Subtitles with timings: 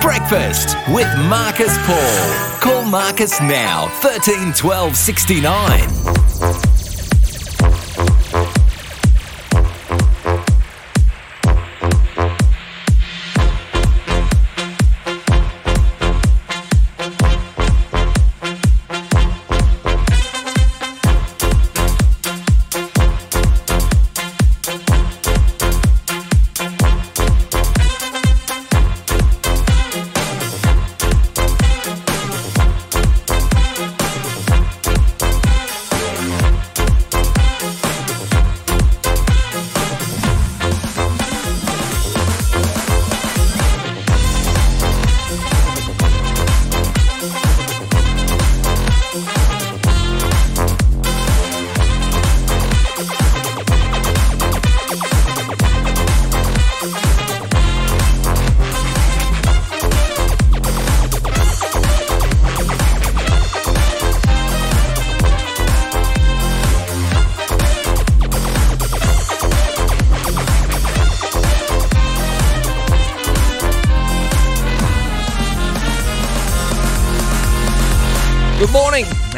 [0.00, 2.60] Breakfast with Marcus Paul.
[2.60, 6.23] Call Marcus now, 13 12 69.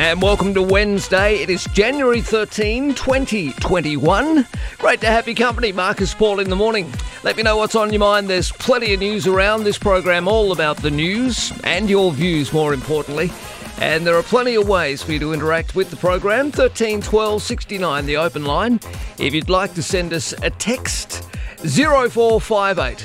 [0.07, 1.35] And welcome to Wednesday.
[1.43, 4.47] It is January 13, 2021.
[4.79, 6.93] Great to have your company, Marcus Paul in the morning.
[7.25, 8.31] Let me know what's on your mind.
[8.31, 12.73] There's plenty of news around this program, all about the news and your views, more
[12.73, 13.33] importantly.
[13.81, 16.53] And there are plenty of ways for you to interact with the program.
[16.53, 18.79] 13 12 69, the open line.
[19.19, 21.25] If you'd like to send us a text,
[21.65, 23.01] 0458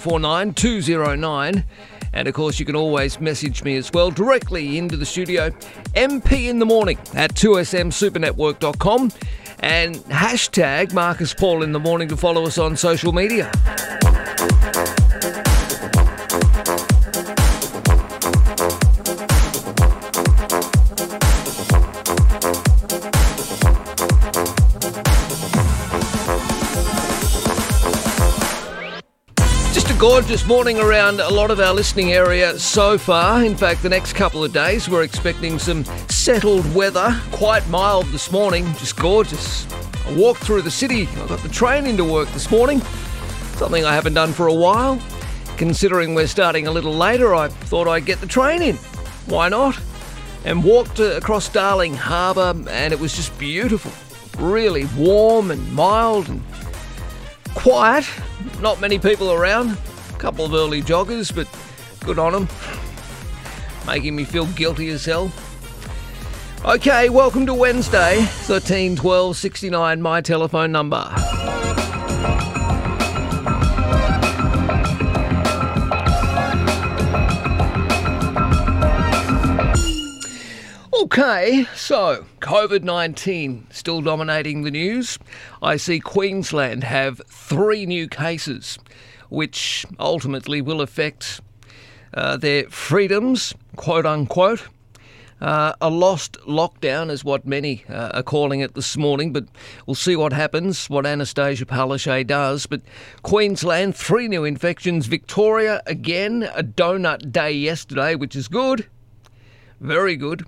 [0.00, 1.64] 049 209.
[2.12, 5.50] And of course, you can always message me as well directly into the studio,
[5.94, 9.12] MP in the morning at 2smsupernetwork.com
[9.60, 13.50] and hashtag Marcus Paul in the morning to follow us on social media.
[30.02, 33.44] Gorgeous morning around a lot of our listening area so far.
[33.44, 37.16] In fact, the next couple of days we're expecting some settled weather.
[37.30, 39.64] Quite mild this morning, just gorgeous.
[40.04, 41.06] I walked through the city.
[41.06, 42.80] I got the train into work this morning.
[43.54, 45.00] Something I haven't done for a while.
[45.56, 48.74] Considering we're starting a little later, I thought I'd get the train in.
[49.26, 49.78] Why not?
[50.44, 53.92] And walked across Darling Harbour, and it was just beautiful.
[54.44, 56.42] Really warm and mild and
[57.54, 58.04] quiet.
[58.60, 59.78] Not many people around.
[60.22, 61.48] Couple of early joggers, but
[62.06, 62.48] good on them.
[63.88, 65.32] Making me feel guilty as hell.
[66.64, 71.12] Okay, welcome to Wednesday, 13 12 69, my telephone number.
[81.02, 85.18] Okay, so COVID 19 still dominating the news.
[85.60, 88.78] I see Queensland have three new cases,
[89.32, 91.40] which ultimately will affect
[92.14, 94.68] uh, their freedoms, quote unquote.
[95.40, 99.44] Uh, a lost lockdown is what many uh, are calling it this morning, but
[99.86, 102.66] we'll see what happens, what Annastacia Palaszczuk does.
[102.66, 102.82] But
[103.22, 105.06] Queensland, three new infections.
[105.06, 108.86] Victoria, again, a donut day yesterday, which is good.
[109.80, 110.44] Very good.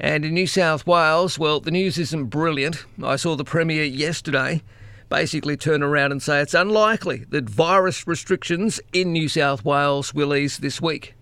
[0.00, 2.84] And in New South Wales, well, the news isn't brilliant.
[3.04, 4.62] I saw the Premier yesterday
[5.12, 10.34] basically turn around and say it's unlikely that virus restrictions in New South Wales will
[10.34, 11.14] ease this week.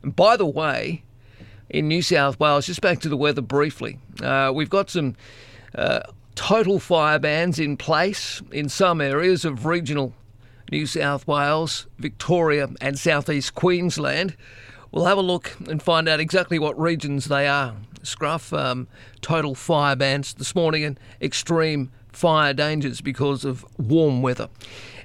[0.00, 1.02] And by the way,
[1.68, 5.16] in New South Wales, just back to the weather briefly, uh, we've got some
[5.74, 6.02] uh,
[6.36, 10.14] total fire bans in place in some areas of regional
[10.70, 14.36] New South Wales, Victoria, and southeast Queensland.
[14.92, 17.74] We'll have a look and find out exactly what regions they are.
[18.04, 18.86] Scruff, um,
[19.20, 24.48] total fire bans this morning and extreme fire dangers because of warm weather.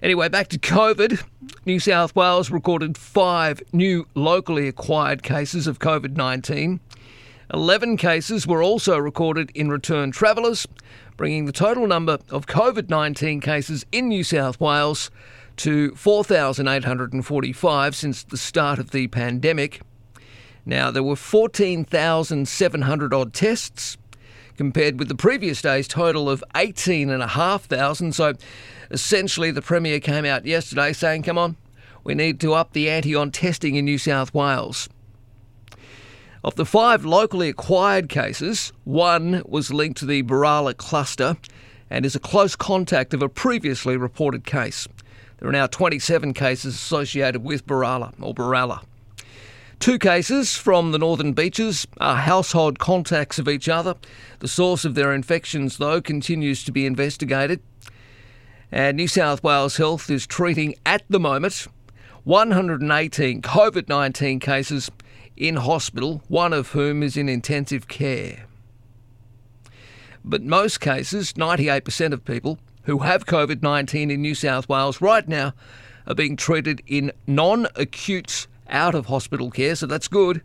[0.02, 1.24] Anyway, back to COVID.
[1.66, 6.80] New South Wales recorded five new locally acquired cases of COVID 19.
[7.54, 10.66] 11 cases were also recorded in return travellers,
[11.18, 15.12] bringing the total number of COVID 19 cases in New South Wales
[15.58, 19.82] to 4,845 since the start of the pandemic.
[20.66, 23.98] Now, there were 14,700 odd tests
[24.58, 28.14] compared with the previous day's total of 18,500.
[28.14, 28.34] So
[28.90, 31.58] essentially, the Premier came out yesterday saying, come on,
[32.04, 34.90] we need to up the ante on testing in New South Wales.
[36.44, 41.38] Of the five locally acquired cases, one was linked to the Berala cluster
[41.90, 44.88] and is a close contact of a previously reported case.
[45.38, 48.84] There are now 27 cases associated with Berala or Berala.
[49.82, 53.96] Two cases from the Northern Beaches are household contacts of each other.
[54.38, 57.62] The source of their infections, though, continues to be investigated.
[58.72, 61.66] And New South Wales Health is treating at the moment
[62.26, 64.92] 118 COVID 19 cases
[65.36, 68.46] in hospital, one of whom is in intensive care.
[70.24, 75.28] But most cases, 98% of people who have COVID 19 in New South Wales right
[75.28, 75.56] now,
[76.06, 80.42] are being treated in non acute out of hospital care, so that's good,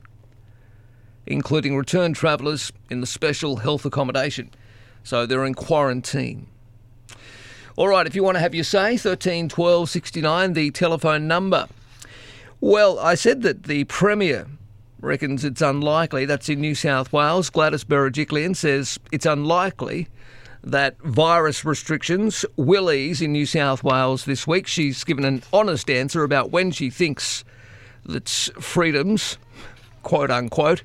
[1.26, 4.50] including return travellers in the special health accommodation.
[5.05, 6.49] So they're in quarantine.
[7.76, 11.69] All right, if you want to have your say, 13 12 69, the telephone number.
[12.61, 14.46] Well, I said that the Premier
[15.00, 17.50] reckons it's unlikely, that's in New South Wales.
[17.50, 20.08] Gladys Berejiklian says it's unlikely
[20.62, 24.67] that virus restrictions will ease in New South Wales this week.
[24.67, 27.44] She's given an honest answer about when she thinks
[28.06, 29.38] that freedoms,
[30.03, 30.82] quote unquote,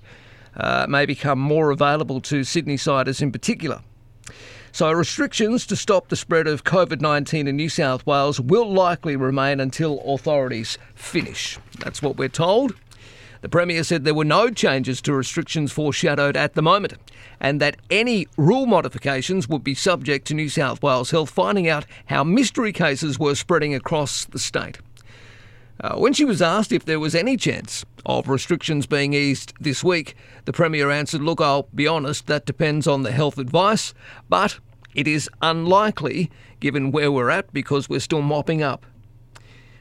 [0.56, 3.82] uh, may become more available to Sydney siders in particular.
[4.74, 9.18] So, restrictions to stop the spread of COVID 19 in New South Wales will likely
[9.18, 11.60] remain until authorities finish.
[11.80, 12.74] That's what we're told.
[13.42, 16.94] The Premier said there were no changes to restrictions foreshadowed at the moment,
[17.40, 21.86] and that any rule modifications would be subject to New South Wales Health finding out
[22.06, 24.78] how mystery cases were spreading across the state.
[25.82, 29.84] Uh, when she was asked if there was any chance of restrictions being eased this
[29.84, 33.96] week, the Premier answered, Look, I'll be honest, that depends on the health advice,
[34.30, 34.60] but
[34.94, 36.30] it is unlikely
[36.60, 38.86] given where we're at because we're still mopping up.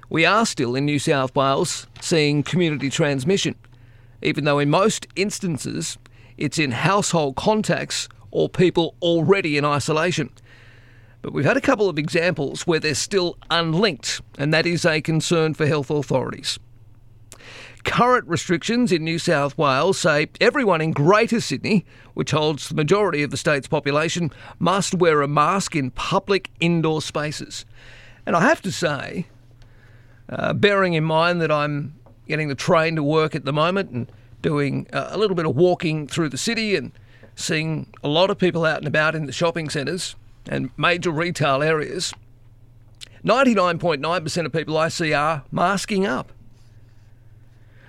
[0.08, 3.55] We are still in New South Wales seeing community transmission,
[4.23, 5.99] even though in most instances
[6.38, 10.31] it's in household contacts or people already in isolation.
[11.22, 15.00] But we've had a couple of examples where they're still unlinked, and that is a
[15.00, 16.58] concern for health authorities.
[17.84, 23.22] Current restrictions in New South Wales say everyone in Greater Sydney, which holds the majority
[23.22, 27.64] of the state's population, must wear a mask in public indoor spaces.
[28.26, 29.26] And I have to say,
[30.28, 31.94] uh, bearing in mind that I'm
[32.28, 34.12] getting the train to work at the moment and
[34.43, 36.93] doing uh, a little bit of walking through the city and
[37.34, 40.17] seeing a lot of people out and about in the shopping centres,
[40.48, 42.12] and major retail areas,
[43.25, 46.32] 99.9% of people I see are masking up.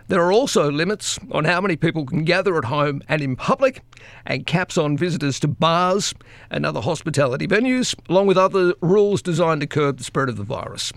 [0.07, 3.81] There are also limits on how many people can gather at home and in public,
[4.25, 6.13] and caps on visitors to bars
[6.49, 10.43] and other hospitality venues, along with other rules designed to curb the spread of the
[10.43, 10.91] virus.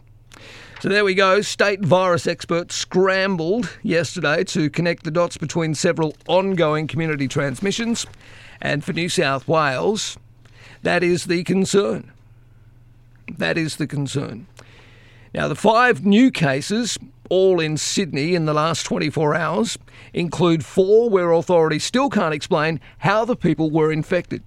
[0.80, 1.42] So there we go.
[1.42, 8.06] State virus experts scrambled yesterday to connect the dots between several ongoing community transmissions.
[8.60, 10.18] And for New South Wales,
[10.84, 12.12] that is the concern.
[13.38, 14.46] That is the concern.
[15.34, 16.98] Now, the five new cases,
[17.28, 19.78] all in Sydney in the last 24 hours,
[20.12, 24.42] include four where authorities still can't explain how the people were infected.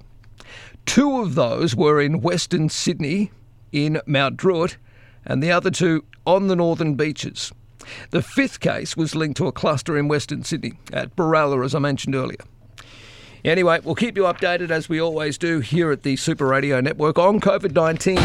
[0.85, 3.31] Two of those were in Western Sydney,
[3.71, 4.77] in Mount Druitt,
[5.25, 7.51] and the other two on the northern beaches.
[8.11, 11.79] The fifth case was linked to a cluster in Western Sydney at Berala, as I
[11.79, 12.39] mentioned earlier.
[13.45, 17.17] Anyway, we'll keep you updated as we always do here at the Super Radio Network
[17.19, 18.15] on COVID 19.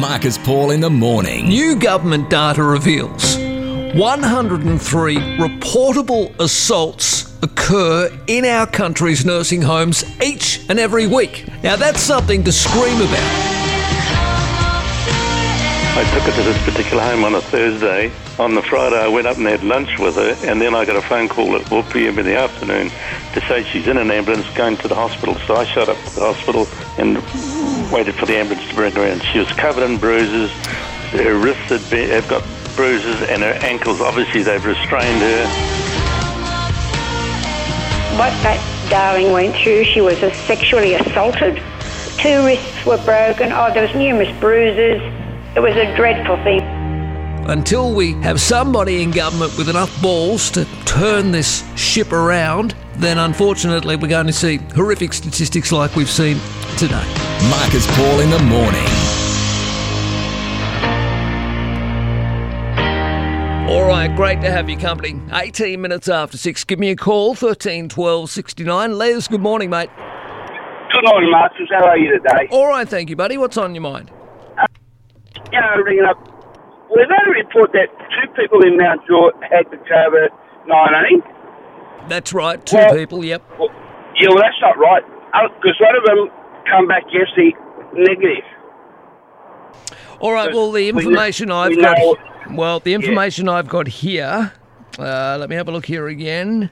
[0.00, 1.48] Marcus Paul in the morning.
[1.48, 3.36] New government data reveals
[3.94, 11.46] 103 reportable assaults occur in our country's nursing homes each and every week.
[11.62, 13.55] Now, that's something to scream about.
[15.96, 18.12] I took her to this particular home on a Thursday.
[18.38, 20.94] On the Friday, I went up and had lunch with her, and then I got
[20.94, 22.18] a phone call at 4 p.m.
[22.18, 22.90] in the afternoon
[23.32, 25.36] to say she's in an ambulance going to the hospital.
[25.46, 27.16] So I showed up to the hospital and
[27.90, 29.20] waited for the ambulance to bring her in.
[29.20, 30.50] She was covered in bruises.
[31.12, 32.44] Her wrists had, been, had got
[32.76, 35.46] bruises, and her ankles, obviously, they've restrained her.
[38.18, 38.60] What that
[38.90, 41.56] darling went through, she was sexually assaulted.
[42.18, 43.50] Two wrists were broken.
[43.50, 45.00] Oh, there was numerous bruises.
[45.56, 46.60] It was a dreadful thing.
[47.48, 53.16] Until we have somebody in government with enough balls to turn this ship around, then
[53.16, 56.38] unfortunately we're going to see horrific statistics like we've seen
[56.76, 57.02] today.
[57.48, 58.84] Marcus Paul in the morning.
[63.70, 65.18] All right, great to have your company.
[65.32, 66.64] 18 minutes after 6.
[66.64, 68.98] Give me a call, 13 12 69.
[68.98, 69.88] Les, good morning, mate.
[70.92, 71.66] Good morning, Marcus.
[71.70, 72.46] How are you today?
[72.50, 73.38] All right, thank you, buddy.
[73.38, 74.10] What's on your mind?
[75.52, 76.18] Yeah, ringing up.
[76.94, 80.28] We've had a report that two people in Mount Druitt had the COVID
[80.66, 81.22] 19.
[82.08, 83.42] That's right, two Well- people, yep.
[83.58, 83.68] Well,
[84.16, 85.02] yeah, well, that's not right.
[85.60, 86.30] Because one of them
[86.70, 87.54] come back yesterday
[87.94, 88.44] negative.
[90.20, 91.98] All right, well, the know- information I've got.
[91.98, 92.16] know-
[92.52, 94.52] Well, the information I've got here.
[94.98, 96.70] Uh, let me have a look here again.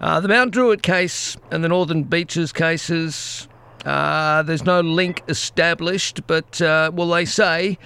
[0.00, 3.46] Uh, the Mount Druitt case and the Northern Beaches cases.
[3.84, 7.78] Uh, there's no link established, but uh, well, they say.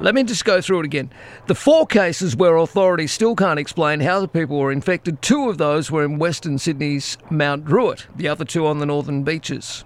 [0.00, 1.12] Let me just go through it again.
[1.46, 5.58] The four cases where authorities still can't explain how the people were infected, two of
[5.58, 9.84] those were in Western Sydney's Mount Druitt, the other two on the Northern Beaches.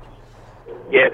[0.91, 1.09] Yeah.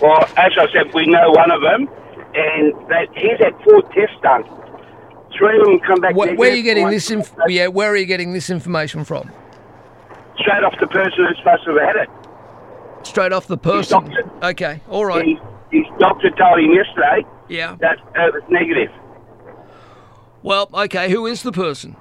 [0.00, 1.88] Well, as I said, we know one of them,
[2.34, 4.44] and that he's had four tests done.
[5.36, 6.14] Three of them come back.
[6.14, 7.10] Where, where are you getting this?
[7.10, 9.30] Inf- yeah, where are you getting this information from?
[10.38, 12.08] Straight off the person who's supposed to have had it.
[13.06, 14.12] Straight off the person.
[14.42, 15.24] Okay, all right.
[15.26, 15.38] His,
[15.70, 17.76] his doctor told him yesterday Yeah.
[17.80, 18.90] that it was negative.
[20.42, 21.10] Well, okay.
[21.10, 21.96] Who is the person?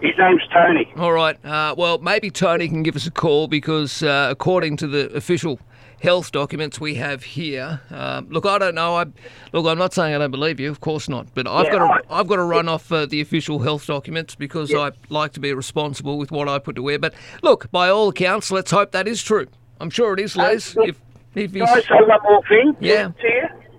[0.00, 0.92] His name's Tony.
[0.96, 1.44] All right.
[1.44, 5.58] Uh, well, maybe Tony can give us a call because, uh, according to the official
[6.00, 8.94] health documents we have here, uh, look, I don't know.
[8.96, 9.06] I
[9.52, 9.66] look.
[9.66, 10.70] I'm not saying I don't believe you.
[10.70, 11.26] Of course not.
[11.34, 11.92] But I've Yeah, got to.
[12.10, 15.40] I- I've got to run off uh, the official health documents because I like to
[15.40, 16.98] be responsible with what I put to wear.
[17.00, 19.46] But look, by all accounts, let's hope that is true.
[19.80, 20.76] I'm sure it is, Les.
[20.76, 20.96] look, If
[21.34, 23.10] if Can I he's say one more thing Yeah.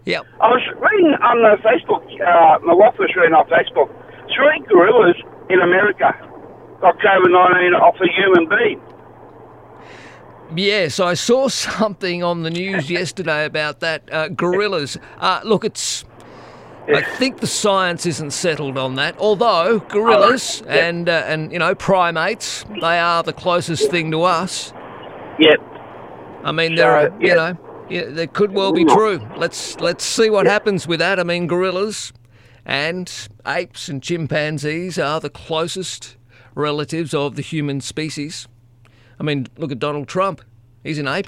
[0.06, 0.22] yeah.
[0.40, 3.90] I was reading on the Facebook, uh, my wife was reading on Facebook,
[4.36, 5.16] three gorillas
[5.50, 6.14] in America
[6.82, 8.82] got COVID 19 off a human being.
[10.56, 14.12] Yes, I saw something on the news yesterday about that.
[14.12, 14.98] Uh, gorillas.
[15.20, 16.06] Uh, look, it's.
[16.92, 19.16] I think the science isn't settled on that.
[19.20, 24.74] Although gorillas and uh, and you know primates, they are the closest thing to us.
[25.38, 25.60] Yep.
[26.44, 27.36] I mean, there are you yeah.
[27.36, 27.58] know,
[27.90, 29.20] yeah, could well be true.
[29.36, 31.20] Let's let's see what happens with that.
[31.20, 32.14] I mean, gorillas
[32.66, 33.12] and
[33.46, 36.16] apes and chimpanzees are the closest
[36.56, 38.48] relatives of the human species.
[39.20, 40.42] I mean, look at Donald Trump.
[40.84, 41.28] He's an ape.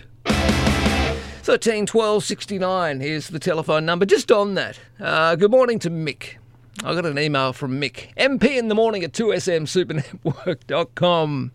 [1.43, 2.99] 13 12 69.
[2.99, 4.05] Here's the telephone number.
[4.05, 4.79] Just on that.
[4.99, 6.35] Uh, good morning to Mick.
[6.83, 8.13] I got an email from Mick.
[8.15, 11.51] MP in the morning at 2smsupernetwork.com.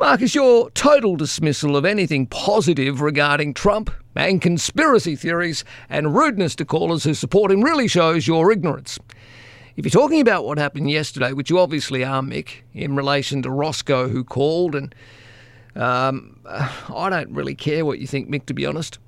[0.00, 6.64] Marcus, your total dismissal of anything positive regarding Trump and conspiracy theories and rudeness to
[6.64, 9.00] callers who support him really shows your ignorance.
[9.76, 13.50] If you're talking about what happened yesterday, which you obviously are, Mick, in relation to
[13.50, 14.94] Roscoe who called, and
[15.74, 19.00] um, I don't really care what you think, Mick, to be honest.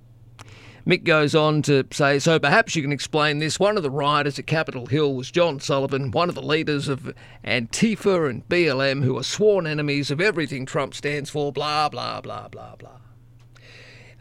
[0.87, 3.61] Mick goes on to say, so perhaps you can explain this.
[3.61, 7.13] One of the rioters at Capitol Hill was John Sullivan, one of the leaders of
[7.45, 12.49] Antifa and BLM, who are sworn enemies of everything Trump stands for, blah, blah, blah,
[12.49, 13.01] blah, blah.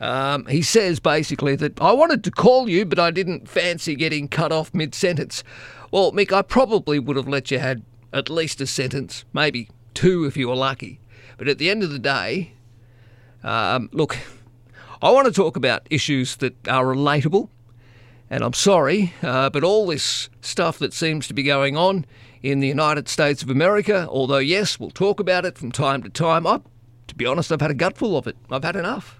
[0.01, 4.27] Um, he says basically that I wanted to call you, but I didn't fancy getting
[4.27, 5.43] cut off mid sentence.
[5.91, 10.25] Well, Mick, I probably would have let you had at least a sentence, maybe two
[10.25, 10.99] if you were lucky.
[11.37, 12.53] But at the end of the day,
[13.43, 14.17] um, look,
[15.01, 17.49] I want to talk about issues that are relatable.
[18.29, 22.05] And I'm sorry, uh, but all this stuff that seems to be going on
[22.43, 26.09] in the United States of America, although, yes, we'll talk about it from time to
[26.09, 26.59] time, I,
[27.07, 28.35] to be honest, I've had a gutful of it.
[28.51, 29.19] I've had enough.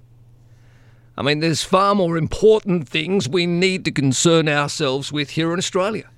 [1.17, 5.59] I mean, there's far more important things we need to concern ourselves with here in
[5.59, 6.09] Australia.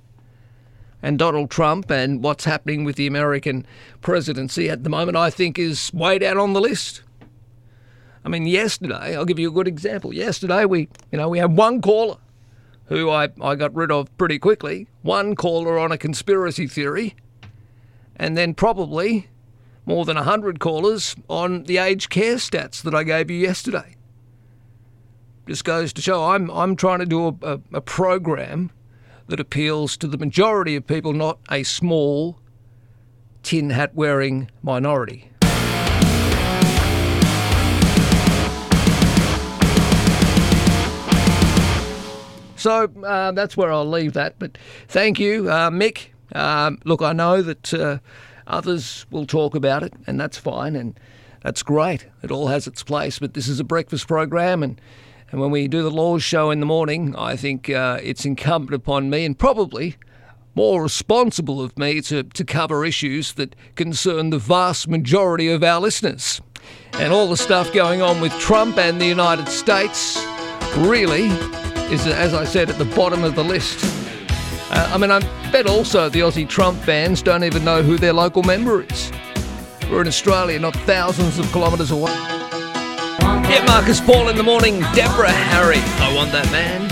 [1.02, 3.66] And Donald Trump and what's happening with the American
[4.02, 7.04] presidency at the moment, I think, is way down on the list.
[8.24, 10.14] I mean, yesterday, I'll give you a good example.
[10.14, 12.18] Yesterday, we, you know, we had one caller
[12.86, 17.16] who I, I got rid of pretty quickly, one caller on a conspiracy theory,
[18.16, 19.30] and then probably
[19.86, 23.96] more than 100 callers on the aged care stats that I gave you yesterday.
[25.48, 28.72] Just goes to show I'm, I'm trying to do a, a, a program
[29.28, 32.40] that appeals to the majority of people, not a small
[33.42, 35.31] tin hat wearing minority.
[42.62, 44.36] So uh, that's where I'll leave that.
[44.38, 44.56] But
[44.88, 46.10] thank you, uh, Mick.
[46.34, 47.98] Um, look, I know that uh,
[48.46, 51.00] others will talk about it, and that's fine, and
[51.42, 52.06] that's great.
[52.22, 53.18] It all has its place.
[53.18, 54.80] But this is a breakfast program, and
[55.32, 58.76] and when we do the laws show in the morning, I think uh, it's incumbent
[58.76, 59.96] upon me, and probably
[60.54, 65.82] more responsible of me, to to cover issues that concern the vast majority of our
[65.82, 66.42] listeners,
[66.94, 70.24] and all the stuff going on with Trump and the United States.
[70.78, 71.30] Really
[71.92, 73.84] is, as I said, at the bottom of the list.
[74.72, 75.20] Uh, I mean, I
[75.52, 79.12] bet also the Aussie Trump fans don't even know who their local member is.
[79.90, 82.14] We're in Australia, not thousands of kilometres away.
[83.20, 85.80] Yeah, Marcus Paul in the morning, Deborah Harry.
[85.80, 86.88] I want that man.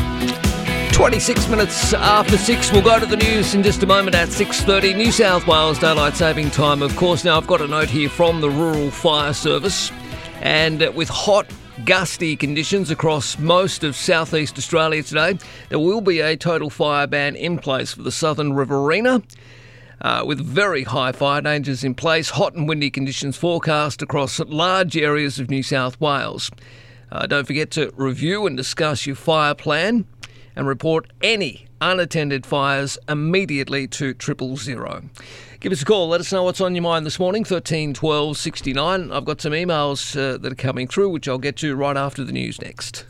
[0.91, 4.97] 26 minutes after 6 we'll go to the news in just a moment at 6.30
[4.97, 8.41] new south wales daylight saving time of course now i've got a note here from
[8.41, 9.93] the rural fire service
[10.41, 11.49] and with hot
[11.85, 15.37] gusty conditions across most of southeast australia today
[15.69, 19.21] there will be a total fire ban in place for the southern riverina
[20.01, 24.95] uh, with very high fire dangers in place, hot and windy conditions forecast across large
[24.95, 26.49] areas of New South Wales.
[27.11, 30.05] Uh, don't forget to review and discuss your fire plan
[30.55, 35.03] and report any unattended fires immediately to triple zero.
[35.59, 36.07] Give us a call.
[36.07, 37.43] Let us know what's on your mind this morning.
[37.43, 39.11] 13 12 69.
[39.11, 42.23] I've got some emails uh, that are coming through, which I'll get to right after
[42.23, 43.05] the news next.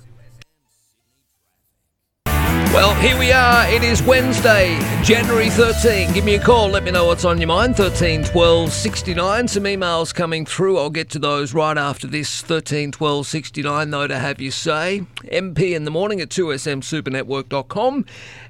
[2.26, 3.68] Well, here we are.
[3.70, 6.12] It is Wednesday, January 13.
[6.14, 6.70] Give me a call.
[6.70, 7.76] Let me know what's on your mind.
[7.76, 9.48] 13 12 69.
[9.48, 10.80] Some emails coming through.
[10.80, 12.42] I'll get to those right after this.
[12.42, 15.04] 13 12 69, though, to have you say.
[15.26, 18.06] MP in the morning at 2smsupernetwork.com.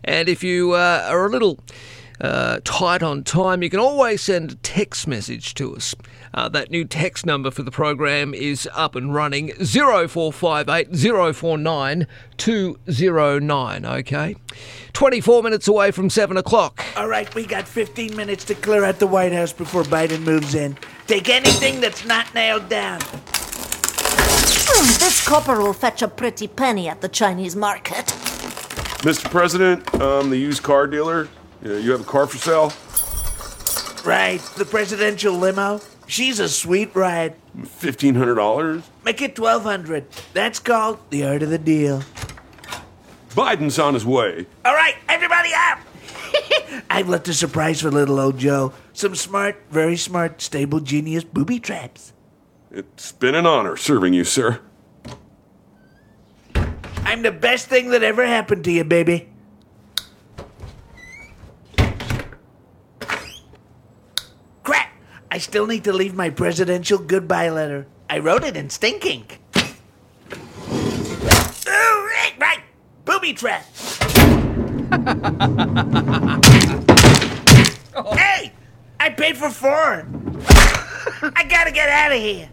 [0.05, 1.59] And if you uh, are a little
[2.21, 5.95] uh, tight on time, you can always send a text message to us.
[6.33, 12.07] Uh, that new text number for the program is up and running 0458 049
[12.37, 13.85] 209.
[13.85, 14.35] Okay.
[14.93, 16.83] 24 minutes away from 7 o'clock.
[16.97, 20.55] All right, we got 15 minutes to clear out the White House before Biden moves
[20.55, 20.77] in.
[21.07, 22.99] Take anything that's not nailed down.
[24.71, 28.05] Hmm, this copper will fetch a pretty penny at the Chinese market.
[29.03, 29.29] Mr.
[29.31, 31.29] President, I'm the used car dealer.
[31.61, 32.73] You have a car for sale?
[34.05, 35.81] Right, the presidential limo.
[36.07, 37.35] She's a sweet ride.
[37.57, 38.83] $1,500?
[39.03, 42.01] Make it 1200 That's called the art of the deal.
[43.31, 44.47] Biden's on his way.
[44.65, 45.79] All right, everybody up!
[46.89, 48.73] I've left a surprise for little old Joe.
[48.93, 52.13] Some smart, very smart, stable genius booby traps.
[52.71, 54.59] It's been an honor serving you, sir.
[57.03, 59.29] I'm the best thing that ever happened to you, baby.
[64.63, 64.91] Crap!
[65.31, 67.85] I still need to leave my presidential goodbye letter.
[68.09, 69.39] I wrote it in stink ink.
[71.67, 72.61] Oh, right, right.
[73.05, 73.65] Booby trap.
[78.15, 78.53] Hey!
[78.99, 80.07] I paid for four.
[81.35, 82.49] I gotta get out of here.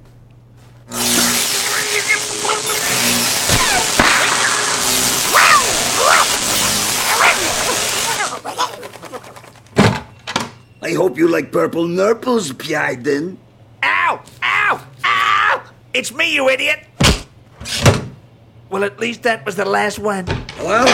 [10.87, 13.39] I hope you like purple nurples, Biden.
[13.83, 14.23] Ow!
[14.41, 14.87] Ow!
[15.05, 15.63] Ow!
[15.93, 16.79] It's me, you idiot!
[18.71, 20.27] Well, at least that was the last one.
[20.55, 20.85] Hello?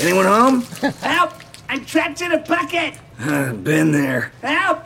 [0.00, 0.62] Anyone home?
[1.00, 1.32] Help!
[1.68, 2.94] I'm trapped in a bucket!
[3.64, 4.30] Been there.
[4.42, 4.84] Help!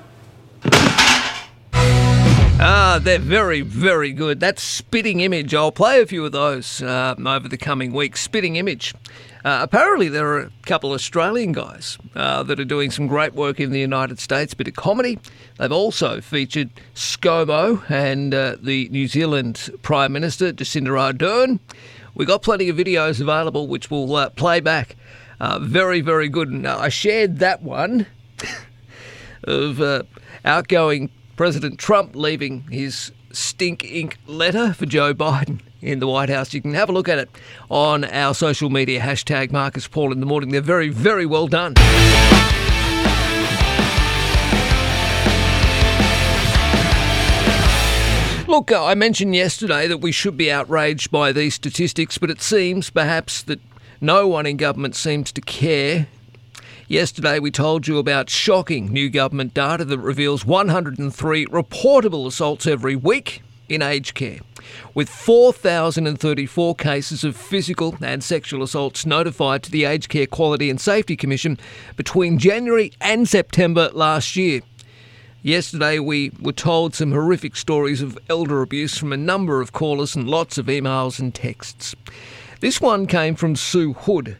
[2.64, 4.40] Ah, they're very, very good.
[4.40, 5.54] That's Spitting Image.
[5.54, 8.22] I'll play a few of those uh, over the coming weeks.
[8.22, 8.94] Spitting Image.
[9.44, 13.58] Uh, apparently, there are a couple Australian guys uh, that are doing some great work
[13.58, 15.18] in the United States, bit of comedy.
[15.58, 21.58] They've also featured ScoMo and uh, the New Zealand Prime Minister, Jacinda Ardern.
[22.14, 24.94] we got plenty of videos available which we'll uh, play back.
[25.40, 26.64] Uh, very, very good.
[26.64, 28.06] Uh, I shared that one
[29.44, 30.06] of
[30.44, 36.54] outgoing President Trump leaving his stink ink letter for Joe Biden in the White House.
[36.54, 37.28] You can have a look at it
[37.68, 40.50] on our social media hashtag Marcus Paul in the morning.
[40.50, 41.74] They're very, very well done.
[48.46, 52.42] Look, uh, I mentioned yesterday that we should be outraged by these statistics, but it
[52.42, 53.60] seems perhaps that
[54.00, 56.06] no one in government seems to care.
[56.86, 62.94] Yesterday, we told you about shocking new government data that reveals 103 reportable assaults every
[62.94, 64.40] week in aged care,
[64.94, 70.80] with 4,034 cases of physical and sexual assaults notified to the Aged Care Quality and
[70.80, 71.58] Safety Commission
[71.96, 74.60] between January and September last year.
[75.42, 80.14] Yesterday, we were told some horrific stories of elder abuse from a number of callers
[80.14, 81.96] and lots of emails and texts.
[82.60, 84.36] This one came from Sue Hood.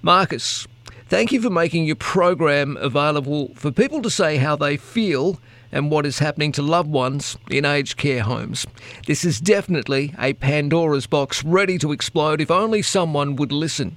[0.00, 0.66] Marcus,
[1.08, 5.38] thank you for making your program available for people to say how they feel
[5.72, 8.66] and what is happening to loved ones in aged care homes.
[9.06, 13.96] This is definitely a Pandora's box ready to explode if only someone would listen.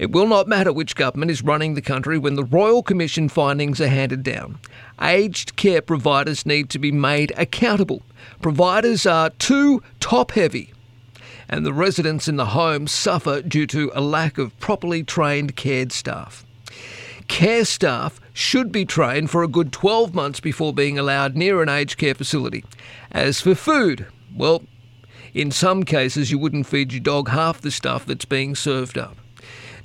[0.00, 3.82] It will not matter which government is running the country when the Royal Commission findings
[3.82, 4.58] are handed down.
[4.98, 8.00] Aged care providers need to be made accountable.
[8.40, 10.72] Providers are too top heavy,
[11.50, 15.92] and the residents in the home suffer due to a lack of properly trained cared
[15.92, 16.46] staff.
[17.30, 21.68] Care staff should be trained for a good 12 months before being allowed near an
[21.68, 22.64] aged care facility.
[23.12, 24.64] As for food, well,
[25.32, 29.16] in some cases you wouldn't feed your dog half the stuff that's being served up.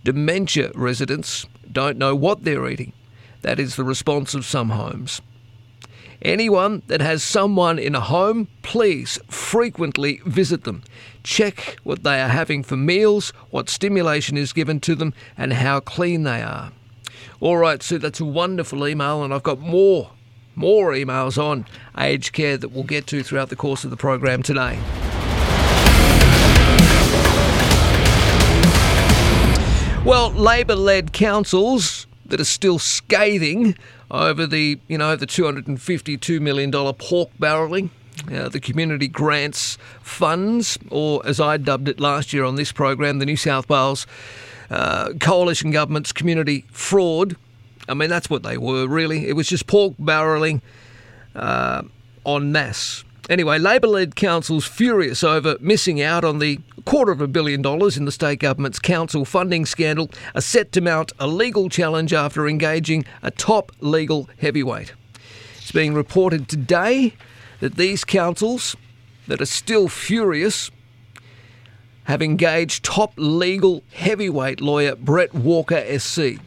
[0.03, 2.93] Dementia residents don't know what they're eating.
[3.43, 5.21] That is the response of some homes.
[6.23, 10.83] Anyone that has someone in a home, please frequently visit them.
[11.23, 15.79] Check what they are having for meals, what stimulation is given to them, and how
[15.79, 16.71] clean they are.
[17.41, 20.11] All right, Sue, that's a wonderful email, and I've got more,
[20.55, 21.65] more emails on
[21.97, 24.79] aged care that we'll get to throughout the course of the program today.
[30.05, 33.75] Well, Labor-led councils that are still scathing
[34.09, 37.89] over the, you know, the $252 million pork barrelling,
[38.31, 43.19] uh, the community grants funds, or as I dubbed it last year on this program,
[43.19, 44.07] the New South Wales
[44.69, 47.35] uh, coalition government's community fraud.
[47.87, 49.27] I mean, that's what they were, really.
[49.27, 50.61] It was just pork barrelling
[51.35, 51.83] uh,
[52.25, 53.03] en masse.
[53.29, 57.97] Anyway, Labor led councils furious over missing out on the quarter of a billion dollars
[57.97, 62.47] in the state government's council funding scandal are set to mount a legal challenge after
[62.47, 64.93] engaging a top legal heavyweight.
[65.57, 67.13] It's being reported today
[67.59, 68.75] that these councils
[69.27, 70.69] that are still furious
[72.05, 76.39] have engaged top legal heavyweight lawyer Bret Walker SC.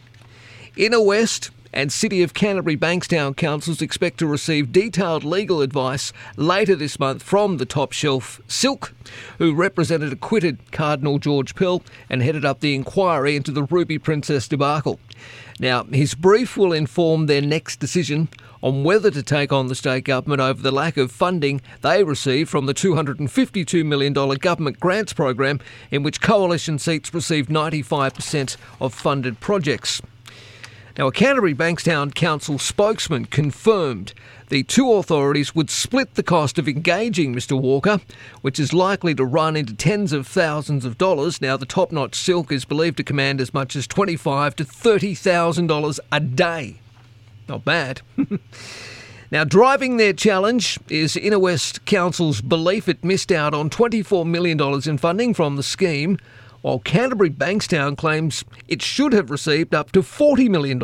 [0.77, 6.75] Inner West and City of Canterbury Bankstown councils expect to receive detailed legal advice later
[6.75, 8.95] this month from the top shelf Silk,
[9.39, 14.49] who represented acquitted Cardinal George Pell and headed up the inquiry into the Ruby Princess
[14.49, 14.99] debacle.
[15.61, 18.29] Now, his brief will inform their next decision
[18.63, 22.51] on whether to take on the state government over the lack of funding they received
[22.51, 29.41] from the $252 million government grants program, in which coalition seats received 95% of funded
[29.41, 30.03] projects.
[30.99, 34.13] Now, a Canterbury Bankstown Council spokesman confirmed
[34.49, 37.61] the two authorities would split the cost of engaging Mr.
[37.61, 38.01] Walker,
[38.41, 41.41] which is likely to run into tens of thousands of dollars.
[41.41, 45.69] Now, the top-notch silk is believed to command as much as twenty-five to thirty thousand
[45.69, 46.79] dollars a day.
[47.49, 48.03] Not bad.
[49.31, 54.59] Now, driving their challenge is Inner West Council's belief it missed out on $24 million
[54.89, 56.17] in funding from the scheme
[56.63, 60.81] while Canterbury Bankstown claims it should have received up to $40 million.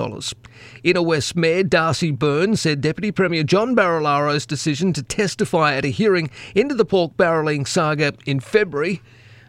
[0.83, 5.88] Inner West Mayor Darcy Byrne said Deputy Premier John Barilaro's decision to testify at a
[5.88, 9.00] hearing into the pork barrelling saga in February,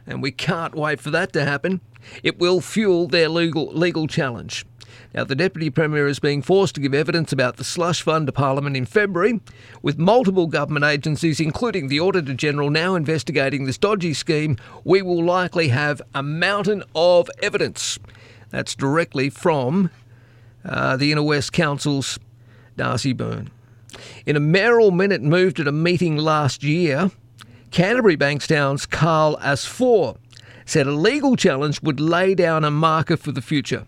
[0.08, 1.82] and we can't wait for that to happen,
[2.24, 4.66] it will fuel their legal, legal challenge.
[5.14, 8.34] Now, the Deputy Premier is being forced to give evidence about the slush fund to
[8.34, 9.40] Parliament in February,
[9.82, 14.58] with multiple government agencies, including the Auditor General, now investigating this dodgy scheme.
[14.84, 17.98] We will likely have a mountain of evidence.
[18.50, 19.90] That's directly from
[20.64, 22.20] uh, the Inner West Council's
[22.78, 23.52] Darcy Byrne.
[24.26, 27.12] In a mayoral minute moved at a meeting last year,
[27.72, 30.18] Canterbury Bankstown's Khal Asfour
[30.66, 33.86] said a legal challenge would lay down a marker for the future.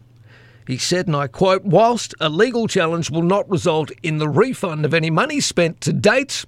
[0.68, 4.84] He said, and I quote, whilst a legal challenge will not result in the refund
[4.84, 6.44] of any money spent to date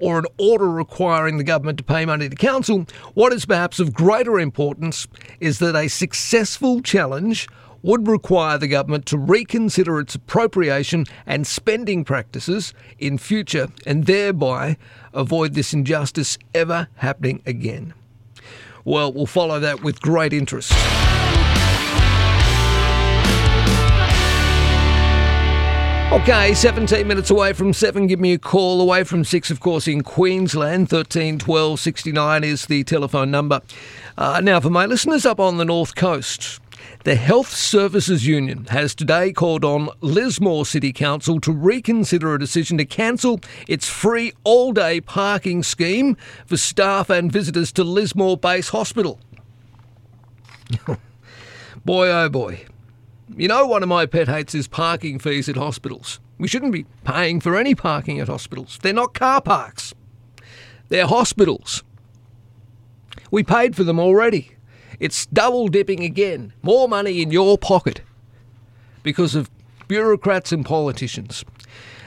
[0.00, 3.94] or an order requiring the government to pay money to council, what is perhaps of
[3.94, 5.06] greater importance
[5.38, 7.46] is that a successful challenge
[7.82, 14.76] would require the government to reconsider its appropriation and spending practices in future and thereby
[15.12, 17.94] avoid this injustice ever happening again.
[18.84, 20.72] Well, we'll follow that with great interest.
[26.12, 28.08] Okay, 17 minutes away from 7.
[28.08, 28.80] Give me a call.
[28.80, 30.88] Away from 6, of course, in Queensland.
[30.88, 33.60] 13 12 69 is the telephone number.
[34.18, 36.58] Uh, now, for my listeners up on the North Coast,
[37.04, 42.76] the Health Services Union has today called on Lismore City Council to reconsider a decision
[42.78, 48.70] to cancel its free all day parking scheme for staff and visitors to Lismore Base
[48.70, 49.20] Hospital.
[51.84, 52.66] boy, oh boy.
[53.36, 56.20] You know, one of my pet hates is parking fees at hospitals.
[56.38, 58.78] We shouldn't be paying for any parking at hospitals.
[58.82, 59.94] They're not car parks,
[60.88, 61.82] they're hospitals.
[63.30, 64.56] We paid for them already.
[64.98, 66.52] It's double dipping again.
[66.62, 68.02] More money in your pocket
[69.02, 69.48] because of
[69.86, 71.44] bureaucrats and politicians.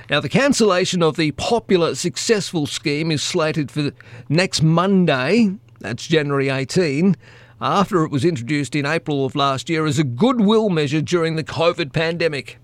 [0.10, 3.92] Now, the cancellation of the popular successful scheme is slated for
[4.28, 7.16] next Monday, that's January 18,
[7.64, 11.46] after it was introduced in April of last year as a goodwill measure during the
[11.46, 12.58] COVID pandemic.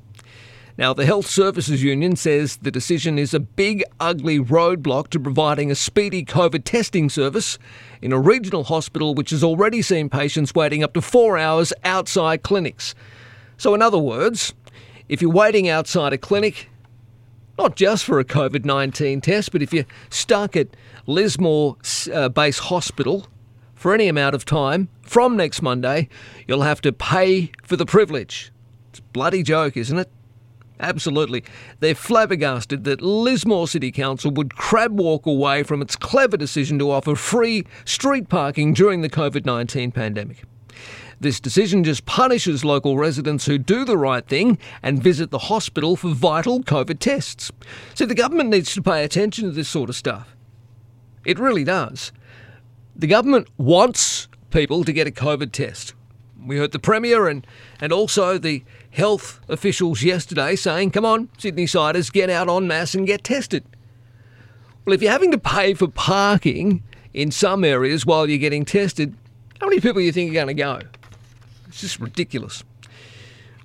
[0.77, 5.71] Now, the Health Services Union says the decision is a big, ugly roadblock to providing
[5.71, 7.57] a speedy COVID testing service
[8.01, 12.43] in a regional hospital which has already seen patients waiting up to four hours outside
[12.43, 12.93] clinics.
[13.57, 14.53] So, in other words,
[15.07, 16.69] if you're waiting outside a clinic,
[17.57, 20.67] not just for a COVID 19 test, but if you're stuck at
[21.07, 21.77] Lismore
[22.13, 23.27] uh, Base Hospital
[23.79, 26.09] for any amount of time from next Monday,
[26.45, 28.51] you'll have to pay for the privilege.
[28.89, 30.11] It's a bloody joke, isn't it?
[30.81, 31.45] Absolutely.
[31.79, 36.91] They're flabbergasted that Lismore City Council would crab walk away from its clever decision to
[36.91, 40.43] offer free street parking during the COVID 19 pandemic.
[41.21, 45.95] This decision just punishes local residents who do the right thing and visit the hospital
[45.95, 47.49] for vital COVID tests.
[47.93, 50.35] So the government needs to pay attention to this sort of stuff.
[51.23, 52.11] It really does.
[52.99, 55.93] The government wants people to get a COVID test.
[56.45, 57.47] We heard the Premier and,
[57.79, 62.93] and also the health officials yesterday saying, come on, Sydney siders, get out en masse
[62.95, 63.63] and get tested.
[64.83, 66.83] Well, if you're having to pay for parking
[67.13, 69.15] in some areas while you're getting tested,
[69.61, 70.81] how many people do you think are going to go?
[71.69, 72.65] It's just ridiculous.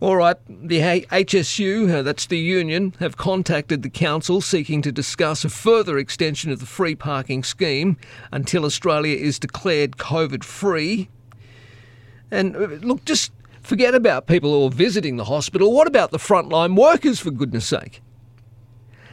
[0.00, 5.44] All right, the HSU, uh, that's the union, have contacted the council seeking to discuss
[5.44, 7.96] a further extension of the free parking scheme
[8.32, 11.08] until Australia is declared COVID free.
[12.30, 13.30] And uh, look, just
[13.62, 15.72] forget about people who are visiting the hospital.
[15.72, 18.02] What about the frontline workers, for goodness sake?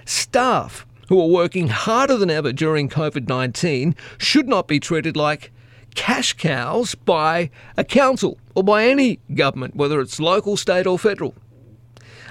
[0.06, 5.52] Staff who are working harder than ever during COVID 19 should not be treated like
[5.96, 11.34] cash cows by a council or by any government, whether it's local, state, or federal.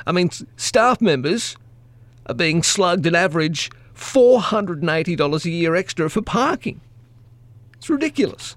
[0.06, 1.56] I mean, staff members
[2.26, 6.80] are being slugged an average $480 a year extra for parking.
[7.74, 8.56] It's ridiculous.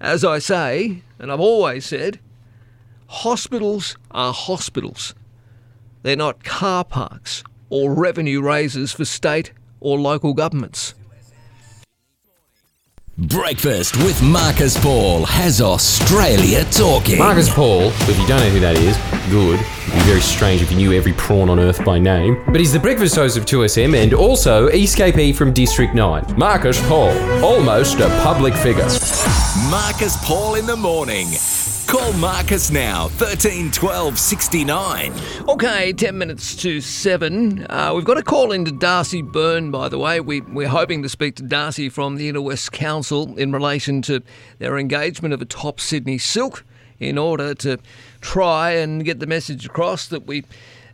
[0.00, 2.20] As I say, and I've always said,
[3.06, 5.14] hospitals are hospitals.
[6.02, 10.94] They're not car parks or revenue raisers for state or local governments.
[13.16, 17.16] Breakfast with Marcus Paul has Australia talking.
[17.16, 18.96] Marcus Paul, if you don't know who that is,
[19.30, 19.60] good.
[19.60, 22.42] It'd be very strange if you knew every prawn on earth by name.
[22.46, 26.34] But he's the breakfast host of 2SM and also Escapee from District 9.
[26.36, 28.88] Marcus Paul, almost a public figure.
[29.70, 31.28] Marcus Paul in the morning.
[31.86, 35.12] Call Marcus now, 13 12 69.
[35.48, 37.66] Okay, 10 minutes to 7.
[37.68, 40.18] Uh, we've got a call into Darcy Byrne, by the way.
[40.20, 44.22] We, we're hoping to speak to Darcy from the Inner West Council in relation to
[44.58, 46.64] their engagement of a top Sydney silk
[46.98, 47.78] in order to
[48.20, 50.44] try and get the message across that we,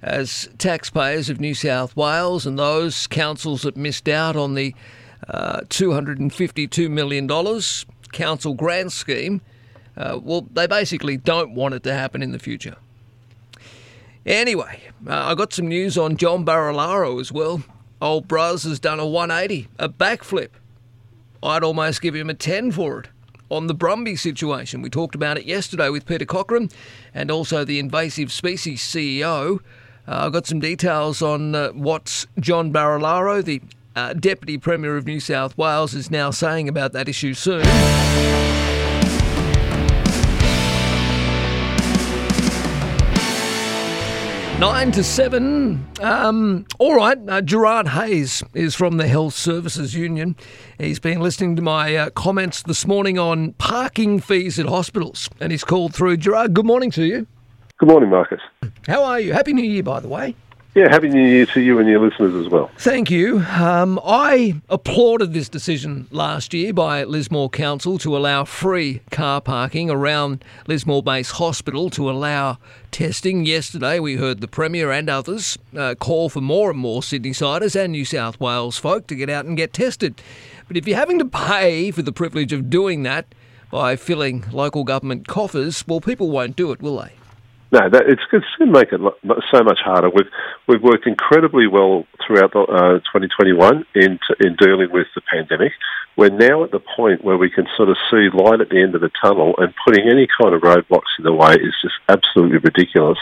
[0.02, 4.74] as taxpayers of New South Wales and those councils that missed out on the
[5.28, 7.28] uh, $252 million
[8.12, 9.40] council grant scheme,
[9.96, 12.76] uh, well, they basically don't want it to happen in the future.
[14.26, 17.62] Anyway, uh, I got some news on John Barilaro as well.
[18.02, 20.50] Old Bros has done a 180, a backflip.
[21.42, 23.08] I'd almost give him a 10 for it.
[23.50, 26.70] On the Brumby situation, we talked about it yesterday with Peter Cochran
[27.12, 29.58] and also the invasive species CEO.
[30.06, 33.60] Uh, I've got some details on uh, what John Barilaro, the
[33.96, 37.64] uh, Deputy Premier of New South Wales, is now saying about that issue soon.
[44.60, 45.86] Nine to seven.
[46.02, 47.16] Um, all right.
[47.26, 50.36] Uh, Gerard Hayes is from the Health Services Union.
[50.76, 55.50] He's been listening to my uh, comments this morning on parking fees at hospitals, and
[55.50, 56.18] he's called through.
[56.18, 57.26] Gerard, good morning to you.
[57.78, 58.42] Good morning, Marcus.
[58.86, 59.32] How are you?
[59.32, 60.36] Happy New Year, by the way.
[60.72, 62.70] Yeah, Happy New Year to you and your listeners as well.
[62.78, 63.40] Thank you.
[63.40, 69.90] Um, I applauded this decision last year by Lismore Council to allow free car parking
[69.90, 72.58] around Lismore Base Hospital to allow
[72.92, 73.44] testing.
[73.44, 77.74] Yesterday, we heard the Premier and others uh, call for more and more Sydney siders
[77.74, 80.22] and New South Wales folk to get out and get tested.
[80.68, 83.34] But if you're having to pay for the privilege of doing that
[83.72, 87.10] by filling local government coffers, well, people won't do it, will they?
[87.72, 89.00] No, that, it's, it's going to make it
[89.52, 90.10] so much harder.
[90.10, 90.26] We've
[90.66, 95.72] we've worked incredibly well throughout the, uh, 2021 in in dealing with the pandemic.
[96.16, 98.96] We're now at the point where we can sort of see light at the end
[98.96, 102.58] of the tunnel, and putting any kind of roadblocks in the way is just absolutely
[102.58, 103.18] ridiculous.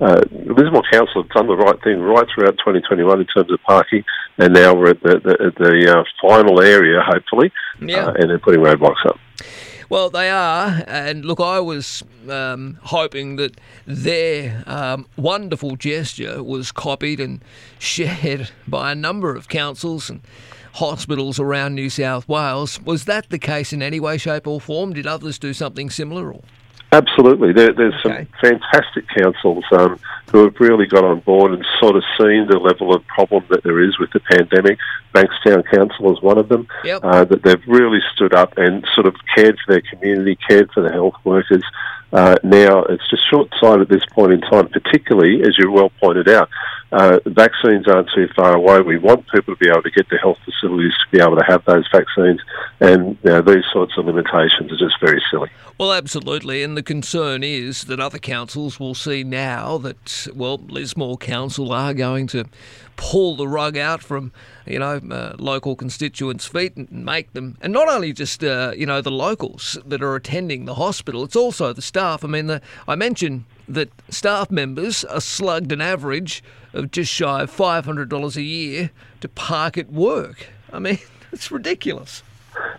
[0.00, 4.04] Uh, Lismore Council have done the right thing right throughout 2021 in terms of parking,
[4.38, 8.06] and now we're at the the, the uh, final area, hopefully, Yeah.
[8.06, 9.18] uh, and they're putting roadblocks up.
[9.90, 16.72] Well, they are, and look, I was um, hoping that their um, wonderful gesture was
[16.72, 17.40] copied and
[17.78, 20.20] shared by a number of councils and
[20.74, 22.78] hospitals around New South Wales.
[22.82, 24.92] Was that the case in any way, shape, or form?
[24.92, 26.34] Did others do something similar?
[26.34, 26.42] Or?
[26.90, 27.52] Absolutely.
[27.52, 30.00] There, there's some fantastic councils um,
[30.32, 33.62] who have really got on board and sort of seen the level of problem that
[33.62, 34.78] there is with the pandemic.
[35.14, 36.66] Bankstown Council is one of them.
[36.84, 37.04] Yep.
[37.04, 40.82] Uh, that they've really stood up and sort of cared for their community, cared for
[40.82, 41.62] the health workers.
[42.10, 45.90] Uh, now, it's just short sighted at this point in time, particularly, as you well
[46.00, 46.48] pointed out,
[46.90, 48.80] Uh, vaccines aren't too far away.
[48.80, 51.44] We want people to be able to get to health facilities to be able to
[51.44, 52.40] have those vaccines,
[52.80, 55.50] and you know, these sorts of limitations are just very silly.
[55.76, 56.62] Well, absolutely.
[56.62, 61.94] And the concern is that other councils will see now that, well, Lismore Council are
[61.94, 62.46] going to
[62.96, 64.32] pull the rug out from,
[64.66, 68.86] you know, uh, local constituents' feet and make them, and not only just, uh, you
[68.86, 72.24] know, the locals that are attending the hospital, it's also the staff.
[72.24, 77.42] I mean, the, I mentioned that staff members are slugged an average of just shy
[77.42, 80.48] of $500 a year to park at work.
[80.72, 80.98] I mean,
[81.32, 82.22] it's ridiculous.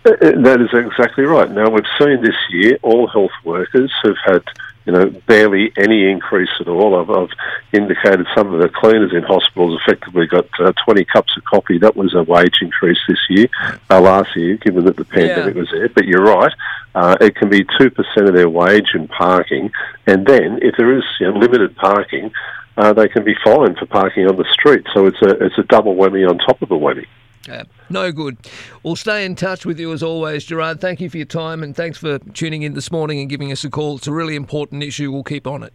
[0.04, 1.50] Uh, uh, That is exactly right.
[1.50, 4.42] Now we've seen this year all health workers have had
[4.86, 7.00] you know barely any increase at all.
[7.00, 7.30] I've, I've
[7.72, 11.78] indicated some of the cleaners in hospitals effectively got uh, 20 cups of coffee.
[11.78, 13.46] That was a wage increase this year,
[13.90, 15.88] uh, last year, given that the pandemic was there.
[15.88, 16.52] But you're right.
[16.94, 19.70] Uh, it can be two percent of their wage in parking,
[20.06, 22.32] and then if there is you know, limited parking,
[22.76, 24.86] uh, they can be fined for parking on the street.
[24.94, 27.06] So it's a it's a double whammy on top of a whammy.
[27.48, 28.36] Uh, no good.
[28.82, 30.80] We'll stay in touch with you as always, Gerard.
[30.80, 33.64] Thank you for your time and thanks for tuning in this morning and giving us
[33.64, 33.96] a call.
[33.96, 35.10] It's a really important issue.
[35.10, 35.72] We'll keep on it.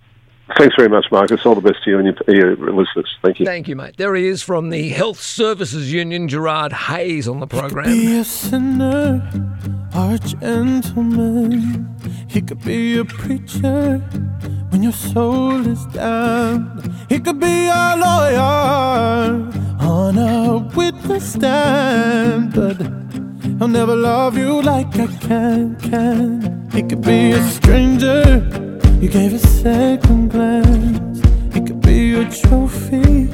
[0.57, 1.43] Thanks very much, Marcus.
[1.43, 3.17] All the best to you and your, your listeners.
[3.23, 3.45] Thank you.
[3.45, 3.97] Thank you, mate.
[3.97, 7.85] There he is from the Health Services Union, Gerard Hayes, on the program.
[7.85, 9.27] Be a sinner
[9.95, 11.89] or a gentleman.
[12.29, 13.97] He could be a preacher
[14.69, 16.95] when your soul is down.
[17.09, 22.77] He could be a lawyer on a witness stand, but
[23.57, 25.75] he'll never love you like I can.
[25.79, 28.74] Can he could be a stranger?
[29.05, 31.19] You gave a second glance.
[31.55, 33.29] it could be a trophy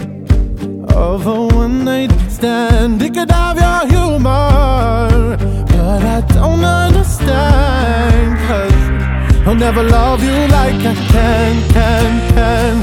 [0.94, 3.02] of a one night stand.
[3.02, 5.38] He could have your humor,
[5.72, 8.38] but I don't understand.
[8.50, 12.76] Cause he'll never love you like I can, can, can.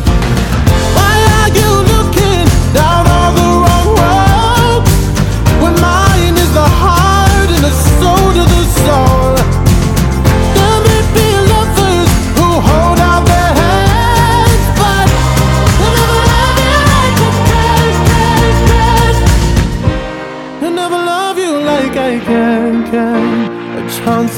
[0.97, 4.83] Why are you looking down all the wrong road?
[5.63, 9.38] When mine is the heart and the soul to the soul.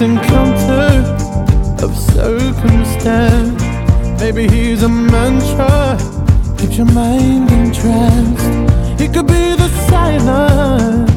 [0.01, 1.05] Encounter
[1.85, 3.63] of circumstance.
[4.19, 5.99] Maybe he's a mantra,
[6.57, 8.99] keeps your mind entranced.
[8.99, 11.11] He could be the silence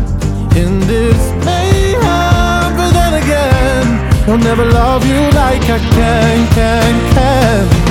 [0.58, 7.83] in this mayhem, but then again, he'll never love you like I can, can, can.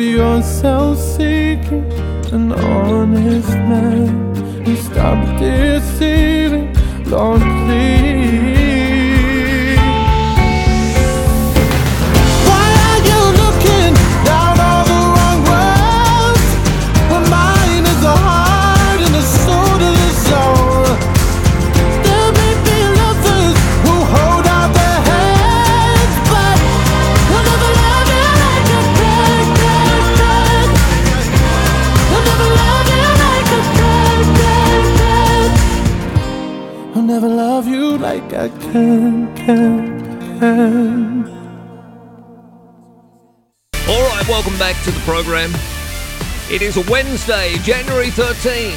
[0.00, 1.92] If you're self-seeking,
[2.32, 6.72] an honest man, you stop deceiving,
[7.06, 8.07] Lord, please.
[38.68, 38.74] All
[44.02, 45.50] right, welcome back to the program.
[46.50, 48.74] It is Wednesday, January 13.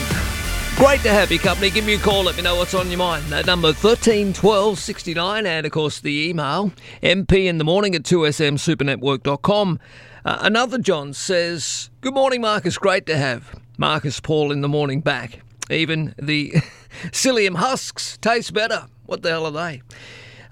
[0.78, 1.70] Great to have your company.
[1.70, 2.24] Give me a call.
[2.24, 3.26] Let me know what's on your mind.
[3.26, 5.46] That number 13 12 69.
[5.46, 6.72] And of course, the email
[7.04, 9.80] mp in the morning at 2smsupernetwork.com.
[10.24, 12.78] Uh, another John says, Good morning, Marcus.
[12.78, 15.42] Great to have Marcus Paul in the morning back.
[15.70, 16.52] Even the
[17.08, 18.88] psyllium husks taste better.
[19.12, 19.82] What the hell are they?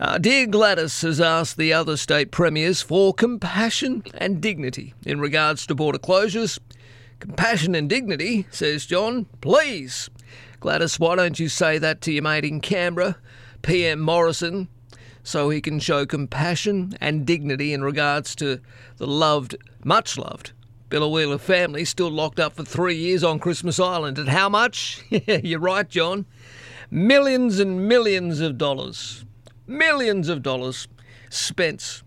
[0.01, 5.66] Uh, Dear Gladys has asked the other state premiers for compassion and dignity in regards
[5.68, 6.60] to border closures.
[7.22, 9.28] Compassion and dignity, says John.
[9.39, 10.10] Please.
[10.60, 13.16] Gladys, why don't you say that to your mate in Canberra,
[13.62, 14.68] PM Morrison,
[15.24, 18.60] so he can show compassion and dignity in regards to
[18.97, 19.55] the loved,
[19.86, 20.51] much loved,
[20.89, 24.18] Biloela family still locked up for three years on Christmas Island.
[24.18, 25.01] And how much?
[25.10, 26.26] You're right, John.
[26.91, 29.23] Millions and millions of dollars.
[29.67, 30.87] millions of dollars
[31.29, 32.01] spent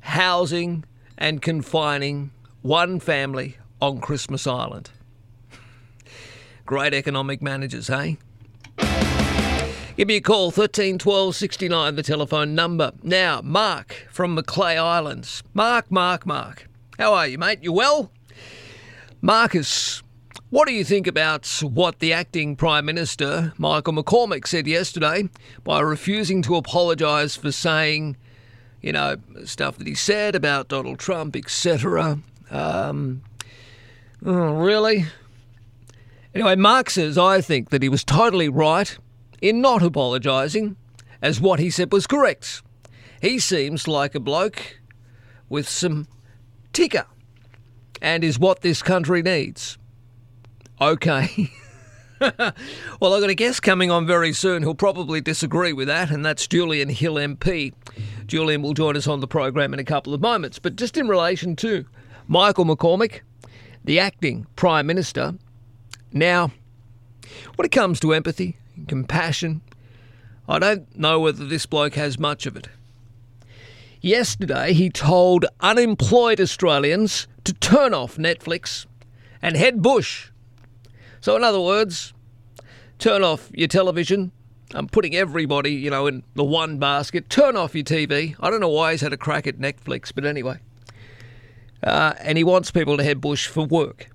[0.00, 0.84] housing
[1.16, 4.90] and confining one family on Christmas Island.
[6.66, 8.18] Great economic managers, hey?
[9.96, 12.92] Give me a call, 13 12 69, the telephone number.
[13.02, 15.42] Now, Mark from Macleay Islands.
[15.54, 16.68] Mark, Mark, Mark.
[16.98, 17.60] How are you, mate?
[17.62, 18.10] You well?
[19.20, 20.02] Marcus,
[20.52, 25.30] what do you think about what the acting Prime Minister, Michael McCormack, said yesterday
[25.64, 28.18] by refusing to apologise for saying,
[28.82, 32.18] you know, stuff that he said about Donald Trump, etc.?
[32.50, 33.22] Um,
[34.26, 35.06] oh, really?
[36.34, 38.98] Anyway, Mark says, I think that he was totally right
[39.40, 40.76] in not apologising,
[41.22, 42.60] as what he said was correct.
[43.22, 44.80] He seems like a bloke
[45.48, 46.08] with some
[46.74, 47.06] ticker
[48.02, 49.78] and is what this country needs.
[50.80, 51.50] Okay.
[52.20, 56.24] well, I've got a guest coming on very soon who'll probably disagree with that, and
[56.24, 57.72] that's Julian Hill MP.
[58.26, 60.58] Julian will join us on the program in a couple of moments.
[60.58, 61.84] But just in relation to
[62.28, 63.20] Michael McCormack,
[63.84, 65.34] the acting Prime Minister,
[66.12, 66.52] now,
[67.56, 69.60] when it comes to empathy, and compassion,
[70.48, 72.68] I don't know whether this bloke has much of it.
[74.00, 78.86] Yesterday, he told unemployed Australians to turn off Netflix
[79.40, 80.31] and head bush.
[81.22, 82.12] So, in other words,
[82.98, 84.32] turn off your television.
[84.74, 87.30] I'm putting everybody, you know, in the one basket.
[87.30, 88.34] Turn off your TV.
[88.40, 90.58] I don't know why he's had a crack at Netflix, but anyway.
[91.80, 94.08] Uh, and he wants people to head bush for work.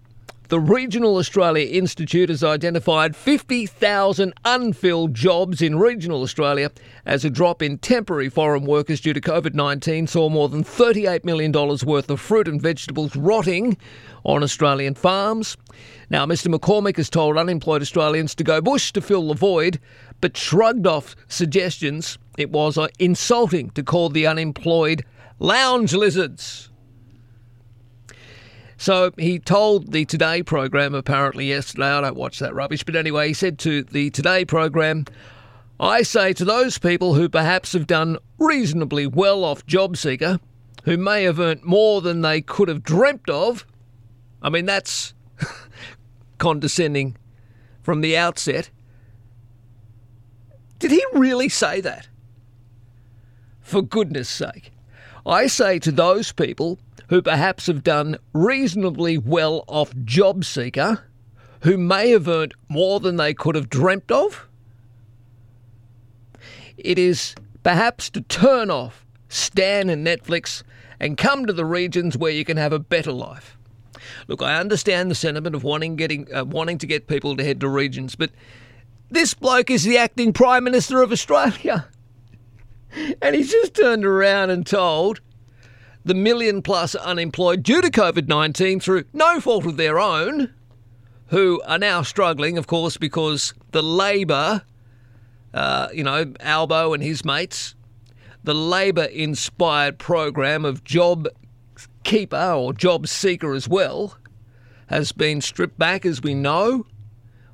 [0.50, 6.72] The Regional Australia Institute has identified 50,000 unfilled jobs in regional Australia
[7.06, 11.26] as a drop in temporary foreign workers due to COVID 19 saw more than $38
[11.26, 13.76] million worth of fruit and vegetables rotting
[14.24, 15.58] on Australian farms.
[16.10, 16.48] Now, Mr.
[16.48, 19.82] McCormack has told unemployed Australians to go bush to fill the void,
[20.22, 25.04] but shrugged off suggestions it was uh, insulting to call the unemployed
[25.40, 26.70] lounge lizards.
[28.78, 33.30] So he told the Today program apparently yesterday, I don't watch that rubbish, but anyway,
[33.30, 35.06] he said to the Today program,
[35.80, 40.40] I say to those people who perhaps have done reasonably well off JobSeeker,
[40.84, 43.66] who may have earned more than they could have dreamt of,
[44.42, 45.16] I mean, that's
[46.38, 47.18] condescending
[47.82, 48.70] from the outset.
[50.78, 52.08] Did he really say that?
[53.60, 54.72] For goodness sake.
[55.26, 61.04] I say to those people who perhaps have done reasonably well off job seeker,
[61.62, 64.48] who may have earned more than they could have dreamt of?
[66.78, 70.64] It is perhaps to turn off Stan and Netflix
[71.00, 73.58] and come to the regions where you can have a better life.
[74.28, 77.60] Look, I understand the sentiment of wanting getting uh, wanting to get people to head
[77.62, 78.32] to regions, but
[79.10, 81.88] this bloke is the acting Prime Minister of Australia.
[83.22, 85.20] And he's just turned around and told
[86.08, 90.54] the million plus unemployed due to COVID 19 through no fault of their own,
[91.28, 94.64] who are now struggling, of course, because the Labor,
[95.54, 97.76] uh, you know, Albo and his mates,
[98.44, 101.28] the Labor inspired program of Job
[102.04, 104.18] Keeper or Job Seeker as well,
[104.88, 106.86] has been stripped back, as we know.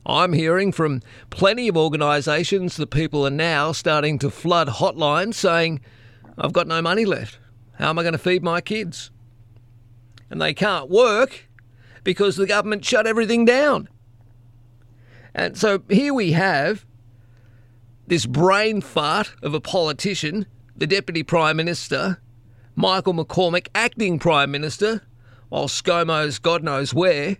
[0.06, 1.02] I'm hearing from
[1.32, 5.80] plenty of organisations that people are now starting to flood hotlines saying,
[6.38, 7.40] I've got no money left.
[7.80, 9.12] How am I going to feed my kids?
[10.30, 11.48] And they can't work
[12.04, 13.90] because the government shut everything down.
[15.34, 16.86] And so here we have
[18.08, 20.46] this brain fart of a politician,
[20.76, 22.22] the Deputy Prime Minister,
[22.76, 25.02] Michael McCormack, acting Prime Minister,
[25.50, 27.38] while ScoMo's God knows where,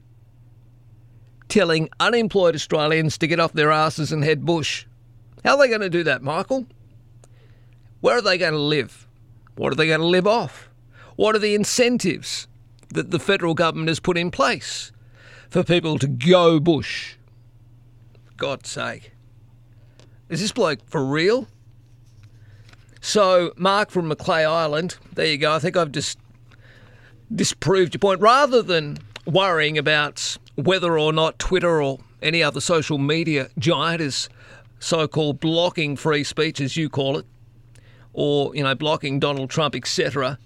[1.50, 4.86] telling unemployed Australians to get off their asses and head bush.
[5.44, 6.66] How are they going to do that, Michael?
[8.02, 9.03] Where are they going to live?
[9.56, 10.70] What are they going to live off?
[11.16, 12.48] What are the incentives
[12.90, 14.92] that the federal government has put in place
[15.50, 17.16] for people to go bush?
[18.38, 19.12] God's sake.
[20.30, 21.48] Is this bloke for real?
[23.02, 25.54] So, Mark from Macleay Island, there you go.
[25.54, 26.18] I think I've just
[27.34, 28.22] disproved your point.
[28.22, 34.30] Rather than worrying about whether or not Twitter or any other social media giant is
[34.80, 37.26] so called blocking free speech, as you call it,
[38.14, 40.38] or you know blocking Donald Trump, etc.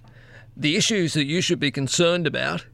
[0.56, 2.66] The issues that you should be concerned about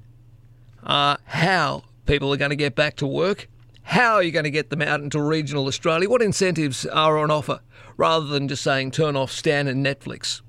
[0.83, 3.49] are how people are going to get back to work,
[3.83, 7.31] how are you going to get them out into regional Australia, what incentives are on
[7.31, 7.59] offer,
[7.97, 10.41] rather than just saying turn off Stan and Netflix.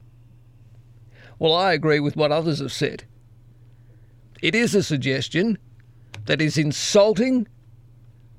[1.39, 3.05] Well, I agree with what others have said.
[4.41, 5.59] It is a suggestion
[6.27, 7.49] that is insulting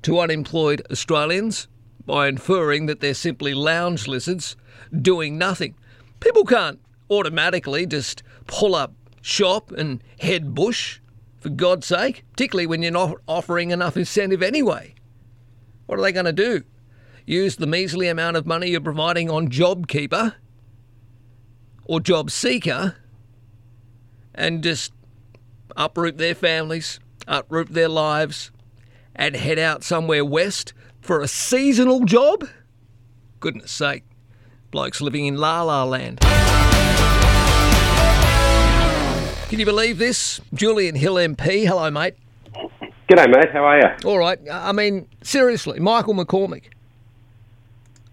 [0.02, 1.68] to unemployed Australians
[2.04, 4.56] by inferring that they're simply lounge lizards
[5.02, 5.74] doing nothing.
[6.20, 11.00] People can't automatically just pull up shop and head bush,
[11.46, 14.96] for God's sake, particularly when you're not offering enough incentive anyway.
[15.86, 16.64] What are they going to do?
[17.24, 20.34] Use the measly amount of money you're providing on JobKeeper
[21.84, 22.96] or Job Seeker
[24.34, 24.92] and just
[25.76, 26.98] uproot their families,
[27.28, 28.50] uproot their lives,
[29.14, 32.48] and head out somewhere west for a seasonal job?
[33.38, 34.02] Goodness sake,
[34.76, 36.20] blokes living in La La Land.
[39.48, 40.38] Can you believe this?
[40.52, 41.66] Julian Hill MP.
[41.66, 42.12] Hello, mate.
[43.08, 43.50] G'day, mate.
[43.54, 43.86] How are you?
[44.04, 44.38] All right.
[44.52, 46.64] I mean, seriously, Michael McCormack.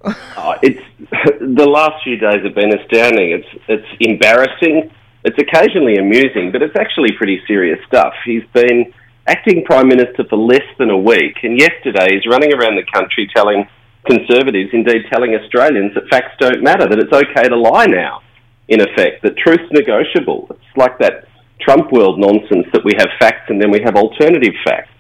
[0.06, 0.80] Oh, it's
[1.42, 3.32] the last few days have been astounding.
[3.32, 4.90] It's it's embarrassing.
[5.26, 8.14] It's occasionally amusing, but it's actually pretty serious stuff.
[8.24, 8.94] He's been
[9.28, 13.30] acting prime minister for less than a week, and yesterday he's running around the country
[13.36, 13.68] telling
[14.06, 18.22] Conservatives, indeed telling Australians, that facts don't matter, that it's okay to lie now.
[18.68, 20.48] In effect, that truth's negotiable.
[20.52, 21.28] It's like that
[21.62, 24.92] Trump world nonsense that we have facts and then we have alternative facts.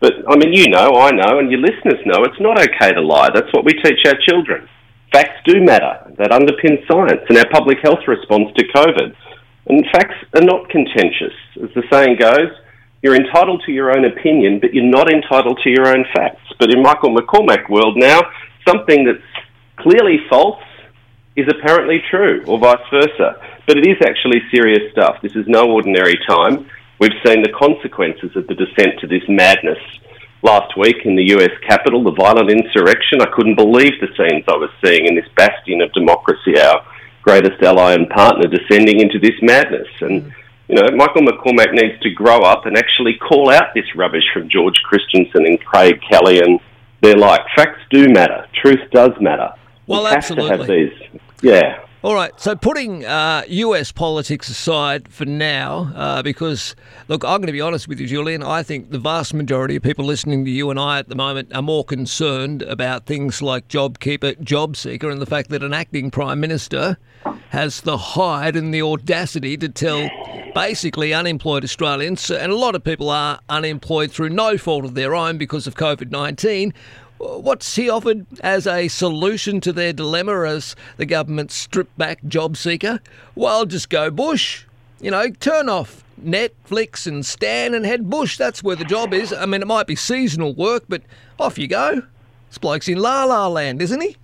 [0.00, 3.00] But I mean, you know, I know, and your listeners know it's not okay to
[3.00, 3.30] lie.
[3.32, 4.68] That's what we teach our children.
[5.12, 6.12] Facts do matter.
[6.18, 9.14] That underpins science and our public health response to COVID.
[9.66, 11.32] And facts are not contentious.
[11.62, 12.52] As the saying goes,
[13.04, 16.40] you're entitled to your own opinion, but you're not entitled to your own facts.
[16.58, 18.22] But in Michael McCormack world now,
[18.66, 19.44] something that's
[19.76, 20.62] clearly false
[21.36, 23.38] is apparently true, or vice versa.
[23.66, 25.18] But it is actually serious stuff.
[25.20, 26.66] This is no ordinary time.
[26.98, 29.78] We've seen the consequences of the descent to this madness.
[30.40, 34.56] Last week in the US Capitol, the violent insurrection, I couldn't believe the scenes I
[34.56, 36.82] was seeing in this bastion of democracy, our
[37.20, 39.88] greatest ally and partner, descending into this madness.
[40.00, 40.32] And,
[40.68, 44.48] you know, Michael McCormack needs to grow up and actually call out this rubbish from
[44.48, 46.60] George Christensen and Craig Kelly and
[47.02, 48.46] they're like, facts do matter.
[48.54, 49.52] Truth does matter.
[49.86, 50.50] Well, we have absolutely.
[50.50, 51.20] to have these.
[51.42, 51.83] Yeah.
[52.04, 56.76] All right, so putting uh, US politics aside for now, uh, because,
[57.08, 58.42] look, I'm going to be honest with you, Julian.
[58.42, 61.56] I think the vast majority of people listening to you and I at the moment
[61.56, 66.40] are more concerned about things like JobKeeper, JobSeeker, and the fact that an acting Prime
[66.40, 66.98] Minister
[67.48, 70.10] has the hide and the audacity to tell
[70.54, 75.14] basically unemployed Australians, and a lot of people are unemployed through no fault of their
[75.14, 76.74] own because of COVID 19
[77.18, 82.56] What's he offered as a solution to their dilemma as the government stripped back job
[82.56, 83.00] seeker?
[83.34, 84.64] Well, just go bush.
[85.00, 88.36] You know, turn off Netflix and Stan and head bush.
[88.36, 89.32] That's where the job is.
[89.32, 91.02] I mean, it might be seasonal work, but
[91.38, 92.02] off you go.
[92.48, 94.16] This bloke's in La La Land, isn't he?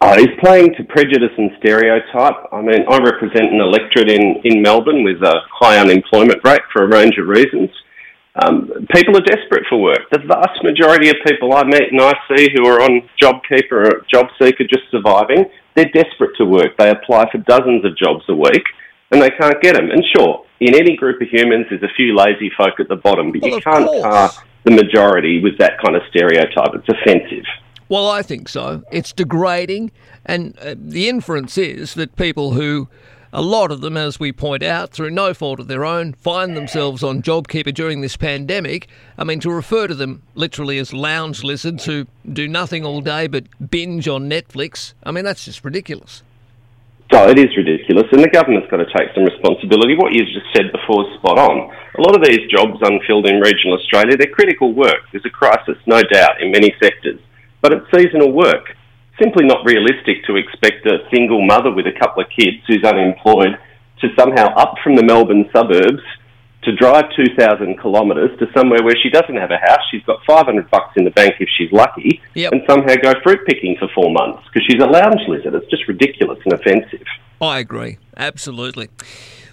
[0.00, 2.34] Oh, he's playing to prejudice and stereotype.
[2.50, 6.82] I mean, I represent an electorate in, in Melbourne with a high unemployment rate for
[6.82, 7.70] a range of reasons.
[8.34, 10.08] Um, people are desperate for work.
[10.10, 14.06] The vast majority of people I meet and I see who are on JobKeeper or
[14.12, 16.76] JobSeeker just surviving, they're desperate to work.
[16.78, 18.64] They apply for dozens of jobs a week
[19.10, 19.90] and they can't get them.
[19.90, 23.32] And sure, in any group of humans, there's a few lazy folk at the bottom,
[23.32, 24.30] but Well, you can't tar
[24.64, 26.74] the majority with that kind of stereotype.
[26.74, 27.44] It's offensive.
[27.88, 28.84] Well, I think so.
[28.90, 29.92] It's degrading,
[30.24, 32.88] and uh, the inference is that people who,
[33.32, 36.54] a lot of them, as we point out, through no fault of their own, find
[36.56, 38.88] themselves on JobKeeper during this pandemic.
[39.16, 43.26] I mean, to refer to them literally as lounge lizards who do nothing all day
[43.28, 46.22] but binge on Netflix, I mean, that's just ridiculous.
[47.10, 49.96] So it is ridiculous, and the government's got to take some responsibility.
[49.96, 51.70] What you've just said before is spot on.
[51.98, 55.04] A lot of these jobs unfilled in regional Australia, they're critical work.
[55.12, 57.20] There's a crisis, no doubt, in many sectors,
[57.60, 58.76] but it's seasonal work.
[59.22, 63.54] Simply not realistic to expect a single mother with a couple of kids who's unemployed
[64.00, 66.02] to somehow up from the Melbourne suburbs
[66.64, 69.78] to drive 2,000 kilometres to somewhere where she doesn't have a house.
[69.92, 72.20] She's got 500 bucks in the bank if she's lucky,
[72.50, 75.54] and somehow go fruit picking for four months because she's a lounge lizard.
[75.54, 77.06] It's just ridiculous and offensive.
[77.40, 78.88] I agree, absolutely.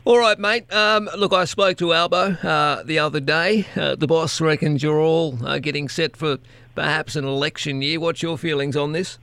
[0.04, 0.72] All right, mate.
[0.74, 3.66] Um, look, I spoke to Albo uh, the other day.
[3.76, 6.38] Uh, the boss reckons you're all uh, getting set for
[6.74, 8.00] perhaps an election year.
[8.00, 9.20] What's your feelings on this?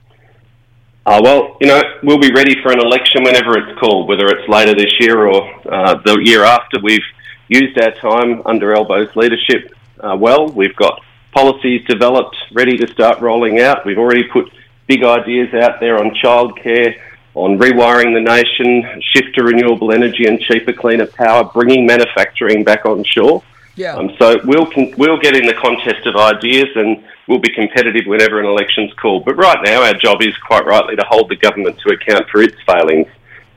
[1.07, 4.49] Uh, well, you know, we'll be ready for an election whenever it's called, whether it's
[4.49, 6.81] later this year or uh, the year after.
[6.83, 6.99] We've
[7.47, 10.49] used our time under Albo's leadership uh, well.
[10.49, 11.01] We've got
[11.33, 13.87] policies developed, ready to start rolling out.
[13.87, 14.53] We've already put
[14.89, 16.99] big ideas out there on childcare,
[17.35, 22.85] on rewiring the nation, shift to renewable energy and cheaper, cleaner power, bringing manufacturing back
[22.85, 23.45] on shore.
[23.77, 23.95] Yeah.
[23.95, 28.41] Um, so we'll we'll get in the contest of ideas and we'll be competitive whenever
[28.41, 29.24] an election's called.
[29.24, 32.43] But right now, our job is quite rightly to hold the government to account for
[32.43, 33.09] its failings.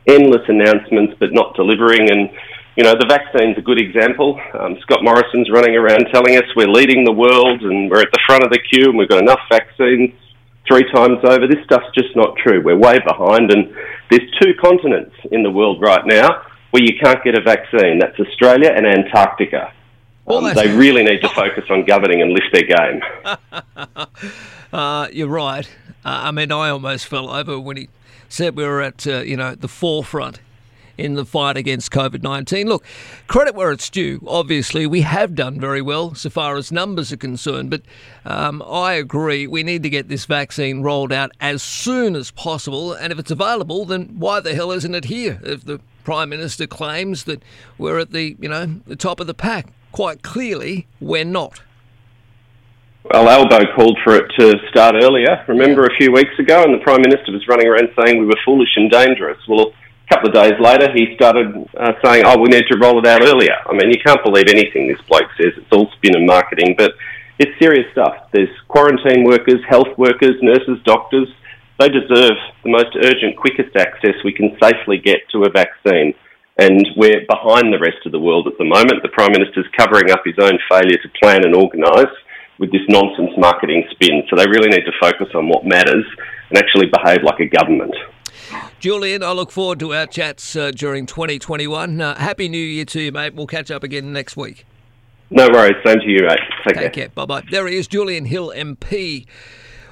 [0.07, 2.09] Endless announcements, but not delivering.
[2.09, 2.29] And
[2.77, 4.39] you know, the vaccine's a good example.
[4.57, 8.23] Um, Scott Morrison's running around telling us we're leading the world and we're at the
[8.25, 10.13] front of the queue and we've got enough vaccines.
[10.69, 11.47] three times over.
[11.47, 12.61] This stuff's just not true.
[12.63, 13.73] We're way behind, and
[14.09, 17.99] there's two continents in the world right now where you can't get a vaccine.
[17.99, 19.73] That's Australia and Antarctica.
[20.29, 23.01] Um, they really need to focus on governing and lift their game.
[24.71, 25.67] Uh, you're right.
[26.05, 27.89] Uh, I mean, I almost fell over when he
[28.27, 30.39] said we were at uh, you know the forefront
[30.99, 32.67] in the fight against COVID 19.
[32.67, 32.85] Look,
[33.27, 34.21] credit where it's due.
[34.27, 37.81] Obviously, we have done very well so far as numbers are concerned, but
[38.25, 42.93] um, I agree we need to get this vaccine rolled out as soon as possible.
[42.93, 45.39] And if it's available, then why the hell isn't it here?
[45.43, 47.41] If the Prime Minister claims that
[47.77, 51.61] we're at the, you know, the top of the pack, quite clearly we're not.
[53.03, 55.43] Well, Albo called for it to start earlier.
[55.47, 58.37] Remember a few weeks ago, and the Prime Minister was running around saying we were
[58.45, 59.39] foolish and dangerous.
[59.47, 62.99] Well, a couple of days later, he started uh, saying, oh, we need to roll
[62.99, 63.55] it out earlier.
[63.65, 65.53] I mean, you can't believe anything this bloke says.
[65.55, 66.91] It's all spin and marketing, but
[67.39, 68.27] it's serious stuff.
[68.33, 71.29] There's quarantine workers, health workers, nurses, doctors.
[71.79, 76.13] They deserve the most urgent, quickest access we can safely get to a vaccine.
[76.59, 79.01] And we're behind the rest of the world at the moment.
[79.01, 82.11] The Prime Minister's covering up his own failure to plan and organise
[82.59, 84.23] with this nonsense marketing spin.
[84.29, 86.05] So they really need to focus on what matters
[86.49, 87.95] and actually behave like a government.
[88.79, 92.01] Julian, I look forward to our chats uh, during 2021.
[92.01, 93.35] Uh, Happy New Year to you, mate.
[93.35, 94.65] We'll catch up again next week.
[95.29, 95.75] No worries.
[95.85, 96.39] Same to you, mate.
[96.67, 97.09] Take, Take care.
[97.09, 97.43] Bye bye.
[97.51, 99.27] There he is, Julian Hill MP.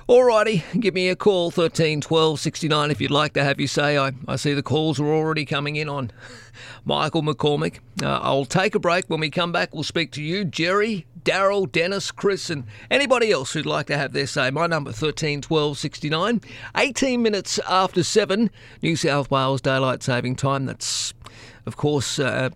[0.07, 3.97] Alrighty, give me a call, 13 12 69, if you'd like to have your say.
[3.97, 6.11] I, I see the calls are already coming in on
[6.85, 7.79] Michael McCormack.
[8.01, 9.09] Uh, I'll take a break.
[9.09, 13.51] When we come back, we'll speak to you, Jerry, Daryl, Dennis, Chris, and anybody else
[13.51, 14.49] who'd like to have their say.
[14.49, 16.39] My number 13 12 69.
[16.77, 18.49] 18 minutes after 7,
[18.81, 20.67] New South Wales Daylight Saving Time.
[20.67, 21.13] That's,
[21.65, 22.51] of course, uh,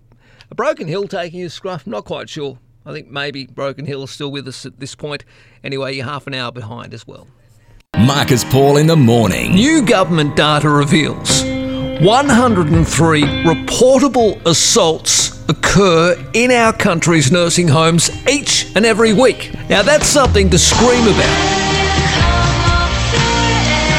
[0.49, 1.85] a Broken Hill taking his scruff.
[1.85, 2.59] Not quite sure.
[2.85, 5.25] I think maybe Broken Hill is still with us at this point.
[5.65, 7.27] Anyway, you're half an hour behind as well.
[8.01, 9.53] Marcus Paul in the morning.
[9.53, 18.85] New government data reveals 103 reportable assaults occur in our country's nursing homes each and
[18.85, 19.53] every week.
[19.69, 21.60] Now, that's something to scream about.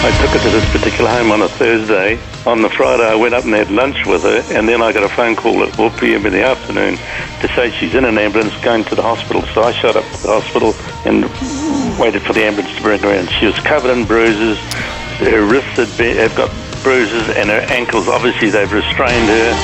[0.04, 2.18] I took her to this particular home on a Thursday.
[2.44, 5.04] On the Friday, I went up and had lunch with her, and then I got
[5.04, 6.26] a phone call at 4 p.m.
[6.26, 9.42] in the afternoon to say she's in an ambulance going to the hospital.
[9.54, 10.74] So I showed up to the hospital
[11.06, 11.22] and
[12.00, 13.28] waited for the ambulance to bring her in.
[13.28, 14.58] She was covered in bruises.
[15.22, 16.50] Her wrists had, been, had got
[16.82, 19.54] bruises, and her ankles, obviously, they've restrained her.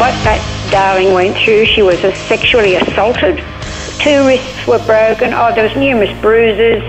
[0.00, 0.40] What that
[0.72, 3.44] darling went through, she was sexually assaulted.
[4.00, 5.34] Two wrists were broken.
[5.34, 6.82] Oh, there was numerous bruises.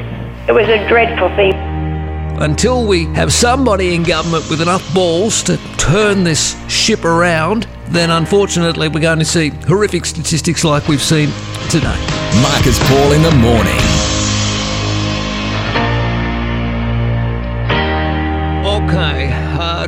[0.48, 1.54] It was a dreadful thing.
[2.40, 8.10] Until we have somebody in government with enough balls to turn this ship around, then
[8.12, 11.32] unfortunately we're going to see horrific statistics like we've seen
[11.70, 11.98] today.
[12.42, 14.17] Marcus Paul in the morning.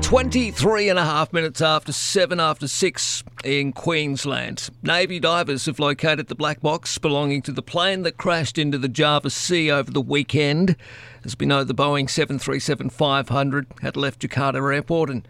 [0.01, 4.69] 23 and a half minutes after 7 after 6 in Queensland.
[4.81, 8.87] Navy divers have located the black box belonging to the plane that crashed into the
[8.87, 10.75] Java Sea over the weekend.
[11.23, 15.27] As we know, the Boeing 737 500 had left Jakarta Airport and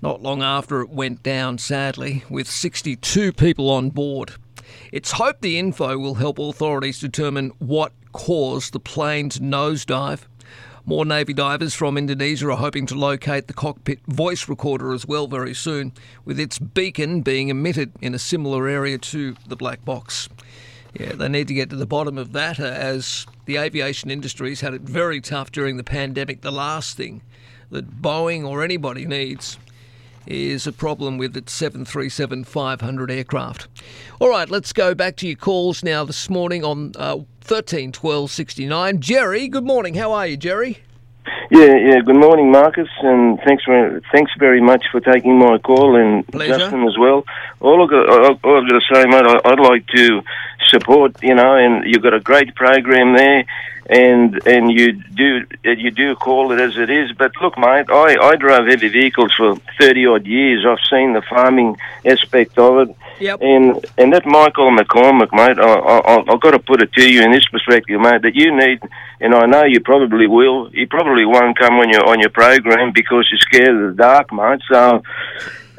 [0.00, 4.32] not long after it went down, sadly, with 62 people on board.
[4.92, 10.20] It's hoped the info will help authorities determine what caused the plane's nosedive.
[10.88, 15.26] More Navy divers from Indonesia are hoping to locate the cockpit voice recorder as well
[15.26, 15.92] very soon,
[16.24, 20.30] with its beacon being emitted in a similar area to the black box.
[20.98, 24.62] Yeah, they need to get to the bottom of that uh, as the aviation industry's
[24.62, 26.40] had it very tough during the pandemic.
[26.40, 27.20] The last thing
[27.70, 29.58] that Boeing or anybody needs
[30.26, 33.68] is a problem with its 737 500 aircraft.
[34.20, 37.18] All right, let's go back to your calls now this morning on uh,
[37.48, 39.00] 13 12 69.
[39.00, 39.94] Jerry, good morning.
[39.94, 40.82] How are you, Jerry?
[41.50, 42.00] Yeah, yeah.
[42.04, 46.58] Good morning, Marcus, and thanks for thanks very much for taking my call, and Pleasure.
[46.58, 47.24] Justin as well.
[47.60, 50.20] All I've got, all all I've got to say, mate, I'd like to
[50.68, 51.22] support.
[51.22, 53.44] You know, and you've got a great program there,
[53.88, 57.12] and and you do you do call it as it is.
[57.12, 60.66] But look, mate, I I drove heavy vehicles for thirty odd years.
[60.66, 62.96] I've seen the farming aspect of it.
[63.20, 63.40] Yep.
[63.40, 67.22] And and that Michael McCormack, mate, I, I, I've got to put it to you
[67.22, 68.80] in this perspective, mate, that you need,
[69.20, 70.70] and I know you probably will.
[70.72, 74.32] You probably won't come on your on your program because you're scared of the dark,
[74.32, 74.60] mate.
[74.70, 75.02] So.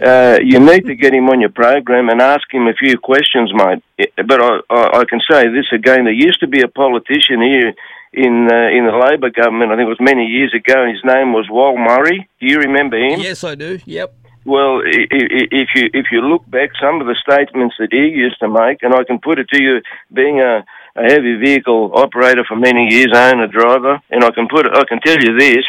[0.02, 3.52] Uh, you need to get him on your program and ask him a few questions,
[3.54, 3.84] mate.
[4.16, 7.74] But I, I, I can say this again: there used to be a politician here
[8.14, 9.72] in uh, in the Labor government.
[9.72, 10.84] I think it was many years ago.
[10.84, 12.30] And his name was Wal Murray.
[12.40, 13.20] Do you remember him?
[13.20, 13.80] Yes, I do.
[13.86, 14.14] Yep.
[14.46, 18.48] Well, if you if you look back, some of the statements that he used to
[18.48, 19.82] make, and I can put it to you,
[20.14, 20.64] being a
[20.96, 25.00] a heavy vehicle operator for many years, owner driver, and I can put I can
[25.02, 25.66] tell you this,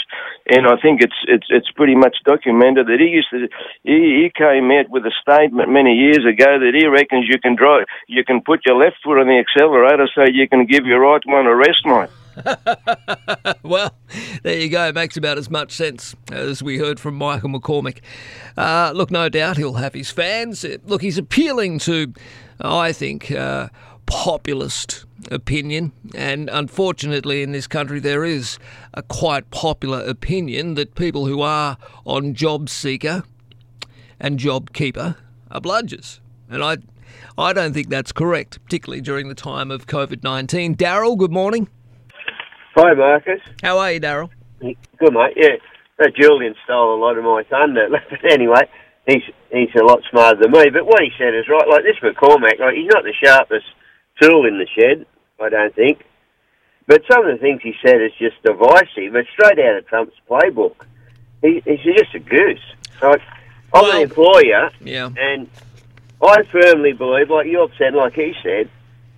[0.47, 3.49] and I think it's it's it's pretty much documented that he used to
[3.83, 7.57] he, he came out with a statement many years ago that he reckons you can
[7.57, 11.01] drive you can put your left foot on the accelerator so you can give your
[11.01, 12.11] right one a rest, mate.
[13.63, 13.95] well,
[14.43, 14.89] there you go.
[14.89, 17.99] It makes about as much sense as we heard from Michael McCormack.
[18.57, 20.65] Uh, look, no doubt he'll have his fans.
[20.85, 22.13] Look, he's appealing to,
[22.61, 23.69] I think, uh,
[24.07, 25.93] populist opinion.
[26.15, 28.59] And unfortunately, in this country, there is
[28.95, 33.25] a quite popular opinion that people who are on job seeker
[34.19, 35.17] and job keeper
[35.51, 36.21] are bludgers.
[36.49, 36.79] And I,
[37.39, 40.77] I don't think that's correct, particularly during the time of COVID 19.
[40.77, 41.69] Daryl, good morning.
[42.77, 43.41] Hi, Marcus.
[43.63, 44.31] How are you, Daryl?
[44.61, 45.35] Good, mate.
[45.37, 45.57] Yeah,
[45.99, 47.89] that Julian stole a lot of my thunder.
[48.11, 48.63] But anyway,
[49.07, 50.71] he's he's a lot smarter than me.
[50.71, 51.67] But what he said is right.
[51.69, 53.67] Like this McCormack, like he's not the sharpest
[54.21, 55.07] tool in the shed,
[55.41, 56.05] I don't think.
[56.87, 59.15] But some of the things he said is just divisive.
[59.15, 60.75] It's straight out of Trump's playbook.
[61.43, 62.59] He, he's just a goose.
[63.03, 63.21] Like,
[63.73, 65.11] I'm an employer, Yeah.
[65.17, 65.49] and
[66.23, 68.69] I firmly believe, like you've said, like he said,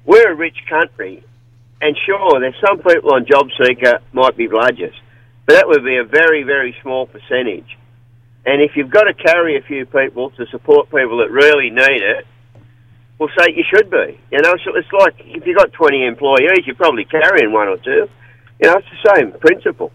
[0.04, 1.24] we're a rich country,
[1.80, 4.94] and sure, there's some people on job seeker might be bludgers,
[5.46, 7.76] but that would be a very, very small percentage.
[8.44, 12.02] And if you've got to carry a few people to support people that really need
[12.02, 12.26] it,
[13.22, 14.18] well, say you should be.
[14.30, 17.76] You know, so it's like if you've got 20 employees, you're probably carrying one or
[17.78, 18.08] two.
[18.60, 19.92] You know, it's the same principle.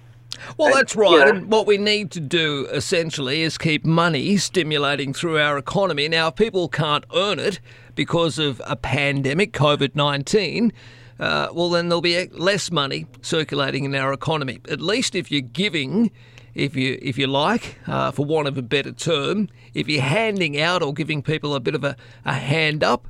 [0.58, 1.12] Well, that's right.
[1.12, 5.58] you know- And what we need to do essentially is keep money stimulating through our
[5.58, 6.08] economy.
[6.08, 7.60] Now, if people can't earn it
[7.96, 10.72] because of a pandemic, COVID 19,
[11.20, 14.60] uh, well, then there'll be less money circulating in our economy.
[14.70, 16.12] At least if you're giving,
[16.54, 20.62] if you if you like, uh, for want of a better term, if you're handing
[20.62, 23.08] out or giving people a bit of a, a hand up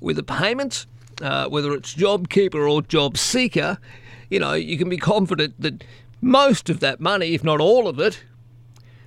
[0.00, 0.86] with a payment,
[1.22, 3.78] uh, whether it's JobKeeper or Job Seeker,
[4.30, 5.84] you know, you can be confident that
[6.20, 8.22] most of that money, if not all of it,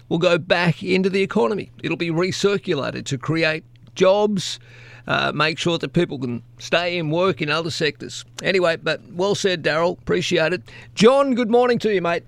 [0.09, 1.71] will go back into the economy.
[1.81, 3.63] It'll be recirculated to create
[3.95, 4.59] jobs,
[5.07, 8.25] uh, make sure that people can stay in work in other sectors.
[8.41, 9.97] Anyway, but well said, Daryl.
[9.99, 10.63] Appreciate it.
[10.95, 12.23] John, good morning to you, mate.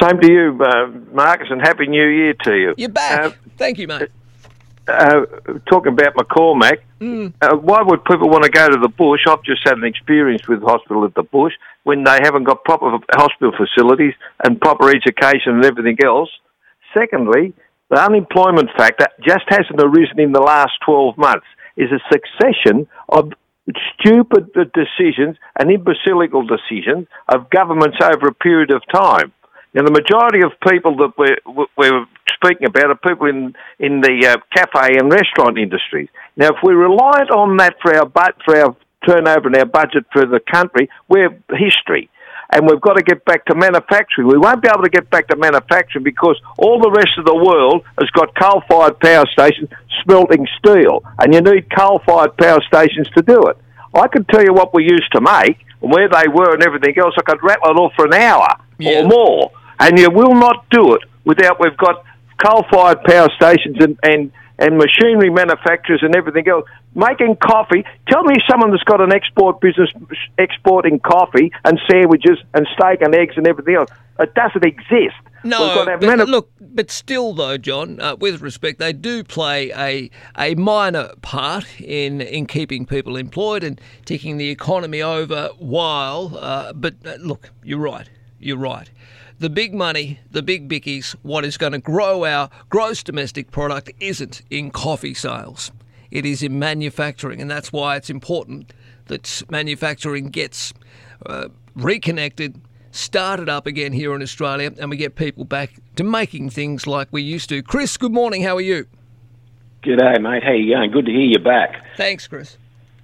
[0.00, 2.74] Same to you, uh, Marcus, and Happy New Year to you.
[2.76, 3.38] You're back.
[3.56, 4.10] Thank you, mate.
[4.88, 5.26] Uh,
[5.68, 7.32] talking about McCormack, Mm.
[7.42, 9.20] uh, why would people want to go to the bush?
[9.28, 12.96] I've just had an experience with hospital at the bush when they haven't got proper
[13.12, 14.14] hospital facilities
[14.44, 16.30] and proper education and everything else.
[16.96, 17.52] Secondly,
[17.90, 21.46] the unemployment factor just hasn't arisen in the last 12 months.
[21.76, 23.32] Is a succession of
[23.98, 29.32] stupid decisions and imbecilical decisions of governments over a period of time.
[29.74, 31.36] Now, the majority of people that we're,
[31.76, 32.06] we're
[32.36, 36.08] speaking about are people in, in the uh, cafe and restaurant industries.
[36.36, 38.76] Now, if we relied on that for our, bu- for our
[39.06, 42.08] turnover and our budget for the country, we're history.
[42.50, 44.28] And we've got to get back to manufacturing.
[44.28, 47.34] We won't be able to get back to manufacturing because all the rest of the
[47.34, 49.68] world has got coal-fired power stations
[50.04, 53.56] smelting steel, and you need coal-fired power stations to do it.
[53.94, 56.94] I could tell you what we used to make and where they were and everything
[56.98, 57.14] else.
[57.18, 58.46] I could rattle it off for an hour
[58.84, 62.04] or more, and you will not do it without we've got
[62.44, 66.64] coal-fired power stations and, and and machinery manufacturers and everything else
[66.94, 67.84] making coffee.
[68.08, 69.90] Tell me someone that's got an export business
[70.38, 73.90] exporting coffee and sandwiches and steak and eggs and everything else.
[74.18, 75.16] It doesn't exist.
[75.44, 80.54] No, but look, but still, though, John, uh, with respect, they do play a a
[80.56, 85.50] minor part in in keeping people employed and ticking the economy over.
[85.58, 88.08] While, uh, but uh, look, you're right.
[88.40, 88.90] You're right.
[89.38, 93.90] The big money, the big bickies, what is going to grow our gross domestic product
[94.00, 95.70] isn't in coffee sales.
[96.10, 98.72] It is in manufacturing, and that's why it's important
[99.08, 100.72] that manufacturing gets
[101.26, 102.58] uh, reconnected,
[102.92, 107.08] started up again here in Australia, and we get people back to making things like
[107.10, 107.62] we used to.
[107.62, 108.42] Chris, good morning.
[108.42, 108.86] How are you?
[109.82, 110.42] G'day, mate.
[110.44, 110.90] How you going?
[110.90, 111.84] Good to hear you back.
[111.98, 112.56] Thanks, Chris.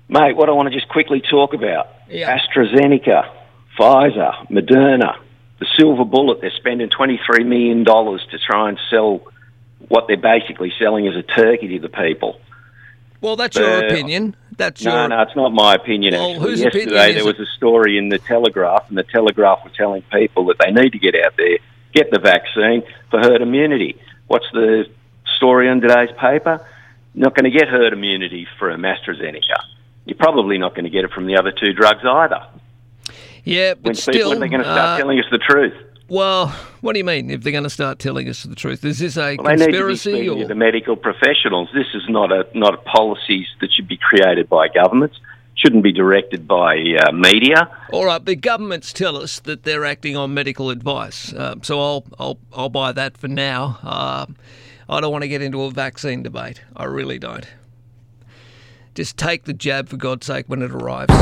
[0.08, 2.38] Mate, what I want to just quickly talk about Yeah.
[2.38, 3.30] AstraZeneca,
[3.78, 5.16] Pfizer, Moderna,
[5.62, 6.40] the silver bullet.
[6.40, 9.22] They're spending $23 million to try and sell
[9.88, 12.40] what they're basically selling as a turkey to the people.
[13.20, 14.34] Well, that's your Uh, opinion.
[14.56, 15.08] That's no, your.
[15.08, 16.14] no, it's not my opinion.
[16.14, 19.04] Well, actually, whose yesterday opinion is there was a story in the Telegraph, and the
[19.04, 21.58] Telegraph were telling people that they need to get out there,
[21.94, 24.00] get the vaccine for herd immunity.
[24.26, 24.86] What's the
[25.36, 26.66] story in today's paper?
[27.14, 29.58] Not going to get herd immunity from AstraZeneca.
[30.06, 32.42] You're probably not going to get it from the other two drugs either.
[33.44, 34.30] Yeah, but When, still.
[34.30, 35.74] when they're going to start uh, telling us the truth.
[36.08, 36.48] Well,
[36.82, 38.84] what do you mean if they're going to start telling us the truth?
[38.84, 40.46] Is this a Well, they need to be conspiracy or?
[40.46, 41.68] the medical professionals.
[41.74, 45.16] This is not a not a policies that should be created by governments.
[45.54, 47.68] shouldn't be directed by uh, media.
[47.92, 52.04] All right, the governments tell us that they're acting on medical advice, uh, so I'll
[52.18, 53.78] I'll I'll buy that for now.
[53.82, 54.26] Uh,
[54.88, 56.62] I don't want to get into a vaccine debate.
[56.76, 57.46] I really don't.
[58.94, 61.14] Just take the jab for God's sake when it arrives.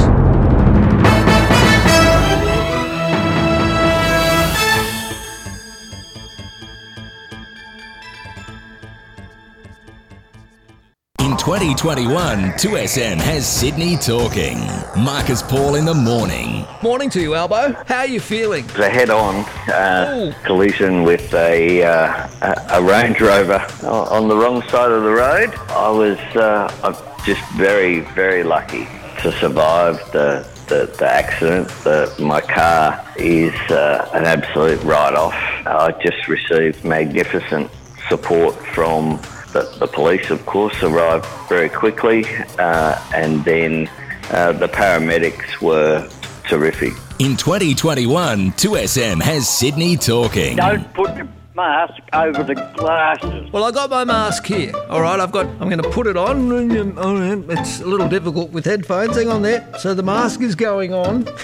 [11.31, 14.59] In 2021, 2SM has Sydney talking.
[15.01, 16.67] Marcus Paul in the morning.
[16.83, 17.73] Morning to you, Albo.
[17.87, 18.65] How are you feeling?
[18.65, 24.35] It was a head-on uh, collision with a, uh, a a Range Rover on the
[24.35, 25.55] wrong side of the road.
[25.69, 28.89] I was uh, just very, very lucky
[29.23, 31.69] to survive the the, the accident.
[31.85, 35.35] The, my car is uh, an absolute write-off.
[35.65, 37.71] I just received magnificent
[38.09, 39.21] support from
[39.53, 42.25] the, the police, of course, arrived very quickly,
[42.59, 43.89] uh, and then
[44.31, 46.09] uh, the paramedics were
[46.49, 46.93] terrific.
[47.19, 50.57] In 2021, 2SM has Sydney talking.
[50.57, 53.53] Don't put the mask over the glasses.
[53.53, 54.73] Well, I got my mask here.
[54.89, 55.47] All right, I've got.
[55.61, 56.51] I'm going to put it on.
[56.53, 59.17] and, It's a little difficult with headphones.
[59.17, 59.69] Hang on there.
[59.79, 61.29] So the mask is going on.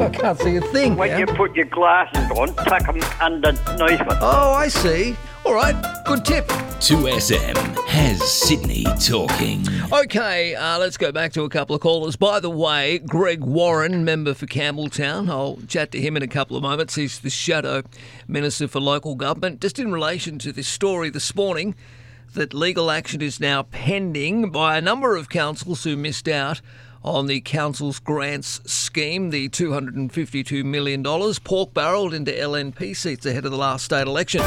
[0.00, 0.96] I can't see a thing.
[0.96, 1.18] When now.
[1.18, 4.18] you put your glasses on, tuck them underneath it.
[4.20, 5.16] Oh, I see.
[5.44, 5.74] All right,
[6.04, 6.46] good tip.
[6.46, 9.66] 2SM has Sydney talking.
[9.92, 12.14] Okay, uh, let's go back to a couple of callers.
[12.14, 16.56] By the way, Greg Warren, member for Campbelltown, I'll chat to him in a couple
[16.56, 16.94] of moments.
[16.94, 17.82] He's the Shadow
[18.28, 19.60] Minister for Local Government.
[19.60, 21.74] Just in relation to this story this morning,
[22.34, 26.60] that legal action is now pending by a number of councils who missed out
[27.02, 31.02] on the council's grants scheme, the $252 million
[31.42, 34.40] pork barreled into LNP seats ahead of the last state election.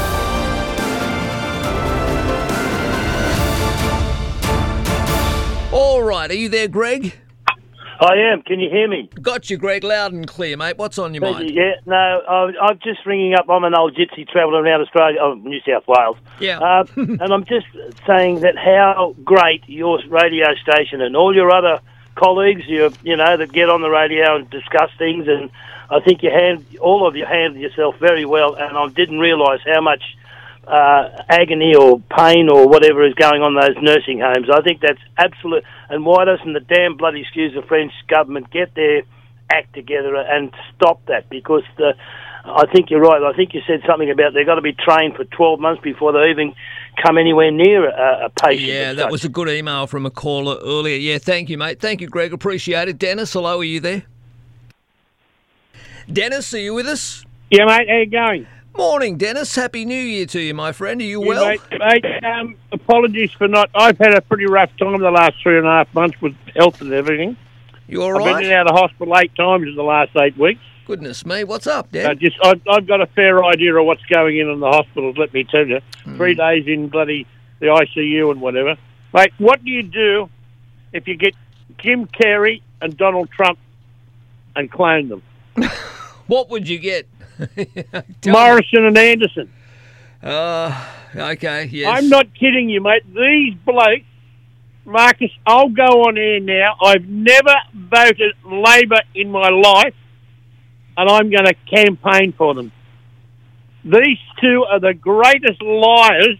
[5.78, 7.12] All right, are you there, Greg?
[8.00, 8.40] I am.
[8.40, 9.10] Can you hear me?
[9.20, 10.78] Got you, Greg, loud and clear, mate.
[10.78, 11.50] What's on your Thank mind?
[11.50, 11.62] you.
[11.62, 13.44] Yeah, no, I, I'm just ringing up.
[13.50, 16.16] I'm an old gypsy travelling around Australia, oh, New South Wales.
[16.40, 16.60] Yeah.
[16.60, 17.66] Uh, and I'm just
[18.06, 21.80] saying that how great your radio station and all your other
[22.14, 25.50] colleagues, you you know, that get on the radio and discuss things, and
[25.90, 28.54] I think you hand all of you handled yourself very well.
[28.54, 30.02] And I didn't realise how much
[30.66, 34.48] uh, agony or pain or whatever is going on in those nursing homes.
[34.52, 35.64] I think that's absolute.
[35.88, 39.02] And why doesn't the damn bloody excuse the French government get their
[39.50, 41.30] act together and stop that?
[41.30, 41.94] Because the,
[42.44, 43.22] I think you're right.
[43.22, 46.12] I think you said something about they've got to be trained for 12 months before
[46.12, 46.54] they even
[47.00, 48.68] come anywhere near a, a patient.
[48.68, 49.12] Yeah, that such.
[49.12, 50.96] was a good email from a caller earlier.
[50.96, 51.80] Yeah, thank you, mate.
[51.80, 52.32] Thank you, Greg.
[52.32, 52.98] Appreciate it.
[52.98, 54.02] Dennis, hello, are you there?
[56.12, 57.24] Dennis, are you with us?
[57.50, 57.88] Yeah, mate.
[57.88, 58.46] How you going?
[58.76, 59.54] Morning, Dennis.
[59.54, 61.00] Happy New Year to you, my friend.
[61.00, 61.46] Are you Yeah, well?
[61.46, 61.60] mate,
[62.04, 63.70] mate, um, apologies for not.
[63.74, 66.80] I've had a pretty rough time the last three and a half months with health
[66.82, 67.36] and everything.
[67.88, 68.34] You all I've right?
[68.36, 70.60] been in and out of hospital eight times in the last eight weeks.
[70.86, 72.20] Goodness me, what's up, I Dad?
[72.20, 75.16] just, I've, I've got a fair idea of what's going in in the hospitals.
[75.16, 76.16] Let me tell you, Hmm.
[76.16, 77.26] three days in bloody
[77.60, 78.76] the ICU and whatever.
[79.14, 80.28] Mate, what do you do
[80.92, 81.34] if you get
[81.78, 83.58] Jim Carrey and Donald Trump
[84.54, 85.22] and clone them?
[86.28, 87.06] What would you get?
[88.26, 89.52] Morrison and Anderson.
[90.22, 91.90] Uh, okay, yes.
[91.92, 93.02] I'm not kidding you, mate.
[93.14, 94.04] These blokes,
[94.84, 96.76] Marcus, I'll go on air now.
[96.82, 99.94] I've never voted Labor in my life,
[100.96, 102.72] and I'm going to campaign for them.
[103.84, 106.38] These two are the greatest liars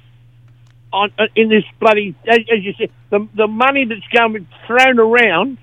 [0.93, 2.15] on uh, in this bloody.
[2.27, 5.59] As, as you said, the the money that's going thrown around.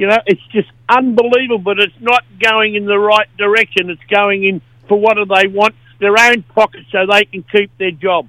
[0.00, 3.90] You know, it's just unbelievable, but it's not going in the right direction.
[3.90, 5.74] It's going in for what do they want?
[5.98, 8.26] Their own pockets so they can keep their job.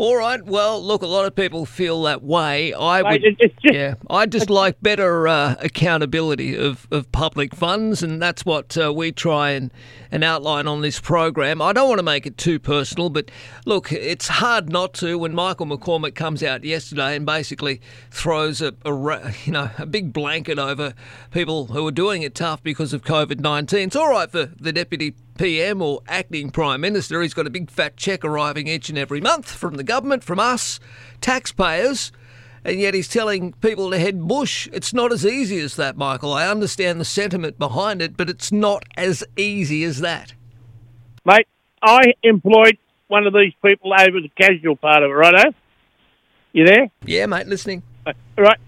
[0.00, 0.42] All right.
[0.42, 2.72] Well, look, a lot of people feel that way.
[2.72, 8.20] I would, just- yeah, I just like better uh, accountability of, of public funds, and
[8.22, 9.70] that's what uh, we try and,
[10.10, 11.60] and outline on this program.
[11.60, 13.30] I don't want to make it too personal, but
[13.66, 18.72] look, it's hard not to when Michael McCormack comes out yesterday and basically throws a,
[18.86, 20.94] a you know a big blanket over
[21.30, 23.88] people who are doing it tough because of COVID nineteen.
[23.88, 27.22] It's all right for the deputy PM or acting Prime Minister.
[27.22, 30.38] He's got a big fat check arriving each and every month from the government, from
[30.38, 30.78] us,
[31.22, 32.12] taxpayers,
[32.62, 34.68] and yet he's telling people to head bush.
[34.70, 36.34] It's not as easy as that, Michael.
[36.34, 40.34] I understand the sentiment behind it, but it's not as easy as that.
[41.24, 41.48] Mate,
[41.82, 42.76] I employed
[43.08, 45.38] one of these people over the casual part of it, righto?
[45.38, 45.52] Eh?
[46.52, 46.90] You there?
[47.06, 47.82] Yeah, mate, listening.
[48.36, 48.58] Right.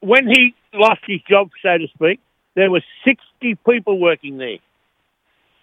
[0.00, 2.20] When he lost his job, so to speak,
[2.54, 4.60] there were 60 people working there.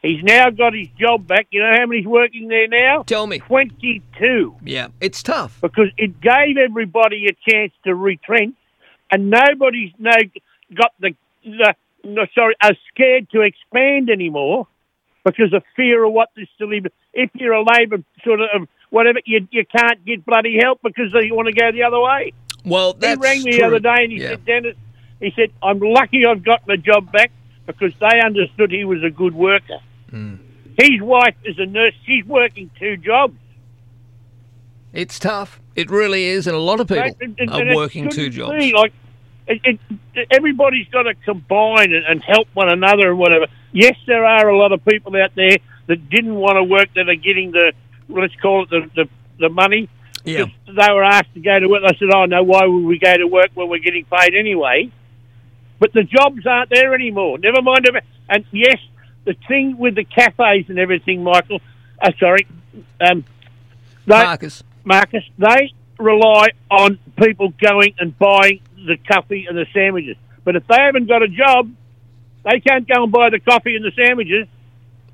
[0.01, 1.47] He's now got his job back.
[1.51, 3.03] You know how many's working there now?
[3.03, 3.39] Tell me.
[3.39, 4.55] 22.
[4.63, 5.59] Yeah, it's tough.
[5.61, 8.55] Because it gave everybody a chance to retrench,
[9.11, 10.11] and nobody's no
[10.73, 14.67] got the the no, sorry, are scared to expand anymore
[15.25, 16.89] because of fear of what this deliver.
[17.13, 21.29] If you're a Labor sort of whatever, you you can't get bloody help because they
[21.31, 22.31] want to go the other way.
[22.63, 23.59] Well, he rang me true.
[23.59, 24.29] the other day and he Yeah.
[24.29, 24.75] said, Dennis,
[25.19, 27.31] he said, I'm lucky I've got my job back
[27.65, 29.79] because they understood he was a good worker.
[30.09, 30.35] Hmm.
[30.77, 31.93] His wife is a nurse.
[32.05, 33.35] She's working two jobs.
[34.93, 35.59] It's tough.
[35.75, 38.53] It really is, and a lot of people and- and- are and working two jobs.
[38.57, 38.91] be like
[39.47, 39.79] it,
[40.15, 43.47] it, everybody's got to combine and, and help one another and whatever.
[43.71, 45.57] Yes, there are a lot of people out there
[45.87, 47.73] that didn't want to work that are getting the
[48.09, 49.89] let's call it the the, the money.
[50.25, 50.45] Yeah.
[50.67, 51.81] They were asked to go to work.
[51.87, 54.91] They said, "Oh no, why would we go to work when we're getting paid anyway?"
[55.79, 57.37] But the jobs aren't there anymore.
[57.37, 57.87] Never mind.
[57.87, 58.77] about- And yes,
[59.25, 61.59] the thing with the cafes and everything, Michael.
[62.01, 62.47] Uh, sorry,
[63.01, 63.25] um,
[64.05, 64.63] they, Marcus.
[64.83, 70.17] Marcus, they rely on people going and buying the coffee and the sandwiches.
[70.43, 71.71] But if they haven't got a job,
[72.43, 74.47] they can't go and buy the coffee and the sandwiches.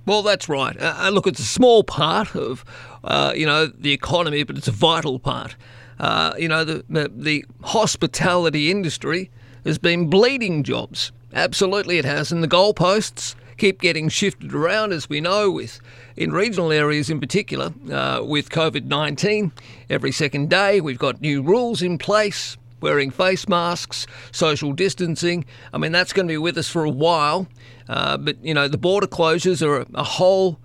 [0.05, 0.79] Well, that's right.
[0.79, 2.63] Uh, uh, look, it's a small part of,
[3.03, 5.55] uh, you know, the economy, but it's a vital part.
[5.99, 9.31] Uh, you know, the, the the hospitality industry
[9.65, 11.11] has been bleeding jobs.
[11.33, 15.79] Absolutely, it has, and the goalposts keep getting shifted around, as we know, with
[16.15, 19.51] in regional areas in particular, uh, with COVID nineteen.
[19.89, 22.57] Every second day, we've got new rules in place.
[22.81, 25.45] Wearing face masks, social distancing.
[25.73, 27.47] I mean, that's going to be with us for a while.
[27.89, 30.59] Uh, but, you know, the border closures are a, a whole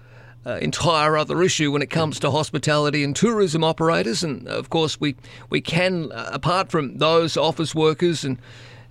[0.45, 4.23] uh, entire other issue when it comes to hospitality and tourism operators.
[4.23, 5.15] And of course, we
[5.51, 8.39] we can, uh, apart from those office workers and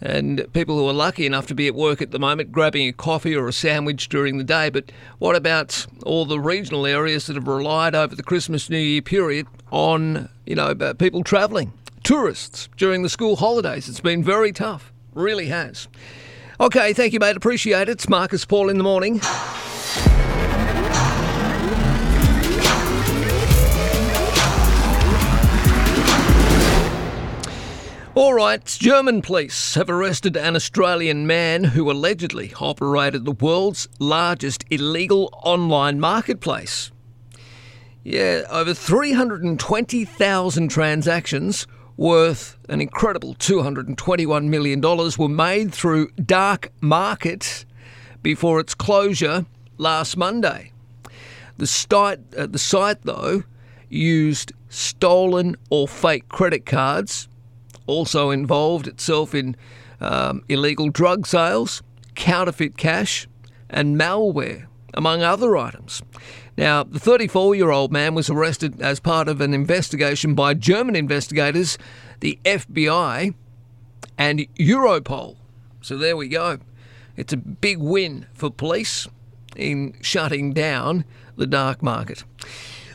[0.02, 2.94] and people who are lucky enough to be at work at the moment, grabbing a
[2.94, 4.70] coffee or a sandwich during the day.
[4.70, 9.02] But what about all the regional areas that have relied over the Christmas New Year
[9.02, 11.74] period on you know people travelling,
[12.04, 13.90] tourists during the school holidays?
[13.90, 15.88] It's been very tough, really has.
[16.62, 17.38] Okay, thank you, mate.
[17.38, 17.90] Appreciate it.
[17.90, 19.22] It's Marcus Paul in the morning.
[28.20, 34.66] All right, German police have arrested an Australian man who allegedly operated the world's largest
[34.70, 36.92] illegal online marketplace.
[38.04, 41.66] Yeah, over 320,000 transactions
[41.96, 47.64] worth an incredible $221 million were made through Dark Market
[48.22, 49.46] before its closure
[49.78, 50.74] last Monday.
[51.56, 53.44] The site, uh, the site though,
[53.88, 57.29] used stolen or fake credit cards,
[57.90, 59.56] also involved itself in
[60.00, 61.82] um, illegal drug sales,
[62.16, 63.28] counterfeit cash,
[63.70, 66.02] and malware, among other items.
[66.58, 70.96] Now, the 34 year old man was arrested as part of an investigation by German
[70.96, 71.78] investigators,
[72.20, 73.34] the FBI,
[74.18, 75.38] and Europol.
[75.82, 76.60] So there we go.
[77.16, 79.08] It's a big win for police
[79.56, 81.06] in shutting down
[81.38, 82.24] the dark market.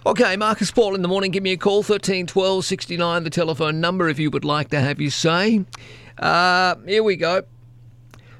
[0.06, 1.30] Okay, Marcus Paul in the morning.
[1.30, 4.78] Give me a call, 13 12 69, the telephone number if you would like to
[4.78, 5.64] have your say.
[6.18, 7.44] Uh, here we go.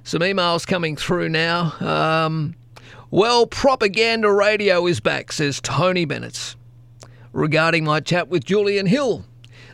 [0.03, 1.73] Some emails coming through now.
[1.81, 2.55] Um,
[3.11, 6.55] well, propaganda radio is back, says Tony Bennett.
[7.33, 9.25] Regarding my chat with Julian Hill,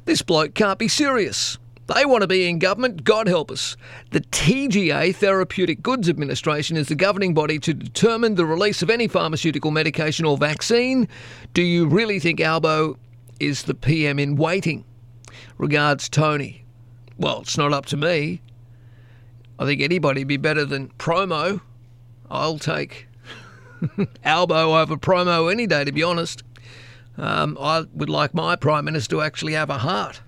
[0.04, 1.58] this bloke can't be serious.
[1.94, 3.76] They want to be in government, God help us.
[4.10, 9.08] The TGA, Therapeutic Goods Administration, is the governing body to determine the release of any
[9.08, 11.08] pharmaceutical medication or vaccine.
[11.52, 12.96] Do you really think Albo
[13.40, 14.84] is the PM in waiting?
[15.58, 16.64] Regards, Tony.
[17.18, 18.40] Well, it's not up to me.
[19.58, 21.60] I think anybody'd be better than Promo.
[22.30, 23.08] I'll take
[24.24, 26.44] Albo over Promo any day, to be honest.
[27.18, 30.20] Um, I would like my Prime Minister to actually have a heart.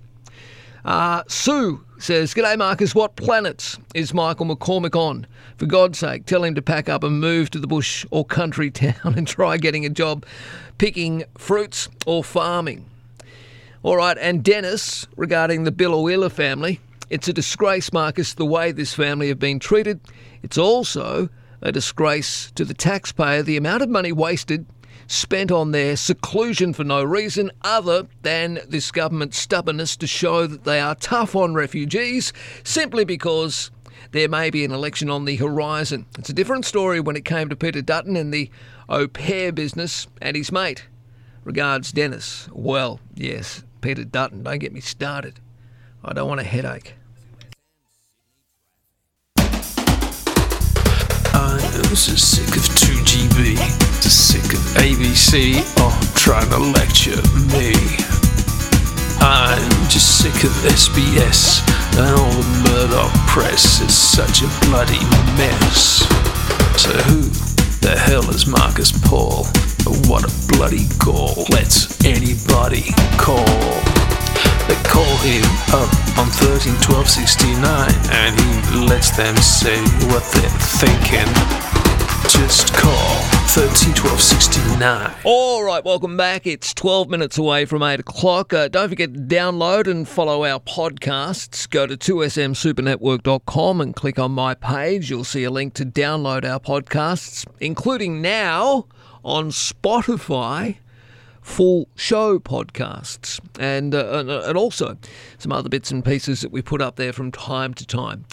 [0.85, 5.25] Uh, Sue says, G'day Marcus, what planets is Michael McCormack on?
[5.57, 8.69] For God's sake, tell him to pack up and move to the bush or country
[8.71, 10.25] town and try getting a job
[10.77, 12.89] picking fruits or farming.
[13.81, 18.93] All right, and Dennis, regarding the Biloela family, it's a disgrace, Marcus, the way this
[18.93, 20.01] family have been treated.
[20.41, 21.29] It's also
[21.61, 24.65] a disgrace to the taxpayer, the amount of money wasted
[25.13, 30.63] spent on their seclusion for no reason other than this government's stubbornness to show that
[30.63, 32.33] they are tough on refugees
[32.63, 33.69] simply because
[34.11, 36.05] there may be an election on the horizon.
[36.17, 38.49] It's a different story when it came to Peter Dutton and the
[38.89, 40.87] au pair business and his mate.
[41.43, 42.49] Regards, Dennis.
[42.51, 45.39] Well, yes, Peter Dutton, don't get me started.
[46.03, 46.95] I don't want a headache.
[51.35, 53.55] I am just sick of 2GB,
[54.01, 57.21] just sick of ABC, oh, trying to lecture
[57.55, 57.73] me.
[59.19, 61.59] I'm just sick sick of SBS
[61.99, 65.03] and all the Murdoch press is such a bloody
[65.35, 66.07] mess.
[66.79, 67.21] So who
[67.83, 69.45] the hell is Marcus Paul?
[70.07, 71.45] What a bloody gall.
[71.49, 73.43] Let's anybody call.
[74.67, 75.43] They call him
[75.75, 79.77] up on 13 12 69 and he lets them say
[80.07, 81.82] what they're thinking.
[82.29, 85.15] Just call 13 12 69.
[85.25, 86.47] All right, welcome back.
[86.47, 88.53] It's 12 minutes away from 8 o'clock.
[88.53, 91.69] Uh, don't forget to download and follow our podcasts.
[91.69, 95.09] Go to 2smsupernetwork.com and click on my page.
[95.09, 98.87] You'll see a link to download our podcasts, including now
[99.23, 100.77] on Spotify
[101.43, 104.97] full show podcasts and, uh, and, and also
[105.37, 108.25] some other bits and pieces that we put up there from time to time.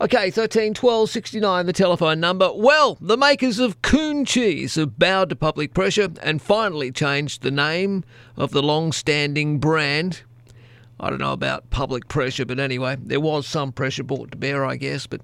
[0.00, 2.50] Okay, 13 12 69, the telephone number.
[2.54, 7.50] Well, the makers of Coon Cheese have bowed to public pressure and finally changed the
[7.50, 8.02] name
[8.36, 10.22] of the long standing brand.
[10.98, 14.64] I don't know about public pressure, but anyway, there was some pressure brought to bear,
[14.64, 15.06] I guess.
[15.06, 15.20] But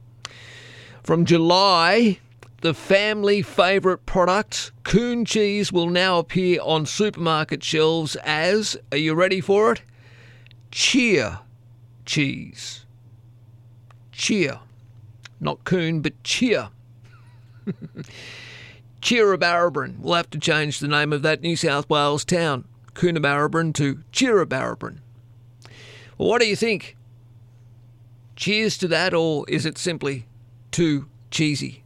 [1.02, 2.18] from July,
[2.60, 9.14] the family favourite product, Coon cheese, will now appear on supermarket shelves as, are you
[9.14, 9.82] ready for it?
[10.70, 11.40] Cheer
[12.04, 12.84] cheese.
[14.12, 14.60] Cheer.
[15.40, 16.68] Not Coon, but Cheer.
[19.00, 20.00] Cheerabarabran.
[20.00, 22.64] We'll have to change the name of that New South Wales town.
[22.92, 24.98] Coonabarabran to Cheerabarabran.
[26.18, 26.96] Well, what do you think?
[28.36, 30.26] Cheers to that, or is it simply
[30.70, 31.84] too cheesy?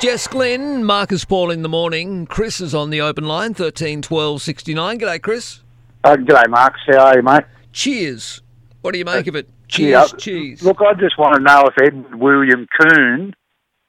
[0.00, 2.26] Jess Glynne, Marcus Paul in the morning.
[2.26, 4.98] Chris is on the open line, 13 12 69.
[4.98, 5.60] G'day, Chris.
[6.04, 6.80] Uh, g'day, Marcus.
[6.86, 7.44] How are you, mate?
[7.72, 8.42] Cheers.
[8.82, 9.48] What do you make of it?
[9.70, 10.62] Yeah, Cheers.
[10.62, 13.34] Look, I just want to know if Edward William Coon,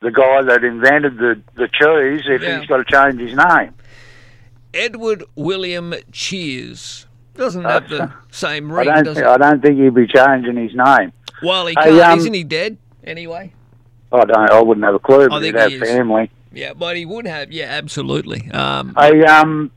[0.02, 2.60] the guy that invented the, the cheese, if Yeah.
[2.60, 3.74] he's got to change his name.
[4.74, 7.06] Edward William Cheers.
[7.36, 9.26] Doesn't have the same I ring, don't, does it?
[9.26, 11.12] I don't think he'd be changing his name.
[11.44, 12.00] Well, he can't.
[12.02, 12.78] um, Isn't he dead?
[13.04, 13.54] Anyway.
[14.12, 14.52] I don't.
[14.52, 15.82] I wouldn't have a clue, I but he'd think have he is.
[15.84, 16.32] family.
[16.54, 17.52] Yeah, but he would have.
[17.52, 18.50] Yeah, absolutely.
[18.52, 19.72] Um, Hey, um,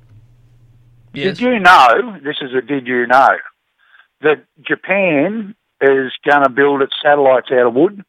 [1.13, 1.39] Yes.
[1.39, 2.19] did you know?
[2.23, 3.29] This is a did you know
[4.23, 8.05] that Japan is going to build its satellites out of wood?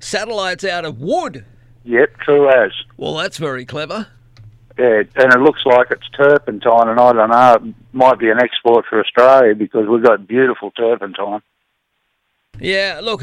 [0.00, 1.44] satellites out of wood.
[1.84, 2.72] Yep, true as.
[2.96, 4.06] Well, that's very clever.
[4.78, 8.38] Yeah, and it looks like it's turpentine, and I don't know, it might be an
[8.42, 11.42] export for Australia because we've got beautiful turpentine.
[12.58, 13.22] Yeah, look,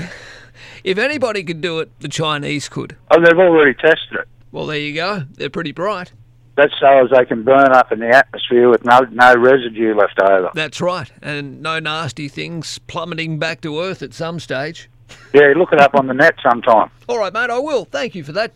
[0.83, 2.95] if anybody could do it, the Chinese could.
[3.11, 4.27] Oh, they've already tested it.
[4.51, 5.23] Well, there you go.
[5.33, 6.11] They're pretty bright.
[6.55, 10.19] That's so as they can burn up in the atmosphere with no no residue left
[10.19, 10.49] over.
[10.55, 11.11] That's right.
[11.21, 14.89] And no nasty things plummeting back to Earth at some stage.
[15.33, 16.89] Yeah, look it up on the net sometime.
[17.07, 17.85] All right, mate, I will.
[17.85, 18.53] Thank you for that.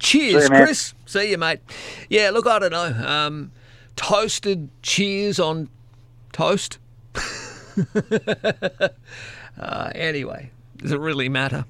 [0.00, 0.64] Cheers, See you.
[0.64, 0.94] Chris.
[1.06, 1.60] See you, mate.
[2.08, 3.08] Yeah, look, I don't know.
[3.08, 3.52] Um,
[3.94, 5.68] toasted cheers on
[6.32, 6.78] toast.
[9.60, 11.64] uh, anyway, does it really matter?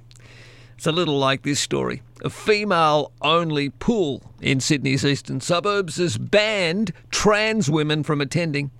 [0.76, 2.02] It's a little like this story.
[2.24, 8.70] A female only pool in Sydney's eastern suburbs has banned trans women from attending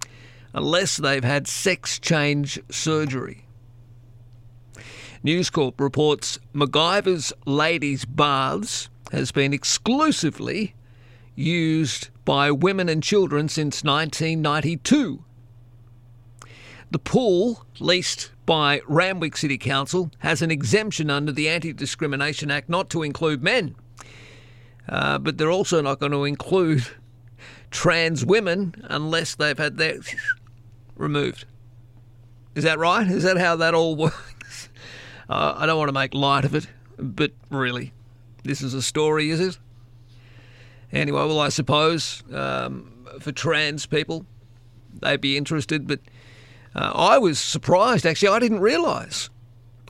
[0.54, 3.46] unless they've had sex change surgery.
[5.24, 10.74] News Corp reports McIver's Ladies Baths has been exclusively
[11.34, 15.24] used by women and children since 1992.
[16.90, 22.70] The pool, leased by Randwick City Council, has an exemption under the Anti Discrimination Act
[22.70, 23.76] not to include men.
[24.88, 26.86] Uh, but they're also not going to include
[27.70, 29.98] trans women unless they've had their
[30.96, 31.44] removed.
[32.54, 33.06] Is that right?
[33.06, 34.70] Is that how that all works?
[35.28, 37.92] Uh, I don't want to make light of it, but really,
[38.44, 39.58] this is a story, is it?
[40.90, 44.24] Anyway, well, I suppose um, for trans people,
[45.02, 46.00] they'd be interested, but
[46.74, 48.28] uh, I was surprised actually.
[48.28, 49.30] I didn't realise.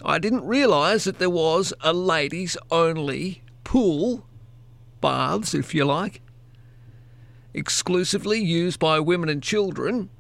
[0.04, 4.26] I didn't realise that there was a ladies only pool,
[5.00, 6.22] baths, if you like,
[7.52, 10.10] exclusively used by women and children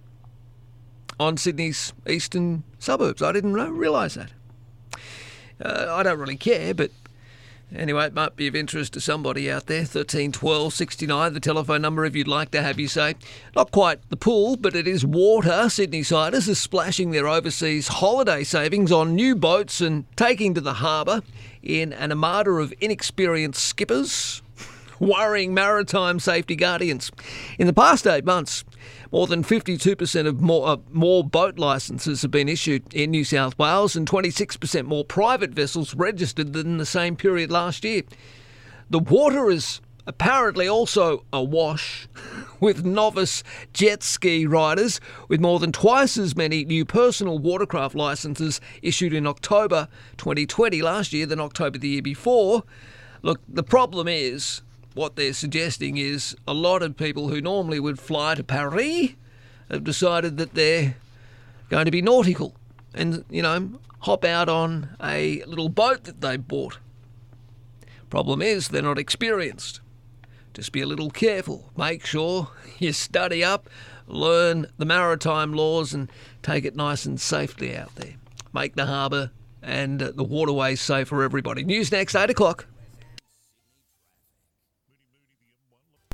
[1.20, 3.22] on Sydney's eastern suburbs.
[3.22, 4.32] I didn't realise that.
[5.60, 6.90] Uh, I don't really care, but
[7.74, 9.84] anyway, it might be of interest to somebody out there.
[9.84, 13.14] 13 12 69, the telephone number if you'd like to have you say.
[13.54, 15.68] Not quite the pool, but it is water.
[15.68, 20.74] Sydney Siders are splashing their overseas holiday savings on new boats and taking to the
[20.74, 21.22] harbour
[21.62, 24.42] in an armada of inexperienced skippers,
[24.98, 27.10] worrying maritime safety guardians.
[27.58, 28.64] In the past eight months,
[29.10, 33.58] more than 52% of more, uh, more boat licences have been issued in New South
[33.58, 38.02] Wales and 26% more private vessels registered than the same period last year.
[38.90, 42.08] The water is apparently also awash
[42.60, 48.60] with novice jet ski riders, with more than twice as many new personal watercraft licenses
[48.82, 52.64] issued in October 2020 last year than October the year before.
[53.22, 54.62] Look, the problem is
[54.98, 59.10] what they're suggesting is a lot of people who normally would fly to Paris
[59.70, 60.96] have decided that they're
[61.68, 62.56] going to be nautical
[62.94, 66.78] and, you know, hop out on a little boat that they bought.
[68.10, 69.80] Problem is, they're not experienced.
[70.52, 71.70] Just be a little careful.
[71.76, 72.48] Make sure
[72.80, 73.70] you study up,
[74.08, 76.10] learn the maritime laws, and
[76.42, 78.14] take it nice and safely out there.
[78.52, 79.30] Make the harbour
[79.62, 81.62] and the waterways safe for everybody.
[81.62, 82.66] News next, 8 o'clock.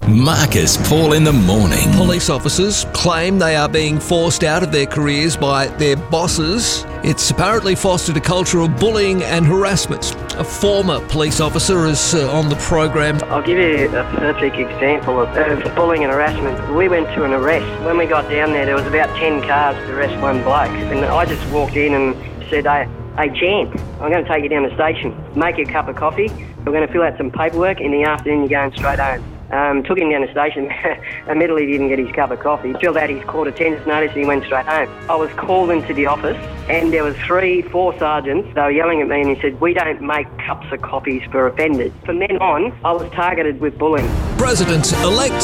[0.09, 1.91] Marcus Paul in the morning.
[1.93, 6.85] Police officers claim they are being forced out of their careers by their bosses.
[7.03, 10.15] It's apparently fostered a culture of bullying and harassment.
[10.35, 13.19] A former police officer is uh, on the program.
[13.25, 16.77] I'll give you a perfect example of, of bullying and harassment.
[16.77, 17.67] We went to an arrest.
[17.85, 20.69] When we got down there, there was about 10 cars to arrest one bloke.
[20.69, 22.15] And I just walked in and
[22.51, 22.87] said, hey,
[23.17, 25.17] hey, champ, I'm going to take you down the station.
[25.35, 26.29] Make you a cup of coffee.
[26.59, 27.81] We're going to fill out some paperwork.
[27.81, 29.34] In the afternoon, you're going straight home.
[29.55, 30.69] Um, took him down the station.
[31.29, 32.73] Admittedly, he didn't get his cup of coffee.
[32.75, 34.89] Filled out his court attendance notice and he went straight home.
[35.09, 36.37] I was called into the office
[36.69, 38.53] and there was three, four sergeants.
[38.55, 41.47] They were yelling at me and he said, we don't make cups of coffees for
[41.47, 41.93] offenders.
[42.05, 44.09] From then on, I was targeted with bullying.
[44.39, 45.41] President-elect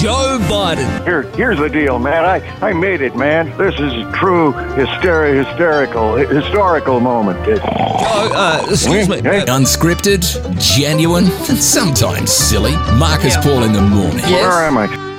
[0.00, 1.04] Joe Biden.
[1.04, 2.24] Here, here's the deal, man.
[2.24, 3.56] I, I made it, man.
[3.58, 7.44] This is a true hysteri- hysterical, historical moment.
[7.44, 9.18] Joe, uh, excuse me.
[9.20, 10.22] Unscripted,
[10.58, 12.72] genuine, and sometimes silly.
[12.98, 14.24] Marcus Paul in the morning.
[14.26, 15.10] Where am I?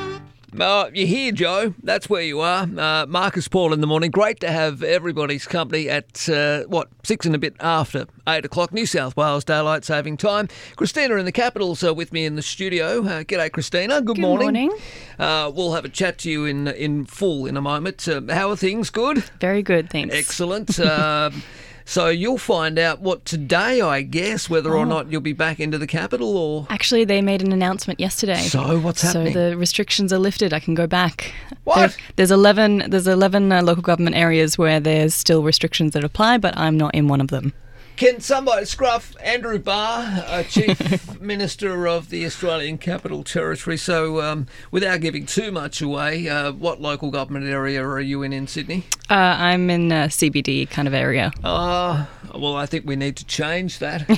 [0.58, 1.74] Uh, you're here, Joe.
[1.84, 2.64] That's where you are.
[2.64, 4.12] Uh, Marcus Paul in the morning.
[4.12, 8.72] Great to have everybody's company at, uh, what, six and a bit after eight o'clock,
[8.72, 10.48] New South Wales Daylight Saving Time.
[10.78, 13.04] Christina in the Capital's uh, with me in the studio.
[13.04, 13.96] Uh, g'day, Christina.
[14.02, 14.54] Good, Good morning.
[14.54, 14.80] morning.
[15.20, 18.08] Uh, we'll have a chat to you in in full in a moment.
[18.08, 18.90] Uh, how are things?
[18.90, 19.18] Good?
[19.42, 20.16] Very good, thanks.
[20.16, 20.80] Excellent.
[21.86, 24.84] So you'll find out what today, I guess, whether or Oh.
[24.86, 26.68] not you'll be back into the capital or.
[26.70, 28.42] Actually, they made an announcement yesterday.
[28.42, 29.34] So what's happening?
[29.34, 30.54] So the restrictions are lifted.
[30.54, 31.34] I can go back.
[31.66, 31.96] What?
[32.16, 32.90] there's eleven.
[32.90, 36.94] There's eleven uh, local government areas where there's still restrictions that apply, but I'm not
[36.96, 37.54] in one of them.
[37.96, 43.78] Can somebody scruff Andrew Barr, uh, Chief Minister of the Australian Capital Territory?
[43.78, 48.34] So, um, without giving too much away, uh, what local government area are you in
[48.34, 48.84] in Sydney?
[49.12, 51.32] Uh, I'm in a CBD kind of area.
[51.44, 54.10] Ah, well, I think we need to change that.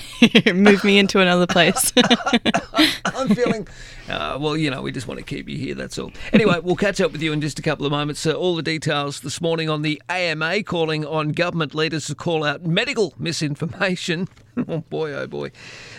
[0.55, 1.91] Move me into another place.
[3.05, 3.67] I'm feeling.
[4.07, 6.11] Uh, well, you know, we just want to keep you here, that's all.
[6.31, 8.25] Anyway, we'll catch up with you in just a couple of moments.
[8.25, 12.43] Uh, all the details this morning on the AMA calling on government leaders to call
[12.43, 14.27] out medical misinformation.
[14.67, 15.51] oh boy, oh boy.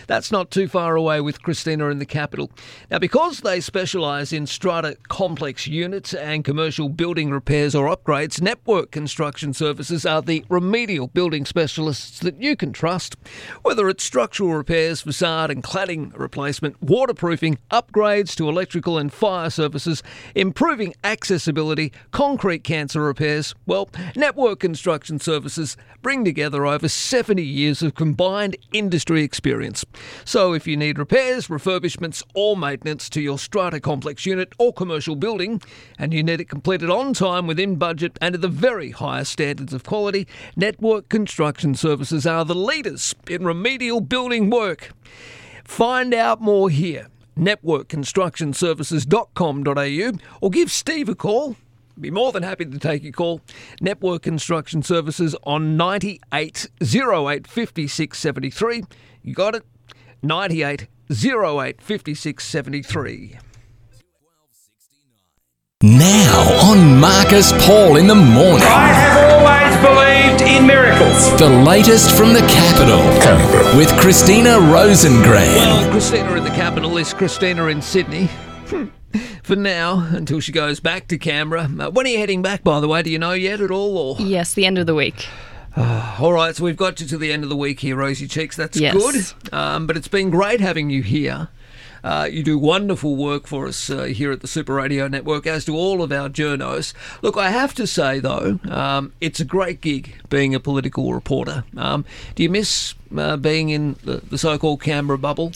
[0.07, 2.51] That's not too far away with Christina in the capital.
[2.89, 8.91] Now, because they specialise in strata complex units and commercial building repairs or upgrades, Network
[8.91, 13.15] Construction Services are the remedial building specialists that you can trust.
[13.61, 20.01] Whether it's structural repairs, facade and cladding replacement, waterproofing, upgrades to electrical and fire services,
[20.35, 27.95] improving accessibility, concrete cancer repairs, well, Network Construction Services bring together over 70 years of
[27.95, 29.83] combined industry experience.
[30.23, 35.15] So if you need repairs, refurbishments, or maintenance to your strata complex unit or commercial
[35.15, 35.61] building,
[35.97, 39.73] and you need it completed on time, within budget, and to the very highest standards
[39.73, 44.91] of quality, Network Construction Services are the leaders in remedial building work.
[45.63, 47.07] Find out more here.
[47.37, 50.11] networkconstructionservices.com.au
[50.41, 51.55] or give Steve a call.
[51.99, 53.41] Be more than happy to take your call.
[53.81, 58.83] Network Construction Services on 9808 5673.
[59.23, 59.63] You got it?
[60.21, 63.39] 9808 5673.
[65.83, 68.67] Now on Marcus Paul in the morning.
[68.67, 71.37] I have always believed in miracles.
[71.39, 72.97] The latest from the capital
[73.77, 75.45] with Christina Rosengren.
[75.55, 78.25] Well, Christina in the capital is Christina in Sydney.
[78.69, 78.85] Hmm.
[79.43, 81.69] For now, until she goes back to Canberra.
[81.79, 83.01] Uh, when are you heading back, by the way?
[83.03, 83.97] Do you know yet at all?
[83.97, 85.27] Or yes, the end of the week.
[85.77, 88.55] all right, so we've got you to the end of the week here, Rosie Cheeks.
[88.55, 88.93] That's Yes.
[88.93, 89.53] good.
[89.53, 91.49] Um, but it's been great having you here.
[92.03, 95.65] Uh, you do wonderful work for us uh, here at the Super Radio Network, as
[95.65, 96.93] do all of our journos.
[97.21, 101.63] Look, I have to say though, um, it's a great gig being a political reporter.
[101.75, 105.51] Um, do you miss uh, being in the, the so-called Canberra bubble?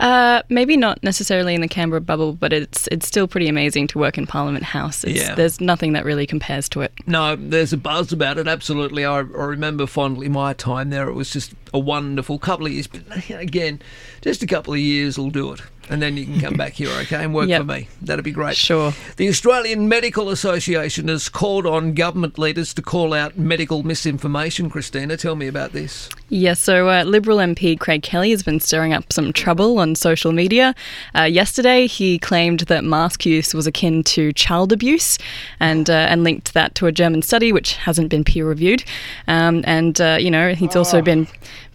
[0.00, 3.98] Uh, maybe not necessarily in the Canberra bubble, but it's it's still pretty amazing to
[3.98, 5.04] work in Parliament House.
[5.04, 5.34] It's, Yeah.
[5.34, 6.92] There's nothing that really compares to it.
[7.06, 8.48] No, there's a buzz about it.
[8.48, 11.08] Absolutely, I, I remember fondly my time there.
[11.08, 12.86] It was just a wonderful couple of years.
[12.86, 13.82] But again,
[14.22, 15.60] just a couple of years will do it.
[15.90, 17.60] And then you can come back here, okay, and work Yep.
[17.60, 17.88] for me.
[18.00, 18.56] That'd be great.
[18.56, 18.94] Sure.
[19.16, 24.70] The Australian Medical Association has called on government leaders to call out medical misinformation.
[24.70, 26.08] Christina, tell me about this.
[26.28, 30.30] Yes, so uh, Liberal MP Craig Kelly has been stirring up some trouble on social
[30.32, 30.74] media.
[31.14, 35.18] Uh, yesterday, he claimed that mask use was akin to child abuse,
[35.58, 38.84] and uh, and linked that to a German study which hasn't been peer reviewed.
[39.26, 41.26] Um, and uh, you know, he's also been.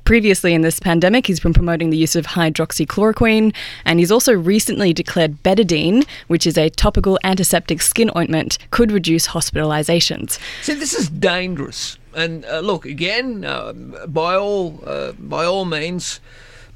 [0.05, 3.55] Previously in this pandemic, he's been promoting the use of hydroxychloroquine,
[3.85, 9.29] and he's also recently declared betadine, which is a topical antiseptic skin ointment, could reduce
[9.29, 10.37] hospitalizations.
[10.61, 11.97] See, this is dangerous.
[12.13, 13.73] And uh, look, again, uh,
[14.07, 16.19] by all uh, by all means,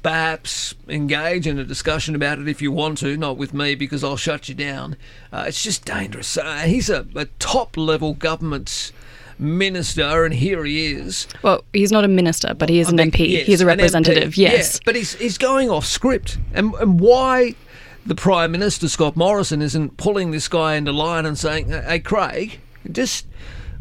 [0.02, 3.16] perhaps engage in a discussion about it if you want to.
[3.16, 4.96] Not with me because I'll shut you down.
[5.32, 6.36] Uh, it's just dangerous.
[6.36, 8.90] Uh, he's a, a top level government
[9.40, 11.26] minister, and here he is.
[11.42, 13.28] Well, he's not a minister, but he is an I think- MP.
[13.30, 14.36] yes, he's a an MP, representative.
[14.36, 14.74] Yes.
[14.76, 17.54] yeah, but he's he's going off script, and and why
[18.06, 22.60] the Prime Minister Scott Morrison isn't pulling this guy into line and saying, "Hey, Craig,
[22.90, 23.26] just."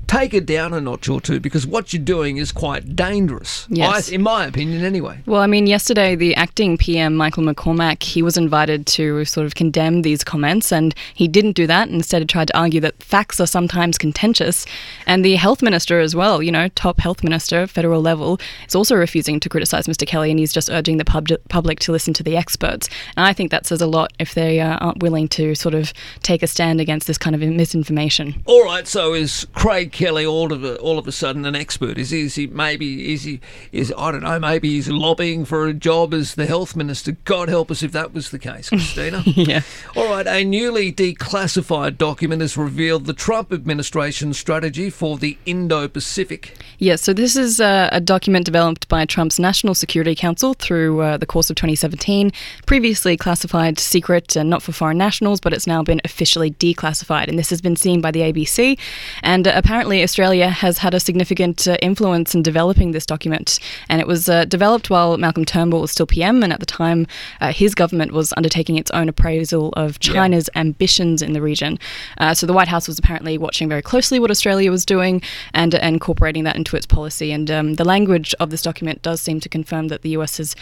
[0.09, 3.67] Take it down a notch or two because what you're doing is quite dangerous.
[3.69, 4.09] Yes.
[4.09, 5.21] I, in my opinion, anyway.
[5.27, 9.53] Well, I mean, yesterday the acting PM, Michael McCormack, he was invited to sort of
[9.53, 11.89] condemn these comments, and he didn't do that.
[11.89, 14.65] Instead, he tried to argue that facts are sometimes contentious.
[15.05, 18.95] And the health minister as well, you know, top health minister, federal level, is also
[18.95, 20.07] refusing to criticise Mr.
[20.07, 22.89] Kelly, and he's just urging the pub- public to listen to the experts.
[23.15, 25.93] And I think that says a lot if they uh, aren't willing to sort of
[26.23, 28.41] take a stand against this kind of misinformation.
[28.47, 31.97] All right, so is Craig Kelly all of a, all of a sudden an expert?
[31.97, 33.41] Is he, is he maybe is he
[33.73, 37.17] is I don't know maybe he's lobbying for a job as the health minister?
[37.25, 39.23] God help us if that was the case, Christina.
[39.25, 39.59] yeah.
[39.97, 46.55] All right, a newly declassified document has revealed the Trump administration's strategy for the Indo-Pacific.
[46.77, 51.17] Yes, so this is uh, a document developed by Trump's National Security Council through uh,
[51.17, 52.31] the course of 2017,
[52.65, 57.27] previously classified secret and not for foreign nationals, but it's now been officially declassified.
[57.27, 58.79] And this has been seen by the ABC.
[59.23, 63.59] And uh, apparently, Australia has had a significant uh, influence in developing this document.
[63.89, 67.07] And it was uh, developed while Malcolm Turnbull was still PM, and at the time,
[67.41, 71.79] uh, his government was undertaking its own appraisal of China's ambitions in the region.
[72.17, 75.21] Uh, so the White House was apparently watching very closely what Australia was doing
[75.53, 77.31] and, and incorporating that into its policy.
[77.31, 80.55] And um, the language of this document does seem to confirm that the US is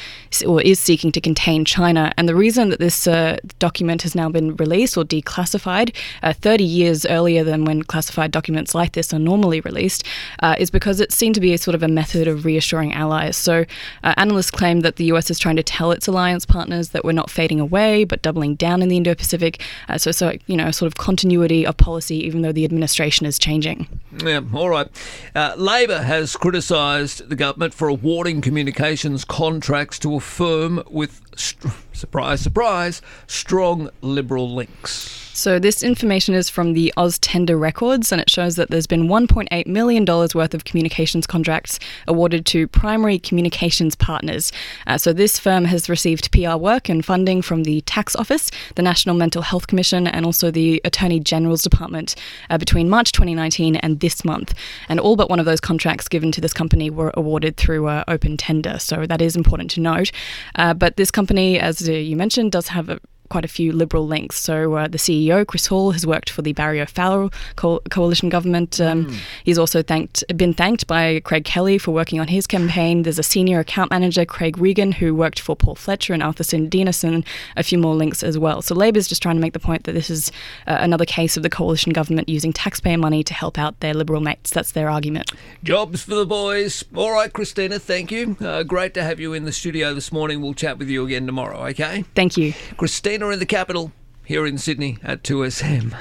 [0.46, 2.14] or is seeking to contain China.
[2.18, 6.64] And the reason that this uh, document has now been released or declassified uh, 30
[6.64, 10.04] years earlier than when classified documents like this are normally released
[10.42, 13.36] uh, is because it's seen to be a sort of a method of reassuring allies.
[13.36, 13.66] So
[14.04, 17.12] uh, analysts claim that the US is trying to tell its alliance partners that we're
[17.12, 19.62] not fading away but doubling down in the Indo-Pacific.
[19.90, 23.38] Uh, so, so you know, sort of continuity of policy, even though the administration is
[23.38, 23.88] changing.
[24.24, 24.88] Yeah, all right.
[25.36, 31.70] Uh, Labor has criticised the government for awarding communications contracts to a firm with, str-
[31.94, 35.27] surprise, surprise, strong Liberal links.
[35.38, 39.08] So this information is from the Oz Tender Records, and it shows that there's been
[39.08, 44.52] 1.8 million dollars worth of communications contracts awarded to primary communications partners.
[44.88, 48.82] Uh, so this firm has received PR work and funding from the Tax Office, the
[48.82, 52.16] National Mental Health Commission, and also the Attorney General's Department
[52.50, 54.56] uh, between March 2019 and this month.
[54.90, 58.04] And all but one of those contracts given to this company were awarded through uh,
[58.08, 58.80] open tender.
[58.80, 60.12] So that is important to note.
[60.56, 64.08] Uh, but this company, as uh, you mentioned, does have a quite a few liberal
[64.08, 64.40] links.
[64.40, 68.80] So uh, the CEO, Chris Hall, has worked for the Barry O'Farrell co- coalition government.
[68.80, 69.08] Um,
[69.44, 73.04] He's also thanked, been thanked by Craig Kelly for working on his campaign.
[73.04, 77.24] There's a senior account manager, Craig Regan, who worked for Paul Fletcher and Arthur Denison.
[77.56, 78.62] A few more links as well.
[78.62, 80.32] So Labor's just trying to make the point that this is
[80.68, 84.22] uh, another case of the coalition government using taxpayer money to help out their liberal
[84.22, 84.52] mates.
[84.52, 85.32] That's their argument.
[85.64, 86.84] Jobs for the boys.
[86.96, 88.38] All right, Christina, thank you.
[88.40, 90.42] Uh, great to have you in the studio this morning.
[90.42, 92.04] We'll chat with you again tomorrow, okay?
[92.16, 92.54] Thank you.
[92.78, 93.92] Christina in the capital,
[94.24, 95.94] here in Sydney at 2SM.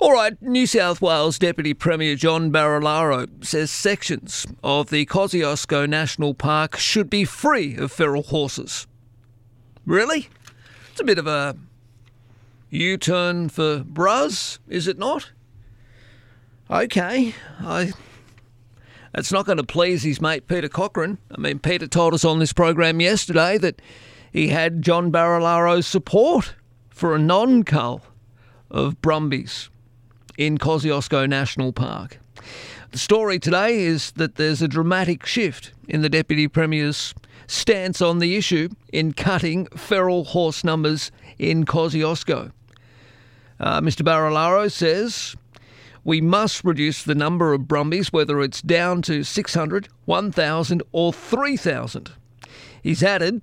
[0.00, 6.32] All right, New South Wales Deputy Premier John Barilaro says sections of the Kosciuszko National
[6.32, 8.86] Park should be free of feral horses.
[9.84, 10.28] Really?
[10.90, 11.56] It's a bit of a
[12.70, 15.32] U turn for Bruz, is it not?
[16.70, 17.92] Okay, I.
[19.14, 21.18] That's not going to please his mate Peter Cochran.
[21.30, 23.80] I mean, Peter told us on this program yesterday that
[24.32, 26.56] he had John Barilaro's support
[26.90, 28.02] for a non-cull
[28.72, 29.70] of Brumbies
[30.36, 32.18] in Kosciuszko National Park.
[32.90, 37.14] The story today is that there's a dramatic shift in the Deputy Premier's
[37.46, 42.50] stance on the issue in cutting feral horse numbers in Kosciuszko.
[43.60, 44.02] Uh, Mr.
[44.02, 45.36] Barilaro says
[46.04, 52.12] We must reduce the number of Brumbies, whether it's down to 600, 1,000, or 3,000.
[52.82, 53.40] He's added,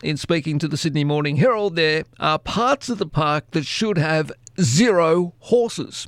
[0.00, 3.98] in speaking to the Sydney Morning Herald, there are parts of the park that should
[3.98, 4.30] have
[4.60, 6.06] zero horses.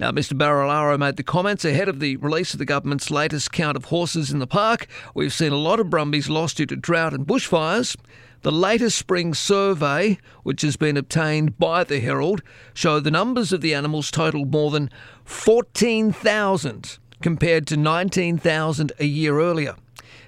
[0.00, 0.36] Now, Mr.
[0.36, 4.32] Barilaro made the comments ahead of the release of the government's latest count of horses
[4.32, 4.88] in the park.
[5.14, 7.96] We've seen a lot of Brumbies lost due to drought and bushfires.
[8.42, 12.42] The latest spring survey, which has been obtained by the Herald,
[12.74, 14.90] show the numbers of the animals totaled more than
[15.24, 19.76] 14,000 compared to 19,000 a year earlier.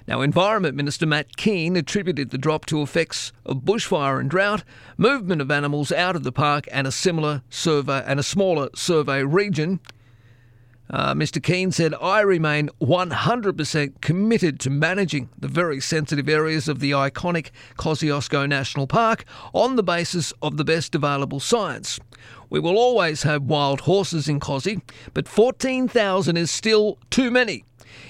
[0.07, 4.63] Now, Environment Minister Matt Kean attributed the drop to effects of bushfire and drought,
[4.97, 9.23] movement of animals out of the park, and a similar survey and a smaller survey
[9.23, 9.81] region.
[10.89, 11.43] Uh, Mr.
[11.43, 17.49] Kean said, I remain 100% committed to managing the very sensitive areas of the iconic
[17.77, 21.99] Kosciuszko National Park on the basis of the best available science.
[22.49, 24.81] We will always have wild horses in Kosci,
[25.13, 27.65] but 14,000 is still too many.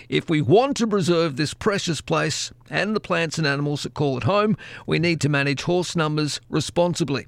[0.09, 4.17] If we want to preserve this precious place and the plants and animals that call
[4.17, 4.55] it home,
[4.85, 7.27] we need to manage horse numbers responsibly.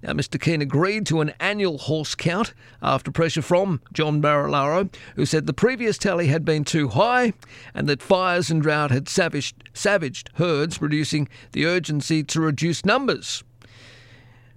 [0.00, 0.40] Now, Mr.
[0.40, 5.52] Kean agreed to an annual horse count after pressure from John Barilaro, who said the
[5.52, 7.32] previous tally had been too high
[7.74, 13.42] and that fires and drought had savaged, savaged herds, reducing the urgency to reduce numbers.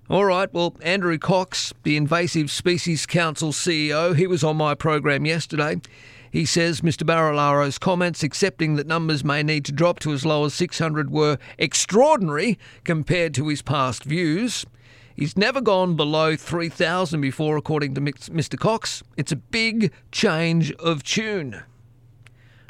[0.10, 5.26] All right, well, Andrew Cox, the Invasive Species Council CEO, he was on my program
[5.26, 5.82] yesterday.
[6.34, 7.06] He says Mr.
[7.06, 11.38] Barilaro's comments accepting that numbers may need to drop to as low as 600 were
[11.60, 14.66] extraordinary compared to his past views.
[15.16, 18.58] He's never gone below 3,000 before, according to Mr.
[18.58, 19.04] Cox.
[19.16, 21.62] It's a big change of tune.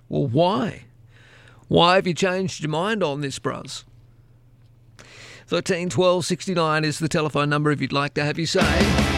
[0.10, 0.84] Well, why?
[1.70, 3.86] Why have you changed your mind on this, bros?
[5.48, 9.13] 13 12 69 is the telephone number if you'd like to have your say.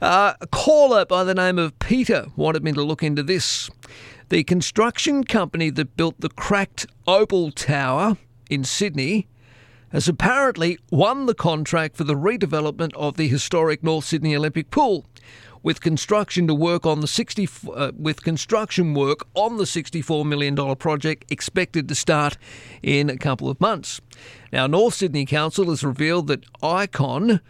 [0.00, 3.68] Uh, a caller by the name of Peter wanted me to look into this.
[4.30, 8.16] The construction company that built the cracked Opal Tower
[8.48, 9.28] in Sydney
[9.92, 15.04] has apparently won the contract for the redevelopment of the historic North Sydney Olympic Pool.
[15.62, 20.54] With construction to work on the 60, uh, with construction work on the 64 million
[20.54, 22.38] dollar project expected to start
[22.82, 24.00] in a couple of months.
[24.50, 27.40] Now, North Sydney Council has revealed that Icon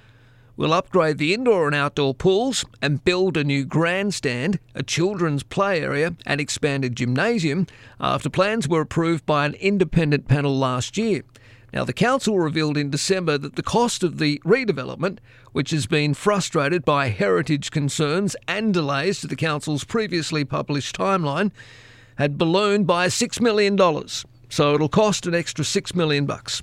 [0.60, 5.80] will upgrade the indoor and outdoor pools and build a new grandstand, a children's play
[5.80, 7.66] area, and expanded gymnasium
[7.98, 11.22] after plans were approved by an independent panel last year.
[11.72, 15.16] Now, the council revealed in December that the cost of the redevelopment,
[15.52, 21.52] which has been frustrated by heritage concerns and delays to the council's previously published timeline,
[22.16, 23.78] had ballooned by $6 million.
[24.50, 26.62] So it'll cost an extra 6 million bucks.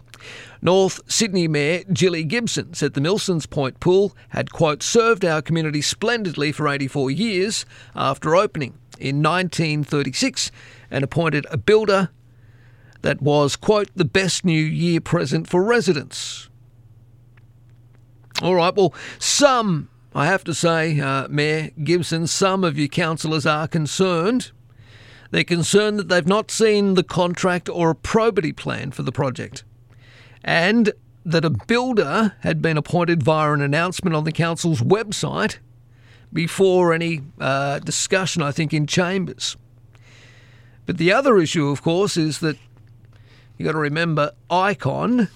[0.61, 5.81] North Sydney Mayor Jilly Gibson said the Milsons Point pool had, quote, served our community
[5.81, 7.65] splendidly for 84 years
[7.95, 10.51] after opening in 1936
[10.89, 12.09] and appointed a builder
[13.01, 16.49] that was, quote, the best New Year present for residents.
[18.41, 23.45] All right, well, some, I have to say, uh, Mayor Gibson, some of your councillors
[23.45, 24.51] are concerned.
[25.29, 29.63] They're concerned that they've not seen the contract or a probity plan for the project
[30.47, 30.93] and
[31.25, 35.57] that a builder had been appointed via an announcement on the council's website
[36.31, 39.57] before any uh, discussion, I think, in chambers.
[40.85, 42.57] But the other issue, of course, is that
[43.57, 45.27] you've got to remember Icon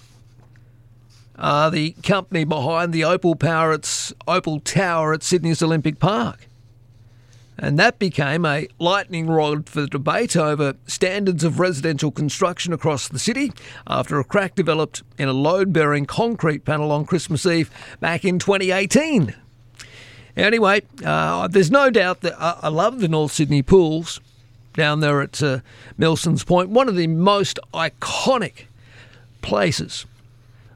[1.36, 3.78] the company behind the Opal, Power
[4.26, 6.48] Opal Tower at Sydney's Olympic Park.
[7.62, 13.06] And that became a lightning rod for the debate over standards of residential construction across
[13.06, 13.52] the city
[13.86, 17.70] after a crack developed in a load bearing concrete panel on Christmas Eve
[18.00, 19.36] back in 2018.
[20.36, 24.20] Anyway, uh, there's no doubt that I, I, love the North Sydney pools
[24.72, 25.60] down there at uh,
[25.96, 28.64] Milson's Point, one of the most iconic
[29.40, 30.04] places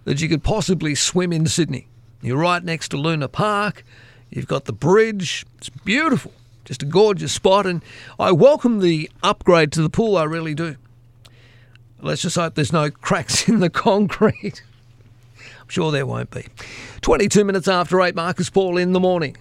[0.05, 1.89] that you could possibly swim in Sydney.
[2.23, 3.83] You're right next to Luna Park,
[4.31, 6.31] you've got the bridge, it's beautiful.
[6.67, 7.81] Just a gorgeous spot, and
[8.19, 10.75] I welcome the upgrade to the pool, I really do.
[12.03, 14.65] Let's just hope there's no cracks in the concrete.
[15.39, 16.47] I'm sure there won't be.
[17.03, 19.37] 22 minutes after 8, Marcus Paul in the morning.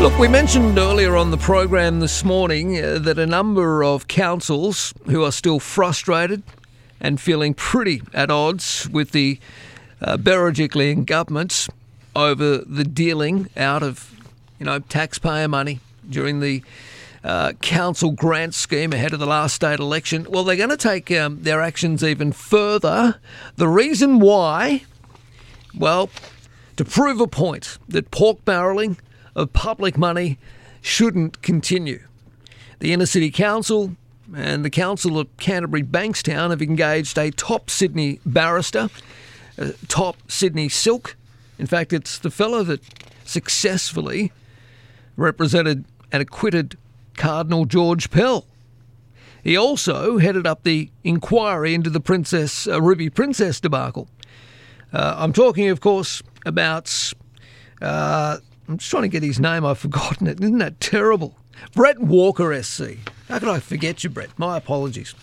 [0.00, 4.94] Look, we mentioned earlier on the program this morning uh, that a number of councils
[5.06, 6.42] who are still frustrated
[7.00, 9.38] and feeling pretty at odds with the
[10.00, 11.68] uh, Berejiklian governments
[12.14, 14.12] over the dealing out of,
[14.58, 16.62] you know, taxpayer money during the
[17.24, 20.26] uh, council grant scheme ahead of the last state election.
[20.28, 23.20] Well, they're going to take um, their actions even further.
[23.56, 24.84] The reason why,
[25.76, 26.10] well,
[26.76, 28.98] to prove a point that pork barrelling
[29.34, 30.38] of public money
[30.80, 32.02] shouldn't continue.
[32.78, 33.96] The Inner City Council
[34.36, 38.90] and the Council of Canterbury Bankstown have engaged a top Sydney barrister,
[39.88, 41.16] top Sydney Silk.
[41.58, 42.80] In fact, it's the fellow that
[43.24, 44.32] successfully
[45.16, 46.76] represented and acquitted
[47.16, 48.46] Cardinal George Pell.
[49.42, 54.08] He also headed up the inquiry into the Princess uh, Ruby Princess debacle.
[54.92, 57.12] Uh, I'm talking, of course, about.
[57.80, 58.38] Uh,
[58.68, 59.64] I'm just trying to get his name.
[59.64, 60.40] I've forgotten it.
[60.40, 61.36] Isn't that terrible?
[61.74, 62.98] Bret Walker SC.
[63.28, 64.30] How could I forget you, Bret?
[64.38, 65.14] My apologies.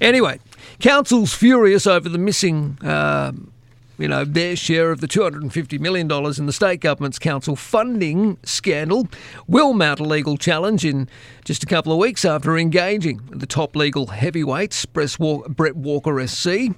[0.00, 0.40] Anyway,
[0.80, 2.78] council's furious over the missing.
[2.82, 3.32] Uh,
[3.98, 9.06] you know, their share of the $250 million in the state government's council funding scandal
[9.46, 11.08] will mount a legal challenge in
[11.44, 16.72] just a couple of weeks after engaging the top legal heavyweights, Bret Walker SC.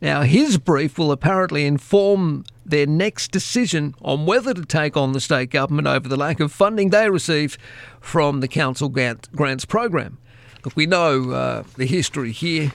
[0.00, 5.20] Now, his brief will apparently inform their next decision on whether to take on the
[5.20, 7.58] state government over the lack of funding they received
[8.00, 10.18] from the council grants program.
[10.64, 12.72] Look, we know uh, the history here.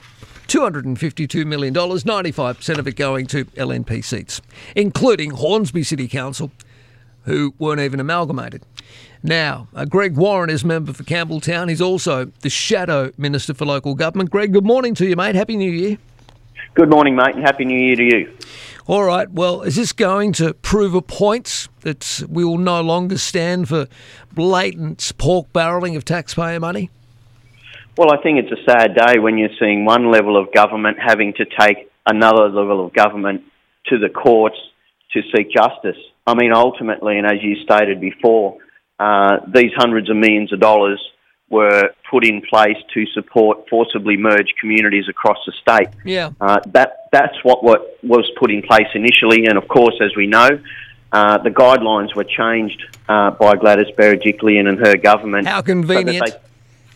[0.48, 4.40] $252 million, 95% of it going to LNP seats,
[4.76, 6.52] including Hornsby City Council,
[7.24, 8.62] who weren't even amalgamated.
[9.24, 11.68] Now, uh, Greg Warren is member for Campbelltown.
[11.68, 14.30] He's also the Shadow Minister for Local Government.
[14.30, 15.34] Greg, good morning to you, mate.
[15.34, 15.98] Happy New Year.
[16.74, 18.36] Good morning, mate, and Happy New Year to you.
[18.88, 23.18] All right, well, is this going to prove a point that we will no longer
[23.18, 23.88] stand for
[24.32, 26.90] blatant pork barrelling of taxpayer money?
[27.98, 31.32] Well, I think it's a sad day when you're seeing one level of government having
[31.32, 33.42] to take another level of government
[33.86, 34.56] to the courts
[35.14, 36.00] to seek justice.
[36.24, 38.58] I mean, ultimately, and as you stated before,
[39.00, 41.00] uh, these hundreds of millions of dollars
[41.48, 45.88] were put in place to support forcibly merged communities across the state.
[46.04, 46.30] Yeah.
[46.40, 50.26] Uh, that that's what, what was put in place initially, and of course, as we
[50.26, 50.60] know,
[51.12, 55.46] uh, the guidelines were changed uh, by Gladys Berejiklian and her government.
[55.46, 56.28] How convenient.
[56.28, 56.40] So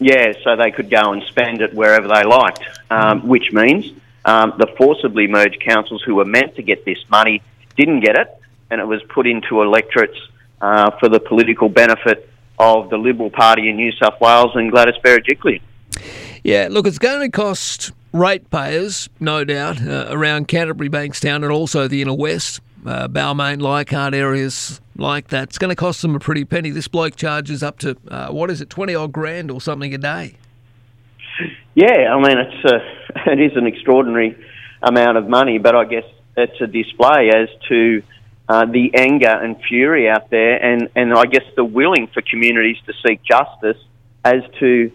[0.00, 3.92] yeah, so they could go and spend it wherever they liked, um, which means
[4.24, 7.42] um, the forcibly merged councils who were meant to get this money
[7.76, 8.28] didn't get it,
[8.70, 10.18] and it was put into electorates
[10.60, 12.28] uh, for the political benefit
[12.60, 15.62] of the Liberal Party in New South Wales and Gladys Berejiklian.
[16.44, 21.88] Yeah, look, it's going to cost ratepayers, no doubt, uh, around Canterbury, Bankstown, and also
[21.88, 25.44] the inner west, uh, Balmain, Leichhardt areas like that.
[25.44, 26.68] It's going to cost them a pretty penny.
[26.68, 29.98] This bloke charges up to, uh, what is it, 20 odd grand or something a
[29.98, 30.36] day.
[31.74, 34.36] Yeah, I mean, it's a, it is an extraordinary
[34.82, 36.04] amount of money, but I guess
[36.36, 38.02] it's a display as to
[38.50, 42.78] uh, the anger and fury out there, and, and I guess the willing for communities
[42.86, 43.80] to seek justice
[44.24, 44.90] as to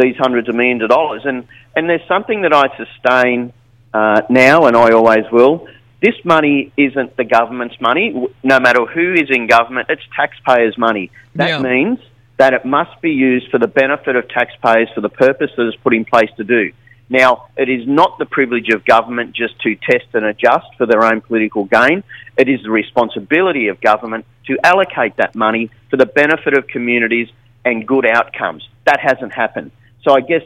[0.00, 1.22] these hundreds of millions of dollars.
[1.24, 1.38] And,
[1.74, 3.52] and there's something that I sustain
[3.92, 5.66] uh, now, and I always will,
[6.00, 8.06] this money isn't the government's money.
[8.42, 11.10] No matter who is in government, it's taxpayers' money.
[11.34, 11.62] That Yeah.
[11.62, 11.98] means
[12.38, 15.76] that it must be used for the benefit of taxpayers for the purpose that it's
[15.82, 16.72] put in place to do.
[17.10, 21.04] Now, it is not the privilege of government just to test and adjust for their
[21.04, 22.04] own political gain.
[22.38, 27.28] It is the responsibility of government to allocate that money for the benefit of communities
[27.64, 28.66] and good outcomes.
[28.86, 29.72] That hasn't happened.
[30.02, 30.42] So I guess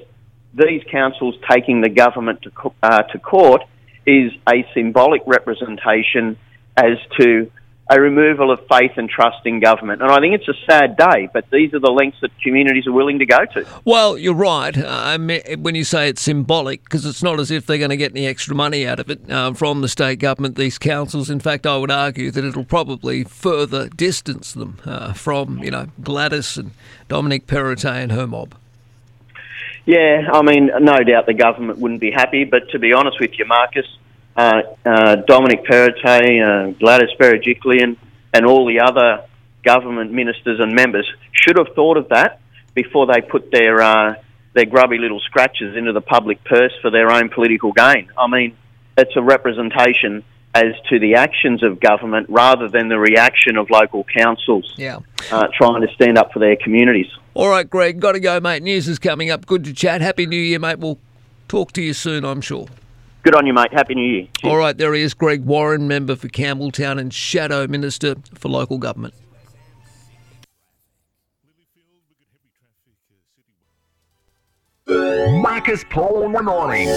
[0.55, 3.63] these councils taking the government to, uh, to court
[4.07, 6.39] is a symbolic representation
[6.79, 7.51] as to
[7.91, 10.01] a removal of faith and trust in government.
[10.01, 12.93] And I think it's a sad day, but these are the lengths that communities are
[12.93, 13.67] willing to go to.
[13.85, 14.75] Well, you're right.
[15.59, 18.27] When you say it's symbolic, because it's not as if they're going to get any
[18.27, 21.29] extra money out of it uh, from the state government, these councils.
[21.29, 25.89] In fact, I would argue that it'll probably further distance them uh, from, you know,
[26.03, 26.71] Gladys and
[27.09, 28.55] Dominic Perrottet and her mob.
[29.85, 33.39] Yeah, I mean, no doubt the government wouldn't be happy, but to be honest with
[33.39, 33.85] you, Marcus,
[34.37, 37.97] uh, uh, Dominic Perrottet, uh, Gladys Berejiklian,
[38.33, 39.25] and all the other
[39.65, 42.41] government ministers and members should have thought of that
[42.75, 44.15] before they put their uh,
[44.55, 48.09] their grubby little scratches into the public purse for their own political gain.
[48.19, 48.57] I mean,
[48.97, 50.23] it's a representation
[50.55, 54.99] as to the actions of government rather than the reaction of local councils Yeah.
[55.33, 57.09] uh, trying to stand up for their communities.
[57.35, 58.63] All right, Greg, got to go, mate.
[58.63, 59.47] News is coming up.
[59.47, 60.01] Good to chat.
[60.01, 60.79] Happy New Year, mate.
[60.79, 60.99] We'll
[61.49, 62.69] talk to you soon, I'm sure.
[63.25, 63.73] Good on you, mate.
[63.73, 64.29] Happy New Year.
[64.45, 68.77] All right, there he is, Greg Warren, member for Campbelltown and Shadow Minister for Local
[68.77, 69.15] Government.
[74.87, 76.89] Marcus Paul in the morning.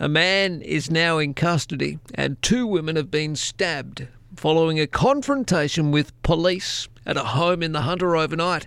[0.00, 5.92] A man is now in custody, and two women have been stabbed following a confrontation
[5.92, 8.66] with police at a home in the Hunter overnight.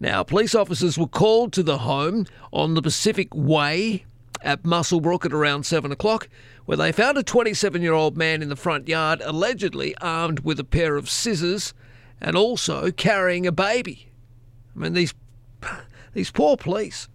[0.00, 4.04] Now, police officers were called to the home on the Pacific Way
[4.42, 6.28] at Muswellbrook at around 7 o'clock,
[6.64, 10.60] where they found a 27 year old man in the front yard, allegedly armed with
[10.60, 11.74] a pair of scissors
[12.20, 14.10] and also carrying a baby.
[14.74, 15.14] I mean, these,
[16.12, 17.08] these poor police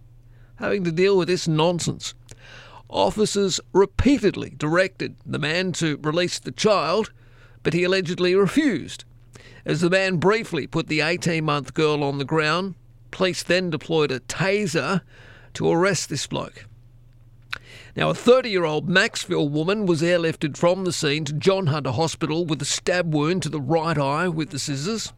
[0.56, 2.14] having to deal with this nonsense.
[2.88, 7.10] Officers repeatedly directed the man to release the child,
[7.62, 9.04] but he allegedly refused.
[9.64, 12.74] As the man briefly put the 18 month girl on the ground,
[13.10, 15.02] police then deployed a taser
[15.54, 16.66] to arrest this bloke.
[17.94, 21.90] Now, a 30 year old Maxville woman was airlifted from the scene to John Hunter
[21.90, 25.12] Hospital with a stab wound to the right eye with the scissors.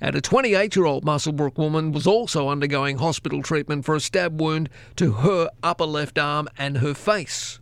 [0.00, 4.40] And a 28 year old Muswellbrook woman was also undergoing hospital treatment for a stab
[4.40, 7.58] wound to her upper left arm and her face.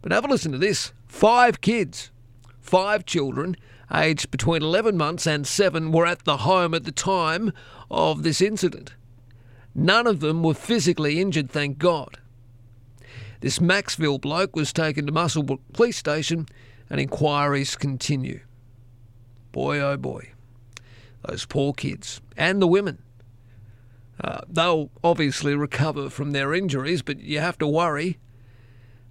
[0.00, 2.10] But have a listen to this five kids,
[2.58, 3.58] five children,
[3.92, 7.52] aged between 11 months and 7, were at the home at the time
[7.90, 8.94] of this incident.
[9.74, 12.18] None of them were physically injured, thank God.
[13.42, 16.46] This Maxville bloke was taken to Muswellbrook Police Station
[16.88, 18.38] and inquiries continue.
[19.50, 20.30] Boy, oh boy.
[21.26, 22.20] Those poor kids.
[22.36, 23.02] And the women.
[24.22, 28.20] Uh, they'll obviously recover from their injuries, but you have to worry.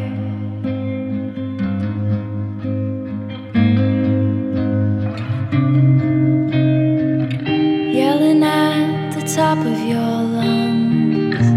[9.54, 11.50] Top of your lungs,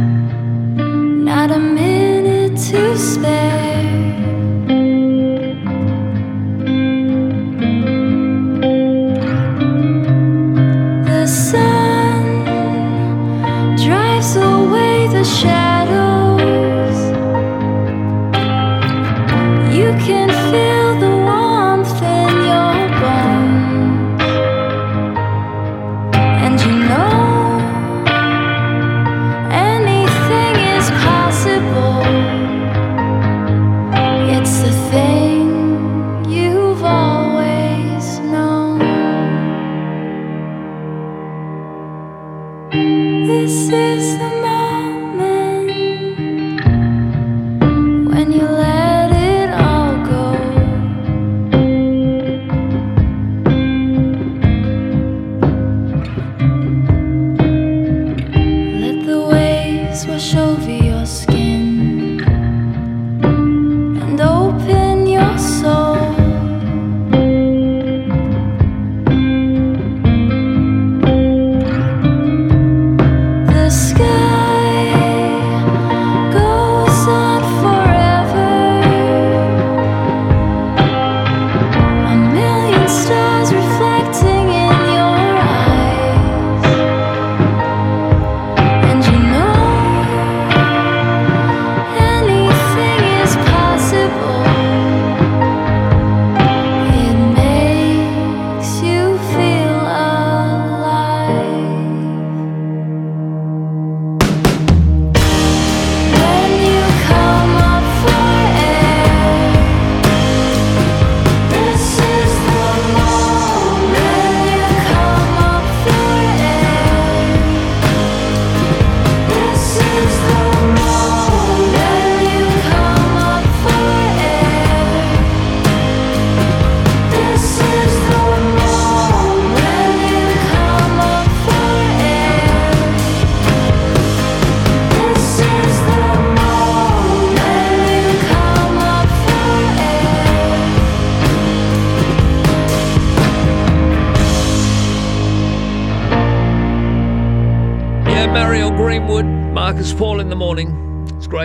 [1.23, 3.54] not a minute to spare.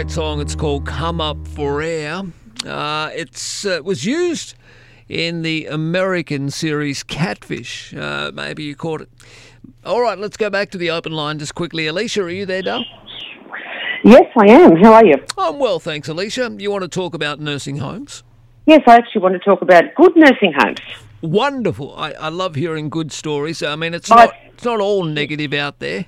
[0.01, 0.41] Great song.
[0.41, 2.23] It's called "Come Up for Air."
[2.65, 4.55] Uh, it's uh, was used
[5.11, 7.93] in the American series Catfish.
[7.95, 9.11] Uh, maybe you caught it.
[9.85, 11.87] All right, let's go back to the open line just quickly.
[11.87, 12.83] Alicia, are you there, Dale?
[14.03, 14.77] Yes, I am.
[14.77, 15.17] How are you?
[15.37, 16.57] I'm well, thanks, Alicia.
[16.59, 18.23] You want to talk about nursing homes?
[18.65, 20.79] Yes, I actually want to talk about good nursing homes.
[21.21, 21.95] Wonderful.
[21.95, 23.63] I, I love hearing good stories.
[23.63, 26.07] I mean, it's not it's not all negative out there.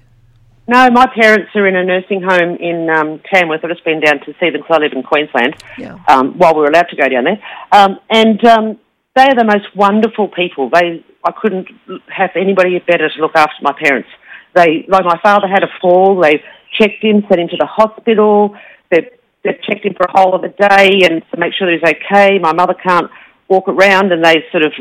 [0.68, 3.64] No, my parents are in a nursing home in um, Tamworth.
[3.64, 5.98] I've just been down to see them because I live in Queensland Yeah.
[6.06, 7.42] um, while we were allowed to go down there.
[7.72, 8.78] Um, and um,
[9.16, 10.70] they are the most wonderful people.
[10.70, 11.68] They, I couldn't
[12.08, 14.08] have anybody better to look after my parents.
[14.54, 16.20] They, like my father had a fall.
[16.20, 16.42] They
[16.78, 18.56] checked him, sent him to the hospital.
[18.90, 19.10] They
[19.44, 21.96] they checked him for a whole of the day and to make sure that he's
[22.06, 22.38] okay.
[22.38, 23.10] My mother can't
[23.48, 24.72] walk around, and they sort of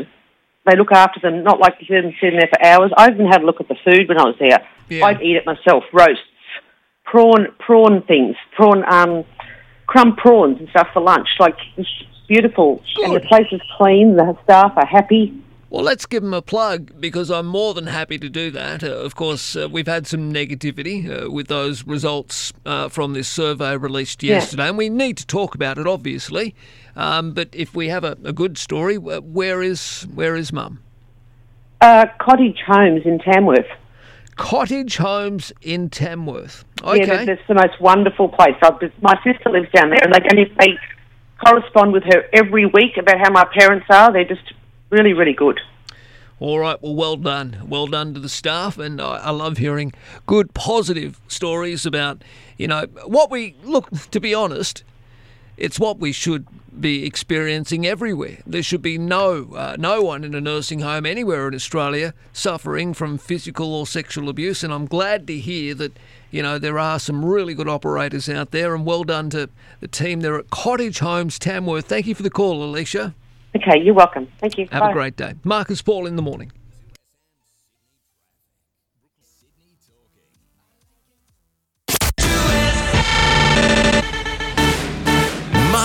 [0.66, 2.92] they look after them, not like you see them sitting there for hours.
[2.96, 4.64] I even had a look at the food when I was there.
[4.98, 5.06] Yeah.
[5.06, 6.22] I'd eat it myself, roasts,
[7.04, 9.24] prawn, prawn things, prawn, um,
[9.86, 11.28] crumb prawns and stuff for lunch.
[11.38, 11.88] Like it's
[12.28, 14.16] beautiful, and the place is clean.
[14.16, 15.32] The staff are happy.
[15.70, 18.84] Well, let's give them a plug because I'm more than happy to do that.
[18.84, 23.26] Uh, of course, uh, we've had some negativity uh, with those results uh, from this
[23.26, 24.34] survey released Yeah.
[24.34, 26.54] yesterday, and we need to talk about it, obviously.
[26.94, 30.80] Um, but if we have a, a good story, where is where is Mum?
[31.80, 33.66] Uh, cottage homes in Tamworth.
[34.36, 36.64] Cottage homes in Tamworth.
[36.82, 37.06] Yeah, Okay.
[37.06, 38.56] that- that's the most wonderful place.
[38.62, 40.78] I, my sister lives down there, and they, and if they
[41.46, 44.12] correspond with her every week about how my parents are.
[44.12, 44.52] They're just
[44.90, 45.60] really, really good.
[46.38, 47.58] All right, well, well done.
[47.66, 48.78] Well done to the staff.
[48.78, 49.92] And I, I love hearing
[50.26, 52.22] good, positive stories about,
[52.58, 54.82] you know, what we look, to be honest,
[55.56, 56.46] it's what we should
[56.78, 58.38] be experiencing everywhere.
[58.46, 62.94] There should be no uh, no one in a nursing home anywhere in Australia suffering
[62.94, 64.64] from physical or sexual abuse.
[64.64, 65.98] And I'm glad to hear that
[66.30, 68.74] you know there are some really good operators out there.
[68.74, 69.50] And well done to
[69.80, 71.86] the team there at Cottage Homes Tamworth.
[71.86, 73.14] Thank you for the call, Alicia.
[73.54, 74.28] Okay, you're welcome.
[74.38, 74.66] Thank you.
[74.72, 74.90] Have Bye.
[74.90, 75.34] a great day.
[75.44, 76.52] Marcus Paul in the morning.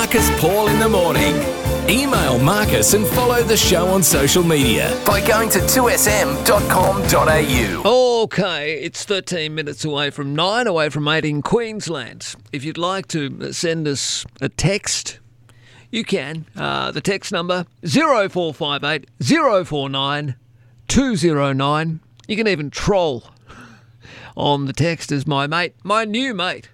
[0.07, 1.35] Marcus Paul in the morning.
[1.89, 8.21] Email Marcus and follow the show on social media by going to 2sm.com.au.
[8.23, 12.35] Okay, it's 13 minutes away from 9, away from 8 in Queensland.
[12.53, 15.19] If you'd like to send us a text,
[15.91, 16.45] you can.
[16.55, 19.09] Uh, the text number 0458
[19.67, 20.35] 049
[20.87, 21.99] 209.
[22.29, 23.25] You can even troll
[24.37, 26.69] on the text as my mate, my new mate.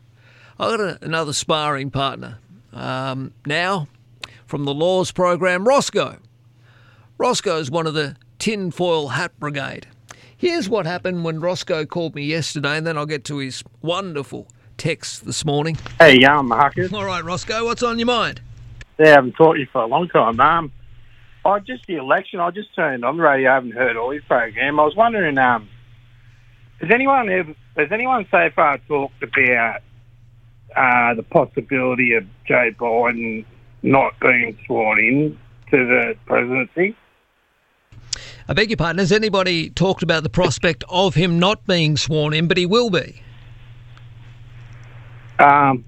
[0.59, 2.37] I've got a, another sparring partner
[2.73, 3.87] um, now
[4.45, 6.17] from the Laws program, Roscoe.
[7.17, 9.87] Roscoe's one of the tinfoil hat brigade.
[10.35, 14.47] Here's what happened when Roscoe called me yesterday, and then I'll get to his wonderful
[14.77, 15.77] text this morning.
[15.99, 16.91] Hey, yeah, I'm Marcus.
[16.91, 18.41] All right, Roscoe, what's on your mind?
[18.99, 20.39] Yeah, I haven't talked to you for a long time.
[20.39, 20.71] Um,
[21.45, 22.39] I just the election.
[22.39, 23.51] I just turned on the radio.
[23.51, 24.79] I haven't heard all your program.
[24.79, 25.69] I was wondering, um,
[26.79, 29.81] has anyone ever, has anyone so far talked about
[30.75, 33.45] uh, the possibility of Joe Biden
[33.81, 35.39] not being sworn in
[35.71, 36.95] to the presidency?
[38.47, 42.33] I beg your pardon, has anybody talked about the prospect of him not being sworn
[42.33, 43.21] in, but he will be?
[45.39, 45.85] Um,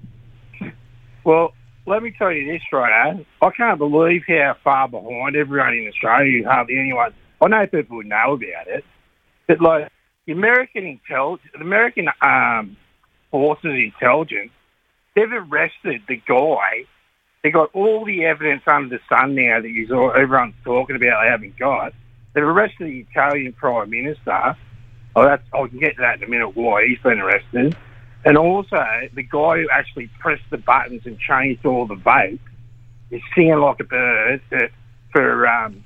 [1.24, 1.52] well,
[1.86, 3.16] let me tell you this, right?
[3.16, 7.12] Now, I can't believe how far behind everyone in Australia, hardly anyone.
[7.40, 8.84] I know people would know about it,
[9.46, 9.92] but like
[10.26, 12.76] the American intelligence, the American um,
[13.30, 14.50] forces intelligence,
[15.16, 16.84] they've arrested the guy.
[17.42, 21.22] They got all the evidence under the sun now that he's all, everyone's talking about.
[21.22, 21.92] They haven't got.
[22.34, 24.56] They've arrested the Italian Prime Minister.
[25.16, 26.54] Oh, that's I can get to that in a minute.
[26.54, 27.74] Why he's been arrested,
[28.24, 28.84] and also
[29.14, 32.42] the guy who actually pressed the buttons and changed all the votes
[33.10, 34.68] is singing like a bird to,
[35.12, 35.82] for um.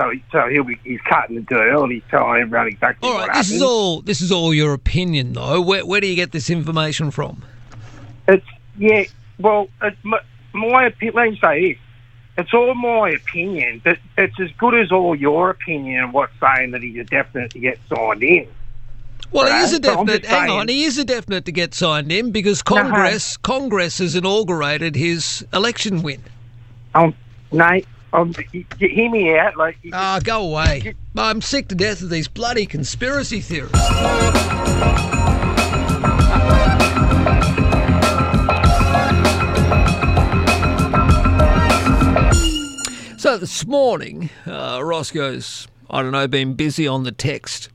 [0.00, 3.16] So, he, so he'll be he's cutting the deal and he's telling everyone exactly All
[3.16, 5.60] what right, this is all this is all your opinion, though.
[5.60, 7.42] Where, where do you get this information from?
[8.28, 8.46] It's
[8.76, 9.04] yeah.
[9.38, 10.20] Well, it's my,
[10.52, 11.14] my opinion.
[11.16, 11.78] Let me say this:
[12.38, 16.70] it's all my opinion, but it's as good as all your opinion of what's saying
[16.72, 18.46] that he's a definite to get signed in.
[19.30, 19.84] Well, he is a Right?
[19.84, 20.24] So definite.
[20.26, 24.14] Hang saying- on, he is a definite to get signed in because Congress Congress has
[24.14, 26.22] inaugurated his election win.
[26.94, 27.14] Um,
[27.52, 29.56] Nate, um, y- y- hear me out.
[29.56, 30.94] Like, Ah, go away.
[31.16, 33.72] I'm sick to death of these bloody conspiracy theories.
[43.18, 47.68] So this morning, uh, Roscoe's, I don't know, been busy on the text.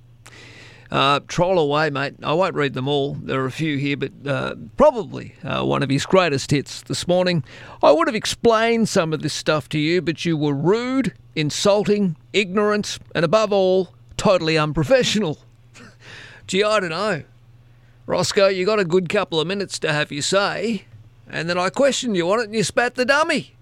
[0.89, 2.13] Uh, troll away, mate.
[2.23, 3.15] I won't read them all.
[3.15, 7.09] There are a few here, but uh, probably uh, one of his greatest hits this
[7.09, 7.43] morning.
[7.83, 12.15] I would have explained some of this stuff to you, but you were rude, insulting,
[12.31, 15.39] ignorant, and above all, totally unprofessional.
[16.47, 17.23] Gee, I don't know.
[18.05, 20.85] Roscoe, you got a good couple of minutes to have your say,
[21.29, 23.55] and then I questioned you on it and you spat the dummy.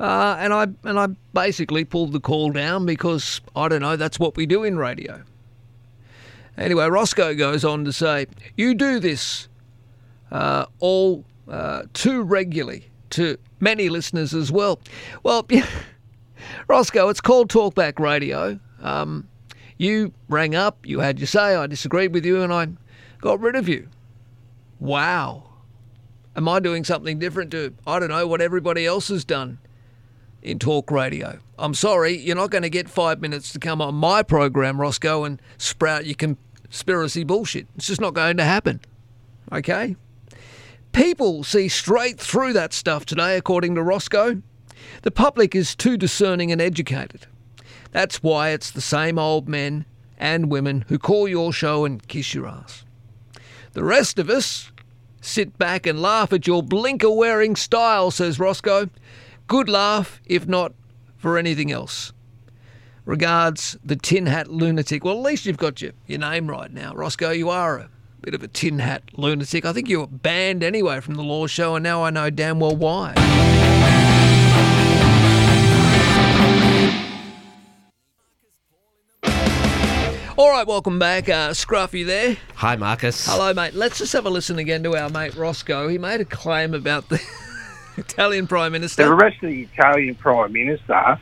[0.00, 3.96] Uh, and I and I basically pulled the call down because I don't know.
[3.96, 5.22] That's what we do in radio.
[6.56, 9.48] Anyway, Roscoe goes on to say, "You do this
[10.32, 14.80] uh, all uh, too regularly to many listeners as well."
[15.22, 15.46] Well,
[16.66, 18.58] Roscoe, it's called Talkback Radio.
[18.80, 19.28] Um,
[19.76, 22.68] you rang up, you had your say, I disagreed with you, and I
[23.20, 23.88] got rid of you.
[24.78, 25.44] Wow.
[26.36, 29.58] Am I doing something different to, I don't know, what everybody else has done
[30.42, 31.38] in talk radio?
[31.58, 35.24] I'm sorry, you're not going to get five minutes to come on my program, Roscoe,
[35.24, 37.66] and sprout your conspiracy bullshit.
[37.76, 38.80] It's just not going to happen.
[39.52, 39.96] Okay?
[40.92, 44.42] People see straight through that stuff today, according to Roscoe.
[45.02, 47.26] The public is too discerning and educated.
[47.92, 49.84] That's why it's the same old men
[50.18, 52.84] and women who call your show and kiss your ass.
[53.72, 54.70] The rest of us
[55.20, 58.88] sit back and laugh at your blinker wearing style, says Roscoe.
[59.50, 60.74] Good laugh, if not
[61.16, 62.12] for anything else.
[63.04, 65.02] Regards, the tin hat lunatic.
[65.02, 66.94] Well, at least you've got your, your name right now.
[66.94, 67.90] Roscoe, you are a
[68.20, 69.64] bit of a tin hat lunatic.
[69.64, 72.60] I think you were banned anyway from the Laws show, and now I know damn
[72.60, 73.14] well why.
[80.38, 81.28] All right, welcome back.
[81.28, 82.36] Uh, Scruffy there.
[82.54, 83.26] Hi, Marcus.
[83.26, 83.74] Hello, mate.
[83.74, 85.88] Let's just have a listen again to our mate Roscoe.
[85.88, 87.20] He made a claim about the
[87.96, 89.02] Italian Prime Minister.
[89.02, 91.18] They've arrested the Italian Prime Minister.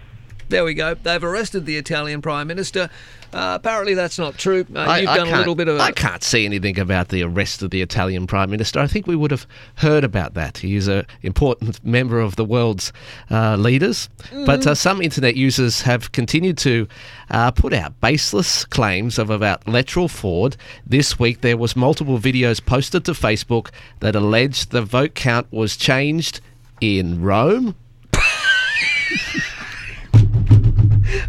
[0.50, 0.94] There we go.
[0.94, 2.88] They've arrested the Italian Prime Minister.
[3.34, 4.64] Uh, apparently, that's not true.
[4.74, 5.80] Uh, I- you've I done a can't- little bit of a.
[5.82, 8.80] I can't see anything about the arrest of the Italian Prime Minister.
[8.80, 10.56] I think we would have heard about that.
[10.56, 12.94] He is an important member of the world's
[13.30, 14.08] uh, leaders.
[14.46, 14.68] But Mm.
[14.68, 16.88] uh, some internet users have continued to
[17.30, 20.56] uh, put out baseless claims of about lateral fraud.
[20.86, 23.68] This week, there was multiple videos posted to Facebook
[24.00, 26.40] that alleged the vote count was changed
[26.80, 27.74] in Rome.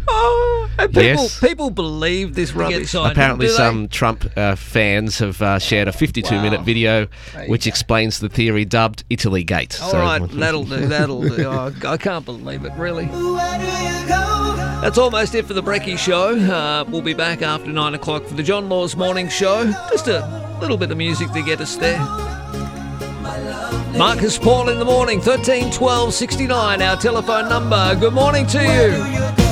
[0.08, 1.40] Oh, and people, Yes.
[1.40, 2.94] people believe this rubbish.
[2.94, 3.56] Apparently, do they?
[3.56, 7.06] some Trump uh, fans have uh, shared a 52 minute video
[7.46, 9.80] which explains the theory dubbed Italy Gate.
[9.82, 10.86] All right, that'll do.
[10.86, 11.44] That'll do.
[11.50, 13.06] Oh, I can't believe it, really.
[14.80, 16.36] That's almost it for the Brecky Show.
[16.38, 19.64] Uh, we'll be back after nine o'clock for the John Laws Morning Show.
[19.90, 21.98] Just a little bit of music to get us there.
[23.96, 27.96] Marcus Paul in the morning, 13 12 69, our telephone number.
[27.98, 29.49] Good morning to you.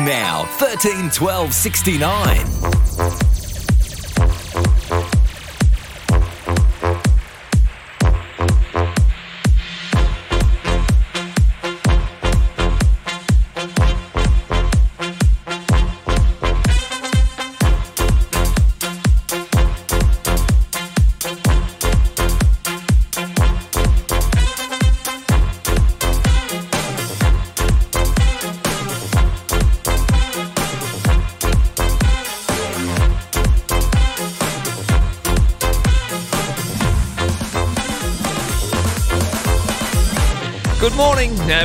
[0.00, 2.77] Now, 13 12 69.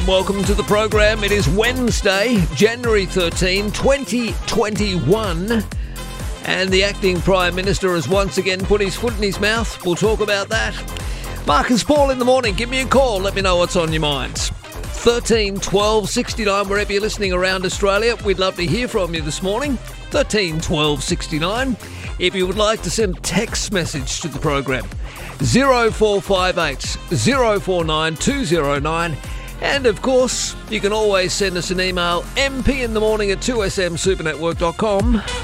[0.03, 1.23] And welcome to the program.
[1.23, 5.63] It is Wednesday, January 13, 2021.
[6.45, 9.85] And the acting Prime Minister has once again put his foot in his mouth.
[9.85, 10.75] We'll talk about that.
[11.45, 13.19] Marcus Paul in the morning, give me a call.
[13.19, 14.49] Let me know what's on your minds.
[14.49, 18.15] 13 12 69, wherever you're listening around Australia.
[18.25, 19.77] We'd love to hear from you this morning.
[20.11, 21.77] 13 12 69.
[22.19, 24.85] If you would like to send a text message to the program,
[25.39, 29.17] 0458 049 209.
[29.63, 33.39] And of course, you can always send us an email, mp in the morning at
[33.39, 35.42] 2smsupernetwork.com.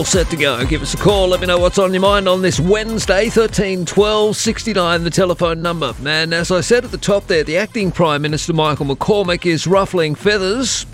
[0.00, 0.64] All set to go.
[0.64, 1.28] Give us a call.
[1.28, 5.60] Let me know what's on your mind on this Wednesday, 13 12 69, the telephone
[5.60, 5.94] number.
[6.06, 9.66] And as I said at the top there, the acting Prime Minister Michael McCormack is
[9.66, 10.86] ruffling feathers,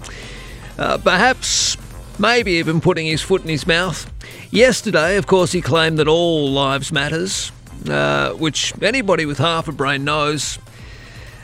[0.76, 1.76] uh, perhaps,
[2.18, 4.12] maybe even putting his foot in his mouth.
[4.50, 7.52] Yesterday, of course, he claimed that all lives matters,
[7.88, 10.58] uh, which anybody with half a brain knows.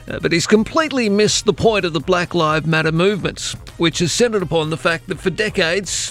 [0.05, 4.11] Uh, but he's completely missed the point of the Black Lives Matter movement, which is
[4.11, 6.02] centred upon the fact that for decades,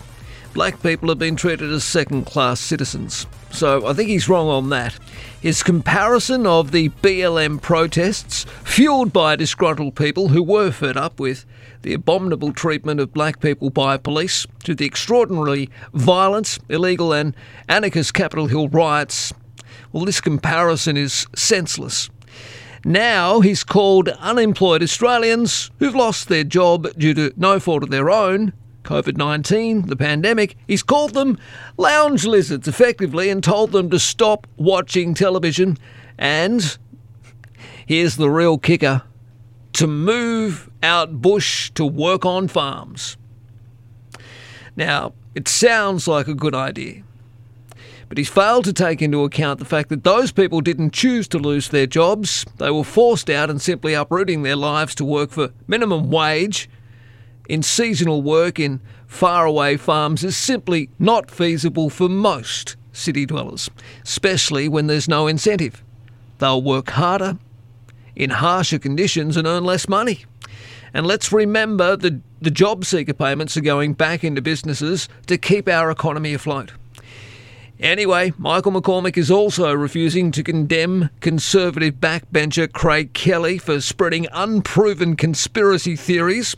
[0.53, 3.27] black people have been treated as second class citizens.
[3.51, 4.99] So I think he's wrong on that.
[5.41, 11.45] His comparison of the BLM protests, fueled by disgruntled people who were fed up with
[11.83, 17.35] the abominable treatment of black people by police, to the extraordinarily violent, illegal, and
[17.69, 19.33] anarchist Capitol Hill riots,
[19.93, 22.09] well, this comparison is senseless.
[22.85, 28.11] Now he's called unemployed Australians who've lost their job due to no fault of their
[28.11, 28.53] own,
[28.85, 31.39] COVID 19, the pandemic, he's called them
[31.77, 35.79] lounge lizards effectively and told them to stop watching television
[36.19, 36.79] and,
[37.87, 39.03] here's the real kicker,
[39.75, 43.17] to move out bush to work on farms.
[44.77, 47.03] Now, it sounds like a good idea.
[48.09, 51.39] But he's failed to take into account the fact that those people didn't choose to
[51.39, 52.45] lose their jobs.
[52.59, 56.69] They were forced out and simply uprooting their lives to work for minimum wage
[57.49, 63.71] in seasonal work in faraway farms is simply not feasible for most city dwellers,
[64.05, 65.83] especially when there's no incentive.
[66.39, 67.39] They'll work harder,
[68.15, 70.25] in harsher conditions, and earn less money.
[70.95, 75.69] And let's remember that the job seeker payments are going back into businesses to keep
[75.69, 76.73] our economy afloat.
[77.81, 85.17] Anyway, Michael McCormack is also refusing to condemn Conservative backbencher Craig Kelly for spreading unproven
[85.17, 86.55] conspiracy theories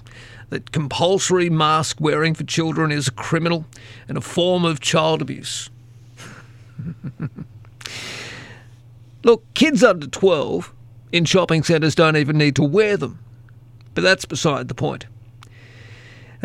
[0.54, 3.66] that compulsory mask wearing for children is a criminal
[4.08, 5.68] and a form of child abuse.
[9.24, 10.72] Look, kids under 12
[11.10, 13.18] in shopping centres don't even need to wear them,
[13.94, 15.06] but that's beside the point.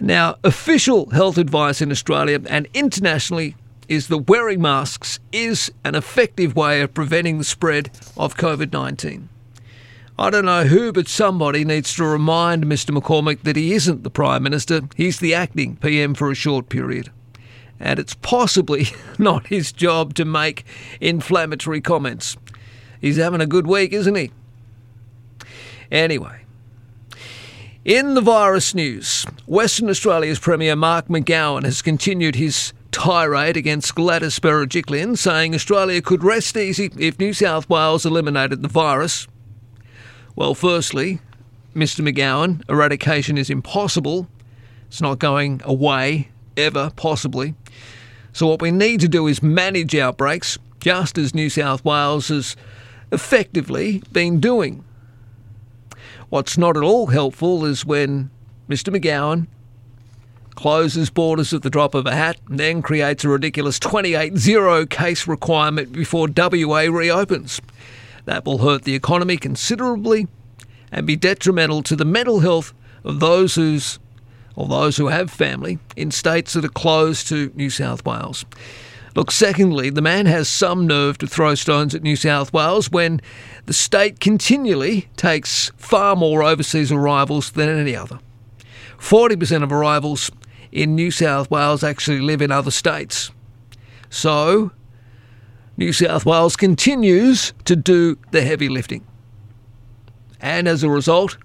[0.02, 3.56] Now, official health advice in Australia and internationally
[3.88, 9.30] is that wearing masks is an effective way of preventing the spread of COVID 19.
[10.20, 12.94] I don't know who, but somebody needs to remind Mr.
[12.94, 17.10] McCormack that he isn't the Prime Minister, he's the acting PM for a short period.
[17.80, 18.88] And it's possibly
[19.18, 20.66] not his job to make
[21.00, 22.36] inflammatory comments.
[23.00, 24.32] He's having a good week, isn't he?
[25.90, 26.42] Anyway,
[27.86, 34.38] In the virus news, Western Australia's Premier Mark McGowan has continued his tirade against Gladys
[34.38, 39.26] Berejiklian, saying Australia could rest easy if New South Wales eliminated the virus.
[40.40, 41.20] Well, firstly,
[41.76, 42.00] Mr.
[42.00, 44.30] McGowan, eradication is impossible.
[44.88, 47.56] It's not going away, ever, possibly.
[48.32, 52.56] So, what we need to do is manage outbreaks, just as New South Wales has
[53.12, 54.86] effectively been doing.
[56.30, 58.30] What's not at all helpful is when
[58.70, 58.96] Mr.
[58.96, 59.48] McGowan
[60.56, 64.86] closes borders at the drop of a hat and then creates a ridiculous 28 0
[64.86, 67.60] case requirement before WA reopens.
[68.30, 70.28] That will hurt the economy considerably
[70.92, 73.98] and be detrimental to the mental health of those who's
[74.56, 78.46] or those who have family in states that are closed to New South Wales.
[79.16, 83.20] Look, secondly, the man has some nerve to throw stones at New South Wales when
[83.66, 88.20] the state continually takes far more overseas arrivals than any other.
[89.00, 90.30] 40% of arrivals
[90.72, 93.32] in New South Wales actually live in other states.
[94.12, 94.70] So,
[95.80, 99.08] New South Wales continues to do the heavy lifting.
[100.42, 101.38] And as a result,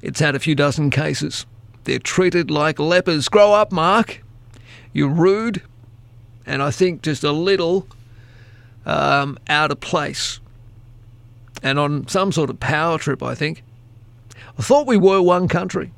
[0.00, 1.44] it's had a few dozen cases.
[1.82, 3.28] They're treated like lepers.
[3.28, 4.22] Grow up, Mark.
[4.92, 5.60] You're rude,
[6.46, 7.88] and I think just a little
[8.86, 10.38] um, out of place.
[11.60, 13.64] And on some sort of power trip, I think.
[14.56, 15.90] I thought we were one country.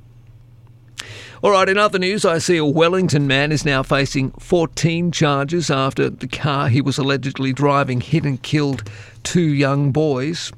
[1.46, 5.70] All right, in other news, I see a Wellington man is now facing 14 charges
[5.70, 8.90] after the car he was allegedly driving hit and killed
[9.22, 10.50] two young boys.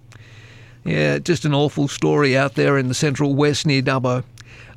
[0.85, 4.25] Yeah, just an awful story out there in the central west near Dubbo.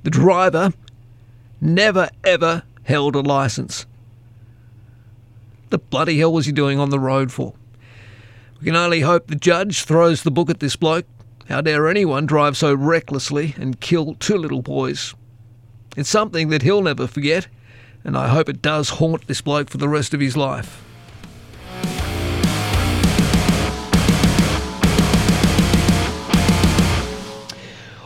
[0.04, 0.74] The driver
[1.62, 3.86] never ever held a licence.
[5.70, 7.54] The bloody hell was he doing on the road for?
[8.60, 11.06] We can only hope the judge throws the book at this bloke.
[11.48, 15.16] How dare anyone drive so recklessly and kill two little boys?
[15.98, 17.48] It's something that he'll never forget,
[18.06, 20.82] and I hope it does haunt this bloke for the rest of his life.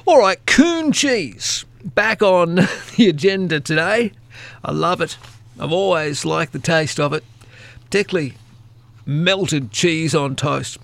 [0.08, 2.56] All right, coon cheese back on
[2.96, 4.12] the agenda today.
[4.64, 5.18] I love it.
[5.60, 7.24] I've always liked the taste of it,
[7.84, 8.34] particularly
[9.06, 10.80] melted cheese on toast.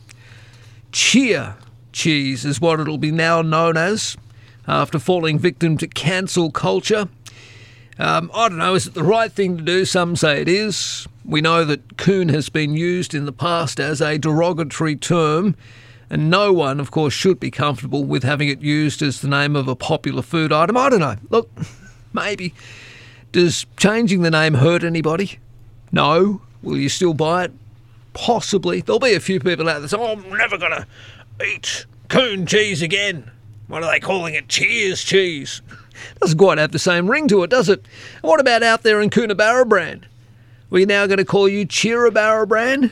[0.92, 1.56] Cheer
[1.92, 4.18] cheese is what it'll be now known as
[4.68, 7.08] after falling victim to cancel culture.
[8.00, 9.86] Um, I don't know, is it the right thing to do?
[9.86, 11.08] Some say it is.
[11.24, 15.56] We know that coon has been used in the past as a derogatory term,
[16.10, 19.56] and no one, of course, should be comfortable with having it used as the name
[19.56, 20.78] of a popular food item.
[20.78, 21.16] I don't know.
[21.30, 21.50] Look,
[22.12, 22.54] maybe.
[23.32, 25.40] Does changing the name hurt anybody?
[25.92, 26.42] No.
[26.64, 27.52] Will you still buy it?
[28.14, 28.82] Possibly.
[28.82, 30.88] There'll be a few people out there say, oh, I'm never going to
[31.46, 33.32] eat coon cheese again.
[33.72, 34.50] What are they calling it?
[34.50, 35.62] Cheers cheese.
[36.20, 37.80] Doesn't quite have the same ring to it, does it?
[38.16, 40.04] And what about out there in Coonabarabran?
[40.70, 42.92] We're now going to call you Cheerabarabran?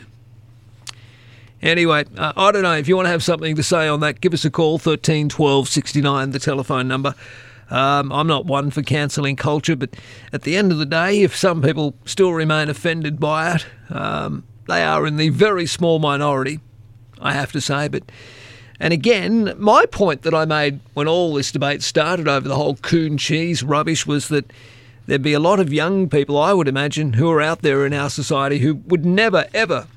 [1.61, 2.77] Anyway, uh, I don't know.
[2.77, 5.27] If you want to have something to say on that, give us a call, 13
[5.27, 7.13] 12 69, the telephone number.
[7.69, 9.89] Um, I'm not one for cancelling culture, but
[10.31, 14.45] at the end of the day, if some people still remain offended by it, um,
[14.69, 16.61] they are in the very small minority,
[17.19, 17.89] I have to say.
[17.89, 18.03] But
[18.79, 22.75] and again, my point that I made when all this debate started over the whole
[22.75, 24.51] coon cheese rubbish was that
[25.05, 27.93] there'd be a lot of young people, I would imagine, who are out there in
[27.93, 29.87] our society who would never, ever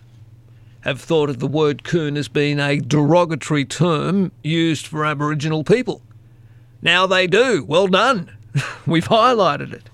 [0.80, 6.02] have thought of the word coon as being a derogatory term used for Aboriginal people.
[6.80, 7.64] Now they do.
[7.64, 8.32] Well done.
[8.86, 9.88] We've highlighted it.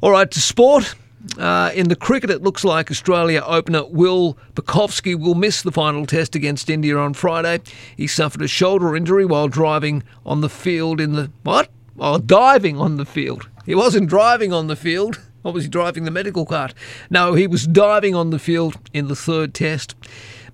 [0.00, 0.94] All right, to sport.
[1.38, 6.06] Uh, in the cricket, it looks like Australia opener Will Pucovski will miss the final
[6.06, 7.60] test against India on Friday.
[7.96, 11.30] He suffered a shoulder injury while driving on the field in the.
[11.42, 11.70] What?
[11.94, 13.48] While diving on the field.
[13.64, 15.20] He wasn't driving on the field.
[15.54, 16.74] He driving the medical cart?
[17.08, 19.94] No, he was diving on the field in the third test.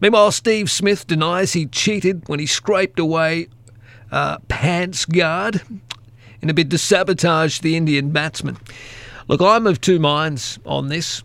[0.01, 3.49] Meanwhile, Steve Smith denies he cheated when he scraped away
[4.11, 5.63] uh, Pant's guard
[6.43, 8.59] in a bid to sabotage the Indian batsman.
[9.29, 11.23] Look, I'm of two minds on this.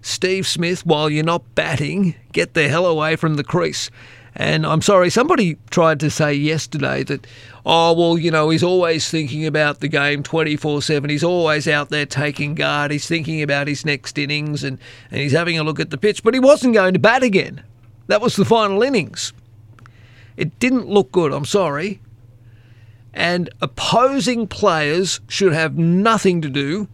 [0.00, 3.90] Steve Smith, while you're not batting, get the hell away from the crease.
[4.34, 7.26] And I'm sorry, somebody tried to say yesterday that,
[7.66, 11.10] oh, well, you know, he's always thinking about the game 24 7.
[11.10, 12.90] He's always out there taking guard.
[12.90, 14.78] He's thinking about his next innings and,
[15.10, 16.22] and he's having a look at the pitch.
[16.22, 17.62] But he wasn't going to bat again.
[18.06, 19.32] That was the final innings.
[20.36, 22.00] It didn't look good, I'm sorry.
[23.14, 26.88] And opposing players should have nothing to do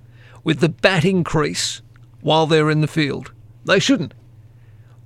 [0.44, 1.82] with the batting crease
[2.20, 3.32] while they're in the field.
[3.64, 4.14] They shouldn't.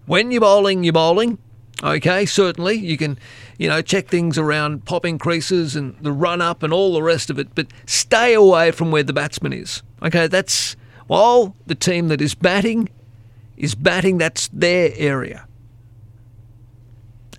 [0.06, 1.38] When you're bowling, you're bowling.
[1.82, 3.18] Okay, certainly you can,
[3.58, 7.28] you know, check things around popping creases and the run up and all the rest
[7.28, 9.82] of it, but stay away from where the batsman is.
[10.00, 10.76] Okay, that's
[11.08, 12.88] while the team that is batting
[13.56, 15.46] is batting, that's their area.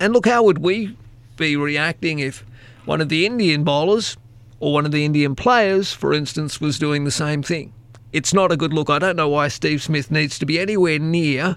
[0.00, 0.96] And look, how would we
[1.36, 2.44] be reacting if
[2.84, 4.16] one of the Indian bowlers
[4.60, 7.72] or one of the Indian players, for instance, was doing the same thing?
[8.12, 8.90] It's not a good look.
[8.90, 11.56] I don't know why Steve Smith needs to be anywhere near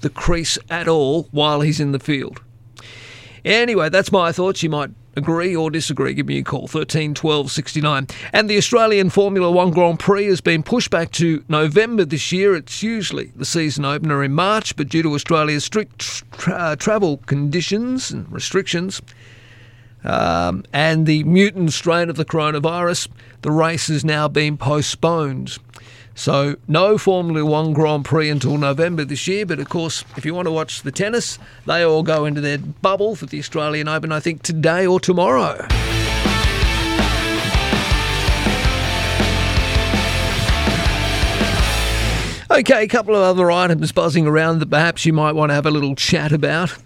[0.00, 2.40] the crease at all while he's in the field.
[3.44, 4.62] Anyway, that's my thoughts.
[4.62, 6.14] You might agree or disagree.
[6.14, 8.06] Give me a call, 13 12 69.
[8.32, 12.54] And the Australian Formula One Grand Prix has been pushed back to November this year.
[12.54, 15.98] It's usually the season opener in March, but due to Australia's strict
[16.32, 19.02] tra- uh, travel conditions and restrictions,
[20.04, 23.08] um, and the mutant strain of the coronavirus,
[23.42, 25.58] the race has now been postponed.
[26.14, 29.46] So, no Formula One Grand Prix until November this year.
[29.46, 32.58] But of course, if you want to watch the tennis, they all go into their
[32.58, 35.64] bubble for the Australian Open, I think, today or tomorrow.
[42.50, 45.66] Okay, a couple of other items buzzing around that perhaps you might want to have
[45.66, 46.76] a little chat about.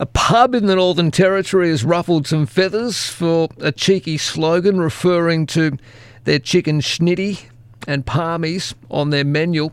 [0.00, 5.44] A pub in the Northern Territory has ruffled some feathers for a cheeky slogan referring
[5.46, 5.76] to
[6.22, 7.46] their chicken schnitty
[7.88, 9.70] and palmies on their menu.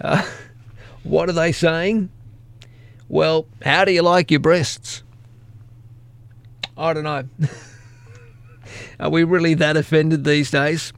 [0.00, 0.22] Uh,
[1.02, 2.08] what are they saying?
[3.08, 5.02] Well, how do you like your breasts?
[6.76, 7.24] I don't know.
[9.00, 10.92] are we really that offended these days?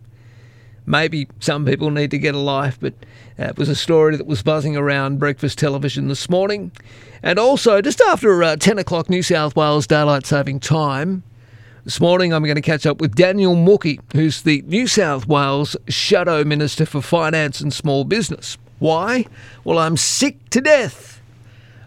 [0.84, 2.92] Maybe some people need to get a life, but
[3.48, 6.72] it was a story that was buzzing around breakfast television this morning.
[7.22, 11.22] And also, just after uh, 10 o'clock New South Wales Daylight Saving Time,
[11.84, 15.74] this morning I'm going to catch up with Daniel Mookhey, who's the New South Wales
[15.88, 18.58] Shadow Minister for Finance and Small Business.
[18.78, 19.24] Why?
[19.64, 21.22] Well, I'm sick to death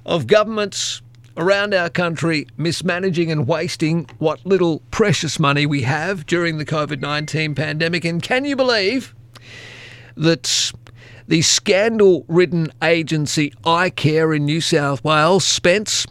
[0.08, 1.04] of governments
[1.38, 7.00] around our country mismanaging and wasting what little precious money we have during the COVID
[7.00, 8.06] 19 pandemic.
[8.06, 9.14] And can you believe
[10.16, 10.72] that
[11.28, 16.08] the scandal ridden agency iCare in New South Wales spent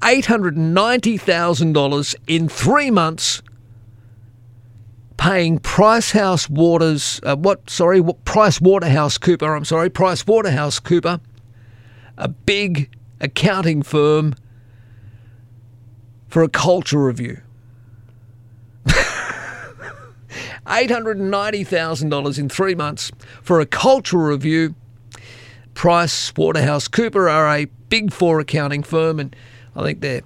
[0.00, 3.42] $890,000 in three months
[5.16, 5.60] paying
[6.50, 11.20] Waters, uh, what, sorry, what, Price Waterhouse Cooper, I'm sorry, Price Waterhouse Cooper,
[12.18, 14.34] a big accounting firm
[16.28, 17.40] for a culture review.
[20.66, 23.12] $890,000 in three months
[23.42, 24.74] for a cultural review.
[25.74, 29.34] Price Waterhouse Cooper are a big four accounting firm, and
[29.74, 30.22] I think they're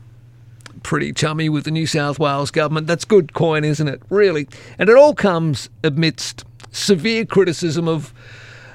[0.83, 2.87] pretty chummy with the New South Wales government.
[2.87, 4.03] That's good coin, isn't it?
[4.11, 4.47] Really.
[4.79, 8.13] And it all comes amidst severe criticism of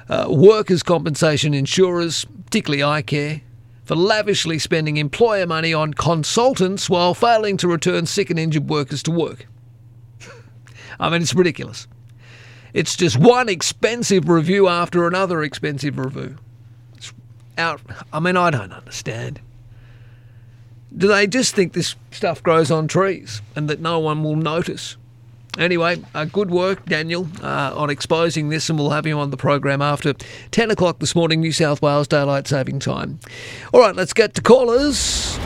[0.08, 3.40] uh, workers' compensation insurers, particularly iCare,
[3.84, 9.02] for lavishly spending employer money on consultants while failing to return sick and injured workers
[9.02, 9.46] to work.
[10.98, 11.86] I mean, it's ridiculous.
[12.72, 16.36] It's just one expensive review after another expensive review.
[16.96, 17.12] It's
[17.56, 17.80] out.
[18.12, 19.40] I mean, I don't understand.
[20.96, 24.96] Do they just think this stuff grows on trees and that no one will notice?
[25.56, 29.36] Anyway, uh, good work, Daniel, uh, on exposing this, and we'll have you on the
[29.36, 30.12] program after
[30.50, 33.20] 10 o'clock this morning, New South Wales Daylight Saving Time.
[33.72, 35.38] All right, let's get to callers.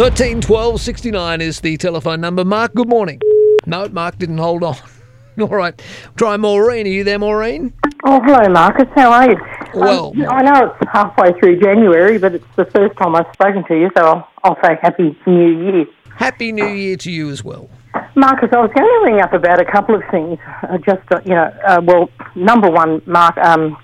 [0.00, 2.42] 13 12 69 is the telephone number.
[2.42, 3.20] Mark, good morning.
[3.66, 4.74] No, Mark didn't hold on.
[5.38, 5.78] All right.
[6.16, 6.86] Try Maureen.
[6.86, 7.74] Are you there, Maureen?
[8.04, 8.88] Oh, hello, Marcus.
[8.94, 9.36] How are you?
[9.74, 13.62] Well, Um, I know it's halfway through January, but it's the first time I've spoken
[13.68, 15.84] to you, so I'll, I'll say Happy New Year.
[16.16, 17.68] Happy New Year to you as well.
[18.14, 20.38] Marcus, I was going to ring up about a couple of things.
[20.62, 23.76] Uh, just, uh, you know, uh, well, number one, Mark, um,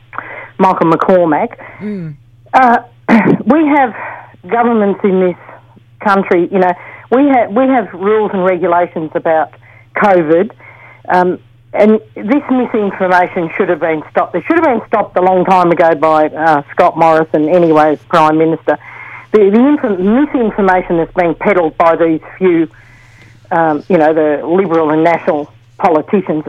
[0.58, 2.16] Michael McCormack.
[2.54, 2.78] Uh,
[3.44, 3.92] we have
[4.50, 5.36] governments in this
[6.00, 6.72] country, you know,
[7.10, 9.52] we have, we have rules and regulations about
[9.96, 10.50] COVID,
[11.08, 11.38] um,
[11.72, 14.34] and this misinformation should have been stopped.
[14.34, 18.02] It should have been stopped a long time ago by uh, Scott Morrison, anyway, as
[18.04, 18.78] Prime Minister.
[19.32, 22.70] The, the inf- misinformation that's being peddled by these few,
[23.50, 26.44] um, you know, the Liberal and National politicians,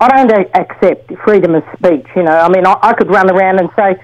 [0.00, 2.06] I don't accept freedom of speech.
[2.14, 3.96] You know, I mean, I, I could run around and say,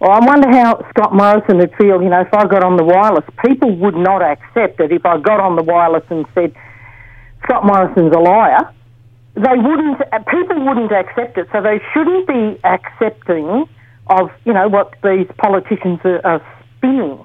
[0.00, 2.84] well, I wonder how Scott Morrison would feel, you know, if I got on the
[2.84, 3.24] wireless.
[3.44, 6.54] People would not accept it if I got on the wireless and said,
[7.44, 8.72] Scott Morrison's a liar.
[9.34, 13.68] They wouldn't, uh, people wouldn't accept it, so they shouldn't be accepting
[14.06, 16.42] of, you know, what these politicians are, are
[16.78, 17.22] spinning.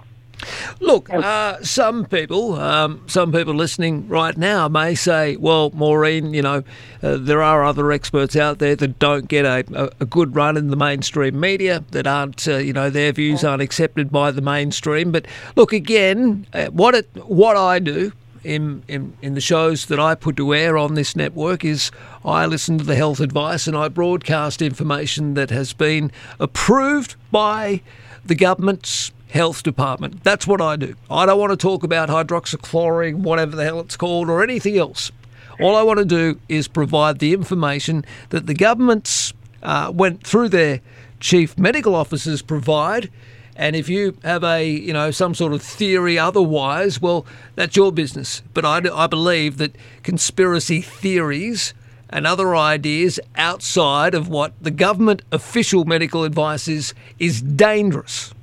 [0.80, 6.42] Look, uh, some people, um, some people listening right now may say, "Well, Maureen, you
[6.42, 6.64] know,
[7.02, 10.70] uh, there are other experts out there that don't get a, a, good run in
[10.70, 15.12] the mainstream media, that aren't, uh, you know, their views aren't accepted by the mainstream."
[15.12, 15.26] But
[15.56, 18.12] look, again, uh, what it, what I do.
[18.44, 21.90] In, in, in the shows that I put to air on this network is
[22.24, 27.82] I listen to the health advice and I broadcast information that has been approved by
[28.24, 30.24] the government's health department.
[30.24, 30.96] That's what I do.
[31.12, 35.12] I don't want to talk about hydroxychloroquine, whatever the hell it's called, or anything else.
[35.60, 40.50] All I want to do is provide the information that the governments uh, went through
[40.50, 40.82] their
[41.20, 43.12] chief medical officers provide.
[43.58, 47.26] And if you have a, you know, some sort of theory otherwise, well,
[47.56, 48.42] that's your business.
[48.54, 51.74] But I, I believe that conspiracy theories
[52.10, 58.34] and other ideas outside of what the government official medical advice is is dangerous.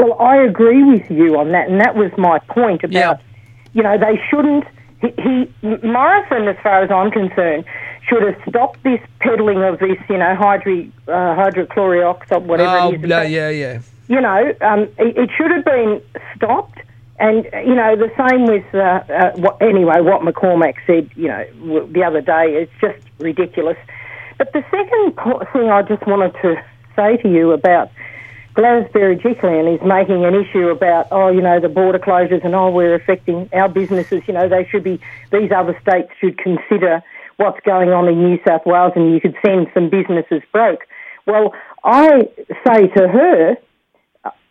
[0.00, 3.20] Well, I agree with you on that, and that was my point about,
[3.74, 4.64] you know, they shouldn't.
[5.02, 7.66] He, he Morrison, as far as I'm concerned,
[8.08, 13.04] should have stopped this peddling of this, you know, hydro, uh, hydrochloroxide, whatever oh, it
[13.04, 13.08] is.
[13.10, 13.80] no, yeah, yeah.
[14.08, 16.00] You know, um, it, it should have been
[16.34, 16.78] stopped.
[17.18, 18.78] And you know the same with uh,
[19.12, 22.56] uh, what, anyway what McCormack said you know w- the other day.
[22.62, 23.76] It's just ridiculous.
[24.38, 26.64] But the second thing I just wanted to
[26.96, 27.90] say to you about
[28.54, 32.70] Gladys Berejiklian is making an issue about, oh, you know, the border closures and, oh,
[32.70, 34.22] we're affecting our businesses.
[34.26, 35.00] You know, they should be,
[35.30, 37.02] these other states should consider
[37.36, 40.80] what's going on in New South Wales and you could send some businesses broke.
[41.26, 41.54] Well,
[41.84, 42.28] I
[42.66, 43.56] say to her,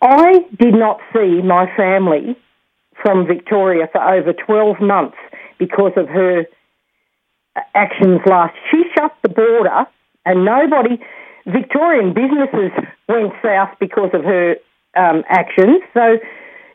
[0.02, 2.38] I did not see my family
[3.02, 5.18] from Victoria for over 12 months
[5.58, 6.46] because of her
[7.76, 8.56] actions last.
[8.72, 9.86] She shut the border
[10.26, 11.00] and nobody,
[11.52, 12.72] Victorian businesses
[13.08, 14.56] went south because of her
[14.96, 15.82] um, actions.
[15.94, 16.18] So,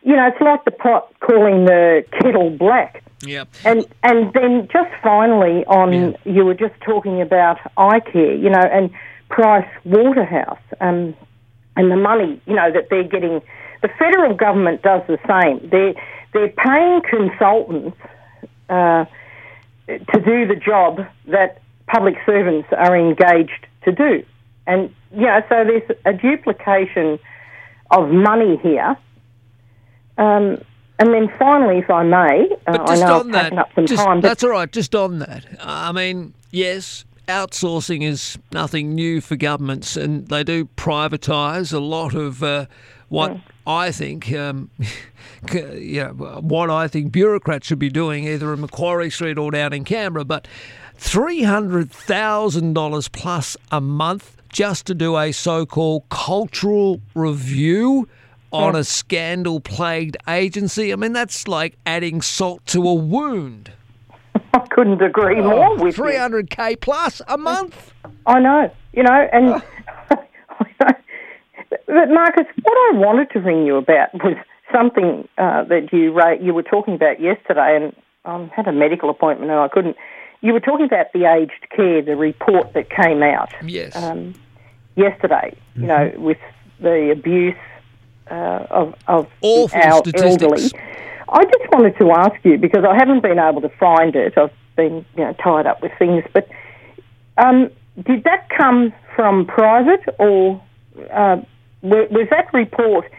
[0.02, 3.02] you know, it's like the pot calling the kettle black.
[3.22, 3.44] Yeah.
[3.64, 8.90] And and then just finally on you were just talking about iCare, you know, and
[9.28, 11.14] Price Waterhouse, um,
[11.76, 13.40] and the money, you know, that they're getting.
[13.82, 15.68] The federal government does the same.
[15.70, 15.94] They're
[16.32, 17.96] they're paying consultants
[18.68, 19.04] uh,
[19.86, 24.24] to do the job that public servants are engaged to do,
[24.66, 27.18] and you know, so there's a duplication
[27.90, 28.96] of money here.
[30.18, 30.58] Um,
[30.98, 33.70] and then finally, if I may, uh, But I just know on I've that, up
[33.74, 34.70] some just- time, but that's all right.
[34.70, 40.66] Just on that, I mean, yes, outsourcing is nothing new for governments, and they do
[40.76, 42.66] privatise a lot of uh,
[43.08, 43.36] what
[43.66, 44.70] I think, um,
[45.50, 46.10] c- you know,
[46.40, 50.24] what I think bureaucrats should be doing, either in Macquarie Street or down in Canberra.
[50.24, 50.46] But
[50.96, 58.08] three hundred thousand dollars plus a month just to do a so-called cultural review
[58.52, 60.92] on a scandal-plagued agency.
[60.92, 63.72] I mean, that's like adding salt to a wound.
[64.54, 66.04] I couldn't agree more with you.
[66.04, 67.92] 300k plus a month.
[68.26, 69.60] I know, you know, and
[70.78, 74.36] but Marcus, what I wanted to ring you about was
[74.72, 77.92] something uh, that you ra- you were talking about yesterday, and
[78.24, 79.96] I had a medical appointment and I couldn't.
[80.42, 83.96] You were talking about the aged care, the report that came out Yes.
[83.96, 84.34] um,
[84.96, 85.56] yesterday.
[85.76, 86.38] You know, with
[86.80, 87.56] the abuse
[88.30, 90.42] uh, of of Awful our statistics.
[90.42, 90.70] elderly.
[91.28, 94.36] I just wanted to ask you because I haven't been able to find it.
[94.38, 96.48] I've been you know tied up with things, but
[97.38, 97.70] um,
[98.02, 100.62] did that come from private or
[101.12, 101.36] uh,
[101.82, 103.10] was that report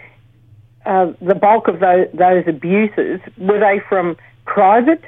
[0.85, 3.19] uh, the bulk of those, those abuses?
[3.37, 5.03] Were they from private?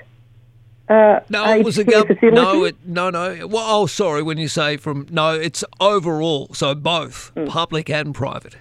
[0.89, 3.45] Uh, No, it was a aged care gov- No, it, no, no.
[3.47, 4.21] Well, oh, sorry.
[4.23, 6.47] When you say from no, it's overall.
[6.53, 7.45] So both Hmm.
[7.47, 8.55] public and private.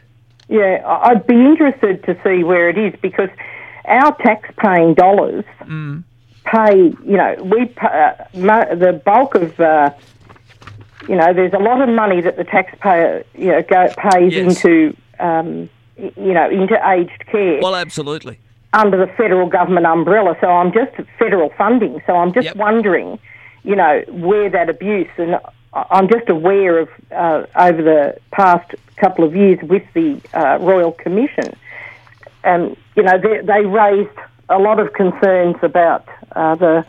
[0.49, 3.31] Yeah, I'd be interested to see where it is because
[3.87, 6.03] our tax-paying dollars Mm.
[6.45, 6.77] pay.
[7.05, 9.59] You know, we pa uh, the bulk of.
[9.61, 9.91] Uh,
[11.09, 14.65] you know, there's a lot of money that the taxpayer you know go, pays Yes.
[14.65, 18.39] into um, you know into aged care Well, absolutely.
[18.73, 20.37] Under the federal government umbrella.
[20.41, 22.01] So I'm just federal funding.
[22.07, 23.19] So I'm just wondering,
[23.63, 25.39] you know, where that abuse and
[25.91, 30.93] I'm just aware of uh, over the past couple of years with the uh, Royal
[30.93, 31.55] Commission,
[32.45, 34.17] and you know they, they raised
[34.49, 36.87] a lot of concerns about uh, the.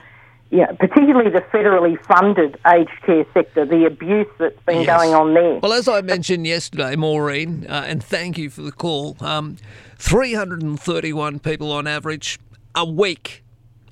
[0.49, 4.97] Yeah, particularly the federally funded aged care sector, the abuse that's been Yes.
[4.97, 5.59] going on there.
[5.59, 9.17] Well, as I mentioned yesterday, Maureen, uh, and thank you for the call.
[9.19, 9.57] Um,
[9.99, 12.40] 331 people on average
[12.76, 13.44] a week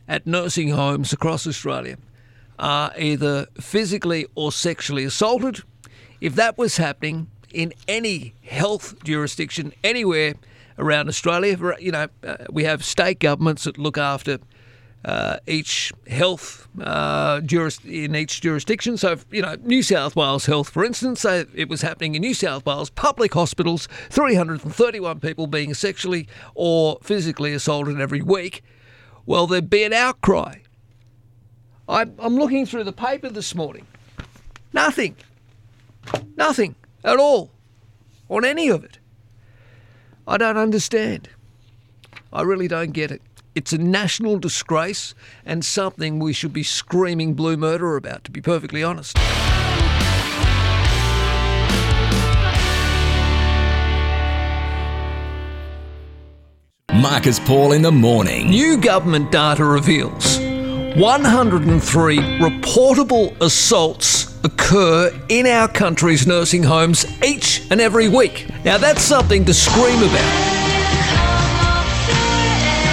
[0.07, 1.97] at nursing homes across Australia
[2.57, 5.63] are either physically or sexually assaulted.
[6.21, 10.35] If that was happening in any health jurisdiction anywhere,
[10.77, 11.57] around Australia.
[11.79, 14.39] You know, uh, we have state governments that look after
[15.05, 18.97] uh, each health uh, juris- in each jurisdiction.
[18.97, 22.33] So, you know, New South Wales Health, for instance, so it was happening in New
[22.33, 28.63] South Wales public hospitals, 331 people being sexually or physically assaulted every week.
[29.27, 30.55] Well, there'd be an outcry.
[31.87, 33.85] I, I'm looking through the paper this morning.
[34.73, 35.15] Nothing.
[36.35, 37.51] Nothing at all
[38.27, 38.97] on any of it.
[40.27, 41.29] I don't understand.
[42.33, 43.21] I really don't get it.
[43.55, 45.15] It's a national disgrace
[45.45, 49.17] and something we should be screaming blue murder about, to be perfectly honest.
[56.93, 58.49] Marcus Paul in the morning.
[58.49, 60.37] New government data reveals
[60.97, 68.47] 103 reportable assaults occur in our country's nursing homes each and every week.
[68.65, 70.54] Now, that's something to scream about.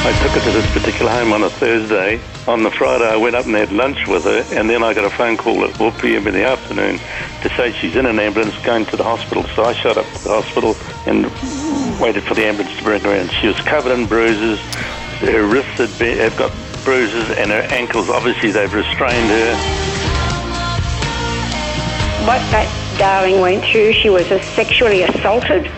[0.05, 2.21] I took her to this particular home on a Thursday.
[2.49, 5.05] On the Friday, I went up and had lunch with her, and then I got
[5.05, 6.27] a phone call at 4 p.m.
[6.27, 6.99] in the afternoon
[7.43, 9.45] to say she's in an ambulance going to the hospital.
[9.55, 10.75] So I shot up to the hospital
[11.07, 11.27] and
[12.01, 13.29] waited for the ambulance to bring her in.
[13.29, 14.59] She was covered in bruises.
[15.21, 16.51] Her wrists had, been, had got
[16.83, 19.55] bruises, and her ankles, obviously, they've restrained her.
[22.27, 22.67] What that
[22.99, 25.71] darling went through, she was sexually assaulted.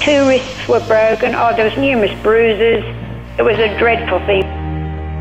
[0.00, 1.34] Two wrists were broken.
[1.34, 2.82] Oh, there was numerous bruises.
[3.38, 4.44] It was a dreadful thing.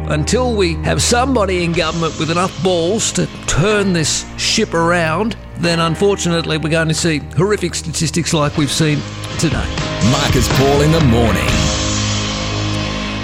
[0.07, 5.81] Until we have somebody in government with enough balls to turn this ship around, then
[5.81, 8.99] unfortunately we're going to see horrific statistics like we've seen
[9.37, 9.65] today.
[10.11, 11.43] Marcus Paul in the morning.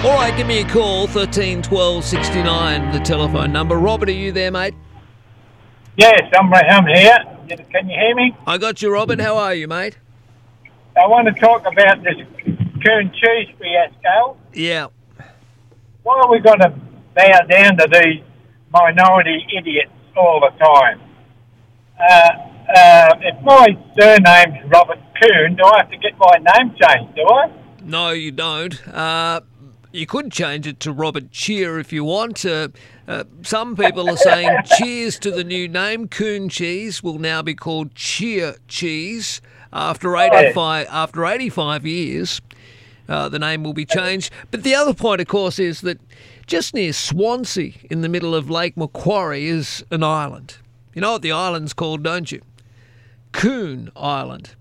[0.04, 3.78] All right, give me a call, 13 12 69, the telephone number.
[3.78, 4.74] Robert, are you there, mate?
[5.96, 7.18] Yes, I'm, I'm here.
[7.72, 8.36] Can you hear me?
[8.46, 9.22] I got you, Robert.
[9.22, 9.98] How are you, mate?
[11.02, 12.18] I want to talk about this
[12.86, 14.38] coon cheese fiasco.
[14.54, 14.88] Yeah.
[16.04, 16.70] Why are we going to
[17.16, 18.24] bow down to these
[18.72, 21.02] minority idiots all the time?
[22.00, 22.30] Uh,
[22.76, 23.68] uh, if my
[24.00, 27.52] surname's Robert Coon, do I have to get my name changed, do I?
[27.84, 28.88] No, you don't.
[28.88, 29.42] Uh,
[29.92, 32.46] you could change it to Robert Cheer if you want.
[32.46, 32.70] Uh,
[33.08, 36.08] uh, some people are saying cheers to the new name.
[36.08, 39.42] Coon Cheese will now be called Cheer Cheese
[39.74, 42.42] after 85, after 85 years.
[43.10, 44.32] Uh, the name will be changed.
[44.52, 46.00] But the other point, of course, is that
[46.48, 50.58] just near Swansea, in the middle of Lake Macquarie, is an island.
[50.94, 52.42] You know what the island's called, don't you?
[53.32, 54.56] Coon Island.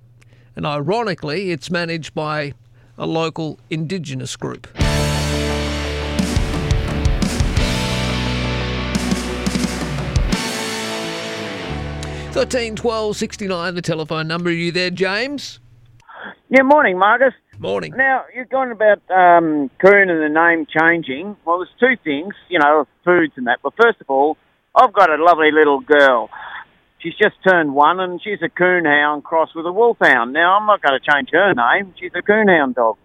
[0.57, 2.55] And ironically, it's managed by
[2.99, 4.69] a local Indigenous group.
[12.33, 14.51] Thirteen twelve sixty nine, the telephone number.
[14.51, 15.59] Are you there, James?
[16.49, 17.35] Yeah, morning, Marcus.
[17.61, 17.93] Morning.
[17.95, 21.37] Now, you're going about um, Coon and the name changing.
[21.45, 23.59] Well, there's two things, you know, foods and that.
[23.63, 24.39] But first of all,
[24.75, 26.31] I've got a lovely little girl.
[27.01, 30.33] She's just turned one and she's a coonhound crossed with a wolfhound.
[30.33, 31.93] Now, I'm not going to change her name.
[32.01, 32.97] She's a coonhound dog.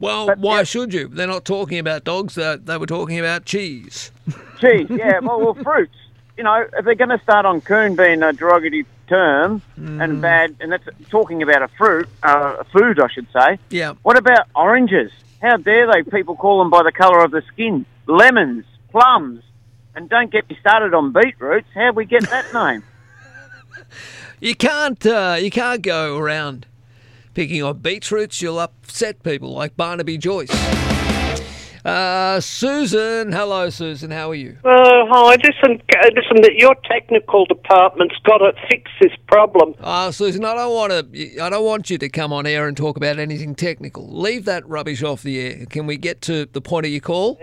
[0.00, 1.06] Well, why should you?
[1.06, 2.34] They're not talking about dogs.
[2.34, 4.10] They, they were talking about cheese.
[4.58, 5.20] Cheese, yeah.
[5.20, 5.94] well, well, fruits.
[6.36, 10.56] You know, if they're going to start on coon being a derogatory term and bad,
[10.60, 13.58] and that's talking about a fruit, uh, a food, I should say.
[13.68, 13.94] Yeah.
[14.02, 15.10] What about oranges?
[15.42, 17.84] How dare they people call them by the colour of the skin?
[18.06, 19.42] Lemons, plums,
[19.94, 21.68] and don't get me started on beetroots.
[21.74, 22.84] How'd we get that name?
[24.42, 25.04] You can't.
[25.04, 26.66] Uh, you can't go around
[27.34, 28.40] picking on beetroots.
[28.40, 30.50] You'll upset people like Barnaby Joyce.
[31.84, 34.10] Uh, Susan, hello, Susan.
[34.10, 34.58] How are you?
[34.62, 34.68] Uh,
[35.08, 39.74] hi, listen, uh, listen, that your technical department's got to fix this problem.
[39.80, 41.40] Ah, Susan, I don't want to.
[41.40, 44.06] I don't want you to come on air and talk about anything technical.
[44.08, 45.66] Leave that rubbish off the air.
[45.66, 47.38] Can we get to the point of your call?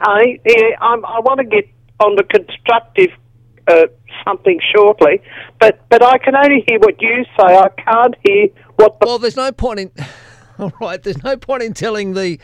[0.00, 1.68] I, yeah, I'm, I want to get
[2.00, 3.10] on the constructive
[3.66, 3.86] uh,
[4.26, 5.20] something shortly,
[5.60, 7.54] but but I can only hear what you say.
[7.54, 8.98] I can't hear what.
[9.00, 9.90] The well, there's no point in.
[10.60, 12.38] All right, there's no point in telling the.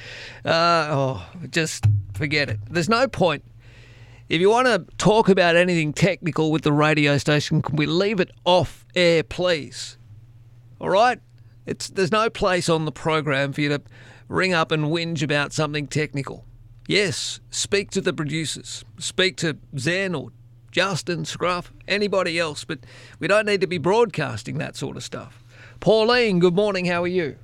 [0.44, 1.84] Uh, oh, just
[2.14, 2.60] forget it.
[2.70, 3.44] There's no point.
[4.28, 8.20] If you want to talk about anything technical with the radio station, can we leave
[8.20, 9.98] it off air, please?
[10.80, 11.20] All right?
[11.66, 13.82] It's there's no place on the program for you to
[14.28, 16.44] ring up and whinge about something technical.
[16.86, 18.84] Yes, speak to the producers.
[18.98, 20.30] Speak to Zen or
[20.70, 22.80] Justin, Scruff, anybody else, but
[23.18, 25.42] we don't need to be broadcasting that sort of stuff.
[25.80, 26.84] Pauline, good morning.
[26.84, 27.36] How are you?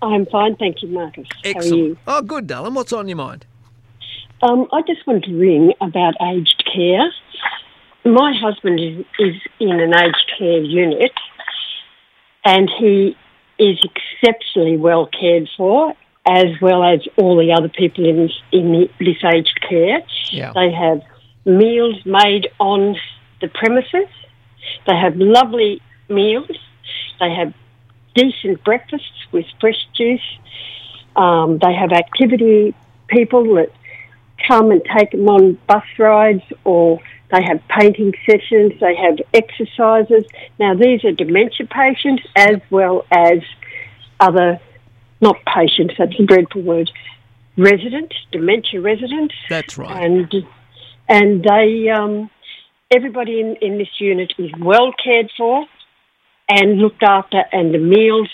[0.00, 1.26] I'm fine, thank you, Marcus.
[1.44, 1.98] How are you?
[2.06, 2.74] Oh, good, darling.
[2.74, 3.46] What's on your mind?
[4.42, 7.10] Um, I just wanted to ring about aged care.
[8.04, 11.12] My husband is, is in an aged care unit,
[12.44, 13.16] and he
[13.58, 13.78] is
[14.22, 15.94] exceptionally well cared for,
[16.26, 20.00] as well as all the other people in this, in this aged care.
[20.30, 20.52] Yeah.
[20.54, 21.02] They have
[21.44, 22.96] meals made on
[23.40, 24.08] the premises.
[24.86, 26.56] They have lovely meals.
[27.18, 27.52] They have
[28.14, 30.20] decent breakfasts with fresh juice.
[31.16, 32.74] Um, they have activity
[33.08, 33.72] people that
[34.46, 40.24] come and take them on bus rides or they have painting sessions, they have exercises.
[40.58, 43.38] Now, these are dementia patients as well as
[44.20, 44.60] other,
[45.20, 46.90] not patients, that's a dreadful word,
[47.56, 49.34] residents, dementia residents.
[49.50, 50.04] That's right.
[50.04, 50.32] And,
[51.08, 52.30] and they, um,
[52.90, 55.66] everybody in, in this unit is well cared for
[56.48, 58.28] and looked after, and the meals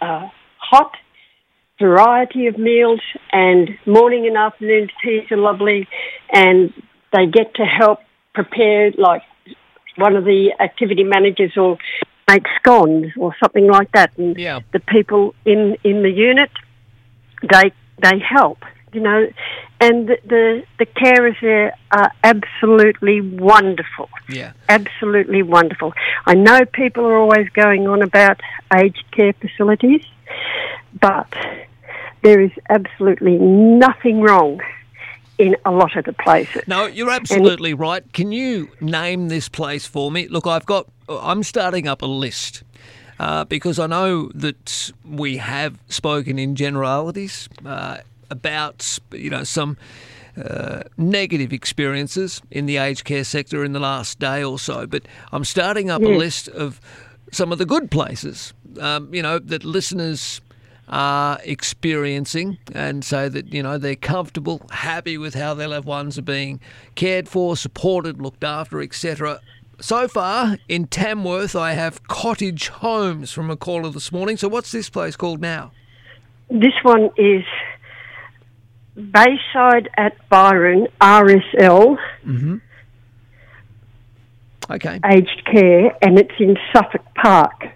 [0.00, 0.92] are hot,
[1.80, 3.00] variety of meals,
[3.32, 5.88] and morning and afternoon teas are lovely,
[6.32, 6.72] and
[7.12, 8.00] they get to help
[8.34, 9.22] prepare, like
[9.96, 11.78] one of the activity managers will
[12.28, 14.60] make scones or something like that, and Yeah.
[14.72, 16.50] the people in, in the unit,
[17.50, 17.72] they
[18.02, 18.58] they help,
[18.96, 19.28] you know,
[19.78, 24.52] and the, the, carers there are absolutely wonderful Yeah.
[24.70, 25.92] absolutely wonderful.
[26.24, 28.40] I know people are always going on about
[28.74, 30.02] aged care facilities,
[30.98, 31.30] but
[32.22, 34.62] there is absolutely nothing wrong
[35.36, 36.62] in a lot of the places.
[36.66, 38.02] No, you're absolutely right.
[38.14, 40.26] Can you name this place for me?
[40.28, 40.88] Look, I've got.
[41.08, 42.62] I'm starting up a list.
[43.18, 47.98] Uh, because I know that we have spoken in generalities uh,
[48.30, 49.76] about you know some
[50.36, 55.02] uh, negative experiences in the aged care sector in the last day or so, but
[55.32, 56.80] I'm starting up a list of
[57.32, 60.40] some of the good places um, you know that listeners
[60.88, 66.18] are experiencing and say that you know they're comfortable, happy with how their loved ones
[66.18, 66.60] are being
[66.94, 69.40] cared for, supported, looked after, etc.
[69.80, 74.36] So far in Tamworth, I have Cottage Homes from a caller this morning.
[74.36, 75.72] So what's this place called now?
[76.48, 77.44] This one is
[78.96, 82.56] Bayside at Byron, RSL, Mm-hmm.
[84.68, 84.98] Okay.
[85.04, 87.68] aged care, and it's in Suffolk Park.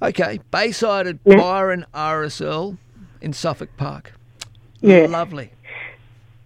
[0.00, 0.38] Okay.
[0.50, 1.36] Bayside at Yeah.
[1.36, 2.76] Byron RSL
[3.20, 4.12] in Suffolk Park.
[4.80, 5.06] Yeah.
[5.08, 5.50] Lovely.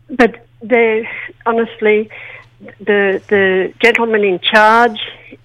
[0.08, 1.04] But the
[1.44, 2.08] honestly,
[2.78, 4.98] the the gentleman in charge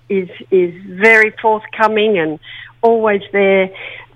[0.08, 2.40] is is very forthcoming and
[2.82, 3.70] always there.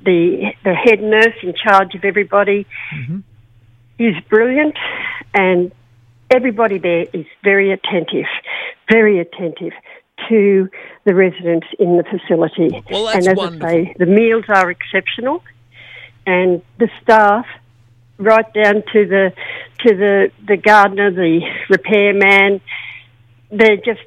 [0.05, 2.65] The the head nurse in charge of everybody
[3.99, 4.75] is brilliant,
[5.33, 5.71] and
[6.31, 8.25] everybody there is very attentive,
[8.89, 9.73] very attentive
[10.27, 10.69] to
[11.05, 12.83] the residents in the facility.
[12.89, 13.67] Well, that's and as wonderful.
[13.67, 15.43] I say, the meals are exceptional,
[16.25, 17.45] and the staff
[18.17, 19.33] right down to the
[19.85, 22.61] to the the gardener, the repairman.
[23.51, 24.05] They're just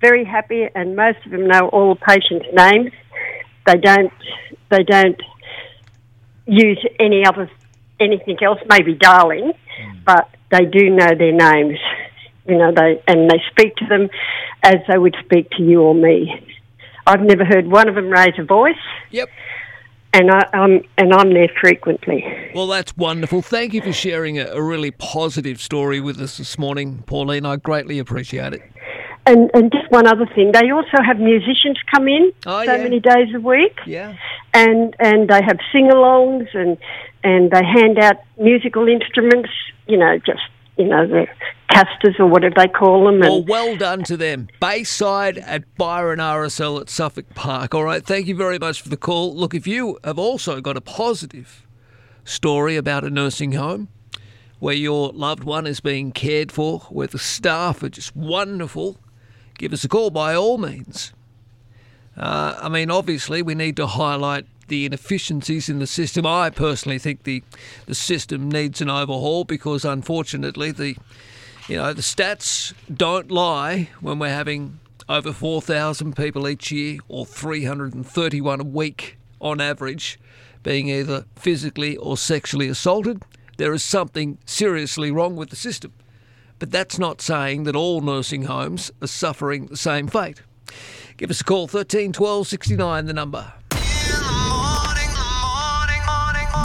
[0.00, 2.92] very happy, and most of them know all the patients' names.
[3.66, 4.12] They don't
[4.70, 5.20] they don't
[6.46, 7.50] use any other
[8.00, 10.04] anything else, maybe darling, mm.
[10.04, 11.78] but they do know their names.
[12.46, 14.08] You know, they and they speak to them
[14.62, 16.46] as they would speak to you or me.
[17.06, 18.74] I've never heard one of them raise a voice.
[19.10, 19.28] Yep.
[20.12, 22.24] And I, I'm and I'm there frequently.
[22.54, 23.42] Well, that's wonderful.
[23.42, 27.46] Thank you for sharing a, a really positive story with us this morning, Pauline.
[27.46, 28.62] I greatly appreciate it.
[29.26, 32.82] And and just one other thing, they also have musicians come in Oh, so yeah.
[32.82, 34.16] many days a week, Yeah.
[34.52, 36.76] and and they have sing-alongs and
[37.22, 39.50] and they hand out musical instruments.
[39.86, 40.42] You know, just
[40.76, 41.26] you know the
[41.70, 43.20] casters or whatever they call them.
[43.20, 44.48] Well, And well done to them.
[44.60, 47.74] Bayside at Byron RSL at Suffolk Park.
[47.74, 49.34] All right, thank you very much for the call.
[49.34, 51.66] Look, if you have also got a positive
[52.24, 53.88] story about a nursing home
[54.58, 58.98] where your loved one is being cared for, where the staff are just wonderful,
[59.56, 61.14] give us a call by all means.
[62.16, 66.24] Uh, I mean, obviously, we need to highlight the inefficiencies in the system.
[66.24, 67.42] I personally think the
[67.84, 70.96] the system needs an overhaul because, unfortunately, the
[71.68, 77.26] you know the stats don't lie when we're having over 4,000 people each year or
[77.26, 80.20] 331 a week on average
[80.62, 83.22] being either physically or sexually assaulted.
[83.56, 85.92] There is something seriously wrong with the system.
[86.60, 90.42] But that's not saying that all nursing homes are suffering the same fate.
[91.16, 93.52] Give us a call, 13 12 69, the number.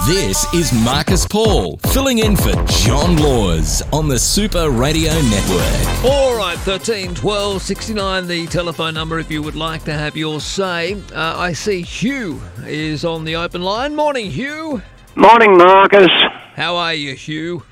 [0.07, 6.05] This is Marcus Paul filling in for John Laws on the Super Radio Network.
[6.05, 10.39] All right, 13 12 69, the telephone number if you would like to have your
[10.39, 10.93] say.
[11.11, 13.95] Uh, I see Hugh is on the open line.
[13.95, 14.79] Morning, Hugh.
[15.15, 16.11] Morning, Marcus.
[16.53, 17.63] How are you, Hugh?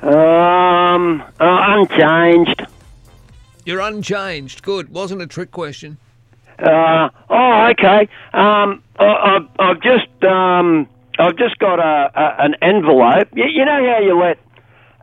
[0.00, 2.68] Um, uh, unchanged.
[3.64, 4.62] You're unchanged.
[4.62, 4.90] Good.
[4.90, 5.98] Wasn't a trick question.
[6.56, 8.08] Uh, oh, okay.
[8.32, 10.88] Um, I, I've, I've just um,
[11.20, 13.28] I've just got a, a an envelope.
[13.34, 14.38] You, you know how you let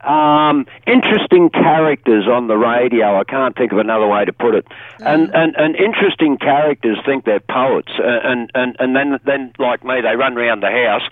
[0.08, 3.20] um, interesting characters on the radio.
[3.20, 4.66] I can't think of another way to put it.
[5.00, 10.02] And and, and interesting characters think they're poets, and and and then then like me,
[10.02, 11.04] they run around the house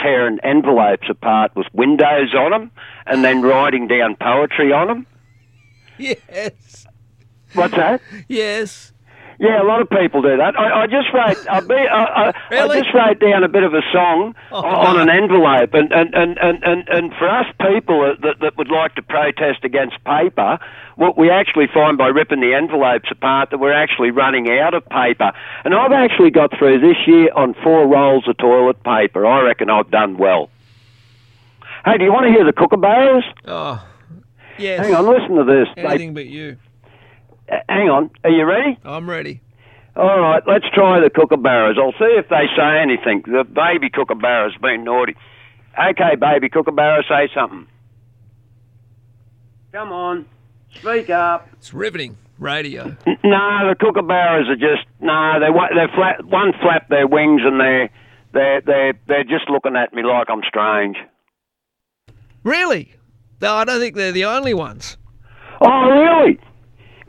[0.00, 2.70] tearing envelopes apart with windows on them,
[3.06, 5.06] and then writing down poetry on them.
[5.96, 6.88] Yes.
[7.52, 8.02] What's that?
[8.26, 8.92] Yes.
[9.44, 10.58] Yeah, a lot of people do that.
[10.58, 12.78] I, I just wrote, I, be, I, I, Really?
[12.78, 14.62] I just wrote down a bit of a song Oh.
[14.64, 18.70] on an envelope, and and, and, and, and, and for us people that, that would
[18.70, 20.58] like to protest against paper,
[20.96, 24.88] what we actually find by ripping the envelopes apart that we're actually running out of
[24.88, 25.32] paper.
[25.64, 29.26] And I've actually got through this year on four rolls of toilet paper.
[29.26, 30.48] I reckon I've done well.
[31.84, 33.24] Hey, do you want to hear the kookaburras?
[33.46, 33.84] Oh,
[34.58, 34.86] yes.
[34.86, 35.68] Hang on, listen to this.
[35.76, 36.56] They- Anything but you.
[37.48, 38.78] Hang on, are you ready?
[38.84, 39.40] I'm ready.
[39.96, 41.78] All right, let's try the kookaburras.
[41.78, 43.22] I'll see if they say anything.
[43.26, 45.14] The baby kookaburra's been naughty.
[45.78, 47.66] Okay, baby kookaburra, say something.
[49.72, 50.26] Come on,
[50.74, 51.48] speak up.
[51.54, 52.96] It's riveting radio.
[53.06, 55.38] N- No, the kookaburras are just no.
[55.40, 57.90] They they flat one flap their wings and they're
[58.32, 60.96] they're they're they're just looking at me like I'm strange.
[62.44, 62.94] Really?
[63.40, 64.96] No, I don't think they're the only ones.
[65.60, 66.38] Oh, really?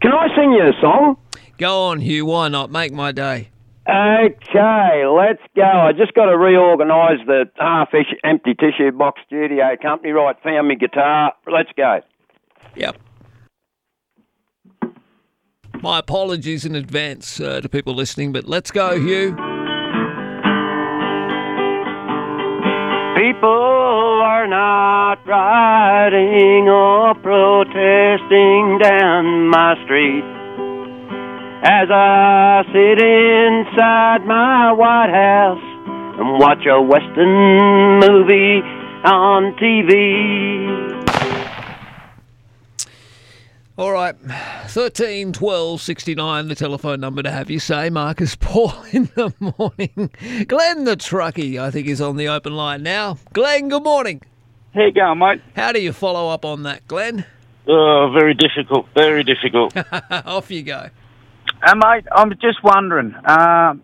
[0.02, 1.18] Can I sing you a song?
[1.58, 2.26] Go on, Hugh.
[2.26, 2.72] Why not?
[2.72, 3.50] Make my day.
[3.88, 5.62] Okay, let's go.
[5.62, 7.90] I just got to reorganise the half
[8.24, 10.12] empty tissue box studio company.
[10.12, 11.34] Right, found me guitar.
[11.52, 12.00] Let's go.
[12.76, 12.98] Yep.
[15.82, 19.55] My apologies in advance uh, to people listening, but let's go, Hugh.
[23.26, 30.24] People are not rioting or protesting down my street.
[31.64, 35.66] As I sit inside my White House
[36.20, 38.62] and watch a Western movie
[39.04, 41.05] on TV.
[43.78, 44.16] All right,
[44.68, 50.12] 13 12 69, the telephone number to have you say Marcus Paul in the morning.
[50.48, 53.18] Glenn the truckie, I think, is on the open line now.
[53.34, 54.22] Glenn, good morning.
[54.74, 55.42] How you going, mate?
[55.58, 57.26] How do you follow up on that, Glenn?
[57.68, 58.88] Oh, very difficult.
[58.94, 59.76] Very difficult.
[60.26, 60.90] Off you go.
[61.62, 63.14] uh, mate, I'm just wondering.
[63.26, 63.84] Um,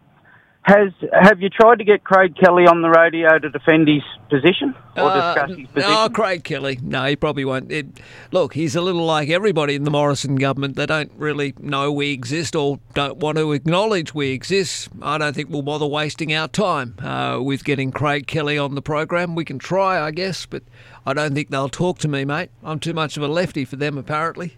[0.72, 4.74] has have you tried to get Craig Kelly on the radio to defend his position
[4.96, 5.92] or Uh, discuss his position?
[5.92, 6.80] No, Craig Kelly.
[6.82, 7.72] No, he probably won't.
[7.72, 7.88] It,
[8.32, 10.76] look, he's a little like everybody in the Morrison government.
[10.78, 14.90] They don't really know we exist or don't want to acknowledge we exist.
[15.02, 18.82] I don't think we'll bother wasting our time uh, with getting Craig Kelly on the
[18.82, 19.36] program.
[19.36, 20.64] We can try, I guess, but
[21.06, 22.50] I don't think they'll talk to me, mate.
[22.64, 24.56] I'm too much of a lefty for them, apparently.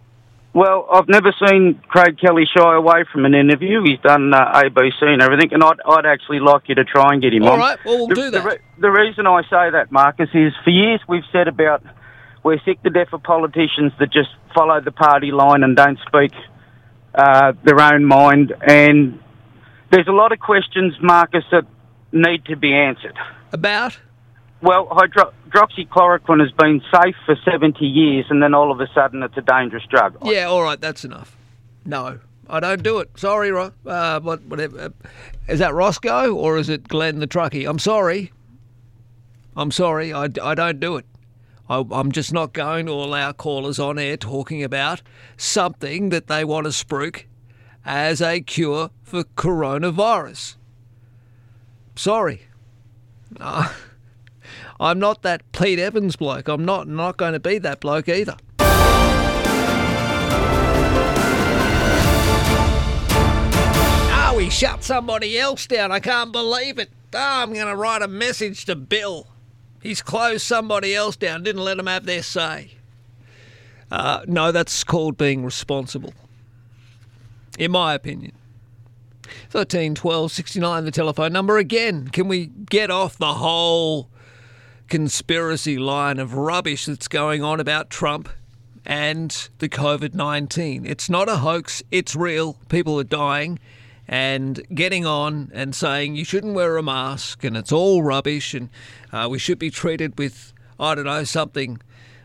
[0.53, 3.81] Well, I've never seen Craig Kelly shy away from an interview.
[3.83, 7.21] He's done uh, ABC and everything, and I'd, I'd actually like you to try and
[7.23, 7.59] get him All on.
[7.59, 8.45] right, well, we'll the, do The, that.
[8.45, 11.83] re- the reason I say that, Marcus, is for years we've said about
[12.43, 16.33] we're sick to death of politicians that just follow the party line and don't speak
[17.15, 18.53] uh, their own mind.
[18.61, 19.19] And
[19.91, 21.63] there's a lot of questions, Marcus, that
[22.11, 23.17] need to be answered.
[23.53, 23.97] About?
[24.63, 29.21] Well, hydro- hydroxychloroquine has been safe for 70 years, and then all of a sudden
[29.21, 30.17] it's a dangerous drug.
[30.23, 31.35] Yeah, all right, that's enough.
[31.85, 32.19] No,
[32.49, 33.09] I don't do it.
[33.17, 34.79] Sorry, uh, what, whatever.
[34.79, 34.89] Uh,
[35.49, 37.69] Is that Roscoe or is it Glenn the truckie?
[37.69, 38.31] I'm sorry.
[39.57, 40.13] I'm sorry.
[40.13, 41.05] I, I don't do it.
[41.69, 45.01] I, I'm just not going to allow callers on air talking about
[45.35, 47.23] something that they want to spruik
[47.85, 50.55] as a cure for coronavirus.
[51.97, 52.43] Sorry.
[53.39, 53.67] Uh,
[54.79, 56.47] I'm not that Pete Evans bloke.
[56.47, 58.37] I'm not not going to be that bloke either.
[64.15, 65.91] Oh, he shut somebody else down.
[65.91, 66.89] I can't believe it.
[67.13, 69.27] Oh, I'm going to write a message to Bill.
[69.81, 72.71] He's closed somebody else down, didn't let them have their say.
[73.91, 76.13] Uh, no, that's called being responsible,
[77.59, 78.31] in my opinion.
[79.49, 82.07] 13 12 69, the telephone number again.
[82.07, 84.09] Can we get off the whole
[84.93, 88.29] conspiracy line of rubbish that's going on about Trump
[88.85, 90.85] and the COVID 19?
[90.85, 92.59] It's not a hoax, it's real.
[92.69, 93.57] People are dying.
[94.07, 98.69] And getting on and saying you shouldn't wear a mask and it's all rubbish and
[99.11, 101.81] uh, we should be treated with, I don't know, something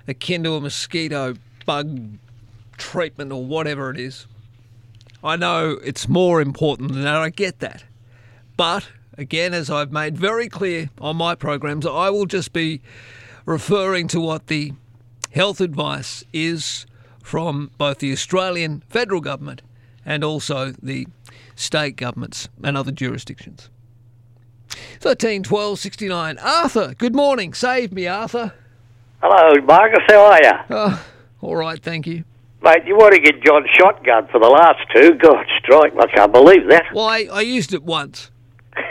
[0.07, 2.19] akin to a mosquito bug
[2.77, 4.27] treatment or whatever it is.
[5.25, 7.17] I know it's more important than that.
[7.17, 7.85] I get that.
[8.59, 12.81] But again, as I've made very clear on my programs, I will just be
[13.45, 14.73] referring to what the
[15.33, 16.87] health advice is
[17.23, 19.61] from both the Australian federal government
[20.07, 21.07] and also the
[21.55, 23.69] state governments and other jurisdictions.
[25.01, 26.39] 13 12 69.
[26.39, 27.53] Arthur, good morning.
[27.53, 28.53] Save me, Arthur.
[29.21, 30.05] Hello, Marcus.
[30.09, 30.53] How are you?
[30.71, 31.07] Oh,
[31.41, 32.25] all right, thank you.
[32.63, 35.15] Mate, you want to get John shotgun for the last two?
[35.15, 35.93] God, strike!
[35.99, 36.85] I can't believe that.
[36.95, 38.31] Well, I, I used it once.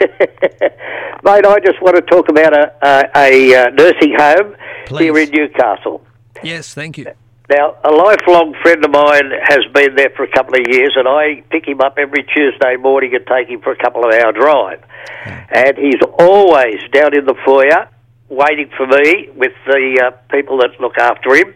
[1.24, 4.56] Mate, I just want to talk about a, a, a uh, nursing home
[4.88, 6.04] here in Newcastle.
[6.42, 7.06] Yes, thank you.
[7.50, 11.08] Now, a lifelong friend of mine has been there for a couple of years, and
[11.08, 14.32] I pick him up every Tuesday morning and take him for a couple of hour
[14.32, 14.82] drive.
[15.24, 17.88] And he's always down in the foyer
[18.28, 21.54] waiting for me with the uh, people that look after him.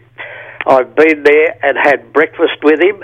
[0.65, 3.03] I've been there and had breakfast with him,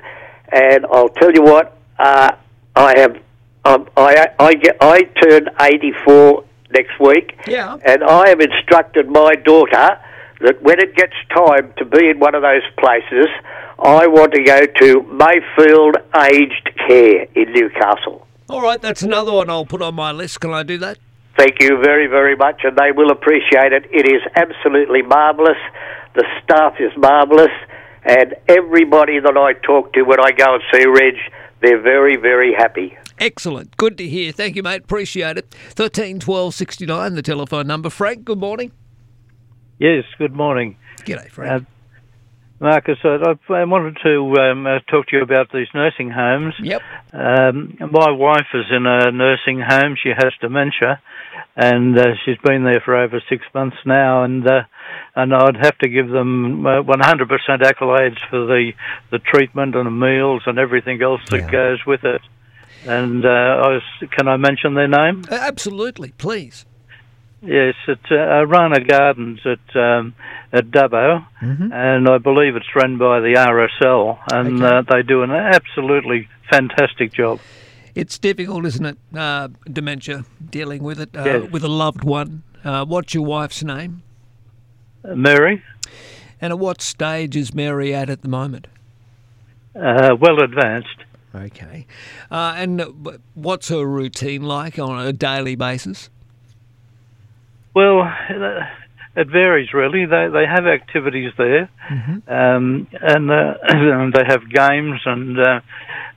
[0.51, 2.32] and I'll tell you what, uh,
[2.75, 3.17] I have,
[3.65, 7.77] um, I, I get, I turn 84 next week, Yeah.
[7.85, 9.99] and I have instructed my daughter
[10.41, 13.27] that when it gets time to be in one of those places,
[13.79, 18.25] I want to go to Mayfield Aged Care in Newcastle.
[18.49, 20.39] All right, that's another one I'll put on my list.
[20.41, 20.97] Can I do that?
[21.38, 23.85] Thank you very, very much, and they will appreciate it.
[23.91, 25.57] It is absolutely marvellous.
[26.15, 27.51] The staff is marvellous,
[28.03, 31.15] and everybody that I talk to when I go and see Reg,
[31.61, 32.97] they're very, very happy.
[33.19, 33.75] Excellent.
[33.77, 34.31] Good to hear.
[34.31, 34.83] Thank you, mate.
[34.83, 35.51] Appreciate it.
[35.51, 37.89] 13 12 69, the telephone number.
[37.89, 38.72] Frank, good morning.
[39.77, 40.77] Yes, good morning.
[40.99, 41.64] G'day, Frank.
[41.64, 41.65] Uh,
[42.61, 43.15] Marcus, I,
[43.53, 46.53] I wanted to um, uh, talk to you about these nursing homes.
[46.61, 46.81] Yep.
[47.14, 49.95] Um, my wife is in a nursing home.
[50.01, 51.01] She has dementia,
[51.56, 54.23] and uh, she's been there for over six months now.
[54.23, 54.64] And uh,
[55.15, 57.27] and I'd have to give them uh, 100%
[57.61, 58.73] accolades for the
[59.11, 62.22] the treatment and the meals and everything else that goes with it.
[62.88, 65.24] And uh, I was, can I mention their name?
[65.30, 66.66] Uh, absolutely, please.
[67.41, 70.14] Yes, at uh, Arana Gardens at um,
[70.51, 71.72] at Dubbo, Mm-hmm.
[71.72, 77.14] and I believe it's run by the RSL, and uh, they do an absolutely fantastic
[77.14, 77.40] job.
[77.95, 78.98] It's difficult, isn't it?
[79.16, 81.51] Uh, dementia, dealing with it uh, Yes.
[81.51, 82.43] with a loved one.
[82.64, 84.03] Uh, what's your wife's name?
[85.06, 85.64] Mary,
[86.41, 88.67] And at what stage is Mary at at the moment?
[89.75, 91.03] uh, well advanced.
[91.33, 91.85] Okay.
[92.32, 92.91] Uh, and uh,
[93.35, 96.09] what's her routine like on a daily basis?
[97.75, 98.66] Well, uh,
[99.16, 100.06] it varies really.
[100.06, 101.69] They they have activities there,
[102.27, 103.53] um, and uh,
[104.14, 105.59] they have games and uh,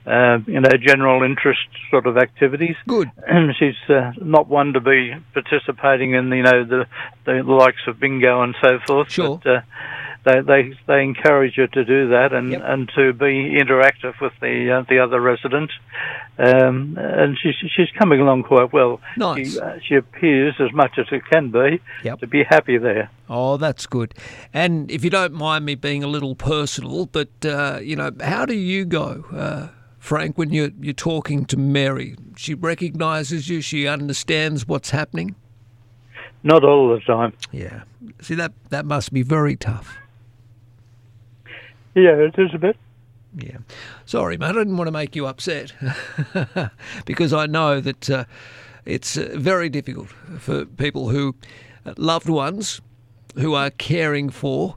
[0.05, 2.75] uh, you know general interest sort of activities.
[2.87, 3.11] Good.
[3.59, 6.85] She's uh, not one to be participating in you know the
[7.25, 9.11] the likes of bingo and so forth.
[9.11, 9.39] Sure.
[9.43, 9.61] But, uh,
[10.25, 14.71] they, they they encourage her to do that and, and to be interactive with the
[14.71, 15.73] uh, the other residents,
[16.37, 19.01] um, and she's she's coming along quite well.
[19.17, 19.53] Nice.
[19.53, 22.19] She, uh, she appears as much as it can be Yep.
[22.19, 23.09] to be happy there.
[23.29, 24.13] Oh, that's good.
[24.53, 28.45] And if you don't mind me being a little personal, but uh, you know, how
[28.45, 29.67] do you go, uh,
[29.99, 32.15] Frank, when you're you're talking to Mary?
[32.37, 33.59] She recognises you.
[33.61, 35.35] She understands what's happening.
[36.43, 37.33] Not all the time.
[37.51, 37.83] Yeah.
[38.21, 39.97] See that that must be very tough.
[41.95, 42.77] Yeah, it is a bit.
[43.35, 43.57] Yeah.
[44.05, 44.47] Sorry, mate.
[44.47, 45.73] I didn't want to make you upset
[47.05, 48.25] because I know that uh,
[48.85, 51.35] it's uh, very difficult for people who
[51.85, 52.81] uh, loved ones
[53.35, 54.75] who are caring for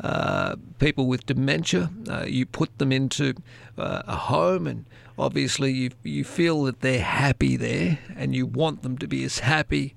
[0.00, 1.90] uh, people with dementia.
[2.08, 3.34] Uh, you put them into
[3.78, 4.84] uh, a home, and
[5.18, 9.40] obviously you you feel that they're happy there, and you want them to be as
[9.40, 9.94] happy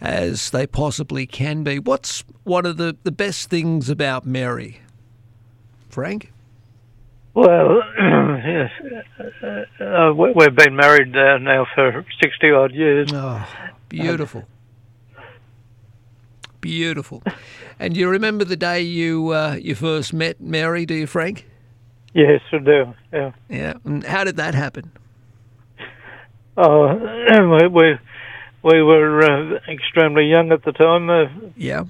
[0.00, 1.78] as they possibly can be.
[1.78, 4.80] What's one of the, the best things about Mary,
[5.98, 6.30] Frank?
[7.34, 8.70] Well, yes,
[9.42, 13.10] uh, uh, we- we've been married uh, now for sixty odd years.
[13.12, 13.44] Oh,
[13.88, 14.44] beautiful.
[16.60, 17.24] Beautiful.
[17.80, 21.46] And you remember the day you uh, you first met Mary, do you, Frank?
[22.14, 22.94] Yes, I do.
[23.12, 23.32] Yeah.
[23.48, 23.72] Yeah.
[23.84, 24.92] And how did that happen?
[26.56, 26.94] Oh,
[27.60, 27.98] we we,
[28.62, 31.10] we were uh, extremely young at the time.
[31.10, 31.24] Uh,
[31.56, 31.82] Yeah.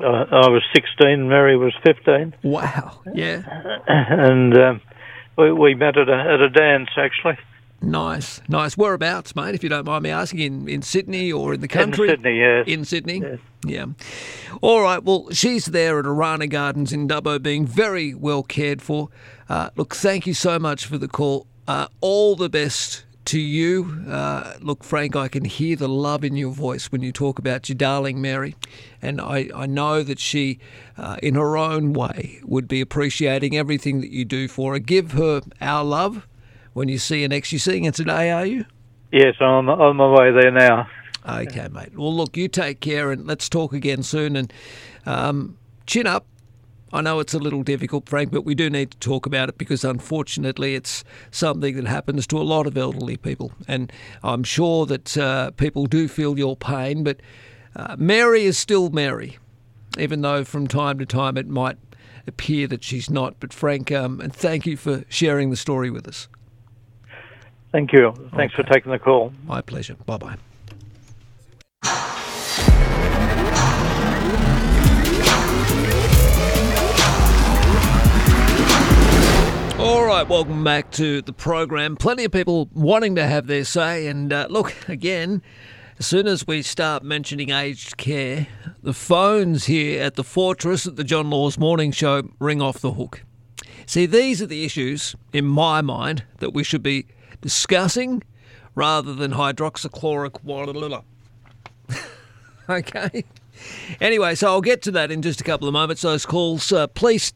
[0.00, 1.28] I, I was sixteen.
[1.28, 2.34] Mary was fifteen.
[2.42, 3.00] Wow.
[3.14, 3.42] Yeah.
[3.86, 4.80] and um,
[5.36, 7.38] we we met at a at a dance actually.
[7.82, 8.76] Nice, nice.
[8.76, 9.54] Whereabouts, mate?
[9.54, 12.08] If you don't mind me asking, in, in Sydney or in the country?
[12.08, 12.64] In Sydney, yes.
[12.66, 13.38] In Sydney.
[13.64, 13.86] Yeah.
[14.60, 15.02] All right.
[15.02, 19.08] Well, she's there at Arana Gardens in Dubbo, being very well cared for.
[19.48, 21.46] Uh, look, thank you so much for the call.
[21.66, 24.02] Uh, all the best to you.
[24.08, 27.68] Uh, look, Frank, I can hear the love in your voice when you talk about
[27.68, 28.56] your darling Mary,
[29.00, 30.58] and I, I know that she,
[30.98, 34.80] uh, in her own way, would be appreciating everything that you do for her.
[34.80, 36.26] Give her our love
[36.72, 37.52] when you see her next.
[37.52, 38.64] You're seeing her today, are you?
[39.12, 40.88] Yes, I'm on my way there now.
[41.28, 41.96] Okay, mate.
[41.96, 44.34] Well, look, you take care and let's talk again soon.
[44.34, 44.52] And
[45.06, 46.26] um, chin up
[46.92, 49.58] I know it's a little difficult, Frank, but we do need to talk about it
[49.58, 53.52] because unfortunately it's something that happens to a lot of elderly people.
[53.68, 53.92] And
[54.24, 57.20] I'm sure that uh, people do feel your pain, but
[57.76, 59.38] uh, Mary is still Mary,
[59.98, 61.78] even though from time to time it might
[62.26, 63.36] appear that she's not.
[63.38, 66.28] But Frank, um, and thank you for sharing the story with us.
[67.70, 68.12] Thank you.
[68.34, 69.32] Thanks for taking the call.
[69.46, 69.94] My pleasure.
[70.06, 70.36] Bye bye.
[79.90, 81.96] All right, welcome back to the program.
[81.96, 85.42] Plenty of people wanting to have their say, and uh, look again.
[85.98, 88.46] As soon as we start mentioning aged care,
[88.84, 92.92] the phones here at the Fortress at the John Laws Morning Show ring off the
[92.92, 93.24] hook.
[93.84, 97.08] See, these are the issues, in my mind, that we should be
[97.40, 98.22] discussing
[98.76, 101.02] rather than hydroxychloroquine.
[102.70, 103.24] okay.
[104.00, 106.02] Anyway, so I'll get to that in just a couple of moments.
[106.02, 107.32] Those calls, uh, please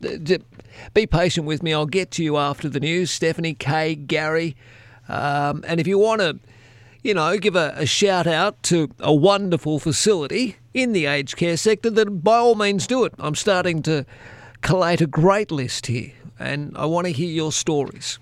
[0.93, 1.73] be patient with me.
[1.73, 3.11] I'll get to you after the news.
[3.11, 4.57] Stephanie, Kay, Gary.
[5.09, 6.39] Um, and if you want to,
[7.03, 11.57] you know, give a, a shout out to a wonderful facility in the aged care
[11.57, 13.15] sector, then by all means do it.
[13.19, 14.07] I'm starting to
[14.63, 18.19] collate a great list here, and I want to hear your stories.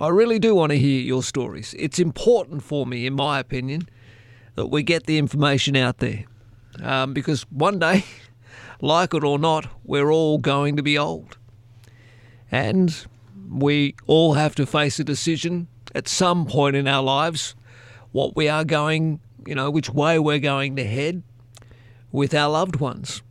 [0.00, 1.74] I really do want to hear your stories.
[1.78, 3.88] It's important for me, in my opinion,
[4.56, 6.24] that we get the information out there.
[6.82, 8.04] Um, because one day,
[8.82, 11.38] like it or not, we're all going to be old.
[12.50, 13.06] And
[13.50, 17.54] we all have to face a decision at some point in our lives
[18.10, 21.22] what we are going, you know, which way we're going to head
[22.10, 23.22] with our loved ones.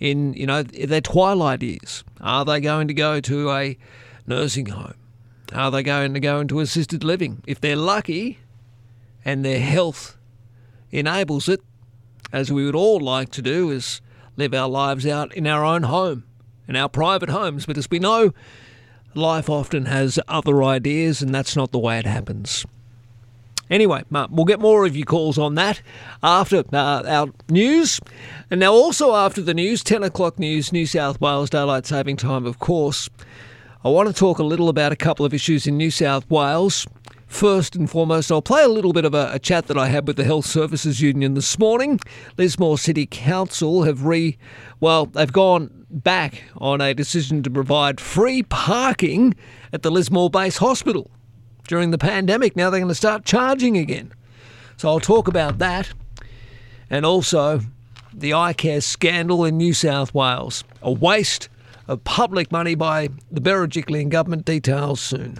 [0.00, 2.04] In, you know, their twilight years.
[2.20, 3.78] Are they going to go to a
[4.26, 4.94] nursing home?
[5.54, 7.42] Are they going to go into assisted living?
[7.46, 8.40] If they're lucky
[9.24, 10.18] and their health
[10.90, 11.60] enables it,
[12.32, 14.02] as we would all like to do, is
[14.36, 16.24] live our lives out in our own home,
[16.66, 17.66] in our private homes.
[17.66, 18.32] But as we know,
[19.14, 22.66] life often has other ideas, and that's not the way it happens.
[23.70, 25.80] Anyway, we'll get more of your calls on that
[26.22, 27.98] after uh, our news.
[28.50, 32.44] And now, also after the news, 10 o'clock news, New South Wales Daylight Saving Time,
[32.44, 33.08] of course.
[33.82, 36.86] I want to talk a little about a couple of issues in New South Wales.
[37.26, 40.06] First and foremost, I'll play a little bit of a, a, chat that I had
[40.06, 41.98] with the Health Services Union this morning.
[42.36, 44.36] Lismore City Council have re,
[44.80, 49.34] well, they've gone back on a decision to provide free parking
[49.72, 51.10] at the Lismore Base Hospital
[51.66, 52.56] during the pandemic.
[52.56, 54.12] Now they're going to start charging again.
[54.76, 55.92] So I'll talk about that,
[56.90, 57.60] and also
[58.12, 61.48] the iCare scandal in New South Wales, a waste
[61.88, 64.44] of public money by the Berejiklian government.
[64.44, 65.38] Details soon.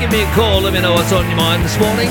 [0.00, 0.62] Give me a call.
[0.62, 2.06] Let me know what's on your mind this morning.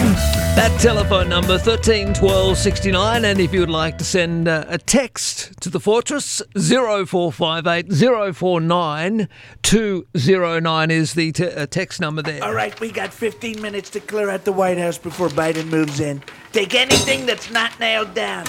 [0.55, 4.65] That telephone number thirteen twelve sixty nine, and if you would like to send uh,
[4.67, 7.91] a text to the Fortress 0458
[8.35, 9.27] 049
[9.63, 12.43] 209 is the te- uh, text number there.
[12.43, 15.99] All right, we got 15 minutes to clear out the White House before Biden moves
[15.99, 16.21] in.
[16.51, 18.45] Take anything that's not nailed down.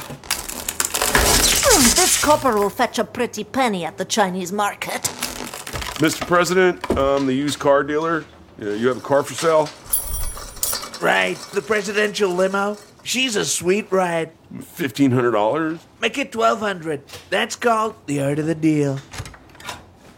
[1.62, 5.02] Hmm, this copper will fetch a pretty penny at the Chinese market.
[6.00, 6.26] Mr.
[6.26, 8.24] President, I'm the used car dealer.
[8.60, 9.68] You have a car for sale?
[11.00, 12.76] Right, the presidential limo.
[13.02, 14.32] She's a sweet ride.
[14.54, 15.78] $1,500?
[16.00, 19.00] Make it 1200 That's called the art of the deal.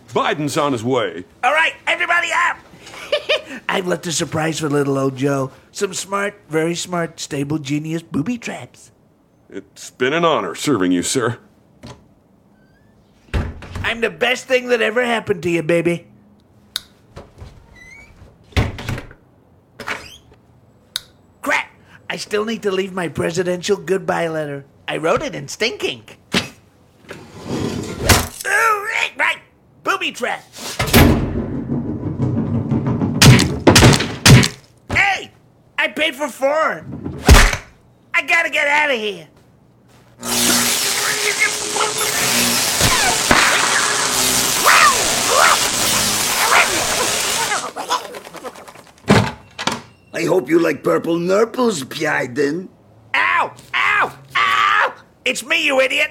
[0.09, 1.25] Biden's on his way.
[1.45, 2.59] All right, everybody up!
[3.69, 5.53] I've left a surprise for little old Joe.
[5.71, 8.91] Some smart, very smart, stable genius booby traps.
[9.49, 11.39] It's been an honor serving you, sir.
[13.83, 16.07] I'm the best thing that ever happened to you, baby.
[21.43, 21.71] Crap!
[22.13, 24.67] I still need to leave my presidential goodbye letter.
[24.87, 26.19] I wrote it in stink ink.
[28.45, 29.39] Oh, right, right!
[29.83, 30.45] Booby trap!
[34.91, 35.31] Hey!
[35.79, 36.85] I paid for four!
[38.13, 39.29] I gotta get out of here!
[50.15, 52.69] I hope you like purple nurples, Bryden.
[53.15, 53.55] Ow!
[53.75, 54.19] Ow!
[54.37, 54.95] Ow!
[55.25, 56.11] It's me, you idiot!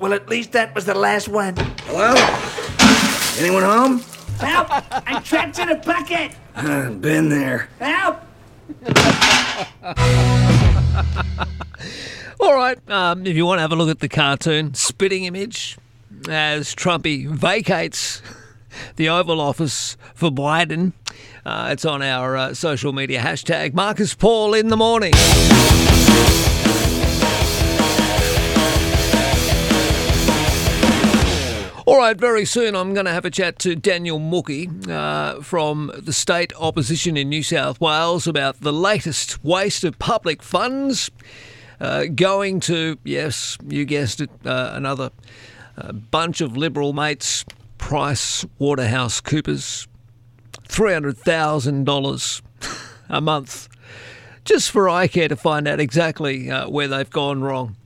[0.00, 1.54] Well, at least that was the last one.
[1.86, 2.14] Hello?
[3.38, 4.00] Anyone home?
[4.40, 4.68] Help!
[5.06, 6.36] I'm trapped in a bucket!
[6.56, 7.68] Uh, been there.
[7.78, 8.20] Help!
[12.40, 15.78] All right, um, if you want to have a look at the cartoon spitting image
[16.28, 18.20] as Trumpy vacates
[18.96, 20.92] the Oval Office for Biden,
[21.50, 25.12] uh, it's on our uh, social media hashtag Marcus Paul in the morning.
[31.86, 35.90] All right, very soon I'm going to have a chat to Daniel Mookhey uh, from
[35.96, 41.10] the state opposition in New South Wales about the latest waste of public funds
[41.80, 45.10] uh, going to, yes, you guessed it, uh, another
[45.76, 47.44] uh, bunch of Liberal mates,
[47.76, 49.88] Price Waterhouse Coopers,
[50.70, 52.42] $300,000
[53.08, 53.68] a month
[54.44, 57.76] just for iCare to find out exactly uh, where they've gone wrong.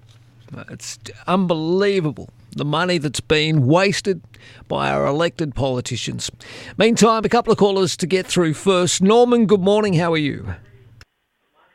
[0.56, 4.22] Uh, It's unbelievable the money that's been wasted
[4.68, 6.30] by our elected politicians.
[6.76, 9.02] Meantime, a couple of callers to get through first.
[9.02, 9.94] Norman, good morning.
[9.94, 10.54] How are you?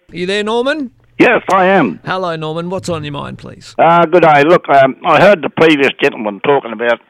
[0.10, 0.92] Are you there, Norman?
[1.20, 2.00] Yes, I am.
[2.06, 2.70] Hello, Norman.
[2.70, 3.76] What's on your mind, please?
[3.78, 4.44] Uh, good day.
[4.48, 7.02] Look, um, I heard the previous gentleman talking about,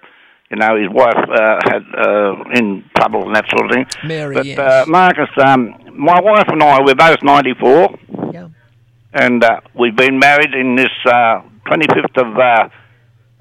[0.51, 3.85] you know, his wife uh, had uh, in trouble and that sort of thing.
[4.07, 4.57] Mary, but yes.
[4.57, 7.99] uh, Marcus, um, my wife and I, we're both 94.
[8.33, 8.49] Yeah.
[9.13, 12.69] And uh, we've been married in this uh, 25th of uh,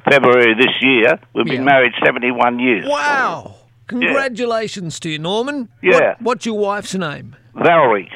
[0.09, 1.19] February this year.
[1.35, 2.87] We've been married 71 years.
[2.87, 3.55] Wow.
[3.87, 5.71] Congratulations to you, Norman.
[5.83, 5.93] Yeah.
[5.93, 7.37] What, what's your wife's name?
[7.55, 8.11] Valerie.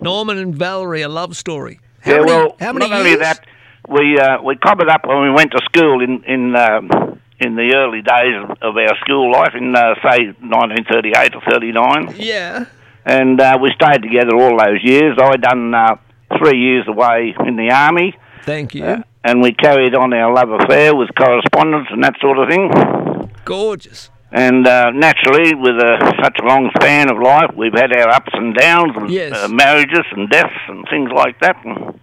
[0.00, 1.80] Norman and Valerie, a love story.
[2.00, 3.06] How yeah, many, well, how many not years?
[3.06, 3.46] only that,
[3.88, 7.74] we uh, we covered up when we went to school in in um, in the
[7.74, 12.64] early days of, our school life in uh, say 1938 or 39, Yeah.
[13.04, 15.18] and uh, we stayed together all those years.
[15.20, 15.96] I done uh,
[16.38, 18.84] three years away in the army, Thank you.
[18.84, 23.30] uh, and we carried on our love affair with correspondence and that sort of thing.
[23.44, 24.10] Gorgeous.
[24.32, 28.30] And uh, naturally, with uh, such a long span of life, we've had our ups
[28.32, 29.32] and downs, and Yes.
[29.36, 31.56] uh, marriages and deaths and things like that.
[31.64, 32.00] And,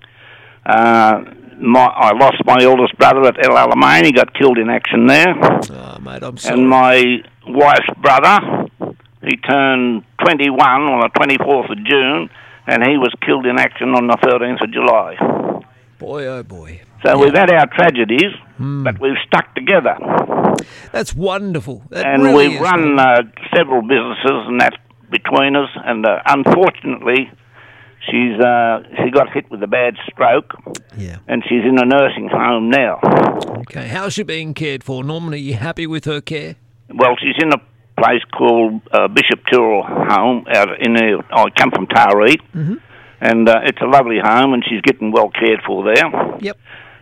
[0.66, 1.24] uh,
[1.64, 4.06] my, I lost my eldest brother at El Alamein.
[4.06, 5.34] He got killed in action there.
[5.40, 6.60] Oh, mate, I'm sorry.
[6.60, 8.68] And my wife's brother,
[9.24, 12.30] he turned 21 on the 24th of June,
[12.68, 15.64] and he was killed in action on the 13th of July.
[16.00, 16.82] Boy, oh boy.
[17.06, 18.84] So we've had our tragedies, Hmm.
[18.84, 19.96] but we've stuck together.
[20.92, 21.84] That's wonderful.
[21.90, 23.24] That and really we've run uh,
[23.56, 24.74] several businesses and that
[25.10, 25.70] between us.
[25.86, 27.32] And uh, unfortunately,
[28.10, 30.52] she's uh, she got hit with a bad stroke.
[30.98, 31.18] Yeah.
[31.28, 33.00] And she's in a nursing home now.
[33.62, 35.04] Okay, how's she being cared for?
[35.04, 36.56] Norman, are you happy with her care?
[36.94, 37.58] Well, she's in a
[38.00, 41.24] place called uh, Bishop Tyrrell Home out in the.
[41.32, 42.80] I come from Taree, Mhm.
[43.22, 46.38] and uh, it's a lovely home, and she's getting well cared for there.
[46.40, 46.58] Yep.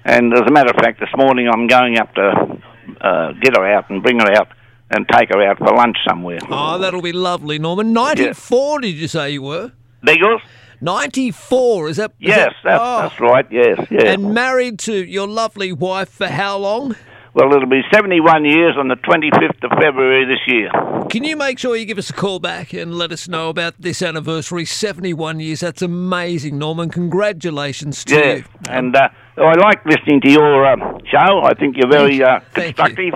[0.06, 2.58] And as a matter of fact, this morning I'm going up to
[3.02, 4.48] uh, get her out and bring her out
[4.90, 6.40] and take her out for lunch somewhere.
[6.50, 7.94] Oh, that'll be lovely, Norman.
[7.94, 9.72] 94, did you say you were?
[10.06, 10.42] Yours?
[10.82, 12.12] 94, is that?
[12.20, 13.02] is Yes, that- that's, oh.
[13.04, 13.46] that's right.
[13.52, 14.12] Yes, yeah.
[14.14, 16.96] And married to your lovely wife for how long?
[17.34, 20.70] well, it'll be 71 years on the 25th of February this year.
[21.10, 23.76] Can you make sure you give us a call back and let us know about
[23.80, 24.66] this anniversary?
[24.66, 25.62] 71 years.
[25.62, 26.90] That's amazing, Norman.
[26.90, 28.44] Congratulations to Yeah, you.
[28.70, 30.76] and uh, I like listening to your uh,
[31.10, 31.42] show.
[31.44, 33.14] I think you're very uh, constructive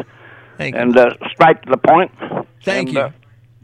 [0.57, 0.81] Thank you.
[0.81, 2.11] and uh, straight to the point.
[2.63, 3.13] Thank And, you.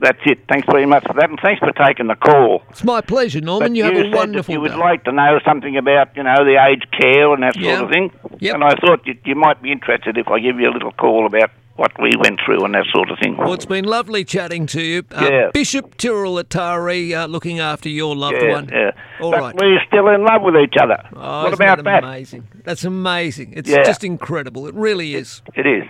[0.02, 0.40] That's it.
[0.50, 2.64] Thanks very much for that, and thanks for taking the call.
[2.72, 3.70] It's my pleasure, Norman.
[3.74, 4.78] But you have a wonderful You would day.
[4.78, 7.76] like to know something about, you know, the aged care and that Yeah.
[7.78, 8.12] sort of thing.
[8.40, 8.56] Yep.
[8.56, 11.28] And I thought you, you might be interested if I give you a little call
[11.28, 13.38] about what we went through and that sort of thing.
[13.38, 15.04] Well, it's been lovely chatting to you.
[15.12, 15.50] Uh, Yeah.
[15.54, 18.70] Bishop Tyrrell at Taree, uh, looking after your loved yeah, one.
[18.72, 18.92] yeah.
[19.22, 19.56] All but right.
[19.60, 20.98] we're still in love with each other.
[21.16, 22.04] Oh, what isn't about that?
[22.04, 22.48] amazing?
[22.64, 23.54] That's amazing.
[23.56, 23.84] It's Yeah.
[23.84, 24.68] just incredible.
[24.68, 25.42] It really is.
[25.56, 25.84] It is.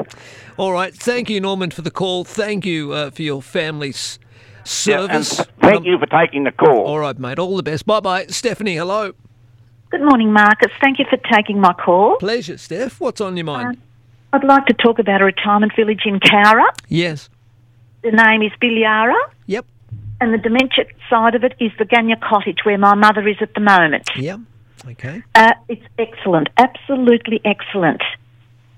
[0.58, 0.94] All right.
[0.94, 2.24] Thank you, Norman, for the call.
[2.24, 4.20] Thank you uh, for your family's
[4.64, 4.88] service.
[5.10, 5.52] Yeah, and service.
[5.62, 6.86] thank you for taking the call.
[6.86, 7.40] All right, mate.
[7.40, 7.86] All the best.
[7.86, 8.28] Bye bye.
[8.28, 9.14] Stephanie, hello.
[9.90, 10.72] Good morning, Marcus.
[10.80, 12.16] Thank you for taking my call.
[12.18, 13.02] Pleasure, Steph.
[13.02, 13.78] What's on your mind?
[14.34, 16.66] I'd like to talk about a retirement village in Cowra.
[16.88, 17.30] yes.
[18.04, 19.14] The name is Bilyara.
[19.46, 19.66] Yep.
[20.20, 23.54] And the dementia side of it is the Ganya Cottage, where my mother is at
[23.54, 24.10] the moment.
[24.16, 24.40] Yep.
[24.88, 25.22] Okay.
[25.36, 28.02] Uh, it's excellent, absolutely excellent.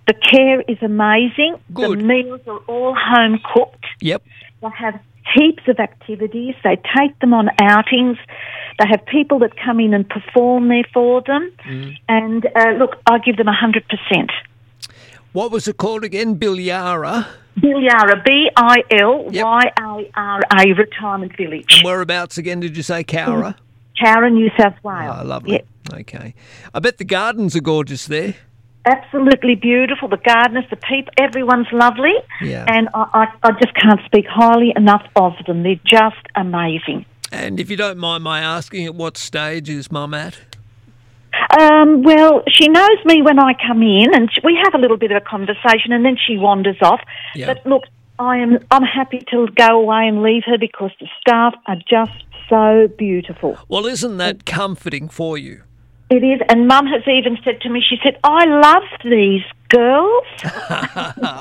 [0.07, 1.55] The care is amazing.
[1.73, 1.99] Good.
[1.99, 3.85] The meals are all home cooked.
[4.01, 4.23] Yep.
[4.61, 4.99] They have
[5.33, 6.55] heaps of activities.
[6.63, 8.17] They take them on outings.
[8.79, 11.51] They have people that come in and perform there for them.
[11.65, 11.97] Mm.
[12.09, 14.29] And uh, look, I give them 100%.
[15.33, 16.37] What was it called again?
[16.37, 17.27] Bilyara.
[17.57, 21.77] Bilyara, B I L Y A R A Retirement Village.
[21.77, 23.55] And whereabouts again did you say, Cowra?
[23.99, 25.17] Cowra, New South Wales.
[25.19, 25.63] Oh, lovely.
[25.91, 26.35] Okay.
[26.73, 28.35] I bet the gardens are gorgeous there.
[28.85, 30.07] Absolutely beautiful.
[30.07, 32.13] The gardeners, the people, everyone's lovely.
[32.41, 32.65] Yeah.
[32.67, 35.63] And I, I, I just can't speak highly enough of them.
[35.63, 37.05] They're just amazing.
[37.31, 40.37] And if you don't mind my asking, at what stage is Mum at?
[41.59, 45.11] Um, well, she knows me when I come in, and we have a little bit
[45.11, 47.01] of a conversation, and then she wanders off.
[47.35, 47.47] Yeah.
[47.47, 47.83] But look,
[48.19, 52.11] I am I'm happy to go away and leave her because the staff are just
[52.49, 53.57] so beautiful.
[53.67, 55.63] Well, isn't that comforting for you?
[56.09, 59.41] It is, and Mum has even said to me, she said, "I love these
[59.73, 60.23] girls."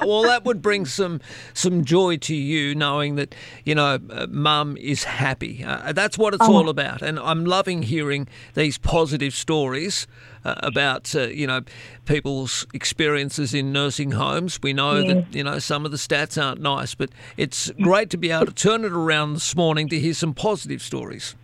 [0.04, 1.20] well, that would bring some
[1.54, 5.64] some joy to you, knowing that you know uh, Mum is happy.
[5.64, 6.54] Uh, that's what it's Oh.
[6.56, 10.06] all about, and I'm loving hearing these positive stories
[10.44, 11.60] uh, about uh, you know
[12.06, 14.58] people's experiences in nursing homes.
[14.62, 15.14] We know Yeah.
[15.14, 18.46] that you know some of the stats aren't nice, but it's great to be able
[18.46, 21.34] to turn it around this morning to hear some positive stories.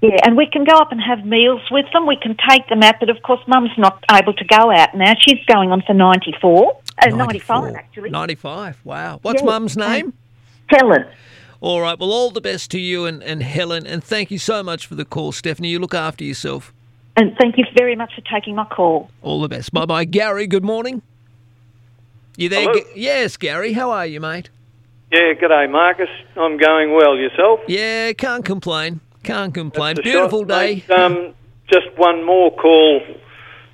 [0.00, 2.06] Yeah, and we can go up and have meals with them.
[2.06, 5.14] We can take them out, but of course, Mum's not able to go out now.
[5.26, 6.80] She's going on for 94.
[7.02, 8.10] Uh, 95, actually.
[8.10, 8.80] 95.
[8.84, 9.18] Wow.
[9.22, 9.46] What's Yeah.
[9.46, 10.12] Mum's name?
[10.68, 11.04] Helen.
[11.60, 11.98] All right.
[11.98, 14.94] Well, all the best to you and, and Helen, and thank you so much for
[14.94, 15.68] the call, Stephanie.
[15.68, 16.72] You look after yourself.
[17.16, 19.10] And thank you very much for taking my call.
[19.22, 19.72] All the best.
[19.72, 20.04] Bye bye.
[20.04, 21.02] Gary, good morning.
[22.36, 22.60] You there?
[22.60, 22.74] Hello?
[22.74, 23.72] Ga- yes, Gary.
[23.72, 24.50] How are you, mate?
[25.10, 26.08] Yeah, g'day, Marcus.
[26.36, 27.16] I'm going well.
[27.16, 27.60] Yourself?
[27.66, 29.00] Yeah, can't complain.
[29.28, 29.96] Can't complain.
[30.02, 30.84] Beautiful shot, day.
[30.88, 30.90] mate.
[30.90, 31.34] Um,
[31.70, 33.02] just one more call,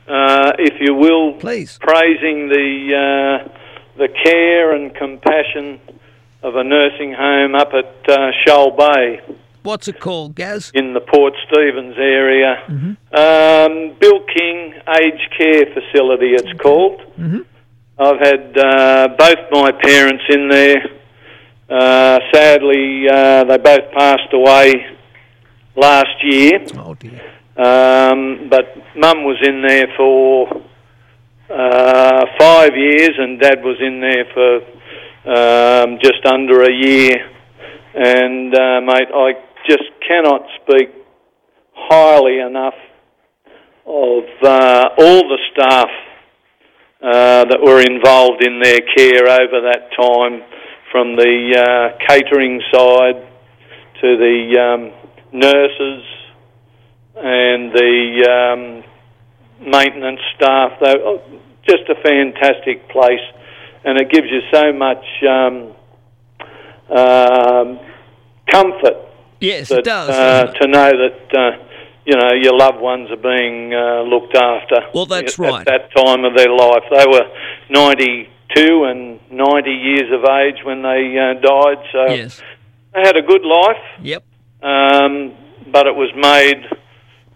[0.09, 1.35] uh, if you will.
[1.35, 1.79] Please.
[1.81, 3.49] Praising the uh,
[3.97, 5.81] the care and compassion
[6.43, 9.21] of a nursing home up at uh, Shoal Bay
[9.63, 10.73] What's it called, Gaz?
[10.75, 12.63] in the Port Stephens area.
[12.69, 13.15] Mm-hmm.
[13.15, 17.01] Um, Bill King Aged Care Facility, it's called.
[17.17, 17.39] Mm-hmm.
[17.97, 20.85] I've had uh, both my parents in there.
[21.71, 24.94] Uh, sadly, uh, they both passed away
[25.77, 26.65] last year.
[26.77, 27.21] Oh dear.
[27.57, 30.63] Um, but Mum was in there for
[31.51, 34.57] uh, five years, and Dad was in there for
[35.31, 37.31] um, just under a year.
[37.95, 39.33] And uh, mate, I
[39.69, 40.91] just cannot speak
[41.75, 42.75] highly enough
[43.87, 45.91] of uh, all the staff
[47.03, 50.43] uh, that were involved in their care over that time,
[50.91, 53.29] from the uh, catering side
[54.01, 55.04] to the um,
[55.35, 56.05] nurses
[57.17, 60.73] and the um, maintenance staff.
[60.81, 61.23] They oh,
[61.69, 63.25] just a fantastic place,
[63.85, 65.75] and it gives you so much um,
[66.97, 67.81] um,
[68.51, 68.97] comfort.
[69.41, 70.09] Yes, that, it does.
[70.11, 70.59] uh, it?
[70.61, 71.65] to know that uh,
[72.07, 74.77] you know your loved ones are being uh, looked after.
[74.95, 75.67] Well, that's at, right.
[75.69, 77.27] At that time of their life, they were
[77.71, 81.85] ninety-two and ninety years of age when they uh, died.
[81.93, 82.43] So Yes.
[82.95, 83.83] they had a good life.
[84.01, 84.25] Yep.
[84.65, 85.37] Um,
[85.71, 86.65] but it was made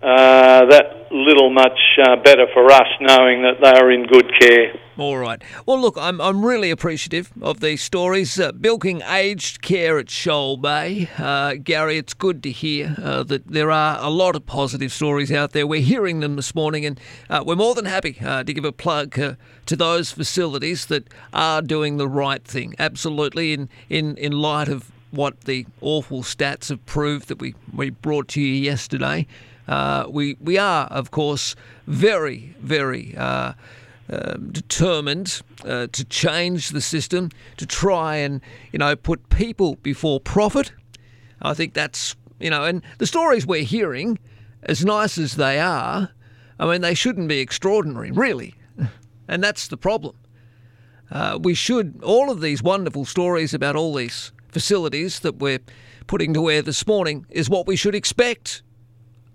[0.00, 4.72] uh, that little much uh, better for us knowing that they are in good care.
[4.96, 5.42] All right.
[5.66, 8.38] Well, look, I'm, I'm really appreciative of these stories.
[8.40, 11.08] Uh, Bill King aged care at Shoal Bay.
[11.18, 15.30] Uh, Gary, it's good to hear uh, that there are a lot of positive stories
[15.30, 15.66] out there.
[15.66, 16.98] We're hearing them this morning, and
[17.28, 19.12] uh, we're more than happy uh, to give a plug
[19.66, 22.74] to those facilities that are doing the right thing.
[22.78, 27.90] Absolutely, in, in, in light of what the awful stats have proved that we, we
[27.90, 29.26] brought to you yesterday.
[29.66, 31.54] Uh, we, we are, of course,
[31.86, 33.52] very, very uh,
[34.10, 38.40] um, determined uh, to change the system, to try and,
[38.72, 40.72] you know, put people before profit.
[41.42, 44.18] I think that's, you know, and the stories we're hearing,
[44.62, 46.10] as nice as they are,
[46.58, 48.54] I mean, they shouldn't be extraordinary, really.
[49.28, 50.16] And that's the problem.
[51.10, 55.60] Uh, we should, all of these wonderful stories about all these facilities that we're
[56.06, 58.62] putting to air this morning is what we should expect.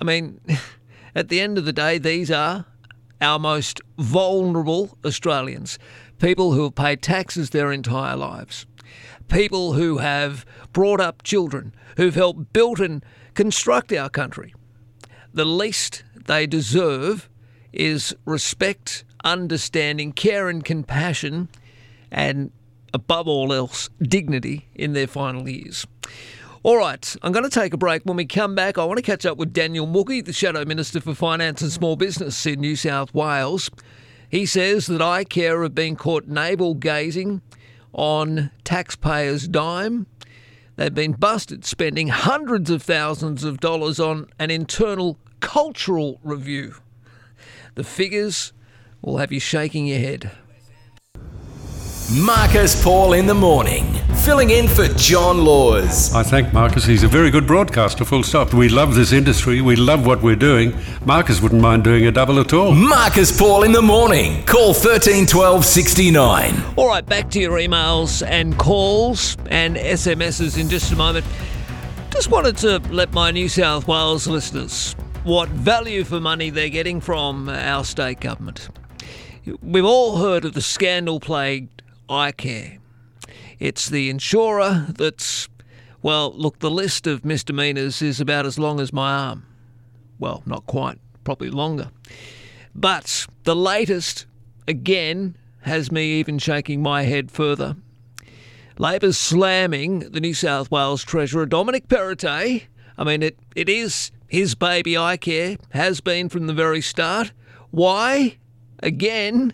[0.01, 0.41] I mean,
[1.15, 2.65] at the end of the day, these are
[3.21, 5.79] our most vulnerable Australians.
[6.19, 8.65] People who have paid taxes their entire lives.
[9.29, 14.53] People who have brought up children, who've helped build and construct our country.
[15.33, 17.29] The least they deserve
[17.71, 21.49] is respect, understanding, care, and compassion,
[22.11, 22.51] and
[22.93, 25.85] above all else, dignity in their final years.
[26.63, 28.03] All right, I'm going to take a break.
[28.03, 31.01] When we come back, I want to catch up with Daniel Mookhey, the Shadow Minister
[31.01, 33.69] for Finance and Small Business in New South Wales.
[34.29, 37.41] He says that iCare have been caught navel gazing
[37.91, 40.07] on taxpayers' dime.
[40.75, 46.75] They've been busted spending hundreds of thousands of dollars on an internal cultural review.
[47.75, 48.53] The figures
[49.01, 50.31] will have you shaking your head.
[52.11, 53.93] Marcus Paul in the morning,
[54.25, 56.13] filling in for John Laws.
[56.13, 56.83] I thank Marcus.
[56.85, 58.53] He's a very good broadcaster, full stop.
[58.53, 59.61] We love this industry.
[59.61, 60.75] We love what we're doing.
[61.05, 62.73] Marcus wouldn't mind doing a double at all.
[62.73, 64.43] Marcus Paul in the morning.
[64.45, 66.61] Call 13 12 69.
[66.75, 71.25] All right, back to your emails and calls and SMSs in just a moment.
[72.09, 76.99] Just wanted to let my New South Wales listeners what value for money they're getting
[76.99, 78.67] from our state government.
[79.61, 82.79] We've all heard of the scandal plagued iCare.
[83.59, 85.47] It's the insurer that's,
[86.01, 89.45] well, look, the list of misdemeanours is about as long as my arm.
[90.19, 91.91] Well, not quite, probably longer.
[92.75, 94.25] But the latest,
[94.67, 97.75] again, has me even shaking my head further.
[98.77, 102.63] Labor's slamming the New South Wales Treasurer, Dominic Perrottet.
[102.97, 107.31] I mean, it, it is his baby iCare, has been from the very start.
[107.69, 108.37] Why?
[108.81, 109.53] Again,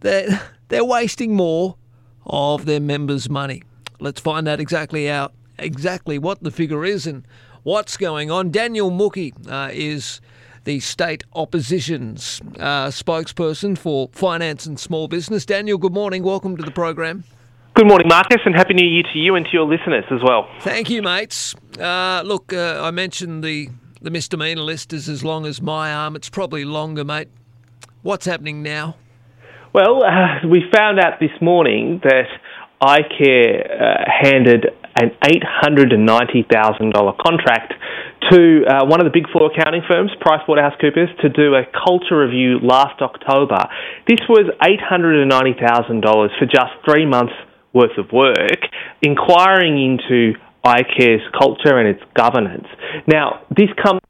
[0.00, 1.76] they're, they're wasting more
[2.24, 3.62] of their members' money.
[4.00, 7.26] Let's find out exactly out exactly what the figure is and
[7.62, 8.50] what's going on.
[8.50, 10.20] Daniel Mookhey uh, is
[10.64, 15.44] the state opposition's uh, spokesperson for finance and small business.
[15.44, 16.22] Daniel, good morning.
[16.22, 17.24] Welcome to the program.
[17.74, 20.48] Good morning, Marcus, and Happy New Year to you and to your listeners as well.
[20.60, 21.54] Thank you, mates.
[21.78, 23.68] Uh, look, uh, I mentioned the,
[24.00, 26.16] the misdemeanor list is as long as my arm.
[26.16, 27.28] It's probably longer, mate.
[28.02, 28.96] What's happening now?
[29.72, 32.28] Well, uh, we found out this morning that
[32.82, 34.66] iCare uh, handed
[35.00, 37.72] an $890,000 contract
[38.30, 42.58] to uh, one of the big four accounting firms, PricewaterhouseCoopers, to do a culture review
[42.60, 43.64] last October.
[44.06, 47.32] This was $890,000 for just three months'
[47.72, 48.60] worth of work,
[49.00, 50.34] inquiring into
[50.66, 52.66] iCare's culture and its governance.
[53.06, 54.00] Now, this comes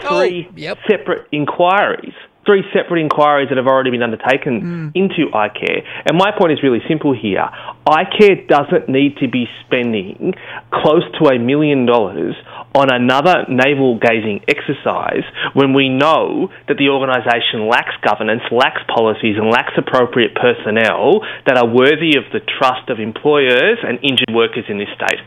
[0.00, 0.48] three
[0.88, 2.14] separate inquiries
[2.46, 4.92] three separate inquiries that have already been undertaken mm.
[4.94, 5.82] into iCare.
[6.06, 7.48] And my point is really simple here.
[7.86, 10.34] iCare doesn't need to be spending
[10.72, 12.34] close to a million dollars
[12.74, 15.24] on another navel gazing exercise
[15.54, 21.56] when we know that the organisation lacks governance, lacks policies, and lacks appropriate personnel that
[21.56, 25.22] are worthy of the trust of employers and injured workers in this state.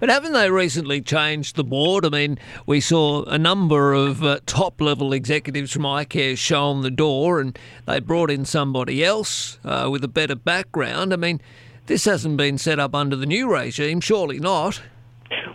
[0.00, 2.06] But haven't they recently changed the board?
[2.06, 6.90] I mean, we saw a number of uh, top level executives from iCare shown the
[6.90, 7.56] door and
[7.86, 11.12] they brought in somebody else uh, with a better background.
[11.12, 11.40] I mean,
[11.86, 14.80] this hasn't been set up under the new regime, surely not.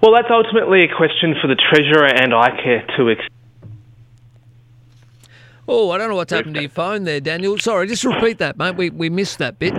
[0.02, 3.28] Well, that's ultimately a question for the Treasurer and iCare to ex-
[5.68, 7.58] Oh, I don't know what's happened to your phone there, Daniel.
[7.58, 8.76] Sorry, just repeat that, mate.
[8.76, 9.74] We, we missed that bit.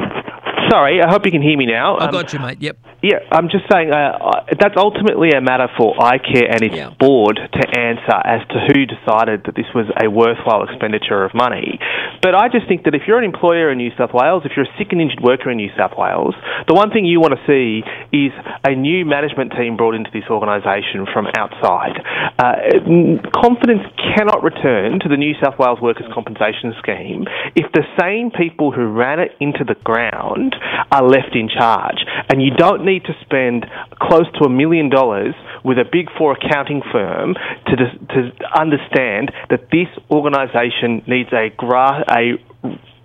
[0.69, 1.97] Sorry, I hope you can hear me now.
[1.97, 2.59] I Um, got you, mate.
[2.61, 2.77] Yep.
[3.03, 7.63] Yeah, I'm just saying uh, that's ultimately a matter for iCare and its board to
[7.79, 11.79] answer as to who decided that this was a worthwhile expenditure of money.
[12.23, 14.67] But I just think that if you're an employer in New South Wales, if you're
[14.67, 16.35] a sick and injured worker in New South Wales,
[16.67, 18.33] the one thing you want to see is
[18.67, 22.01] a new management team brought into this organisation from outside.
[22.41, 23.87] Uh, confidence
[24.17, 28.89] cannot return to the New South Wales Workers' Compensation Scheme if the same people who
[28.91, 30.56] ran it into the ground
[30.91, 31.99] are left in charge.
[32.29, 33.67] And you don't need to spend
[34.01, 37.35] close to a million dollars with a big four accounting firm
[37.67, 42.39] to, to understand that this organisation needs a, gra- a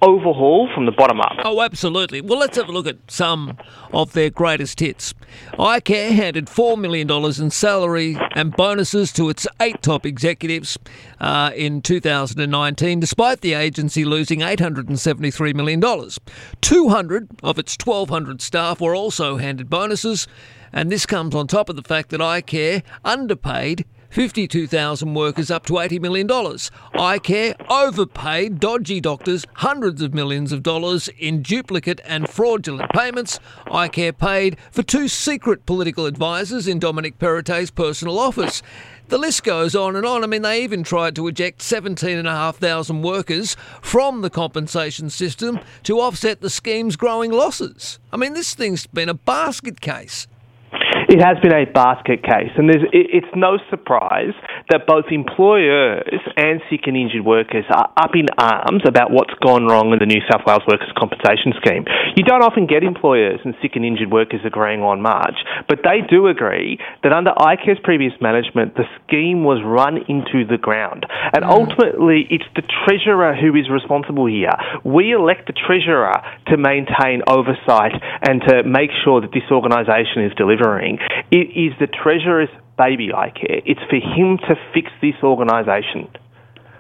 [0.02, 1.34] overhaul from the bottom up.
[1.44, 2.22] Oh, absolutely.
[2.22, 3.58] Well, let's have a look at some
[3.94, 5.14] of their greatest hits.
[5.54, 10.78] iCare handed $4 million in salary and bonuses to its eight top executives
[11.20, 15.82] uh, in 2019, despite the agency losing $873 million.
[16.62, 20.28] 200 of its 1,200 staff were also handed bonuses,
[20.74, 25.74] and this comes on top of the fact that iCare underpaid 52,000 workers up to
[25.74, 26.28] $80 million.
[26.28, 33.40] iCare overpaid dodgy doctors hundreds of millions of dollars in duplicate and fraudulent payments.
[33.68, 38.62] iCare paid for two secret political advisors in Dominic Perrottet's personal office.
[39.08, 40.24] The list goes on and on.
[40.24, 46.40] I mean, they even tried to eject 17,500 workers from the compensation system to offset
[46.40, 48.00] the scheme's growing losses.
[48.12, 50.28] I mean, this thing's been a basket case.
[51.12, 54.32] It has been a basket case, and there's, it, it's no surprise
[54.72, 56.08] that both employers
[56.40, 60.08] and sick and injured workers are up in arms about what's gone wrong in the
[60.08, 61.84] New South Wales Workers' Compensation Scheme.
[62.16, 65.36] You don't often get employers and sick and injured workers agreeing on much,
[65.68, 70.56] but they do agree that under iCare's previous management, the scheme was run into the
[70.56, 71.04] ground.
[71.36, 71.52] And mm.
[71.52, 74.56] ultimately, it's the Treasurer who is responsible here.
[74.88, 80.32] We elect the Treasurer to maintain oversight and to make sure that this organisation is
[80.40, 81.01] delivering.
[81.32, 83.62] It is the Treasurer's baby, iCare.
[83.66, 86.10] It's for him to fix this organisation.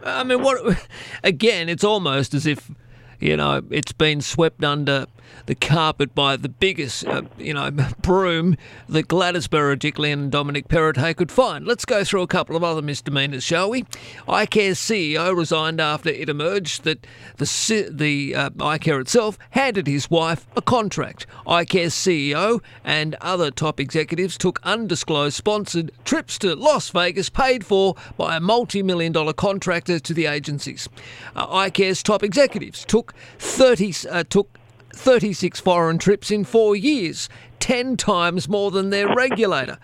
[0.03, 0.87] I mean, what?
[1.23, 2.71] Again, it's almost as if
[3.19, 5.05] you know it's been swept under
[5.45, 8.55] the carpet by the biggest, uh, you know, broom
[8.89, 11.65] that Gladys Berejiklian and Dominic Perrottet could find.
[11.65, 13.83] Let's go through a couple of other misdemeanors, shall we?
[14.27, 17.05] iCare's CEO resigned after it emerged that
[17.37, 21.25] the the uh, iCare itself handed his wife a contract.
[21.45, 27.95] iCare's CEO and other top executives took undisclosed sponsored trips to Las Vegas paid for
[28.17, 30.87] by a multi-million dollar contractor to the agencies.
[31.35, 34.49] Uh, iCare's top executives took 30 uh, took
[34.93, 37.29] 36 foreign trips in 4 years,
[37.59, 39.77] 10 times more than their regulator.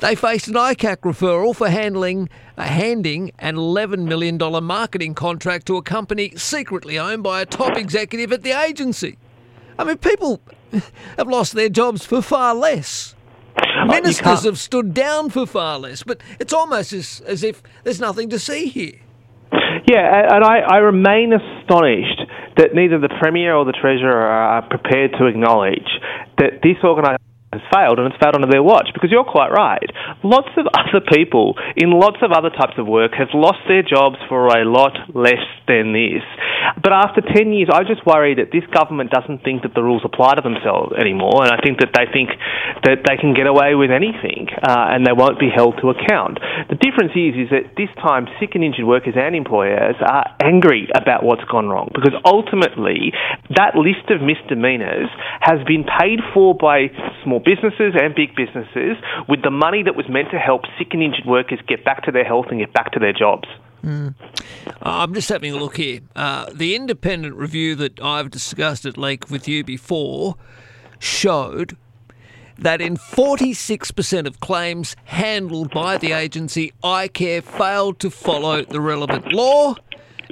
[0.00, 5.76] They faced an ICAC referral for handling uh, handing an $11 million marketing contract to
[5.76, 9.18] a company secretly owned by a top executive at the agency.
[9.78, 10.40] I mean, people
[11.16, 13.14] have lost their jobs for far less.
[13.86, 18.00] Ministers can't- have stood down for far less, but it's almost as, as if there's
[18.00, 19.00] nothing to see here.
[19.86, 22.20] Yeah, and I, I remain astonished
[22.56, 25.88] that neither the Premier or the Treasurer are prepared to acknowledge
[26.38, 29.86] that this organisation has failed and it's failed under their watch because you're quite right.
[30.22, 34.18] Lots of other people in lots of other types of work have lost their jobs
[34.28, 36.26] for a lot less than this.
[36.82, 40.02] But after 10 years, I just worry that this government doesn't think that the rules
[40.04, 42.32] apply to themselves anymore, and I think that they think
[42.84, 46.40] that they can get away with anything uh, and they won't be held to account.
[46.68, 50.88] The difference is, is that this time sick and injured workers and employers are angry
[50.94, 53.12] about what's gone wrong because ultimately
[53.56, 55.08] that list of misdemeanors
[55.40, 56.88] has been paid for by
[57.22, 58.96] small businesses and big businesses
[59.28, 62.12] with the money that was meant to help sick and injured workers get back to
[62.12, 63.48] their health and get back to their jobs.
[63.84, 64.14] Mm.
[64.82, 66.00] I'm just having a look here.
[66.16, 70.36] Uh, the independent review that I've discussed at length with you before
[70.98, 71.76] showed
[72.58, 79.32] that in 46% of claims handled by the agency, iCare failed to follow the relevant
[79.32, 79.74] law.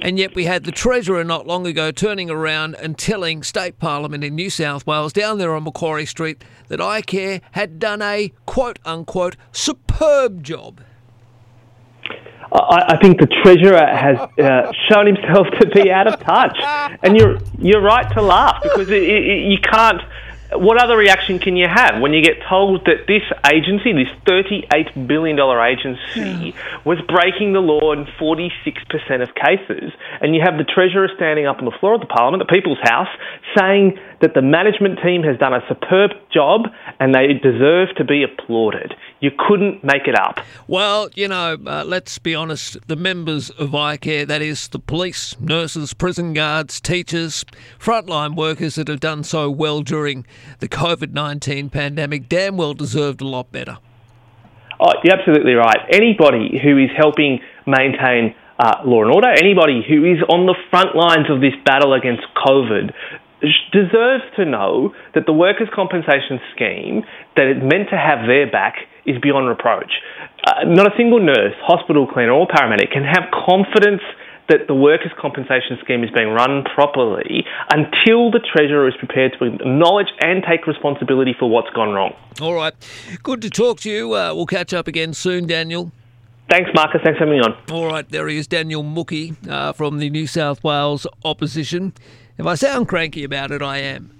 [0.03, 4.21] And yet, we had the Treasurer not long ago turning around and telling State Parliament
[4.21, 8.79] in New South Wales, down there on Macquarie Street, that iCare had done a quote
[8.83, 10.81] unquote superb job.
[12.51, 16.57] I, think the treasurer has uh, shown himself to be out of touch,
[17.01, 20.01] and you're you're right to laugh because it, it, you can't.
[20.55, 25.07] What other reaction can you have when you get told that this agency, this $38
[25.07, 29.91] billion agency, was breaking the law in 46% of cases?
[30.21, 32.79] And you have the Treasurer standing up on the floor of the Parliament, the People's
[32.83, 33.09] House,
[33.57, 36.67] saying that the management team has done a superb job
[36.99, 38.93] and they deserve to be applauded.
[39.19, 40.39] You couldn't make it up.
[40.67, 45.37] Well, you know, uh, let's be honest, the members of iCare, that is the police,
[45.39, 47.43] nurses, prison guards, teachers,
[47.79, 50.25] frontline workers that have done so well during
[50.59, 53.77] the COVID 19 pandemic, damn well deserved a lot better.
[54.79, 55.79] Oh, you're absolutely right.
[55.91, 60.95] Anybody who is helping maintain uh, law and order, anybody who is on the front
[60.95, 62.91] lines of this battle against COVID,
[63.71, 67.03] deserves to know that the workers' compensation scheme
[67.35, 69.91] that is meant to have their back is beyond reproach.
[70.47, 74.01] Uh, not a single nurse, hospital cleaner, or paramedic can have confidence
[74.49, 79.45] that the workers' compensation scheme is being run properly until the Treasurer is prepared to
[79.45, 82.13] acknowledge and take responsibility for what's gone wrong.
[82.41, 82.73] All right.
[83.23, 84.15] Good to talk to you.
[84.15, 85.91] Uh, we'll catch up again soon, Daniel.
[86.49, 87.01] Thanks, Marcus.
[87.03, 87.55] Thanks for having me on.
[87.71, 91.93] All right, there he is, Daniel Mookhey uh, from the New South Wales opposition.
[92.37, 94.11] If I sound cranky about it, I am.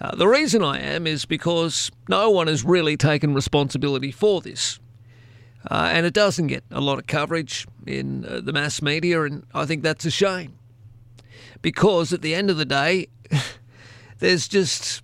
[0.00, 4.78] Uh, the reason I am is because no one has really taken responsibility for this.
[5.70, 9.44] Uh, and it doesn't get a lot of coverage in uh, the mass media, and
[9.54, 10.58] I think that's a shame.
[11.62, 13.08] Because at the end of the day,
[14.18, 15.02] there's just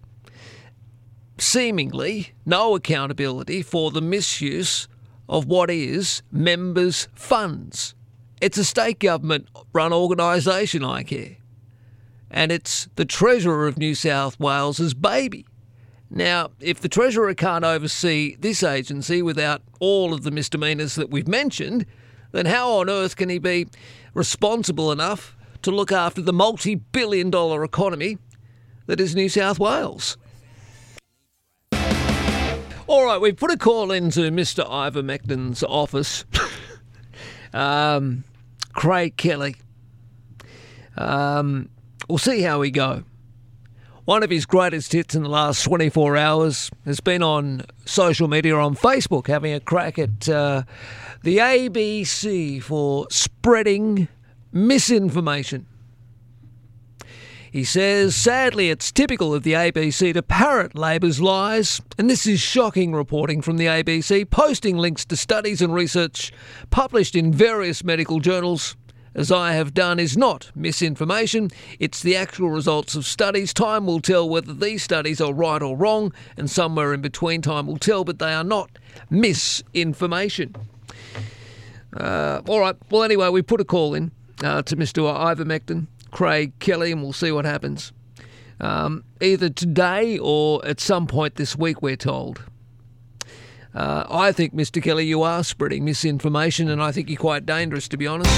[1.39, 4.86] seemingly no accountability for the misuse
[5.28, 7.94] of what is members' funds.
[8.40, 11.36] It's a state government run organisation, iCare.
[12.30, 15.47] And it's the Treasurer of New South Wales's baby.
[16.10, 21.28] Now, if the Treasurer can't oversee this agency without all of the misdemeanors that we've
[21.28, 21.86] mentioned,
[22.32, 23.68] then how on earth can he be
[24.12, 28.18] responsible enough to look after the multi billion dollar economy
[28.86, 30.16] that is New South Wales?
[32.89, 34.68] All right, we've put a call into Mr.
[34.68, 36.24] Ivermectin's office.
[37.52, 38.24] um,
[38.72, 39.55] Craig Kelly.
[40.97, 41.68] Um,
[42.08, 43.05] we'll see how we go.
[44.10, 48.56] One of his greatest hits in the last 24 hours has been on social media
[48.56, 50.64] on Facebook, having a crack at uh,
[51.22, 54.08] the ABC for spreading
[54.50, 55.64] misinformation.
[57.52, 62.40] He says, sadly, it's typical of the ABC to parrot Labor's lies, and this is
[62.40, 66.32] shocking reporting from the ABC, posting links to studies and research
[66.70, 68.74] published in various medical journals
[69.14, 71.50] as I have done, is not misinformation.
[71.78, 73.52] It's the actual results of studies.
[73.52, 77.66] Time will tell whether these studies are right or wrong, and somewhere in between, time
[77.66, 78.70] will tell, but they are not
[79.10, 80.55] misinformation.
[81.97, 82.76] Uh, all right.
[82.90, 84.12] Well, anyway, we put a call in
[84.44, 85.02] uh, to Mr.
[85.02, 87.92] Ivermectin, Craig Kelly, and we'll see what happens.
[88.60, 92.44] Um, either today or at some point this week, we're told.
[93.74, 94.82] Uh, I think, Mr.
[94.82, 98.31] Kelly, you are spreading misinformation, and I think you're quite dangerous, to be honest.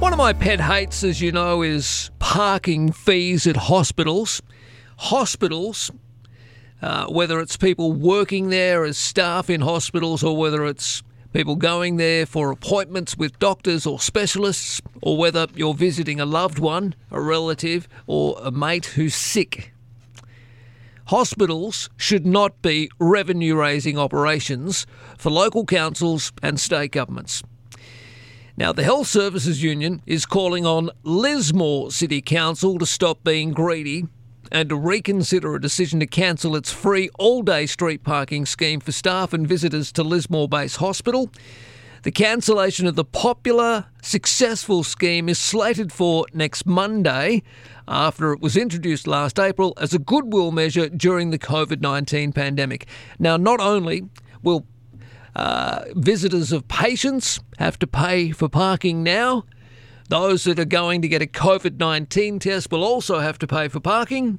[0.00, 4.40] One of my pet hates, as you know, is parking fees at hospitals.
[4.96, 5.90] Hospitals,
[6.80, 11.02] uh, whether it's people working there as staff in hospitals or whether it's
[11.32, 16.58] people going there for appointments with doctors or specialists, or whether you're visiting a loved
[16.58, 19.72] one, a relative, or a mate who's sick.
[21.06, 24.86] Hospitals should not be revenue raising operations
[25.18, 27.42] for local councils and state governments.
[28.56, 34.06] Now, the Health Services Union is calling on Lismore City Council to stop being greedy
[34.52, 38.92] and to reconsider a decision to cancel its free all day street parking scheme for
[38.92, 41.32] staff and visitors to Lismore Base Hospital.
[42.02, 47.42] The cancellation of the popular, successful scheme is slated for next Monday
[47.88, 52.86] after it was introduced last April as a goodwill measure during the COVID 19 pandemic.
[53.18, 54.02] Now, not only
[54.42, 54.66] will
[55.34, 59.44] uh, visitors of patients have to pay for parking now,
[60.12, 63.68] those that are going to get a COVID 19 test will also have to pay
[63.68, 64.38] for parking.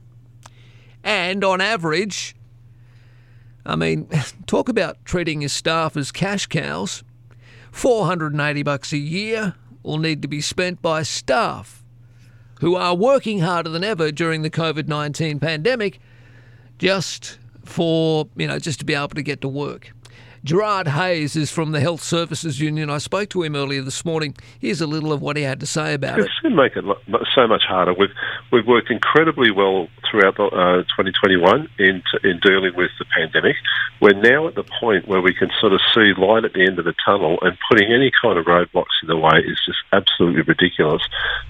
[1.04, 2.36] And on average,
[3.66, 4.08] I mean,
[4.46, 7.04] talk about treating your staff as cash cows.
[7.72, 11.84] 480 bucks a year will need to be spent by staff
[12.60, 16.00] who are working harder than ever during the COVID 19 pandemic
[16.78, 19.92] just for, you know, just to be able to get to work.
[20.44, 22.90] Gerard Hayes is from the Health Services Union.
[22.90, 24.36] I spoke to him earlier this morning.
[24.60, 26.26] Here's a little of what he had to say about it.
[26.26, 26.84] It's going to make it
[27.34, 27.94] so much harder.
[27.94, 28.10] We've
[28.52, 33.56] we've worked incredibly well throughout the, uh, 2021 in in dealing with the pandemic.
[34.02, 36.78] We're now at the point where we can sort of see light at the end
[36.78, 40.42] of the tunnel, and putting any kind of roadblocks in the way is just absolutely
[40.42, 41.02] ridiculous.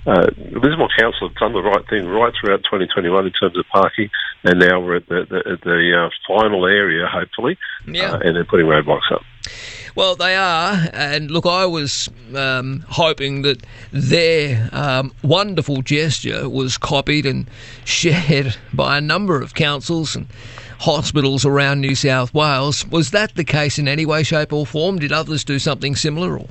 [0.06, 4.12] Uh, Lismore Council have done the right thing right throughout 2021 in terms of parking,
[4.44, 7.58] and now we're at the the, the uh, final area, hopefully,
[7.88, 8.12] Yeah.
[8.14, 9.22] uh, and they're putting roadblocks up.
[9.96, 16.80] Well, they are, and look, I was um, hoping that their um, wonderful gesture was
[16.80, 17.48] copied and
[17.86, 20.28] shared by a number of councils and
[20.80, 22.88] hospitals around New South Wales.
[22.88, 24.98] Was that the case in any way, shape, or form?
[24.98, 26.40] Did others do something similar?
[26.40, 26.48] Or?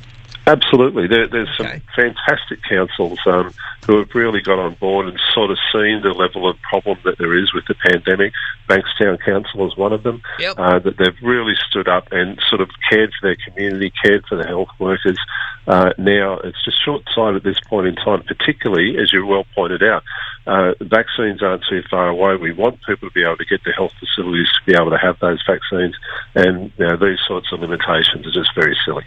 [0.47, 1.07] Absolutely.
[1.07, 3.55] There, there's some fantastic councils um,
[3.87, 7.19] who have really got on board and sort of seen the level of problem that
[7.19, 8.33] there is with the pandemic.
[8.69, 10.23] Bankstown Council is one of them.
[10.59, 14.37] Uh, that they've really stood up and sort of cared for their community, cared for
[14.37, 15.19] the health workers.
[15.67, 19.47] Uh, now, it's just short sighted at this point in time, particularly, as you well
[19.55, 20.03] pointed out,
[20.47, 22.35] uh, vaccines aren't too far away.
[22.35, 24.99] We want people to be able to get to health facilities to be able to
[24.99, 25.95] have those vaccines,
[26.35, 29.05] and you know, these sorts of limitations are just very silly.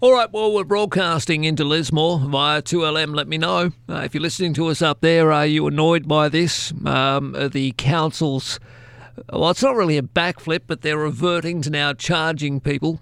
[0.00, 3.14] All right, well, we're broadcasting into Lismore via 2LM.
[3.14, 3.70] Let me know.
[3.88, 6.72] Uh, if you're listening to us up there, are you annoyed by this?
[6.84, 8.58] Um, the council's,
[9.32, 13.00] well, it's not really a backflip, but they're reverting to now charging people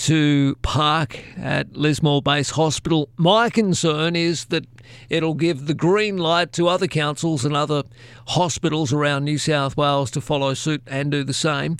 [0.00, 3.10] to park at Lismore Base Hospital.
[3.18, 4.66] My concern is that
[5.10, 7.82] it'll give the green light to other councils and other
[8.28, 11.76] hospitals around New South Wales to follow suit and do the same.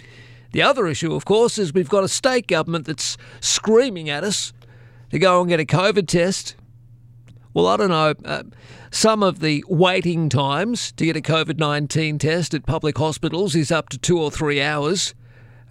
[0.52, 4.52] The other issue, of course, is we've got a state government that's screaming at us
[5.12, 6.56] to go and get a COVID test.
[7.54, 8.14] Well, I don't know.
[8.22, 8.42] Uh,
[8.90, 13.72] some of the waiting times to get a COVID 19 test at public hospitals is
[13.72, 15.14] up to two or three hours.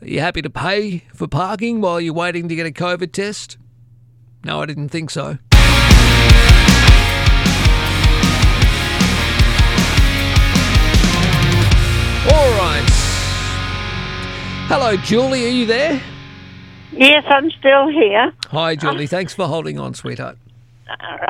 [0.02, 3.58] Are you happy to pay for parking while you're waiting to get a COVID test?
[4.46, 5.38] No, I didn't think so.
[12.32, 12.86] All right.
[14.70, 15.46] Hello, Julie.
[15.46, 16.02] Are you there?
[16.94, 18.32] Yes, I'm still here.
[18.52, 19.06] Hi, Julie.
[19.06, 20.38] Thanks for holding on, sweetheart.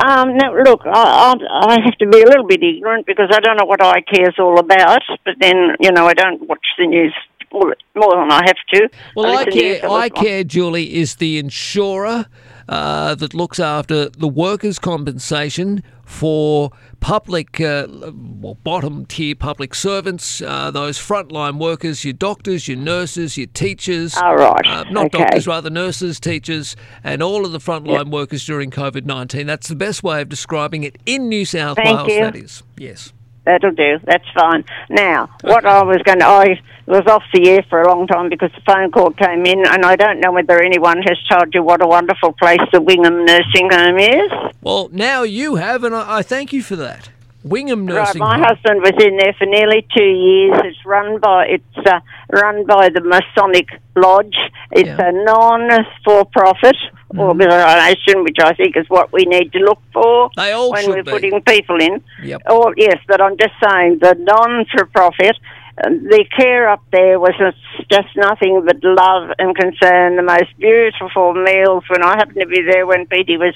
[0.06, 1.35] Um, now, look, I, I,
[1.72, 4.35] I have to be a little bit ignorant because I don't know what iCare is
[4.38, 5.01] all about.
[5.25, 7.15] But then, you know, I don't watch the news
[7.53, 8.90] more, more than I have to.
[9.16, 12.26] Well, I I listen to you care, I care, Julie, is the insurer
[12.68, 20.42] uh, that looks after the workers' compensation for public, uh, well, bottom tier public servants,
[20.42, 24.16] uh, those frontline workers, your doctors, your nurses, your teachers.
[24.22, 24.66] Oh, right.
[24.66, 25.19] Uh, not Okay.
[25.19, 29.45] doctors, rather nurses, teachers, and all of the frontline workers during COVID 19.
[29.48, 32.19] That's the best way of describing it in New South Thank Wales, you.
[32.24, 32.64] that is.
[32.78, 33.14] Yes.
[33.50, 34.00] That'll do.
[34.06, 34.64] That's fine.
[34.90, 38.30] Now, what I was going to, I was off the air for a long time
[38.30, 41.64] because the phone call came in, and I don't know whether anyone has told you
[41.64, 44.53] what a wonderful place the Wingham Nursing Home is.
[44.61, 47.10] Well, now you have, and I, I thank you for that.
[47.43, 48.43] Wingham Right, Nursing my Home.
[48.43, 50.59] husband was in there for nearly two years.
[50.66, 52.00] It's run by it's uh,
[52.32, 54.35] run by the Masonic Lodge.
[54.72, 56.76] It's a non-for-profit
[57.11, 57.22] Mm-hmm.
[57.22, 61.01] organisation, which I think is what we need to look for They all when we're
[61.01, 61.09] be.
[61.09, 62.03] putting people in.
[62.22, 62.43] Yep.
[62.48, 65.35] Oh yes, but I'm just saying the non-for-profit.
[65.84, 70.18] uh, The care up there was just- just nothing but love and concern.
[70.18, 71.84] The most beautiful meals.
[71.90, 73.56] When I happened to be there when Petey was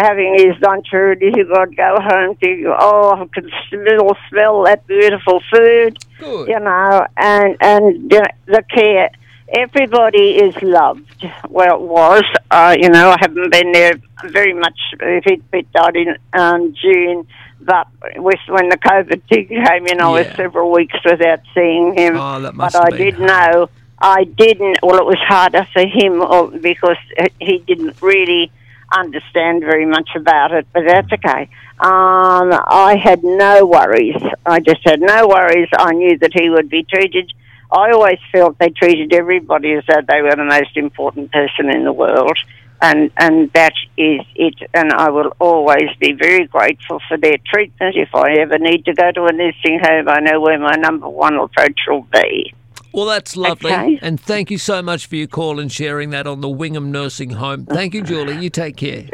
[0.00, 4.86] having his lunch early, he would go home to oh, I could still smell that
[4.86, 5.98] beautiful food.
[6.18, 6.48] Good.
[6.48, 9.10] You know, and and the, the care.
[9.52, 11.26] Everybody is loved.
[11.48, 12.22] Well, it was.
[12.52, 13.94] Uh, you know, I haven't been there
[14.26, 14.78] very much.
[15.24, 17.26] Pete, Pete died in um, June,
[17.60, 22.16] but with when the COVID thing came in, I was several weeks without seeing him.
[22.16, 23.68] Oh, that must but I been did know.
[23.98, 24.78] I didn't.
[24.84, 26.96] Well, it was harder for him uh, because
[27.40, 28.52] he didn't really
[28.92, 30.66] understand very much about it.
[30.72, 31.48] But that's okay.
[31.78, 34.22] Um, I had no worries.
[34.44, 35.68] I just had no worries.
[35.72, 37.32] I knew that he would be treated.
[37.72, 41.84] I always felt they treated everybody as though they were the most important person in
[41.84, 42.36] the world.
[42.82, 44.54] And, and that is it.
[44.74, 47.96] And I will always be very grateful for their treatment.
[47.96, 51.08] If I ever need to go to a nursing home, I know where my number
[51.08, 52.54] one approach will be.
[52.92, 53.72] Well, that's lovely.
[53.72, 53.98] Okay.
[54.02, 57.30] And thank you so much for your call and sharing that on the Wingham Nursing
[57.30, 57.66] Home.
[57.66, 58.42] Thank you, Julie.
[58.42, 59.06] You take care.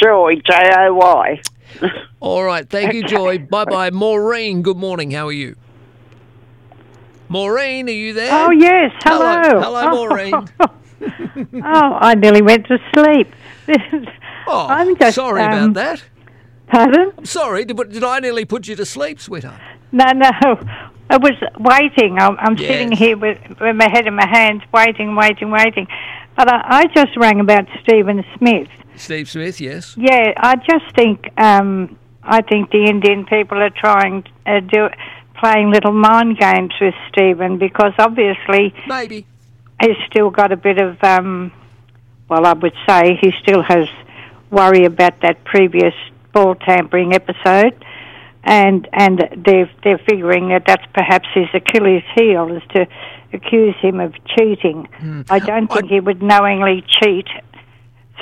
[0.00, 1.40] Joy, J O Y.
[2.20, 2.68] All right.
[2.68, 3.38] Thank you, Joy.
[3.38, 3.90] Bye bye.
[3.90, 5.10] Maureen, good morning.
[5.10, 5.56] How are you?
[7.28, 8.30] Maureen, are you there?
[8.32, 8.92] Oh, yes.
[9.02, 9.60] Hello.
[9.60, 9.60] Hello.
[9.60, 10.34] Hello, Maureen.
[10.60, 13.34] oh, I nearly went to sleep.
[14.46, 16.04] Oh, I'm just, sorry um, about that.
[16.66, 17.12] Pardon?
[17.16, 17.64] I'm sorry.
[17.64, 19.58] Did, did I nearly put you to sleep, sweetheart?
[19.90, 20.60] No, no.
[21.14, 22.18] I was waiting.
[22.18, 22.68] I'm, I'm Yes.
[22.70, 25.86] sitting here with, with my head in my hands, waiting, waiting, waiting.
[26.36, 28.66] But I, I just rang about Stephen Smith.
[28.96, 29.96] Steve Smith, yes.
[29.96, 34.88] Yeah, I just think um, I think the Indian people are trying uh, do
[35.38, 39.24] playing little mind games with Stephen because obviously maybe
[39.82, 41.52] he's still got a bit of um,
[42.28, 43.86] well, I would say he still has
[44.50, 45.94] worry about that previous
[46.32, 47.74] ball tampering episode,
[48.44, 52.86] and and they're they're figuring that that's perhaps his Achilles heel is to
[53.32, 54.86] accuse him of cheating.
[54.98, 55.22] Hmm.
[55.28, 57.26] I don't think he would knowingly cheat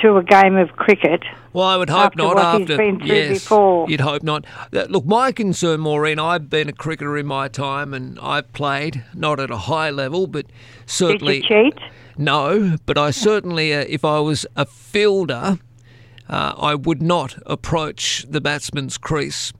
[0.01, 1.23] through a game of cricket.
[1.51, 2.35] Well, I would hope After not.
[2.35, 3.87] what after he's been through yes, before.
[3.87, 4.45] you'd hope not.
[4.73, 9.03] Uh, Look, my concern, Maureen, I've been a cricketer in my time, and I've played
[9.13, 10.47] not at a high level, but
[10.87, 11.77] certainly cheat?
[12.17, 15.59] No, but I certainly, uh, if I was a fielder,
[16.27, 19.53] uh, I would not approach the batsman's crease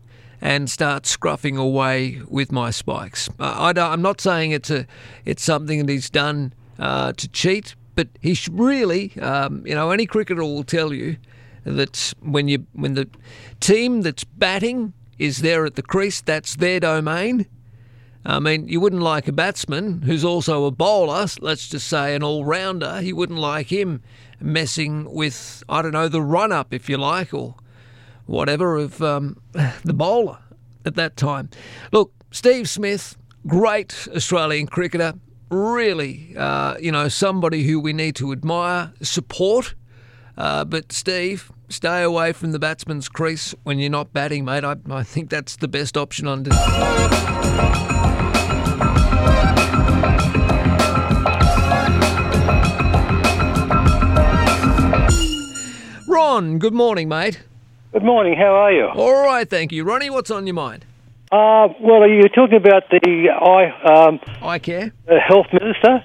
[0.43, 3.29] and start scruffing away with my spikes.
[3.39, 4.85] I I'm not saying it's a,
[5.23, 9.91] it's something that he's done uh, to cheat, but he should really, um, you know,
[9.91, 11.15] any cricketer will tell you
[11.63, 13.07] that when you when the
[13.61, 17.45] team that's batting is there at the crease, that's their domain.
[18.25, 22.23] I mean, you wouldn't like a batsman who's also a bowler, let's just say an
[22.23, 23.01] all rounder.
[23.01, 24.01] You wouldn't like him
[24.41, 27.55] messing with, I don't know, the run up, if you like, or
[28.25, 29.37] whatever, of um,
[29.83, 30.39] the bowler
[30.85, 31.49] at that time.
[31.91, 35.13] Look, Steve Smith, great Australian cricketer,
[35.49, 39.75] really, uh, you know, somebody who we need to admire, support.
[40.35, 44.63] Uh, but Steve, stay away from the batsman's crease when you're not batting, mate.
[44.63, 46.51] I, I think that's the best option under.
[56.07, 57.43] Ron, good morning, mate.
[57.93, 58.35] Good morning.
[58.35, 58.87] How are you?
[58.87, 59.83] All right, thank you.
[59.83, 60.83] Ronnie, what's on your mind?
[61.31, 66.03] Uh, well, are you were talking about the eye um, eye care the health minister.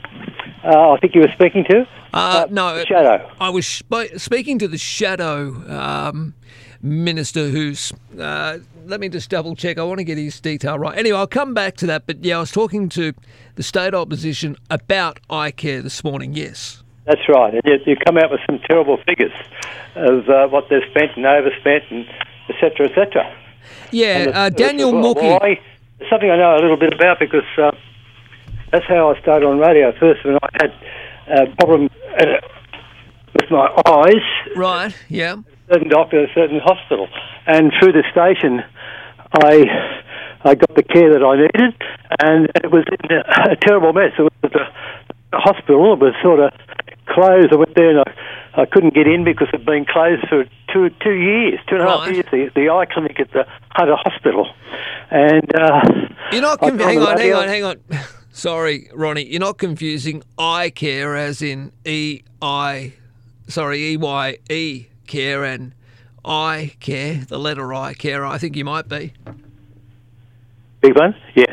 [0.63, 1.89] Uh, I think you were speaking to.
[2.13, 3.31] Uh, no, Shadow.
[3.41, 6.35] I was sp- speaking to the shadow um,
[6.83, 7.91] minister, who's.
[8.21, 9.79] Uh, let me just double check.
[9.79, 10.97] I want to get his detail right.
[10.99, 12.07] Anyway, I'll come back to that.
[12.07, 13.15] But yeah, I was talking to
[13.55, 16.35] the state opposition about eye care this morning.
[16.35, 16.83] Yes.
[17.09, 17.55] That's right.
[17.55, 19.33] And you, you come out with some terrible figures
[19.97, 22.07] of uh, what they've spent and overspent and
[22.51, 23.35] et cetera, et cetera.
[23.91, 25.23] Yeah, the- uh, Daniel well, Mookhey.
[25.23, 25.61] well, I-
[26.01, 27.73] it's something I know a little bit about because uh,
[28.71, 30.73] that's how I started on radio first when I had
[31.29, 31.89] a problem
[32.21, 32.25] uh,
[33.35, 34.55] with my eyes.
[34.55, 35.37] Right, yeah.
[35.73, 37.09] certain doctor at a certain hospital.
[37.47, 38.63] And through the station,
[39.33, 39.65] I
[40.45, 41.75] I got the care that I needed,
[42.21, 44.13] and it was in a, a terrible mess.
[44.19, 45.95] It was the, the hospital.
[45.95, 46.53] It was sort of
[47.15, 47.53] closed.
[47.53, 50.91] I went there and I, I couldn't get in because it'd been closed for two
[51.03, 52.15] two years, two and a half Right.
[52.15, 52.27] years.
[52.31, 54.47] The, the eye clinic at the Hunter Hospital,
[55.11, 55.81] and uh,
[56.33, 56.61] You're not.
[56.61, 57.77] Told hang on, hang on, hang on.
[58.33, 59.25] Sorry, Ronnie.
[59.27, 62.93] You're not confusing eye care as in E I,
[63.49, 65.73] sorry, E Y E care and
[66.25, 68.25] I care, the letter I care.
[68.27, 69.13] I think you might be.
[70.81, 71.51] Big one, yes.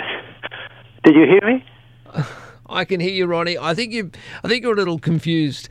[1.03, 1.65] Did you hear me?
[2.67, 3.57] I can hear you, Ronnie.
[3.57, 4.11] I think you.
[4.43, 5.69] I think you're a little confused.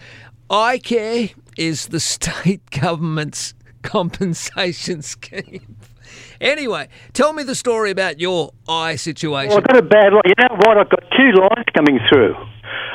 [0.51, 5.77] I care is the state government's compensation scheme.
[6.41, 9.51] Anyway, tell me the story about your eye situation.
[9.51, 10.23] Well, I've got a bad line.
[10.27, 10.79] You know what?
[10.79, 12.35] I've got two lines coming through.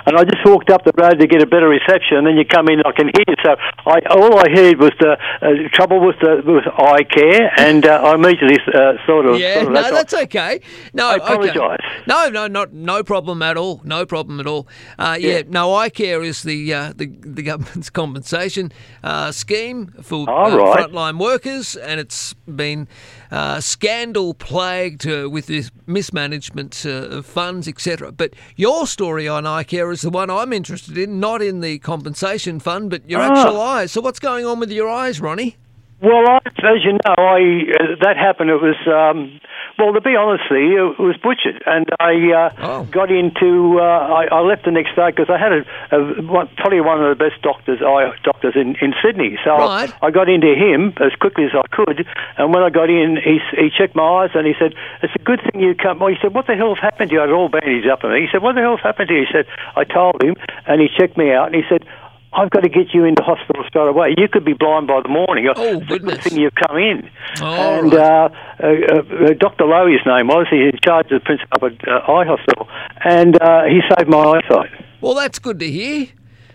[0.06, 2.46] And I just walked up the road to get a better reception, and then you
[2.46, 3.36] come in, I can hear you.
[3.44, 3.56] So
[3.86, 8.02] I, all I heard was the uh, trouble with the with eye care, and uh,
[8.04, 9.40] I immediately uh, sort of.
[9.40, 10.62] Yeah, sort of no, that's that's okay.
[10.94, 11.78] No, I okay.
[12.08, 13.82] No, no, not no problem at all.
[13.84, 14.68] No problem at all.
[14.98, 15.42] Uh, yeah, Yeah.
[15.48, 18.72] no, I care is the uh, the the government's compensation
[19.04, 20.78] uh, scheme for uh, right.
[20.80, 22.88] frontline workers, and it's been
[23.32, 28.12] uh, scandal plagued uh, with this mismanagement uh, of funds, etc.
[28.12, 31.80] But your story on eye care is the one I'm interested in, not in the
[31.80, 33.32] compensation fund, but your Ah.
[33.32, 33.92] actual eyes.
[33.92, 35.58] So what's going on with your eyes, Ronnie?
[36.02, 37.40] Well, I, as you know, I
[37.76, 38.50] uh, that happened.
[38.50, 39.42] It was um,
[39.78, 42.84] well, to be honest, with you, it was butchered, and I uh, Oh.
[42.86, 43.80] got into.
[43.80, 45.62] Uh, I, I left the next day because I had a,
[45.92, 49.38] a one, probably one of the best doctors, eye doctors in, in Sydney.
[49.44, 49.92] So Right.
[50.02, 53.40] I got into him as quickly as I could, and when I got in, he
[53.60, 56.18] he checked my eyes and he said, "It's a good thing you come." Well, he
[56.22, 58.22] said, "What the hell's happened to you?" I had all bandaged up on me.
[58.22, 60.88] He said, "What the hell's happened to you?" He said, "I told him," and he
[60.88, 61.84] checked me out, and he said.
[62.32, 64.14] I've got to get you into hospital straight away.
[64.18, 65.48] You could be blind by the morning.
[65.56, 66.16] Oh, goodness.
[66.16, 67.10] Good thing you've come in.
[67.42, 68.30] Oh, and uh,
[68.62, 69.66] uh, uh, Dr.
[69.66, 72.68] Lowe, his name was, he's in charge of the principal at uh, Eye Hospital,
[73.04, 74.70] and uh, he saved my eyesight.
[75.02, 76.08] Well, that's good to hear.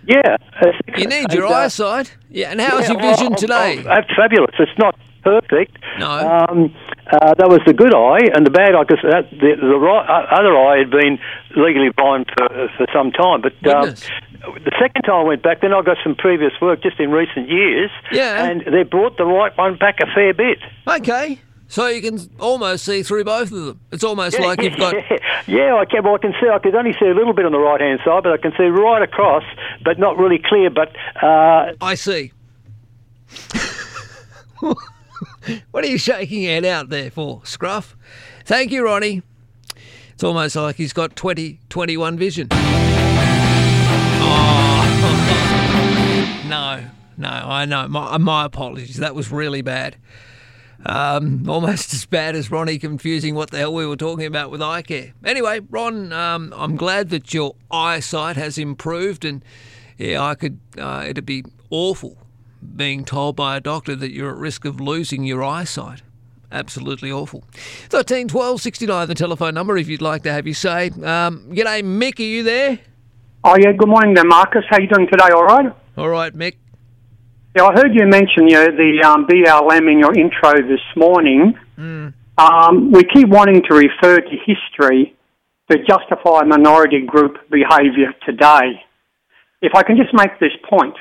[0.06, 0.36] Yeah.
[0.96, 2.16] You need your And, uh, eyesight.
[2.30, 3.78] Yeah, and how's yeah, your vision oh, today?
[3.80, 4.54] oh, that's fabulous.
[4.58, 5.78] It's not perfect.
[5.98, 6.10] No.
[6.10, 6.74] Um,
[7.10, 10.34] uh, that was the good eye, and the bad eye, because the, the right, uh,
[10.34, 11.18] other eye had been
[11.56, 13.42] legally blind for, for some time.
[13.42, 13.94] But um,
[14.64, 17.48] the second time I went back, then I got some previous work just in recent
[17.48, 17.90] years.
[18.12, 18.44] Yeah.
[18.44, 20.58] And they brought the right one back a fair bit.
[20.86, 21.40] Okay.
[21.68, 23.80] So you can almost see through both of them.
[23.90, 24.94] It's almost like you've got.
[25.46, 26.04] Yeah, I can.
[26.04, 26.48] Well, I can see.
[26.48, 28.52] I could only see a little bit on the right hand side, but I can
[28.56, 29.42] see right across,
[29.84, 30.70] but not really clear.
[30.70, 32.32] But uh, I see.
[35.70, 37.94] what are you shaking your head out there for, Scruff?
[38.46, 39.22] Thank you, Ronnie.
[40.14, 42.46] It's almost like he's got 2021 vision.
[42.52, 42.56] Oh.
[46.48, 46.84] no,
[47.16, 47.88] no, I know.
[47.88, 48.98] My, my apologies.
[48.98, 49.96] That was really bad.
[50.86, 54.62] Um, almost as bad as Ronnie confusing what the hell we were talking about with
[54.62, 55.14] eye care.
[55.24, 59.44] Anyway, Ron, um, I'm glad that your eyesight has improved, and
[59.98, 60.60] yeah, I could.
[60.78, 62.18] Uh, it'd be awful
[62.76, 66.02] being told by a doctor that you're at risk of losing your eyesight.
[66.54, 67.42] Absolutely awful.
[67.88, 70.88] 13 12 69, the telephone number if you'd like to have your say.
[70.90, 72.78] Um, g'day, Mick, are you there?
[73.42, 74.62] Oh yeah, good morning there, Marcus.
[74.70, 75.30] How you doing today?
[75.34, 75.74] All right.
[75.98, 76.54] All right, Mick.
[77.56, 81.58] Yeah, I heard you mention you know, the um, BLM in your intro this morning.
[81.76, 82.14] Mm.
[82.38, 85.16] Um, we keep wanting to refer to history
[85.70, 88.80] to justify minority group behaviour today.
[89.60, 90.94] If I can just make this point,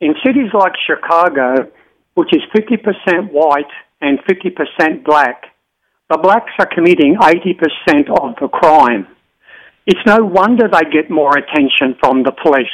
[0.00, 1.70] in cities like Chicago,
[2.14, 3.64] which is 50% white
[4.04, 5.44] and 50% black,
[6.10, 9.06] the blacks are committing 80% of the crime.
[9.86, 12.66] It's no wonder they get more attention from the police.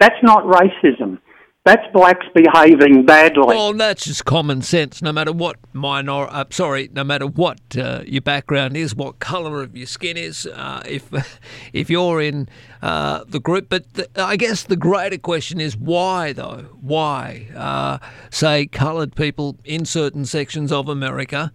[0.00, 1.20] That's not racism.
[1.66, 3.54] That's blacks behaving badly.
[3.54, 5.02] Well, that's just common sense.
[5.02, 9.62] No matter what minor, uh, sorry, no matter what uh, your background is, what colour
[9.62, 11.12] of your skin is, uh, if
[11.74, 12.48] if you're in
[12.80, 13.68] uh, the group.
[13.68, 16.64] But the, I guess the greater question is why, though?
[16.80, 17.98] Why, uh,
[18.30, 21.52] say, coloured people in certain sections of America?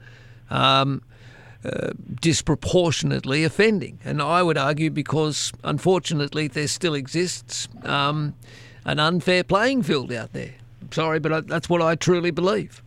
[0.51, 1.01] Um,
[1.65, 3.97] uh, disproportionately offending.
[4.05, 8.35] And I would argue because, unfortunately, there still exists um,
[8.85, 10.53] an unfair playing field out there.
[10.91, 12.81] Sorry, but I, that's what I truly believe.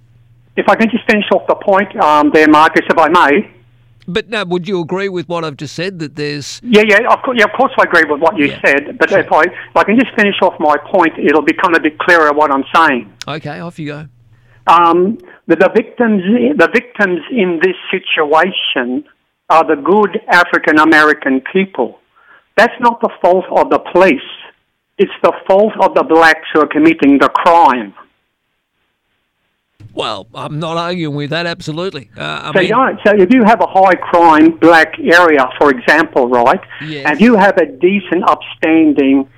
[0.57, 3.55] If I can just finish off the point um, there, Marcus, if I may.
[4.07, 6.61] But now, would you agree with what I've just said that there's.
[6.65, 8.97] Yeah, yeah, of course, yeah, of course I agree with what you said.
[8.99, 11.99] But if I, if I can just finish off my point, it'll become a bit
[11.99, 13.13] clearer what I'm saying.
[13.29, 14.09] Okay, off you go.
[14.67, 16.23] Um, the, the victims,
[16.57, 19.05] the victims in this situation
[19.51, 21.99] are the good African American people.
[22.57, 24.21] That's not the fault of the police.
[24.99, 27.95] It's the fault of the blacks who are committing the crime.
[29.95, 32.11] Well, I'm not arguing with that, absolutely.
[32.17, 35.71] Uh, so, mean, you know, so if you have a high crime black area, for
[35.71, 37.07] example, right, Yes.
[37.09, 39.29] and you have a decent, upstanding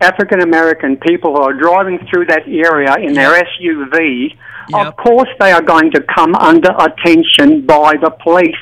[0.00, 4.36] African American people who are driving through that area in their SUV,
[4.74, 8.56] of course they are going to come under attention by the police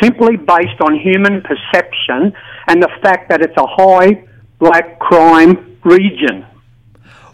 [0.00, 2.32] simply based on human perception
[2.68, 4.22] and the fact that it's a high
[4.58, 6.44] black crime region.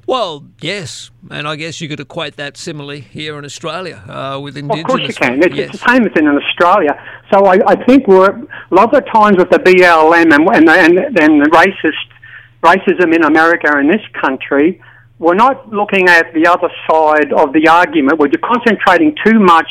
[0.06, 4.56] Well, yes, and I guess you could equate that similarly here in Australia uh, with
[4.58, 4.84] indigenous.
[4.84, 5.42] Of course you can.
[5.42, 5.70] It's, Yes.
[5.74, 7.02] it's the same as in Australia.
[7.32, 10.98] So I, I think we're a lot of times with the BLM and and and,
[10.98, 12.08] and the racist
[12.62, 14.80] racism in America and this country,
[15.18, 18.18] we're not looking at the other side of the argument.
[18.18, 19.68] We're concentrating too much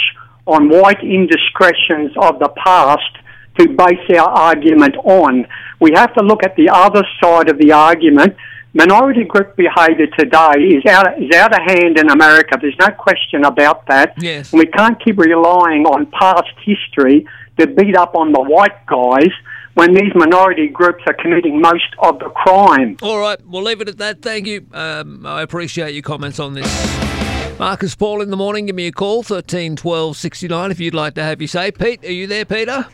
[0.48, 3.18] on white indiscretions of the past
[3.60, 5.46] to base our argument on.
[5.80, 8.36] We have to look at the other side of the argument.
[8.74, 12.58] Minority group behaviour today is out is out of hand in America.
[12.60, 14.14] There's no question about that.
[14.18, 14.52] Yes.
[14.52, 17.28] And we can't keep relying on past history
[17.60, 19.30] to beat up on the white guys
[19.76, 22.98] when these minority groups are committing most of the crime.
[23.02, 24.22] All right, we'll leave it at that.
[24.22, 24.66] Thank you.
[24.72, 27.60] Um, I appreciate your comments on this.
[27.60, 31.14] Marcus Paul in the morning, give me a call, 13 12 69, if you'd like
[31.16, 31.72] to have your say.
[31.72, 32.88] Pete, are you there, Peter?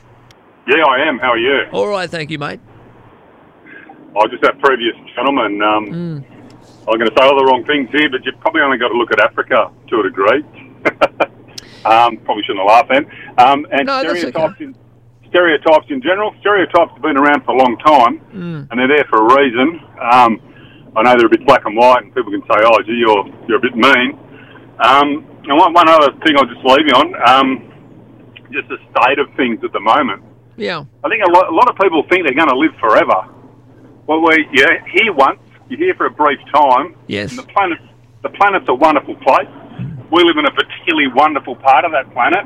[0.70, 1.18] Yeah, I am.
[1.18, 1.64] How are you?
[1.72, 2.60] All right, thank you, mate.
[4.16, 5.62] I just that previous gentleman.
[5.62, 6.24] Um, Mm.
[6.88, 8.98] I'm going to say all the wrong things here, but you've probably only got to
[8.98, 10.42] look at Africa to a degree.
[11.86, 13.06] um, probably shouldn't have laughed then.
[13.38, 14.76] Um, and No, stereotypes, in,
[15.30, 16.34] stereotypes in general.
[16.42, 18.68] Stereotypes have been around for a long time, Mm.
[18.72, 19.80] and they're there for a reason.
[20.02, 20.42] Um,
[20.98, 23.26] I know they're a bit black and white, and people can say, "Oh, gee, you're
[23.48, 24.18] you're a bit mean."
[24.82, 27.48] Um, and one, one other thing I'll just leave you on, um,
[28.52, 30.24] just the state of things at the moment.
[30.60, 30.86] Yeah.
[31.04, 33.28] I think a lot, a lot of people think they're going to live forever.
[34.08, 35.40] Well, we you're here once,
[35.70, 36.96] you're here for a brief time.
[37.08, 37.32] Yes.
[37.32, 37.80] And the planet,
[38.24, 39.50] the planet's a wonderful place.
[40.12, 42.46] We live in a particularly wonderful part of that planet.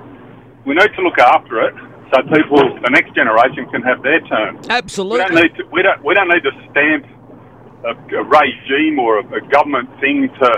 [0.65, 1.73] We need to look after it
[2.13, 4.59] so people, the next generation, can have their turn.
[4.69, 5.17] Absolutely.
[5.17, 5.63] We don't need to.
[5.71, 6.03] We don't.
[6.03, 7.05] We don't need to stamp
[7.83, 10.49] a, a regime or a, a government thing to,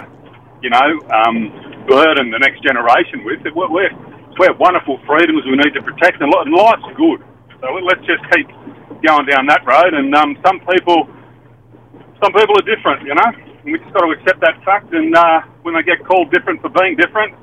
[0.61, 3.39] you know, um, burden the next generation with.
[3.55, 3.93] We're, we're,
[4.37, 7.23] we have wonderful freedoms we need to protect, and life's good.
[7.65, 8.47] So let's just keep
[9.01, 9.95] going down that road.
[9.95, 11.09] And um, some people,
[12.21, 13.31] some people are different, you know.
[13.63, 14.93] And we just got to accept that fact.
[14.93, 17.33] And uh, when they get called different for being different,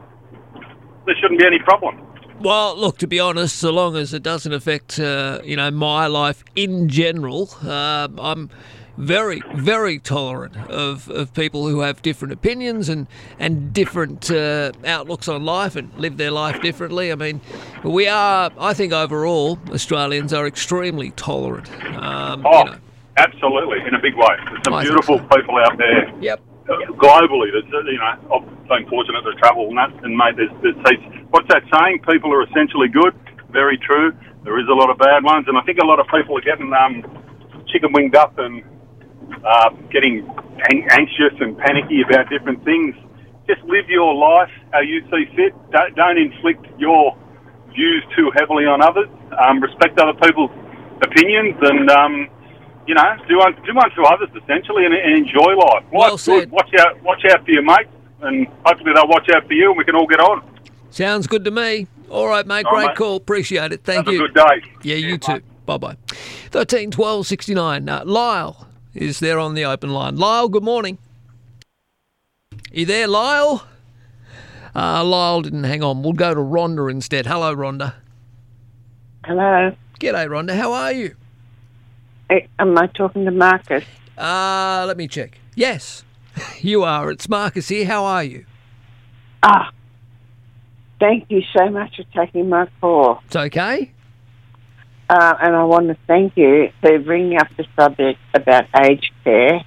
[1.07, 2.07] there shouldn't be any problem.
[2.41, 6.07] Well, look, to be honest, so long as it doesn't affect, uh, you know, my
[6.07, 8.49] life in general, uh, I'm
[8.97, 13.07] very, very tolerant of, of people who have different opinions and
[13.39, 17.11] and different uh, outlooks on life and live their life differently.
[17.11, 17.41] I mean,
[17.85, 21.71] we are, I think, overall, Australians are extremely tolerant.
[21.97, 22.79] Um, Oh, you know,
[23.17, 24.37] absolutely, in a big way.
[24.47, 26.13] There's some I beautiful people out there.
[26.21, 26.41] Yep.
[26.69, 30.51] uh, Globally, there's, you know, I've been fortunate to travel and that, and mate, there's,
[30.63, 30.99] there's.
[31.31, 32.01] What's that saying?
[32.09, 33.15] People are essentially good.
[33.51, 34.13] Very true.
[34.45, 36.41] There is a lot of bad ones, and I think a lot of people are
[36.41, 37.05] getting um,
[37.69, 38.63] chicken winged up and
[39.45, 40.27] uh, getting
[40.71, 42.95] an- anxious and panicky about different things.
[43.49, 45.53] Just live your life how you see fit.
[45.73, 47.17] Don't, don't inflict your
[47.75, 49.09] views too heavily on others.
[49.39, 50.51] Um, respect other people's
[51.03, 52.29] opinions, and um,
[52.87, 55.85] you know, do un- do unto others essentially, and, and enjoy life.
[55.93, 56.51] Life's good.
[56.51, 57.91] Watch out, watch out for your mates,
[58.23, 60.43] and hopefully they'll watch out for you, and we can all get on.
[60.91, 61.87] sounds good to me.
[62.11, 62.67] All right, mate.
[62.67, 62.97] All right, Great mate.
[62.97, 63.17] call.
[63.17, 63.85] Appreciate it.
[63.85, 64.19] Thank Have a you.
[64.29, 64.63] good day.
[64.83, 65.41] Yeah, you too.
[65.65, 65.97] Bye bye.
[66.51, 67.89] 13 12 69.
[67.89, 70.17] Uh, Lyle is there on the open line.
[70.17, 70.99] Lyle, good morning.
[72.71, 73.67] You there, Lyle?
[74.75, 76.03] Uh, Lyle didn't hang on.
[76.03, 77.27] We'll go to Rhonda instead.
[77.27, 77.95] Hello, Rhonda.
[79.25, 79.75] Hello.
[80.01, 80.57] G'day, Rhonda.
[80.57, 81.15] How are you?
[82.59, 83.85] Am I talking to Marcus?
[84.17, 85.39] Uh, let me check.
[85.55, 86.05] Yes,
[86.61, 87.11] you are.
[87.11, 87.85] It's Marcus here.
[87.87, 88.47] How are you?
[89.43, 89.71] Ah,
[90.99, 93.21] thank you so much for taking my call.
[93.27, 93.93] It's okay.
[95.13, 99.61] Uh, and I want to thank you for bringing up the subject about aged care.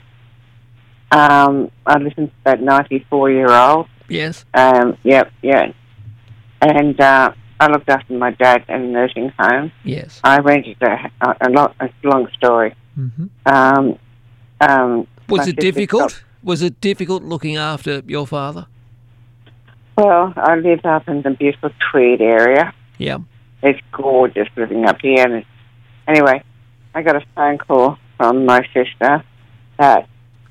[1.11, 3.85] Um, I listened to that 94 year old.
[4.09, 4.43] Yes.
[4.56, 5.72] Um, yep, yeah.
[6.61, 9.72] And uh, I looked after my dad in a nursing home.
[9.83, 10.19] Yes.
[10.24, 11.75] I rented a, a, a lot.
[11.80, 12.74] It's a long story.
[12.98, 13.30] Mhm.
[13.45, 13.99] Um,
[14.67, 16.24] um, Was it difficult?
[16.43, 18.65] Was it difficult looking after your father?
[19.95, 22.74] Well, I lived up in the beautiful Tweed area.
[22.98, 23.19] Yeah.
[23.64, 25.25] It's gorgeous living up here.
[25.25, 25.45] And
[26.08, 26.43] anyway,
[26.93, 29.24] I got a phone call from my sister
[29.77, 30.08] that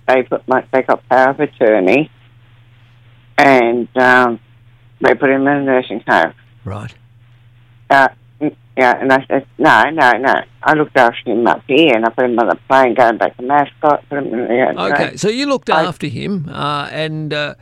[0.06, 2.10] they put my they got power of attorney,
[3.38, 4.40] and um,
[5.00, 6.34] they put him in a nursing home.
[6.64, 6.94] Right.
[7.90, 8.08] Uh,
[8.76, 10.34] yeah, and I said, no, no, no.
[10.62, 13.36] I looked after him up here, and I put him on the plane going back
[13.36, 14.08] to Mascot.
[14.08, 17.54] Put him in the, know, Okay, so you looked after him, uh, and uh,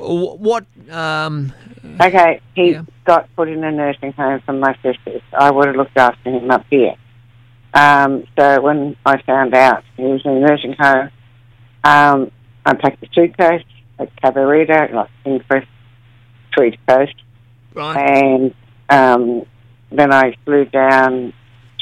[0.00, 0.64] what?
[0.90, 1.52] Um,
[2.00, 5.22] Okay, he got put in a nursing home from my sisters.
[5.32, 6.94] I would have looked after him up here.
[7.72, 11.10] Um, so when I found out he was in a nursing home,
[11.84, 12.30] Um,
[12.66, 13.64] I packed the suitcase
[13.98, 15.66] at Cabarita, like Kingscliff,
[16.52, 17.14] Tweed Coast.
[17.74, 17.96] Right.
[17.96, 18.54] And
[18.90, 19.46] um,
[19.90, 21.32] then I flew down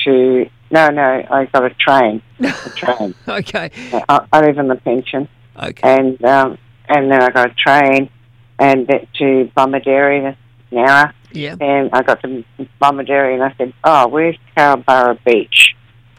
[0.05, 0.49] to.
[0.71, 2.23] No, no, I got a train.
[2.41, 3.15] A train.
[3.27, 3.71] okay.
[4.09, 5.27] I, I live in the pension.
[5.61, 5.99] Okay.
[5.99, 6.59] And um,
[6.89, 8.11] and then I got a train
[8.59, 10.37] and to Bomaderry,
[10.73, 11.13] Nowra.
[11.33, 11.57] Yeah.
[11.61, 12.45] And I got to
[12.81, 15.75] Bomaderry and I said, "Oh, where's Culburra Beach?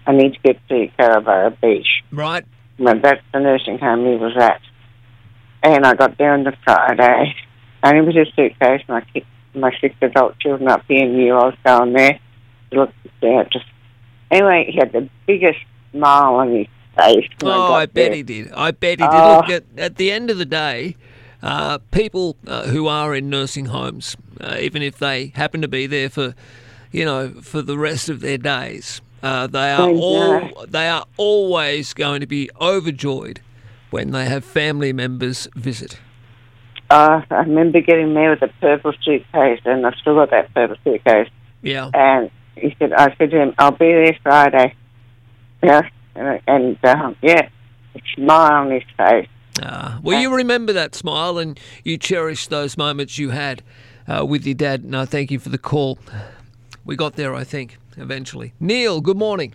[0.06, 2.46] I need to get to Culburra Beach." Right.
[2.78, 4.62] Well, that's the nursing home he was at.
[5.64, 7.36] And I got there on the Friday.
[7.84, 8.84] Only with a suitcase.
[8.88, 12.20] My ki- my six adult children up here and knew I was going there.
[12.70, 13.66] He looked there just.
[14.32, 15.60] Anyway, he had the biggest
[15.92, 16.68] smile on his
[17.00, 17.30] face.
[17.44, 18.16] Oh, got I bet there.
[18.16, 18.52] he did.
[18.54, 19.10] I bet he did.
[19.12, 19.38] Oh.
[19.38, 20.96] Look, at, at the end of the day,
[21.42, 25.88] uh, people uh, who are in nursing homes, uh, even if they happen to be
[25.88, 26.36] there for,
[26.92, 31.94] you know, for the rest of their days, uh, they are all they are always
[31.94, 33.42] going to be overjoyed
[33.90, 36.00] when they have family members visit.
[36.90, 40.76] Uh, I remember getting there with a purple suitcase, and I still got that purple
[40.84, 41.30] suitcase.
[41.62, 41.92] Yeah.
[41.94, 44.76] And he said, I said to him, I'll be there Friday.
[45.62, 45.82] Yeah.
[46.16, 47.50] And, and um, yeah,
[47.96, 49.28] a smile on his face.
[49.62, 53.62] Uh, well, you remember that smile and you cherish those moments you had
[54.08, 54.84] uh, with your dad.
[54.84, 56.00] And I thank you for the call.
[56.86, 58.54] We got there, I think, eventually.
[58.60, 59.54] Neil, good morning.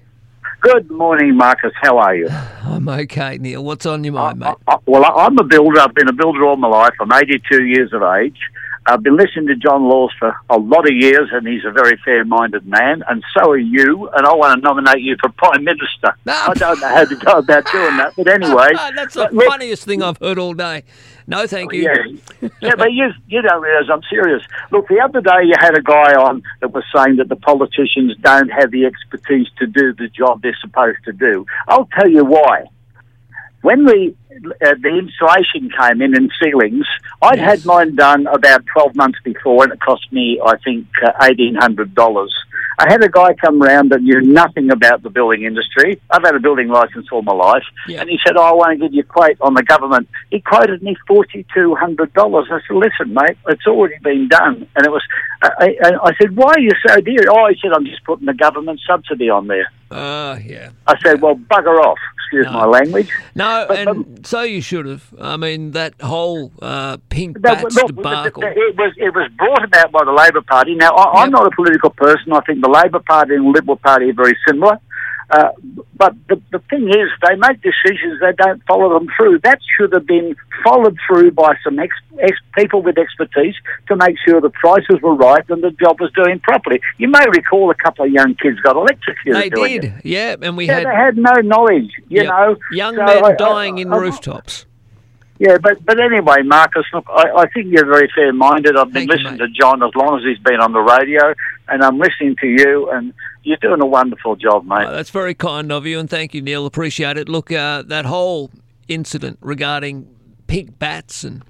[0.60, 1.73] Good morning, Marcus.
[1.81, 2.28] How are you?
[2.62, 3.62] I'm okay, Neil.
[3.65, 4.55] What's on your mind, mate?
[4.66, 5.81] Uh, Well, I'm a builder.
[5.81, 6.94] I've been a builder all my life.
[7.00, 8.39] I'm 82 years of age.
[8.86, 11.98] I've been listening to John Laws for a lot of years, and he's a very
[12.04, 14.08] fair-minded man, and so are you.
[14.14, 16.14] And I want to nominate you for Prime Minister.
[16.26, 16.32] No.
[16.34, 18.68] I don't know how to go about doing that, but anyway.
[18.94, 20.84] That's the look- funniest thing I've heard all day.
[21.26, 21.84] No, thank oh, you.
[21.84, 24.42] Yeah, yeah, but you you don't realise I'm serious.
[24.70, 28.14] Look, the other day you had a guy on that was saying that the politicians
[28.20, 31.46] don't have the expertise to do the job they're supposed to do.
[31.66, 32.66] I'll tell you why.
[33.65, 34.15] When the
[34.60, 36.84] uh, the insulation came in and ceilings,
[37.23, 41.12] I'd had mine done about twelve months before, and it cost me, I think, uh,
[41.23, 42.34] eighteen hundred dollars.
[42.78, 45.99] I had a guy come round that knew nothing about the building industry.
[46.10, 47.62] I've had a building license all my life,
[48.02, 50.41] and he said, "Oh, I want to give you a quote on the government." He
[50.41, 52.49] quoted me forty two hundred dollars.
[52.51, 55.02] I said, "Listen, mate, it's already been done." And it was,
[55.41, 58.26] I, I, I said, "Why are you so dear?" Oh, he said, "I'm just putting
[58.26, 60.70] the government subsidy on there." Uh, yeah.
[60.86, 63.10] I said, "Well, bugger off." Excuse my language.
[63.36, 65.05] No, and so you should have.
[65.20, 68.42] I mean, that whole uh, pink No, bats look, debacle.
[68.42, 70.74] it was it was brought about by the Labor Party.
[70.74, 72.32] Now, I, I'm not a political person.
[72.32, 74.78] I think the Labor Party and the Liberal Party are very similar.
[75.31, 75.49] Uh,
[75.97, 79.39] but the, the thing is, they make decisions, they don't follow them through.
[79.41, 83.55] That should have been followed through by some ex, ex, people with expertise
[83.89, 86.81] to make sure the prices were right and the job was doing properly.
[86.99, 89.93] You may recall a couple of young kids got electrocuted They did, it.
[90.05, 92.27] yeah, and we yeah, had they had no knowledge, you Yep.
[92.27, 92.57] know.
[92.73, 94.67] young So men I- I- dying in I- rooftops.
[95.38, 98.76] Yeah, but but anyway, Marcus, look, I, I think you're very fair-minded.
[98.76, 101.34] I've been Thank you, listening to John as long as he's been on the radio,
[101.68, 104.86] and I'm listening to you, and you're doing a wonderful job, mate.
[104.86, 106.66] Oh, that's very kind of you, and thank you, Neil.
[106.66, 107.28] Appreciate it.
[107.28, 108.50] Look, uh, that whole
[108.88, 110.08] incident regarding
[110.46, 111.44] pink bats and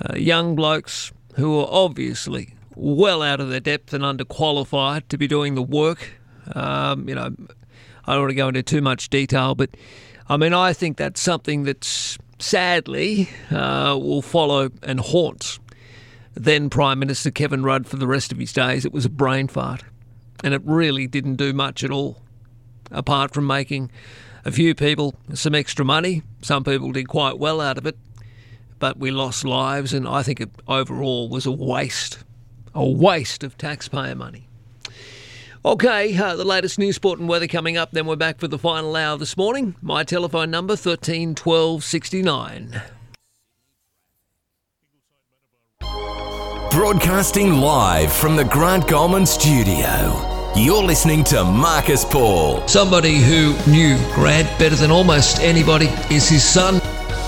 [0.00, 5.26] uh, young blokes who are obviously well out of their depth and underqualified to be
[5.26, 6.14] doing the work.
[6.54, 7.34] Um, you know,
[8.04, 9.70] I don't want to go into too much detail, but
[10.28, 15.58] I mean, I think that's something that's sadly uh, will follow and haunt
[16.36, 18.84] then Prime Minister Kevin Rudd for the rest of his days.
[18.84, 19.82] It was a brain fart,
[20.44, 22.22] and it really didn't do much at all,
[22.90, 23.90] apart from making
[24.44, 26.22] a few people some extra money.
[26.42, 27.96] Some people did quite well out of it,
[28.78, 32.18] but we lost lives, and I think it overall was a waste,
[32.74, 34.45] a waste of taxpayer money.
[35.66, 37.90] Okay, uh, the latest news, sport, and weather coming up.
[37.90, 39.74] Then we're back for the final hour this morning.
[39.82, 42.82] My telephone number thirteen twelve sixty nine.
[46.70, 50.52] Broadcasting live from the Grant Goldman studio.
[50.54, 52.66] You're listening to Marcus Paul.
[52.68, 56.78] Somebody who knew Grant better than almost anybody is his son.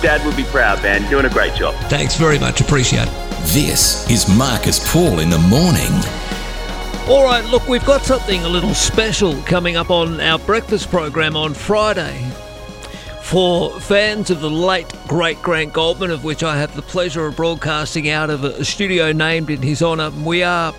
[0.00, 1.10] Dad would be proud, man.
[1.10, 1.74] Doing a great job.
[1.90, 2.60] Thanks very much.
[2.60, 3.14] Appreciate it.
[3.46, 5.90] This is Marcus Paul in the morning.
[7.08, 11.36] All right, look, we've got something a little special coming up on our breakfast program
[11.36, 12.22] on Friday.
[13.22, 17.34] For fans of the late, great Grant Goldman, of which I have the pleasure of
[17.34, 20.74] broadcasting out of a studio named in his honour, we are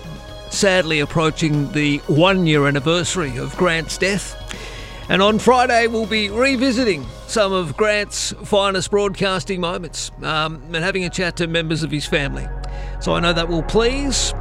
[0.50, 4.36] sadly approaching the one year anniversary of Grant's death.
[5.08, 11.04] And on Friday, we'll be revisiting some of Grant's finest broadcasting moments um, and having
[11.04, 12.46] a chat to members of his family.
[13.00, 14.32] So I know that will please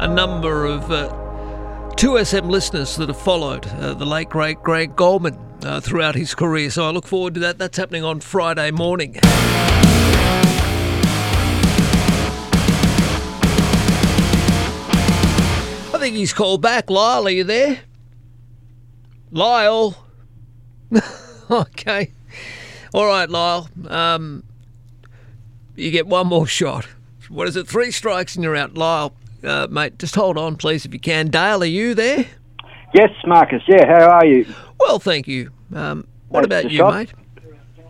[0.00, 1.10] a number of uh,
[1.96, 5.38] 2SM listeners that have followed uh, the late, great Greg Goldman.
[5.62, 6.70] uh, throughout his career.
[6.70, 7.58] So I look forward to that.
[7.58, 9.18] That's happening on Friday morning.
[15.92, 16.88] I think he's called back.
[16.88, 17.80] Lyle, are you there?
[19.30, 20.02] Lyle.
[21.50, 22.12] okay.
[22.94, 23.68] All right, Lyle.
[23.86, 24.44] Um,
[25.76, 26.86] you get one more shot.
[27.28, 27.68] What is it?
[27.68, 28.74] Three strikes and you're out.
[28.74, 29.12] Lyle,
[29.44, 31.28] uh, mate, just hold on, please, if you can.
[31.28, 32.26] Dale, are you there?
[32.94, 33.62] Yes, Marcus.
[33.68, 34.46] Yeah, how are you?
[34.78, 35.50] Well, thank you.
[35.74, 36.94] Um, what That's about you, shot.
[36.94, 37.12] mate?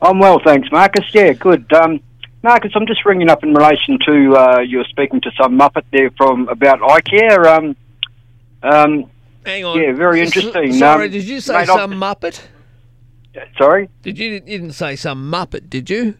[0.02, 1.04] I'm well, thanks, Marcus.
[1.12, 1.70] Yeah, good.
[1.72, 2.00] Um,
[2.42, 5.84] Marcus, I'm just ringing up in relation to uh, you were speaking to some muppet
[5.92, 7.46] there from about iCare.
[7.46, 7.76] Um,
[8.62, 9.10] um,
[9.44, 9.78] Hang on.
[9.80, 10.72] Yeah, very S- interesting.
[10.74, 12.40] Sorry, Um, did you say mate, some Muppet?
[13.56, 16.14] Sorry, Did you, you didn't say some Muppet, did you?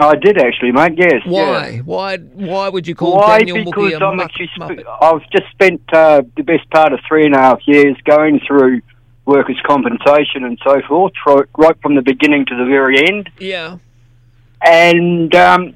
[0.00, 0.94] I did actually, mate.
[0.96, 1.22] Yes.
[1.24, 1.68] Why?
[1.68, 1.80] yeah.
[1.82, 2.16] Why?
[2.16, 3.38] Why would you call Why?
[3.38, 6.92] Daniel because Mookhey a I'm mu- actually sp- I've just spent uh, the best part
[6.92, 8.80] of three and a half years going through
[9.26, 13.30] workers' compensation and so forth, right, right from the beginning to the very end.
[13.38, 13.78] Yeah.
[14.62, 15.74] And um,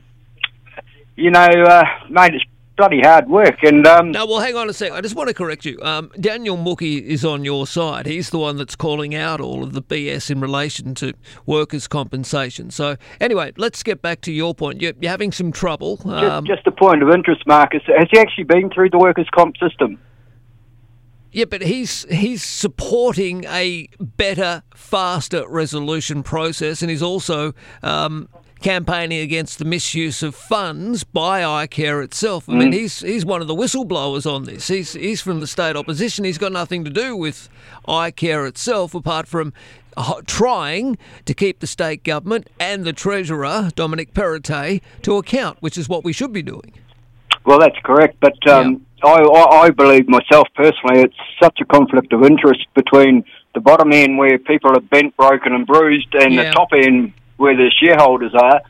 [1.17, 2.45] you know, uh, mate, it's
[2.77, 3.63] bloody hard work.
[3.63, 4.93] And um, No, well, hang on a sec.
[4.93, 5.79] I just want to correct you.
[5.83, 8.07] Um, Daniel Mookhey is on your side.
[8.07, 11.15] He's the one that's calling out all of the BS in relation to
[11.47, 12.71] workers' compensation.
[12.71, 14.81] So, anyway, let's get back to your point.
[14.81, 15.97] You're, you're having some trouble.
[15.97, 17.83] just, Um, just a point of interest, Marcus.
[17.87, 19.99] Has he actually been through the workers' comp system?
[21.33, 28.29] Yeah, but he's he's supporting a better, faster resolution process, and he's also um,
[28.65, 32.49] campaigning against the misuse of funds by iCare itself.
[32.49, 32.75] I mean, Mm.
[32.75, 34.69] he's he's one of the whistleblowers on this.
[34.69, 36.25] He's he's from the state opposition.
[36.25, 37.49] He's got nothing to do with
[37.87, 39.53] iCare itself, apart from
[40.27, 45.89] trying to keep the state government and the treasurer Dominic Perrottet to account, which is
[45.89, 46.73] what we should be doing.
[47.45, 52.13] Well, that's correct, but um, I, I, I believe myself personally it's such a conflict
[52.15, 53.23] of interest between
[53.55, 56.45] the bottom end where people are bent, broken, and bruised, and Yeah.
[56.45, 58.61] the top end where the shareholders are.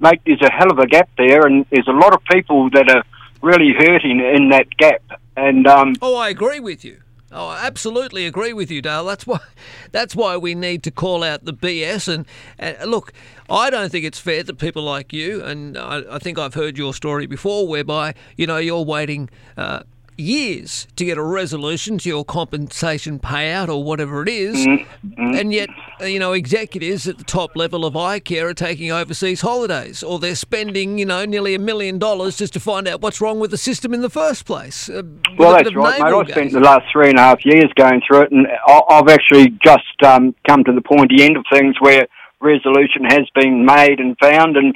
[0.00, 2.90] Mate, there's a hell of a gap there, and there's a lot of people that
[2.90, 3.04] are
[3.40, 5.02] really hurting in that gap.
[5.36, 6.98] And um, Oh, I agree with you.
[7.34, 9.06] Oh, I absolutely agree with you, Dale.
[9.06, 9.40] That's why,
[9.92, 12.06] that's why we need to call out the BS.
[12.12, 12.26] And,
[12.58, 13.12] and look,
[13.48, 16.76] I don't think it's fair that people like you, and I, I think I've heard
[16.76, 19.82] your story before, whereby you know you're waiting uh,
[20.22, 25.34] years to get a resolution to your compensation payout or whatever it is, Mm-hmm.
[25.34, 25.68] and yet
[26.00, 30.18] uh, you know executives at the top level of iCare are taking overseas holidays, or
[30.18, 33.50] they're spending you know nearly a million dollars just to find out what's wrong with
[33.50, 34.88] the system in the first place.
[34.88, 35.02] Uh,
[35.38, 36.04] Well, that's right, mate.
[36.04, 39.08] navel I spent the last three and a half years going through it, and I've
[39.08, 42.06] actually just um, come to the pointy end of things where
[42.40, 44.74] resolution has been made and found, and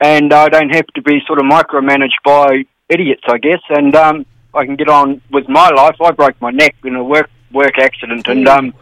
[0.00, 4.26] and I don't have to be sort of micromanaged by idiots, I guess, and um,
[4.54, 5.96] I can get on with my life.
[6.00, 8.74] I broke my neck in a work work accident, and um,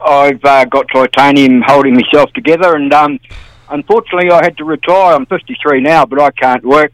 [0.00, 3.20] I've uh, got titanium holding myself together, and um,
[3.70, 5.14] unfortunately, I had to retire.
[5.14, 6.92] I'm 53 now, but I can't work.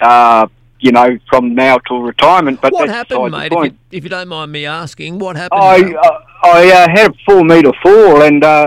[0.00, 0.46] Uh,
[0.84, 2.60] you know, from now till retirement.
[2.60, 3.50] But what happened, mate?
[3.50, 5.62] If you, if you don't mind me asking, what happened?
[5.62, 8.66] I uh, I uh, had a four metre fall and uh,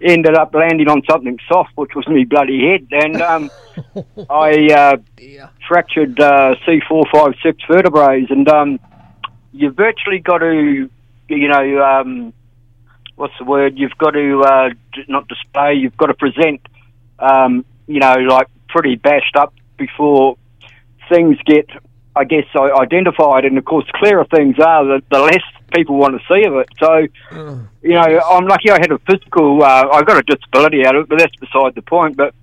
[0.00, 3.50] ended up landing on something soft, which was me bloody head, and um,
[4.30, 4.96] I uh,
[5.68, 8.80] fractured uh, C four five six vertebrae, and um,
[9.52, 10.88] you virtually got to,
[11.28, 12.32] you know, um,
[13.16, 13.76] what's the word?
[13.76, 15.74] You've got to uh, d- not display.
[15.74, 16.62] You've got to present,
[17.18, 20.38] um, you know, like pretty bashed up before
[21.08, 21.68] things get,
[22.16, 23.44] I guess, identified.
[23.44, 25.42] And of course, clearer things are, the, the less
[25.74, 26.68] people want to see of it.
[26.78, 27.06] So,
[27.82, 31.04] you know, I'm lucky I had a physical, uh, I got a disability out of
[31.04, 32.16] it, but that's beside the point.
[32.16, 32.34] But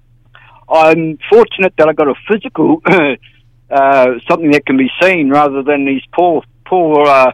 [0.70, 2.82] I'm fortunate that I got a physical,
[3.70, 7.32] uh, something that can be seen rather than these poor, poor, uh,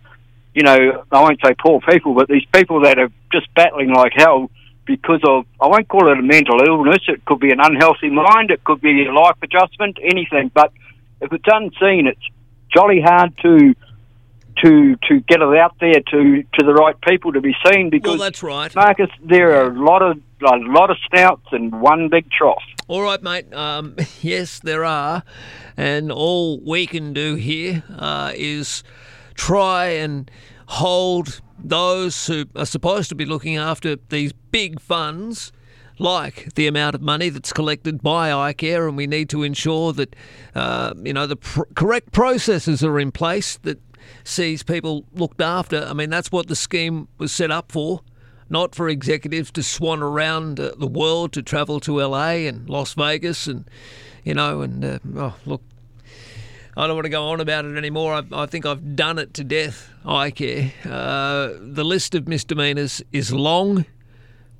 [0.53, 4.13] you know, I won't say poor people, but these people that are just battling like
[4.15, 4.49] hell
[4.85, 8.51] because of, I won't call it a mental illness, it could be an unhealthy mind,
[8.51, 10.51] it could be a life adjustment, anything.
[10.53, 10.71] But
[11.21, 12.21] if it's unseen, it's
[12.73, 13.73] jolly hard to
[14.63, 18.11] to to get it out there to to the right people to be seen because
[18.11, 18.73] Well, that's right.
[18.73, 22.63] Marcus, there are a lot of a lot of snouts and one big trough.
[22.87, 23.53] All right, mate.
[23.53, 25.23] Um, yes, there are,
[25.75, 28.83] and all we can do here uh, is
[29.33, 30.29] try and
[30.67, 35.51] hold those who are supposed to be looking after these big funds,
[35.97, 40.15] like the amount of money that's collected by iCare, and we need to ensure that
[40.53, 43.79] uh, you know the pr- correct processes are in place that
[44.23, 45.83] sees people looked after.
[45.83, 48.01] I mean, that's what the scheme was set up for
[48.49, 52.93] not for executives to swan around uh, the world to travel to LA and Las
[52.93, 53.67] Vegas and
[54.23, 55.61] you know and uh, oh look
[56.77, 58.13] I don't want to go on about it anymore.
[58.13, 59.89] I, I think I've done it to death.
[60.03, 60.73] iCare.
[60.85, 63.85] Uh, the list of misdemeanors is long.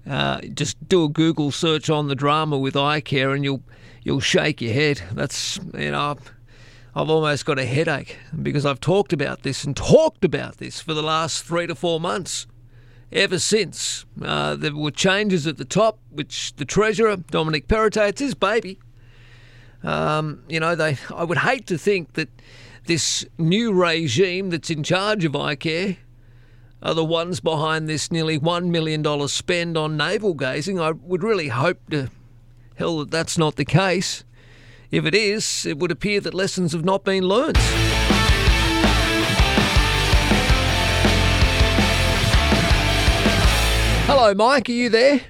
[0.10, 3.64] Uh, just do a Google search on the drama with iCare, and you'll
[4.04, 5.02] you'll shake your head.
[5.14, 6.18] That's you know.
[6.98, 10.94] I've almost got a headache because I've talked about this and talked about this for
[10.94, 12.48] the last three to four months.
[13.12, 18.22] Ever since uh, there were changes at the top, which the treasurer Dominic Perrottet, it's
[18.22, 18.80] his baby.
[19.84, 20.98] Um, you know, they.
[21.14, 22.30] I would hate to think that
[22.86, 25.98] this new regime that's in charge of iCare
[26.86, 30.80] are the ones behind this nearly $1 million spend on navel gazing.
[30.80, 32.10] I would really hope to
[32.76, 34.24] hell that that's not the case.
[34.92, 37.58] If it is, it would appear that lessons have not been learnt.
[44.06, 44.70] Hello, Mike.
[44.70, 45.22] Are you there?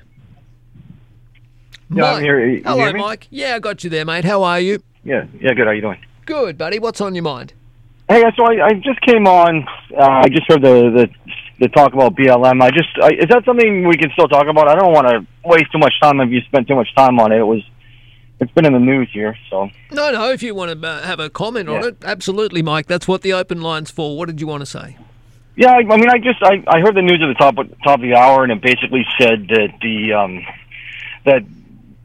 [1.90, 2.46] Yeah, I'm here.
[2.46, 2.92] You Hello?
[2.92, 3.28] Mike.
[3.30, 4.26] Yeah, I got you there, mate.
[4.26, 4.84] How are you?
[5.06, 5.60] Yeah, yeah, good.
[5.60, 6.04] How are you doing?
[6.26, 6.80] Good, buddy.
[6.80, 7.54] What's on your mind?
[8.10, 9.66] Hey, so I, I just came on.
[9.98, 11.10] Uh, I just heard the, the
[11.60, 12.62] the talk about BLM.
[12.62, 14.68] I just I, is that something we can still talk about?
[14.68, 17.32] I don't want to waste too much time if you spent too much time on
[17.32, 17.40] it.
[17.40, 17.64] It was
[18.40, 20.30] it's been in the news here, so No, no.
[20.32, 22.88] If you want to uh, have a comment on it, absolutely, Mike.
[22.88, 24.18] That's what the open line's for.
[24.18, 24.98] What did you want to say?
[25.56, 25.72] yeah.
[25.72, 28.00] I, I mean, I just I, I heard the news at the top of, top
[28.00, 30.46] of the hour, and it basically said that the um,
[31.26, 31.44] that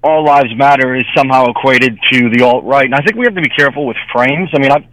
[0.03, 3.35] all lives matter is somehow equated to the alt right, and I think we have
[3.35, 4.51] to be careful with frames.
[4.55, 4.85] I mean, I've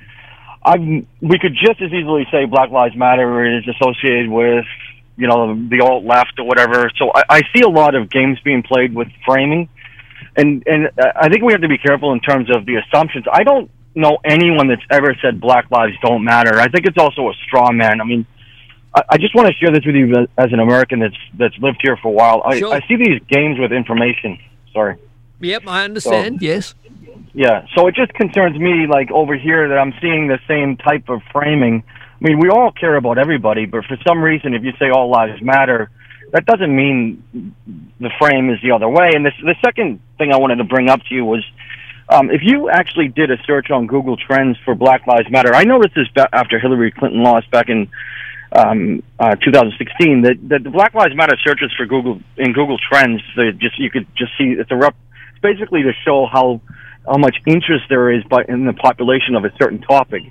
[0.67, 4.65] I've, we could just as easily say Black Lives Matter is associated with,
[5.15, 6.91] you know, the alt left or whatever.
[6.97, 9.69] So I, I see a lot of games being played with framing,
[10.35, 13.25] and and I think we have to be careful in terms of the assumptions.
[13.31, 16.59] I don't know anyone that's ever said Black Lives don't matter.
[16.59, 18.01] I think it's also a straw man.
[18.01, 18.25] I mean,
[18.93, 21.79] I, I just want to share this with you as an American that's that's lived
[21.81, 22.41] here for a while.
[22.45, 22.73] I, Sure.
[22.73, 24.37] I see these games with information.
[24.73, 24.97] Sorry.
[25.39, 26.41] Yep, I understand.
[26.41, 26.75] yes.
[27.33, 31.09] Yeah, so it just concerns me, like over here, that I'm seeing the same type
[31.09, 31.83] of framing.
[31.87, 35.11] I mean, we all care about everybody, but for some reason, if you say all
[35.11, 35.91] lives matter,
[36.31, 37.23] that doesn't mean
[37.99, 39.11] the frame is the other way.
[39.13, 41.45] And this, the second thing I wanted to bring up to you was,
[42.09, 45.63] um, if you actually did a search on Google Trends for Black Lives Matter, I
[45.63, 47.89] noticed this after Hillary Clinton lost back in
[48.51, 53.21] um, uh, 2016 that, that the Black Lives Matter searches for Google in Google Trends,
[53.35, 54.95] they just you could just see it's a rep,
[55.31, 56.61] it's basically to show how
[57.07, 60.23] how much interest there is by in the population of a certain topic.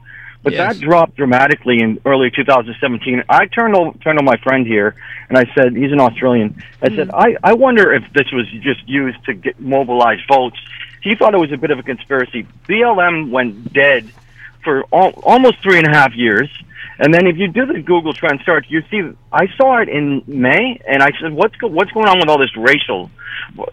[0.42, 0.74] But Yes.
[0.76, 3.24] that dropped dramatically in early 2017.
[3.28, 4.94] I turned over, turned to my friend here
[5.28, 6.62] and I said, he's an Australian.
[6.82, 7.14] I said, mm.
[7.14, 10.56] I, I wonder if this was just used to get mobilize votes.
[11.02, 12.46] He thought it was a bit of a conspiracy.
[12.68, 14.08] BLM went dead
[14.62, 16.48] for al- almost three and a half years.
[16.98, 20.22] And then if you do the Google Trend search, you see I saw it in
[20.26, 23.10] May, and I said, "What's go- what's going on with all this racial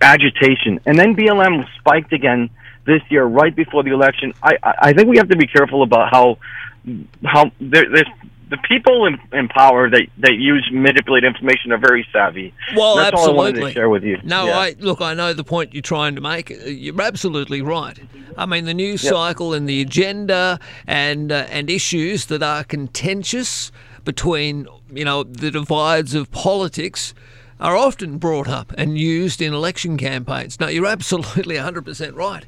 [0.01, 2.49] agitation?" And then BLM spiked again
[2.85, 4.33] this year, right before the election.
[4.43, 6.37] I I think we have to be careful about how
[7.25, 8.07] how there, there's
[8.49, 12.53] the people in, in power that that use manipulate information are very savvy.
[12.75, 13.33] Well, That's absolutely.
[13.37, 14.19] all I wanted to share with you.
[14.23, 14.57] No, Yeah.
[14.59, 15.01] I look.
[15.01, 16.49] I know the point you're trying to make.
[16.65, 17.97] You're absolutely right.
[18.37, 19.13] I mean, the news Yep.
[19.13, 23.71] cycle and the agenda and uh, and issues that are contentious
[24.05, 27.13] between you know the divides of politics
[27.59, 30.59] are often brought up and used in election campaigns.
[30.59, 32.45] No, you're absolutely 100% right.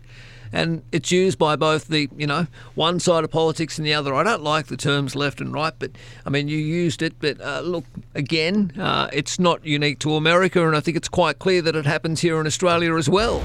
[0.51, 4.13] And it's used by both the, you know, one side of politics and the other.
[4.13, 5.91] I don't like the terms left and right, but
[6.25, 7.13] I mean, you used it.
[7.19, 11.39] But uh, look, again, uh, it's not unique to America, and I think it's quite
[11.39, 13.43] clear that it happens here in Australia as well.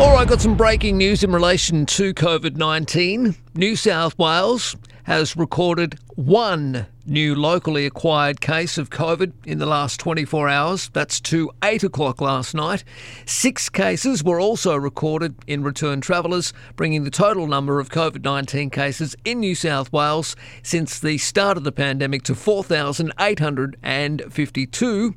[0.00, 3.34] All right, got some breaking news in relation to COVID 19.
[3.54, 4.74] New South Wales
[5.10, 10.88] has recorded one new locally acquired case of COVID in the last 24 hours.
[10.92, 12.84] That's to 8 o'clock last night.
[13.26, 18.70] Six cases were also recorded in return travellers, bringing the total number of COVID 19
[18.70, 25.14] cases in New South Wales since the start of the pandemic to 4,852.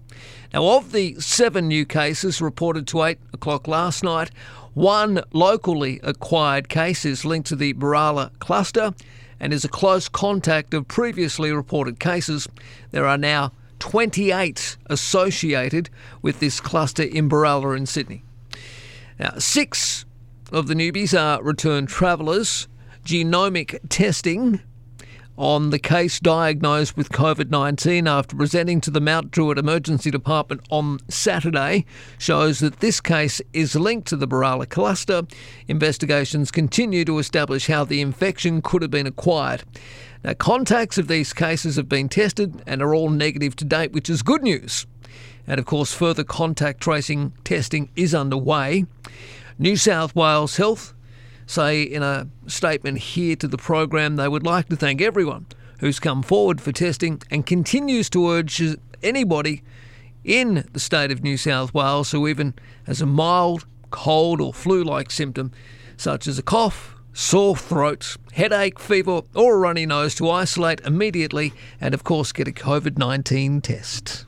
[0.52, 4.32] Now, of the seven new cases reported to 8 o'clock last night,
[4.74, 8.92] one locally acquired case is linked to the Berala cluster
[9.38, 12.48] and is a close contact of previously reported cases.
[12.90, 15.88] There are now 28 associated
[16.20, 18.24] with this cluster in Berala in Sydney.
[19.20, 20.04] Now, six
[20.50, 22.66] of the newbies are returned travellers.
[23.04, 24.62] Genomic testing
[25.38, 30.60] on the case diagnosed with COVID 19 after presenting to the Mount Druitt Emergency Department
[30.68, 31.86] on Saturday
[32.18, 35.22] shows that this case is linked to the Berala cluster.
[35.68, 39.62] Investigations continue to establish how the infection could have been acquired.
[40.24, 44.10] Now, contacts of these cases have been tested and are all negative to date, which
[44.10, 44.86] is good news.
[45.46, 48.86] And of course, further contact tracing testing is underway.
[49.56, 50.94] New South Wales Health
[51.48, 55.46] say in a statement here to the program they would like to thank everyone
[55.80, 58.62] who's come forward for testing and continues to urge
[59.02, 59.62] anybody
[60.24, 62.54] in the state of New South Wales who even
[62.86, 65.50] has a mild cold or flu like symptom,
[65.96, 71.54] such as a cough, sore throat, headache, fever, or a runny nose, to isolate immediately
[71.80, 74.26] and, of course, get a COVID 19 test.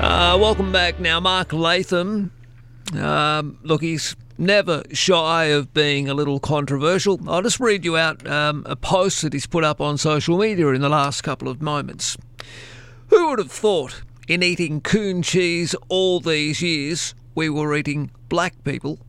[0.00, 2.32] Uh, welcome back now, Mark Latham.
[2.98, 7.20] Um, look, he's never shy of being a little controversial.
[7.28, 10.68] I'll just read you out um, a post that he's put up on social media
[10.68, 12.16] in the last couple of moments.
[13.08, 18.64] Who would have thought in eating coon cheese all these years we were eating black
[18.64, 19.00] people?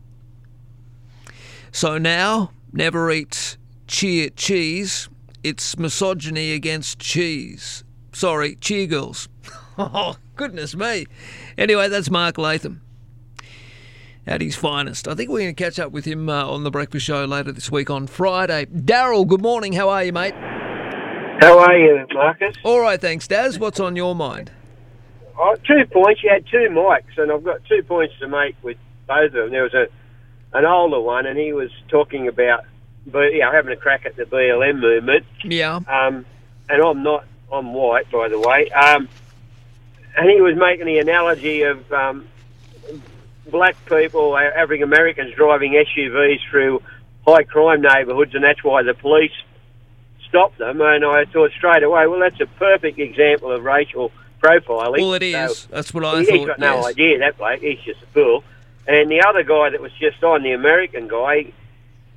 [1.72, 3.56] So now, never eat
[3.86, 5.08] cheer cheese.
[5.42, 7.82] It's misogyny against cheese.
[8.12, 9.30] Sorry, cheer girls.
[9.78, 11.06] oh, goodness me.
[11.56, 12.80] Anyway, that's Mark Latham
[14.26, 15.08] at his finest.
[15.08, 17.52] I think we're going to catch up with him uh, on the breakfast show later
[17.52, 18.66] this week on Friday.
[18.66, 19.72] Daryl, good morning.
[19.72, 20.34] How are you, mate?
[20.34, 22.54] How are you, Marcus?
[22.62, 23.58] All right, thanks, Daz.
[23.58, 24.52] What's on your mind?
[25.36, 26.22] Oh, two points.
[26.22, 28.76] You had two mics, and I've got two points to make with
[29.08, 29.50] both of them.
[29.50, 29.86] There was a
[30.54, 32.64] an older one, and he was talking about,
[33.06, 35.24] you know, having a crack at the BLM movement.
[35.42, 35.76] Yeah.
[35.76, 36.26] Um,
[36.68, 37.24] and I'm not.
[37.50, 38.70] I'm white, by the way.
[38.70, 39.08] Um,
[40.16, 42.28] and he was making the analogy of um,
[43.50, 46.82] black people, African Americans driving SUVs through
[47.26, 49.32] high crime neighbourhoods, and that's why the police
[50.28, 50.80] stopped them.
[50.80, 54.10] And I thought straight away, well, that's a perfect example of racial
[54.42, 54.98] profiling.
[54.98, 55.58] Well, it is.
[55.58, 56.34] So that's what I he, thought.
[56.34, 56.86] He's got no yes.
[56.86, 57.60] idea, that bloke.
[57.60, 58.44] He's just a fool.
[58.86, 61.52] And the other guy that was just on, the American guy,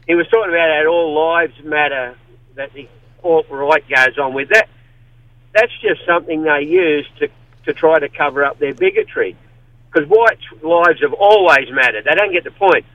[0.08, 2.16] he was talking about how all lives matter,
[2.56, 2.88] that the
[3.24, 4.68] alt right goes on with that.
[5.54, 7.30] That's just something they use to,
[7.66, 9.36] to try to cover up their bigotry
[9.92, 12.06] because whites' lives have always mattered.
[12.06, 12.86] They don't get the point.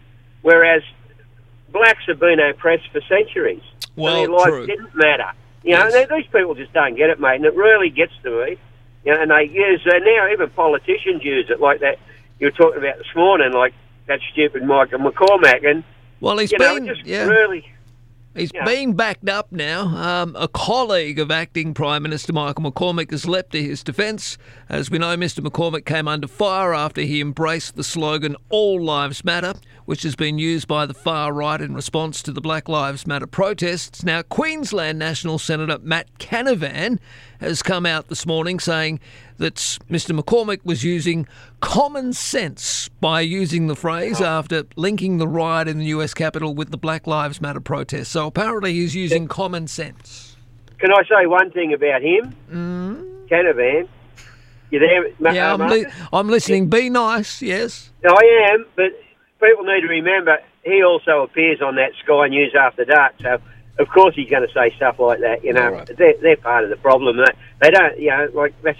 [0.42, 0.82] Whereas
[1.72, 3.62] blacks have been oppressed for centuries.
[3.96, 4.66] Well, and their lives true.
[4.66, 5.32] didn't matter.
[5.62, 8.44] You know, and these people just don't get it, mate, and it really gets to
[8.46, 8.56] me.
[9.04, 11.98] You know, and they use uh, now even politicians use it like that.
[12.38, 13.74] You were talking about this morning, like
[14.06, 15.84] that stupid Michael McCormack, and
[16.20, 17.24] Well, he's you know, been- just yeah.
[17.24, 17.66] really.
[18.36, 18.64] He's Yeah.
[18.64, 19.82] being backed up now.
[19.88, 24.38] Um, a colleague of acting Prime Minister Michael McCormack has leapt to his defence.
[24.68, 29.24] As we know, Mr McCormack came under fire after he embraced the slogan All Lives
[29.24, 33.04] Matter, which has been used by the far right in response to the Black Lives
[33.04, 34.04] Matter protests.
[34.04, 36.98] Now, Queensland National Senator Matt Canavan
[37.40, 39.00] has come out this morning saying
[39.38, 39.54] that
[39.90, 41.26] Mr McCormack was using
[41.60, 46.70] common sense by using the phrase after linking the riot in the US Capitol with
[46.70, 48.08] the Black Lives Matter protests.
[48.08, 50.36] So apparently he's using common sense.
[50.78, 52.34] Can I say one thing about him?
[52.50, 53.28] Mm.
[53.28, 53.88] Canavan.
[54.70, 56.68] You there, Ma- Yeah, uh, I'm, li- I'm listening.
[56.68, 57.90] Be nice, yes.
[58.06, 58.92] I am, but
[59.40, 63.38] people need to remember he also appears on that Sky News After Dark, so
[63.78, 65.42] of course he's going to say stuff like that.
[65.44, 67.16] You know, they're, they're part of the problem.
[67.16, 67.24] They,
[67.62, 68.78] they don't, you know, like that's,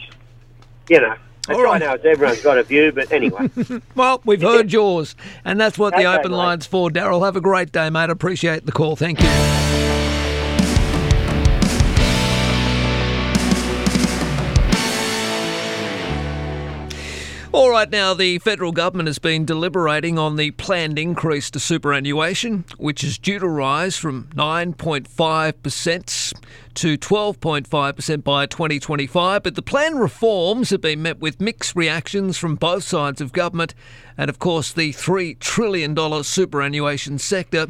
[0.89, 1.15] you know.
[1.47, 1.79] That's All I right.
[1.81, 3.49] know it's- everyone's got a view, but anyway.
[3.95, 6.37] Well, we've heard yours, and that's what the open mate.
[6.37, 6.91] line's for.
[6.91, 8.11] Daryl, have a great day, mate.
[8.11, 8.95] Appreciate the call.
[8.97, 10.10] Thank you.
[17.53, 22.65] All right, now the federal government has been deliberating on the planned increase to superannuation,
[22.79, 26.33] which is due to rise from 9.5%
[26.75, 29.43] to 12.5% by 2025.
[29.43, 33.75] But the planned reforms have been met with mixed reactions from both sides of government
[34.17, 37.67] and, of course, the $3 trillion superannuation sector.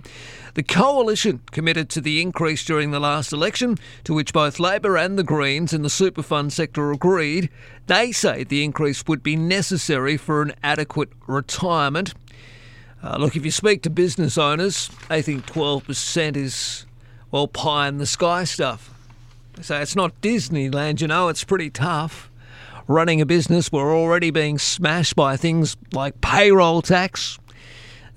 [0.55, 5.19] The coalition committed to the increase during the last election, to which both Labor and
[5.19, 7.51] the Greens in the super fund sector agreed.
[7.87, 12.15] They say the increase would be necessary for an adequate retirement.
[13.03, 16.85] Uh, look, if you speak to business owners, they think 12% is,
[17.31, 18.93] well, pie in the sky stuff.
[19.55, 22.31] They say it's not Disneyland, you know, it's pretty tough.
[22.87, 27.39] Running a business, we're already being smashed by things like payroll tax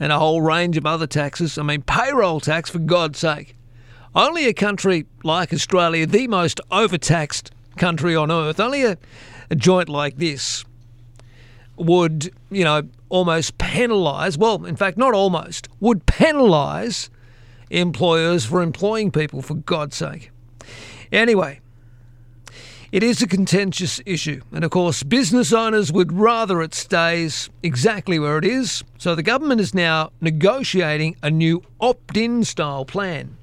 [0.03, 1.57] and a whole range of other taxes.
[1.57, 3.55] I mean, payroll tax, for God's sake.
[4.13, 8.97] Only a country like Australia, the most overtaxed country on earth, only a,
[9.49, 10.65] a joint like this
[11.77, 17.07] would, you know, almost penalise, well, in fact, not almost, would penalise
[17.69, 20.31] employers for employing people, for God's sake.
[21.13, 21.61] Anyway,
[22.93, 28.19] It is a contentious issue, and of course, business owners would rather it stays exactly
[28.19, 28.83] where it is.
[28.99, 33.35] So the government is now negotiating a new opt in style plan.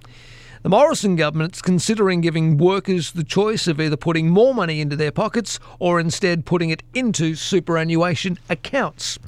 [0.63, 5.11] The Morrison government's considering giving workers the choice of either putting more money into their
[5.11, 9.19] pockets or instead putting it into superannuation accounts.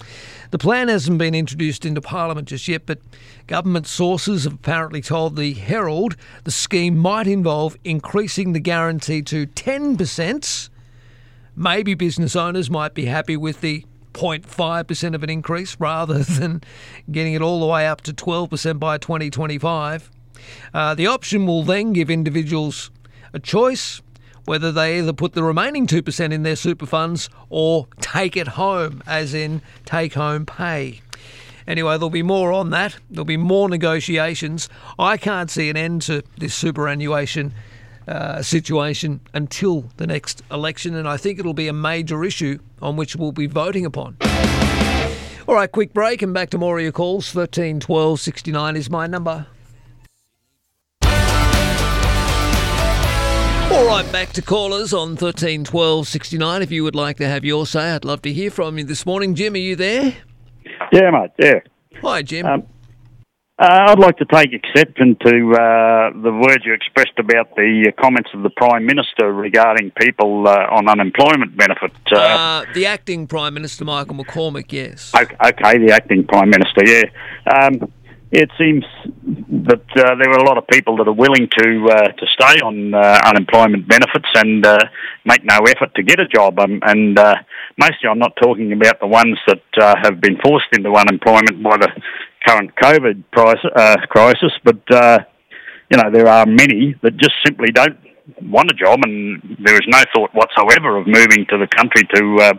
[0.52, 3.01] The plan hasn't been introduced into Parliament just yet, but
[3.47, 9.47] government sources have apparently told the Herald the scheme might involve increasing the guarantee to
[9.47, 10.69] 10%.
[11.55, 16.62] Maybe business owners might be happy with the 0.5% of an increase rather than
[17.11, 20.11] getting it all the way up to 12% by 2025.
[20.75, 22.91] Uh, the option will then give individuals
[23.33, 24.03] a choice
[24.45, 29.03] whether they either put the remaining 2% in their super funds or take it home,
[29.07, 31.01] as in take home pay.
[31.66, 32.97] Anyway, there'll be more on that.
[33.10, 34.68] There'll be more negotiations.
[34.99, 37.55] I can't see an end to this superannuation
[38.08, 42.97] uh, situation until the next election, and I think it'll be a major issue on
[42.97, 44.16] which we'll be voting upon.
[45.47, 47.31] All right, quick break and back to more of your calls.
[47.31, 49.47] 13 12 69 is my number.
[53.73, 56.62] All right, back to callers on 13 12 69.
[56.62, 59.07] If you would like to have your say, I'd love to hear from you this
[59.07, 59.34] morning.
[59.34, 60.15] Jim, are you there?
[60.93, 61.61] Yeah, mate, yeah.
[62.03, 62.45] Hi, Jim.
[62.45, 62.67] Um,
[63.59, 68.03] uh, I'd like to take exception to uh, the words you expressed about the uh,
[68.03, 71.93] comments of the Prime Minister regarding people uh, on unemployment benefit.
[72.11, 75.12] Uh, Uh, the acting Prime Minister, Michael McCormack, yes.
[75.15, 77.05] okay, okay, the acting Prime Minister, yeah.
[77.55, 77.91] Um,
[78.33, 78.83] it seems
[79.69, 82.61] that uh, there are a lot of people that are willing to uh, to stay
[82.65, 84.78] on uh, unemployment benefits and uh,
[85.27, 86.59] make no effort to get a job.
[86.59, 87.35] Um, and uh,
[87.77, 91.77] mostly, I'm not talking about the ones that uh, have been forced into unemployment by
[91.77, 91.91] the
[92.49, 93.61] current COVID price,
[94.09, 94.81] crisis, but
[95.91, 97.99] you know there are many that just simply don't
[98.41, 102.57] want a job, and there is no thought whatsoever of moving to the country to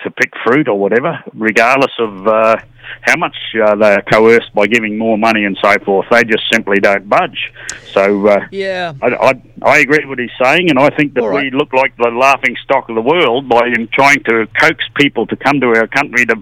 [0.00, 2.56] to pick fruit or whatever, regardless of uh,
[3.02, 6.06] how much uh, they are coerced by giving more money and so forth.
[6.10, 7.52] They just simply don't budge.
[7.92, 11.24] So uh, yeah, I, I, I agree with what he's saying, and I think that
[11.24, 15.26] we look like the laughing stock of the world by in trying to coax people
[15.26, 16.36] to come to our country to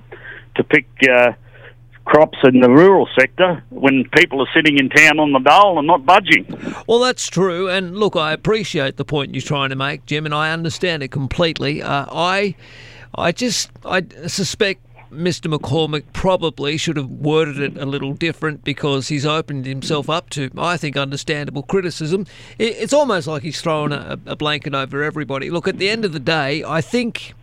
[0.57, 0.87] to pick.
[1.09, 1.33] Uh,
[2.07, 5.89] Crops in the rural sector when people are sitting in town on the dole and
[5.89, 6.47] not budging.
[6.87, 7.69] Well, that's true.
[7.69, 11.09] And look, I appreciate the point you're trying to make, Jim, and I understand it
[11.09, 11.83] completely.
[11.83, 12.55] Uh, I,
[13.17, 15.53] I just, I suspect Mr.
[15.53, 20.51] McCormack probably should have worded it a little different because he's opened himself up to,
[20.59, 22.27] I think, understandable criticism.
[22.59, 25.51] It's almost like he's thrown a, a blanket over everybody.
[25.51, 27.35] Look, at the end of the day, I think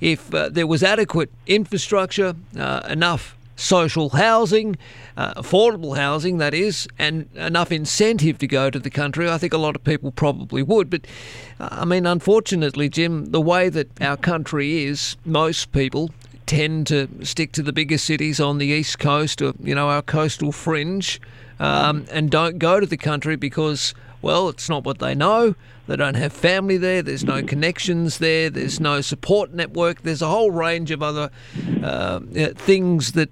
[0.00, 4.76] if uh, there was adequate infrastructure, uh, enough social housing,
[5.16, 9.52] uh, affordable housing, that is, and enough incentive to go to the country, I think
[9.52, 10.88] a lot of people probably would.
[10.88, 11.06] But
[11.58, 16.10] uh, I mean, unfortunately, Jim, the way that our country is, most people
[16.46, 20.02] tend to stick to the bigger cities on the east coast or you know our
[20.02, 21.20] coastal fringe,
[21.60, 25.54] um, and don't go to the country because well, it's not what they know.
[25.86, 27.02] They don't have family there.
[27.02, 28.50] There's no connections there.
[28.50, 30.02] There's no support network.
[30.02, 31.30] There's a whole range of other
[31.82, 32.20] uh,
[32.54, 33.30] things that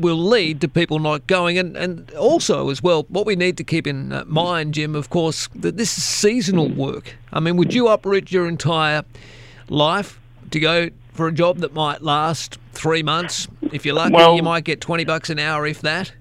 [0.00, 1.58] will lead to people not going.
[1.58, 5.10] And, and also, as well, what we need to keep in uh, mind, Jim, of
[5.10, 7.14] course, that this is seasonal work.
[7.32, 9.04] I mean, would you uproot your entire
[9.68, 10.18] life
[10.50, 13.48] to go for a job that might last three months?
[13.72, 16.12] If you're lucky, Well- you might get 20 bucks an hour, if that.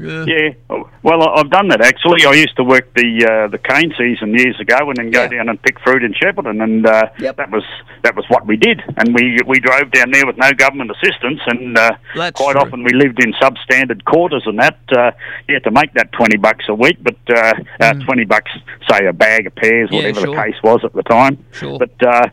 [0.00, 0.24] Yeah.
[0.26, 2.24] Yeah, well, I've done that actually.
[2.24, 5.48] I used to work the uh, the cane season years ago, and then go down
[5.48, 7.64] and pick fruit in Shepparton, and uh, that was
[8.02, 8.80] that was what we did.
[8.96, 12.60] And we we drove down there with no government assistance, and uh, quite true.
[12.60, 15.10] often we lived in substandard quarters, and that uh,
[15.48, 18.50] you had to make that twenty bucks a week, but uh, uh, twenty bucks,
[18.90, 19.92] say a bag of pears, Mm.
[19.92, 20.36] Yeah, whatever sure.
[20.36, 21.44] the case was at the time.
[21.52, 21.78] Sure.
[21.78, 22.28] But uh,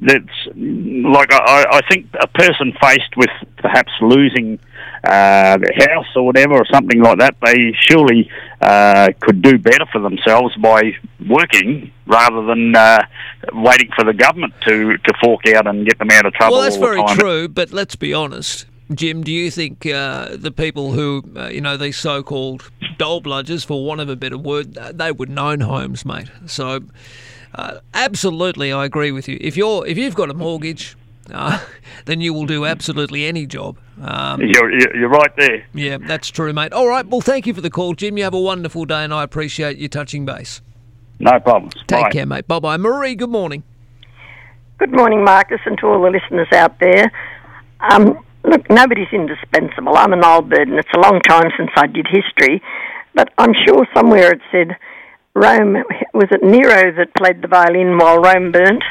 [0.00, 4.58] that's like I, I think a person faced with perhaps losing
[5.04, 9.86] uh, their house or whatever or something like that, they surely uh, could do better
[9.92, 10.92] for themselves by
[11.28, 12.98] working rather than uh,
[13.52, 16.56] waiting for the government to, to fork out and get them out of trouble.
[16.56, 18.66] Well, that's very true, but let's be honest.
[18.92, 23.64] Jim, do you think uh, the people who, uh, you know, these so-called dole bludgers,
[23.64, 26.30] for want of a better word, they would own homes, mate?
[26.46, 26.80] So,
[27.54, 29.38] uh, absolutely, I agree with you.
[29.40, 30.96] If you're, if you've got a mortgage,
[31.32, 31.58] uh,
[32.04, 33.78] then you will do absolutely any job.
[34.02, 35.64] Um, You're, you're you're right there.
[35.72, 36.72] yeah, that's true, mate.
[36.72, 38.18] All right, well, thank you for the call, Jim.
[38.18, 40.60] You have a wonderful day, and I appreciate you touching base.
[41.20, 41.74] No problems.
[41.86, 42.10] Take Bye.
[42.10, 42.48] care, mate.
[42.48, 42.76] Bye bye.
[42.76, 43.62] Marie, good morning.
[44.78, 47.12] Good morning, Marcus, and to all the listeners out there.
[47.92, 49.96] Um, look, nobody's indispensable.
[49.96, 52.60] I'm an old bird, and it's a long time since I did history,
[53.14, 54.76] but I'm sure somewhere it said
[55.34, 55.74] Rome,
[56.12, 58.84] was it Nero that played the violin while Rome burnt?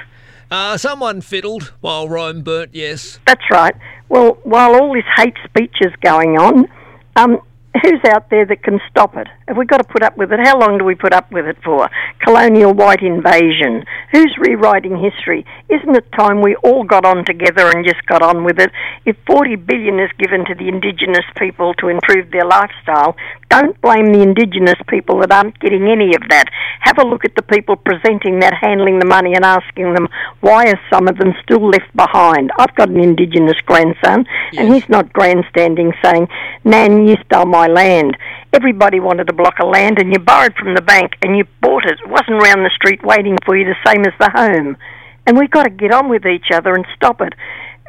[0.52, 3.20] Uh, someone fiddled while Rome burnt, yes.
[3.26, 3.74] That's right.
[4.10, 6.68] Well, while all this hate speech is going on,
[7.16, 7.40] um,
[7.82, 9.28] who's out there that can stop it?
[9.48, 10.40] Have we got to put up with it?
[10.40, 11.90] How long do we put up with it for?
[12.24, 13.84] Colonial white invasion.
[14.12, 15.46] Who's rewriting history?
[15.70, 18.72] Isn't it time we all got on together and just got on with it?
[19.06, 23.16] If 40 billion is given to the indigenous people to improve their lifestyle,
[23.50, 26.46] don't blame the indigenous people that aren't getting any of that.
[26.80, 30.08] Have a look at the people presenting that, handling the money and asking them
[30.42, 32.52] why are some of them still left behind?
[32.58, 34.26] I've got an indigenous grandson
[34.58, 36.28] and he's not grandstanding saying,
[36.64, 38.18] Nan, you stole my land.
[38.54, 41.86] Everybody wanted a block of land and you borrowed from the bank and you bought
[41.86, 42.00] it.
[42.04, 44.78] It wasn't round the street waiting for you the same as the home.
[45.26, 47.34] And we've got to get on with each other and stop it.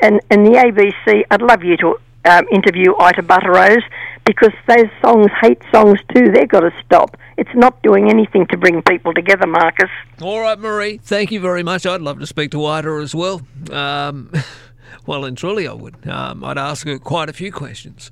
[0.03, 3.83] And, and the ABC, I'd love you to um, interview Ita Buttrose
[4.25, 7.17] because those songs, hate songs too, they've got to stop.
[7.37, 9.91] It's not doing anything to bring people together, Marcus.
[10.23, 10.99] All right, Marie.
[10.99, 11.85] Thank you very much.
[11.85, 13.43] I'd love to speak to Ita as well.
[13.71, 14.33] Um,
[15.07, 16.09] well, and truly, I would.
[16.09, 18.11] Um, I'd ask her quite a few questions.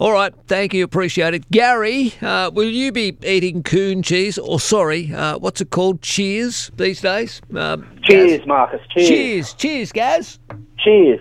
[0.00, 1.50] All right, thank you, appreciate it.
[1.50, 6.70] Gary, uh, will you be eating coon cheese, or sorry, uh, what's it called, cheers
[6.78, 7.42] these days?
[7.54, 8.46] Um, Cheers, Gaz?
[8.46, 8.80] Marcus.
[8.94, 9.08] Cheers.
[9.08, 10.38] Cheers, cheers, Gaz.
[10.78, 11.20] Cheers.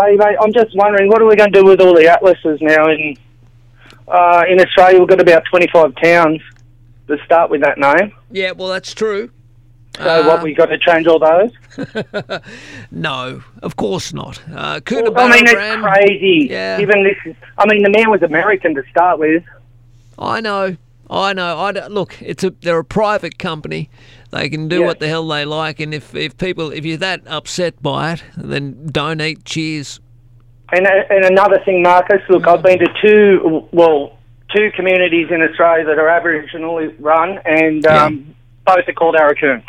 [0.00, 2.62] Hey, mate, I'm just wondering, what are we going to do with all the atlases
[2.62, 2.88] now?
[2.88, 3.14] In
[4.08, 6.40] uh, in Australia, we've got about 25 towns
[7.08, 8.10] that start with that name.
[8.30, 9.32] Yeah, well, that's true.
[9.96, 11.50] So, what, we got to change all those?
[12.90, 14.40] No, of course not.
[14.48, 16.48] Uh, Well, I mean, it's crazy.
[16.50, 16.80] Yeah.
[16.80, 19.42] Even this is, I mean, the man was American to start with.
[20.18, 20.76] I know,
[21.10, 21.58] I know.
[21.58, 23.90] I look, it's a they're a private company.
[24.30, 24.86] They can do Yeah.
[24.86, 28.24] what the hell they like, and if if people if you're that upset by it,
[28.36, 29.44] then don't eat.
[29.44, 30.00] Cheers.
[30.72, 34.18] And, and another thing, Marcus, look, I've been to two, well,
[34.56, 39.62] two communities in Australia that are Aboriginally run, and um, both are called Arakoon.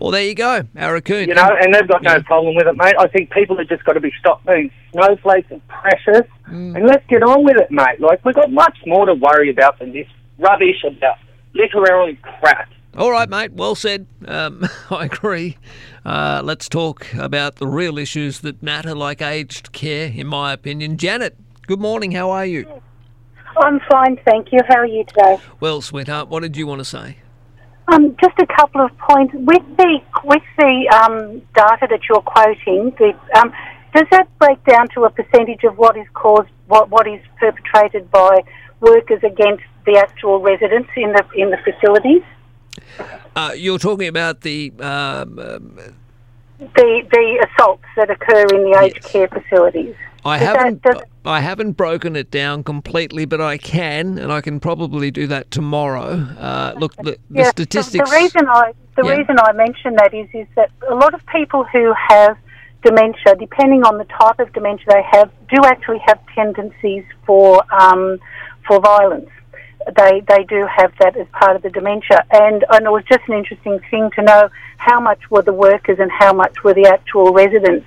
[0.00, 1.28] Well, there you go, Arakoon.
[1.28, 2.94] You know, and they've got no problem with it, mate.
[2.98, 6.74] I think people have just got to be stopped being snowflakes and precious, Mm.
[6.74, 8.00] and let's get on with it, mate.
[8.00, 11.16] Like, we've got much more to worry about than this rubbish about
[11.52, 12.68] literally crap.
[12.96, 13.52] All right, mate.
[13.52, 14.06] Well said.
[14.26, 15.58] Um, I agree.
[16.04, 20.96] Uh, let's talk about the real issues that matter, like aged care, in my opinion.
[20.96, 22.12] Janet, good morning.
[22.12, 22.82] How are you?
[23.58, 24.60] I'm fine, thank you.
[24.66, 25.38] How are you today?
[25.60, 27.16] Well, sweetheart, what did you want to say?
[27.90, 32.94] Um, just a couple of points with the with the um, data that you're quoting.
[32.98, 33.52] The, um,
[33.94, 38.10] does that break down to a percentage of what is caused, what what is perpetrated
[38.10, 38.44] by
[38.80, 42.22] workers against the actual residents in the in the facilities?
[43.34, 45.78] Uh, you're talking about the um, um,
[46.58, 49.96] The the assaults that occur in the aged care facilities.
[50.24, 50.84] I haven't.
[51.24, 55.50] I haven't broken it down completely, but I can, and I can probably do that
[55.50, 56.12] tomorrow.
[56.38, 58.10] Uh, look, the, the yeah, the- statistics.
[58.10, 59.16] The, reason I the Yeah.
[59.16, 62.36] reason I mention that is is that a lot of people who have
[62.82, 68.18] dementia, depending on the type of dementia they have, do actually have tendencies for um,
[68.66, 69.28] for violence.
[69.96, 73.22] They they do have that as part of the dementia, and and it was just
[73.28, 76.86] an interesting thing to know how much were the workers and how much were the
[76.86, 77.86] actual residents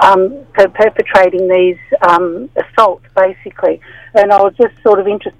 [0.00, 3.80] um, per- perpetrating these um, assaults, basically.
[4.14, 5.38] And I was just sort of interested.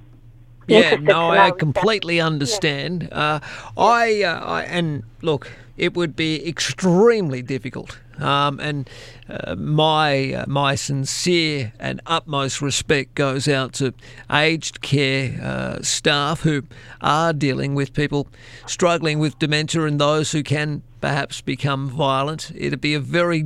[0.69, 3.09] Yeah, interested no, I know if that- completely understand.
[3.13, 3.41] Uh,
[3.77, 7.99] I, uh, I and look, it would be extremely difficult.
[8.19, 8.89] Um, and
[9.29, 13.95] uh, my uh, my sincere and utmost respect goes out to
[14.31, 16.63] aged care uh, staff who
[17.01, 18.29] are dealing with people
[18.67, 22.53] struggling with dementia and those who can perhaps become violent.
[22.55, 23.43] It'd be a very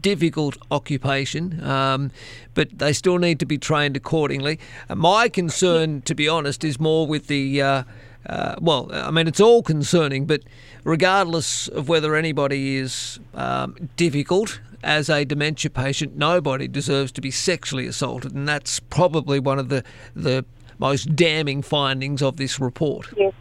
[0.00, 2.10] difficult occupation, um,
[2.54, 4.58] but they still need to be trained accordingly.
[4.88, 7.84] Uh, my concern, to be honest, is more with the.
[8.26, 10.42] Uh, well, I mean, it's all concerning, but
[10.84, 17.30] regardless of whether anybody is um, difficult as a dementia patient, nobody deserves to be
[17.30, 19.84] sexually assaulted, and that's probably one of the
[20.14, 20.44] the
[20.78, 23.08] most damning findings of this report.
[23.16, 23.32] Yes.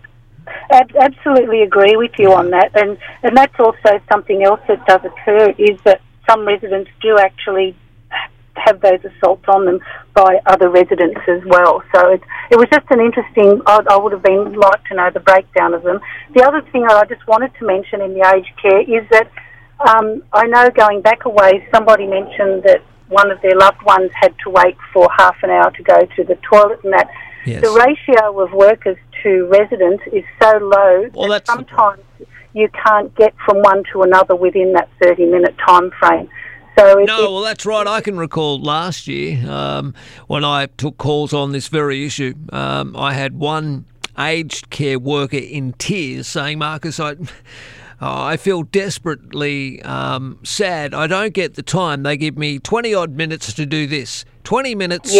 [0.72, 5.01] Ab- absolutely agree with you on that, and and that's also something else that does
[5.03, 7.76] occur is that some residents do actually
[8.55, 9.80] have those assaults on them
[10.13, 11.81] by other residents as well.
[11.93, 12.21] So it,
[12.51, 13.61] it was just an interesting.
[13.65, 15.99] I, I would have been like to know the breakdown of them.
[16.35, 19.31] The other thing I just wanted to mention in the aged care is that
[19.80, 24.11] um, I know going back a ways, somebody mentioned that one of their loved ones
[24.13, 27.09] had to wait for half an hour to go to the toilet, and that
[27.45, 27.61] Yes.
[27.61, 32.01] the ratio of workers to residents is so low that sometimes
[32.53, 36.30] you can't get from one to another within that 30 minute time frame.
[36.77, 37.85] So No, well, that's right.
[37.85, 39.93] I can recall last year um,
[40.27, 42.33] when I took calls on this very issue.
[42.51, 43.85] Um, I had one
[44.17, 47.16] aged care worker in tears saying, Marcus, I.
[48.03, 50.95] Oh, I feel desperately um, sad.
[50.95, 52.01] I don't get the time.
[52.01, 54.25] They give me 20 odd minutes to do this.
[54.43, 55.14] 20 minutes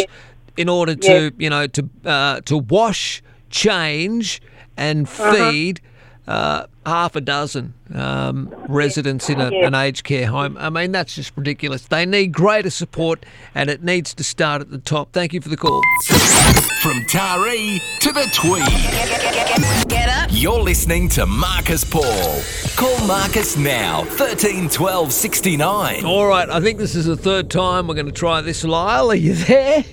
[0.58, 3.22] in order to, you know, to uh, to wash,
[3.52, 4.42] change,
[4.78, 5.36] and Uh-huh.
[5.36, 5.80] feed
[6.28, 9.68] uh, half a dozen um, residents in a, Yeah.
[9.68, 10.58] an aged care home.
[10.60, 11.84] I mean, that's just ridiculous.
[11.88, 15.12] They need greater support, and it needs to start at the top.
[15.12, 15.82] Thank you for the call.
[16.82, 19.88] From Taree to the Tweed.
[19.90, 20.30] Get up.
[20.32, 22.42] You're listening to Marcus Paul.
[22.76, 26.04] Call Marcus now, 13 12 69.
[26.06, 28.64] All right, I think this is the third time we're going to try this.
[28.64, 29.84] Lyle, are you there?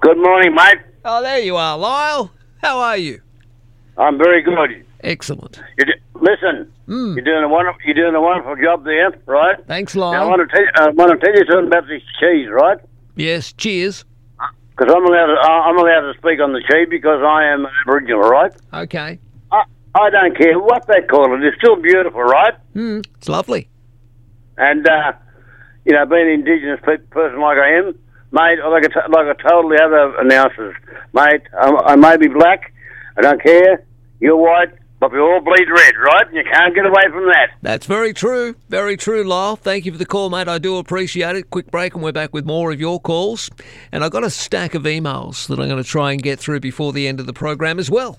[0.00, 0.78] Good morning, mate.
[1.04, 2.30] Oh, there you are, Lyle.
[2.62, 3.20] How are you?
[3.98, 4.85] I'm very good.
[5.06, 5.60] Excellent.
[5.78, 9.56] You d- listen, you're doing a wonderful, you're doing a wonderful job there, right?
[9.66, 12.02] Thanks, Now, I want to tell you, I want to tell you something about this
[12.20, 12.78] cheese, right?
[13.14, 14.04] Yes, cheers.
[14.76, 17.70] Because I'm allowed, to, I'm allowed to speak on the cheese because I am an
[17.86, 18.52] Aboriginal, right?
[18.74, 19.18] Okay.
[19.52, 19.62] I,
[19.94, 21.42] I don't care what they call it.
[21.44, 22.54] It's still beautiful, right?
[22.74, 23.68] Hmm, it's lovely.
[24.58, 25.12] And uh,
[25.84, 27.86] you know, being an Indigenous pe- person like I am,
[28.32, 30.74] mate, like I, t- like I told the other announcers,
[31.14, 32.72] mate, I, I may be black,
[33.16, 33.84] I don't care.
[34.20, 34.72] You're white,
[35.06, 36.26] but we all bleed red, right?
[36.26, 37.50] And you can't get away from that.
[37.62, 38.56] That's very true.
[38.68, 39.54] Very true, Lyle.
[39.54, 40.48] Thank you for the call, mate.
[40.48, 41.50] I do appreciate it.
[41.50, 43.48] Quick break, and we're back with more of your calls.
[43.92, 46.58] And I've got a stack of emails that I'm going to try and get through
[46.58, 48.18] before the end of the program as well.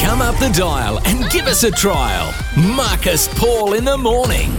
[0.00, 2.34] Come up the dial and give us a trial.
[2.76, 4.52] Marcus Paul in the morning.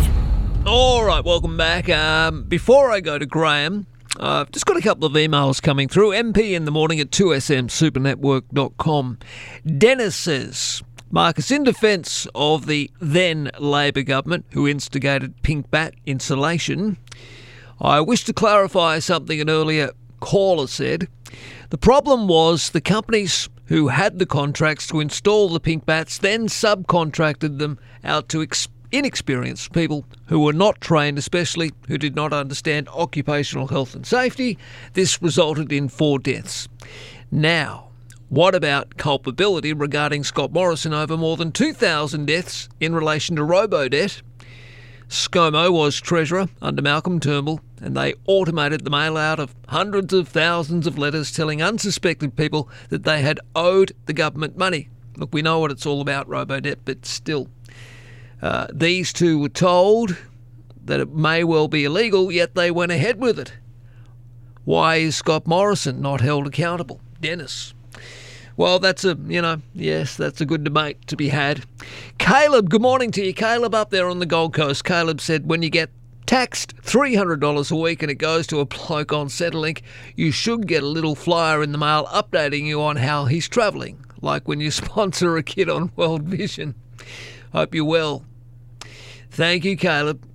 [0.66, 1.88] All right, welcome back.
[1.88, 3.86] Um, before I go to Graham,
[4.20, 6.10] uh, I've just got a couple of emails coming through.
[6.10, 9.20] MP in the morning at 2smsupernetwork.com.
[9.78, 16.98] Dennis says, Marcus, in defence of the then Labor government who instigated pink bat insulation,
[17.80, 21.08] I wish to clarify something an earlier caller said.
[21.70, 26.48] The problem was the companies who had the contracts to install the pink bats then
[26.48, 32.34] subcontracted them out to ex- inexperienced people who were not trained, especially who did not
[32.34, 34.58] understand occupational health and safety.
[34.94, 36.68] This resulted in four deaths.
[37.32, 37.90] Now,
[38.30, 44.22] what about culpability regarding Scott Morrison over more than 2,000 deaths in relation to robo-debt?
[45.08, 50.28] ScoMo was treasurer under Malcolm Turnbull, and they automated the mail out of hundreds of
[50.28, 54.90] thousands of letters telling unsuspected people that they had owed the government money.
[55.18, 57.48] Look, we know what it's all about, robo-debt, but still.
[58.42, 60.18] Uh, these two were told
[60.86, 63.54] that it may well be illegal, yet they went ahead with it.
[64.66, 67.02] Why is Scott Morrison not held accountable?
[67.22, 67.74] Dennis.
[68.56, 71.64] Well, that's a, you know, yes, that's a good debate to be had.
[72.18, 73.34] Caleb, good morning to you.
[73.34, 74.84] Caleb up there on the Gold Coast.
[74.84, 75.90] Caleb said when you get
[76.26, 79.82] taxed $300 a week and it goes to a bloke on Centrelink,
[80.16, 84.04] you should get a little flyer in the mail updating you on how he's travelling,
[84.22, 86.76] like when you sponsor a kid on World Vision.
[87.54, 88.26] Hope you're well.
[89.40, 90.28] Thank you, Caleb.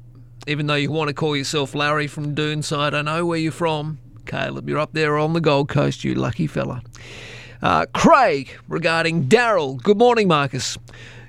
[0.46, 3.98] Even though you want to call yourself Larry from Doonside, I know where you're from.
[4.24, 6.82] Caleb, you're up there on the Gold Coast, you lucky fella.
[7.60, 9.76] Uh, Craig, regarding Daryl.
[9.82, 10.78] Good morning, Marcus.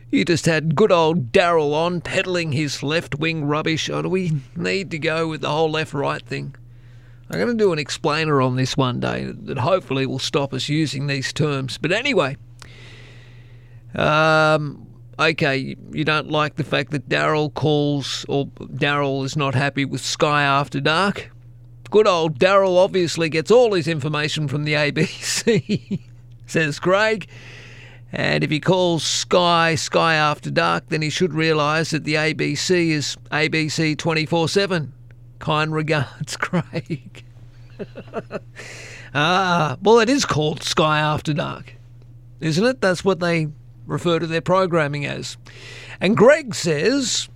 [0.10, 3.90] You just had good old Daryl on peddling his left wing rubbish.
[3.90, 6.56] Or do we need to go with the whole left right thing?
[7.30, 10.70] I'm going to do an explainer on this one day that hopefully will stop us
[10.70, 11.78] using these terms.
[11.78, 12.38] But anyway,
[13.95, 14.88] um,
[15.19, 20.02] okay, you don't like the fact that Daryl calls, or Daryl is not happy with
[20.02, 21.32] Sky After Dark.
[21.90, 26.02] Good old Daryl obviously gets all his information from the ABC,
[26.45, 27.27] says Craig.
[28.11, 32.90] And if he calls Sky Sky After Dark, then he should realise that the ABC
[32.90, 34.94] is ABC 24 7.
[35.40, 37.24] Kind regards, Craig.
[39.14, 41.76] ah, well, it is called Sky After Dark,
[42.40, 42.82] isn't it?
[42.82, 43.50] That's what they
[43.86, 45.38] refer to their programming as.
[46.00, 47.30] And Greg says,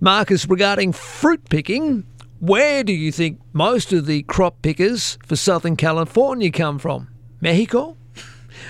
[0.00, 2.04] Marcus, regarding fruit picking,
[2.38, 7.08] where do you think most of the crop pickers for Southern California come from?
[7.40, 7.96] Mexico?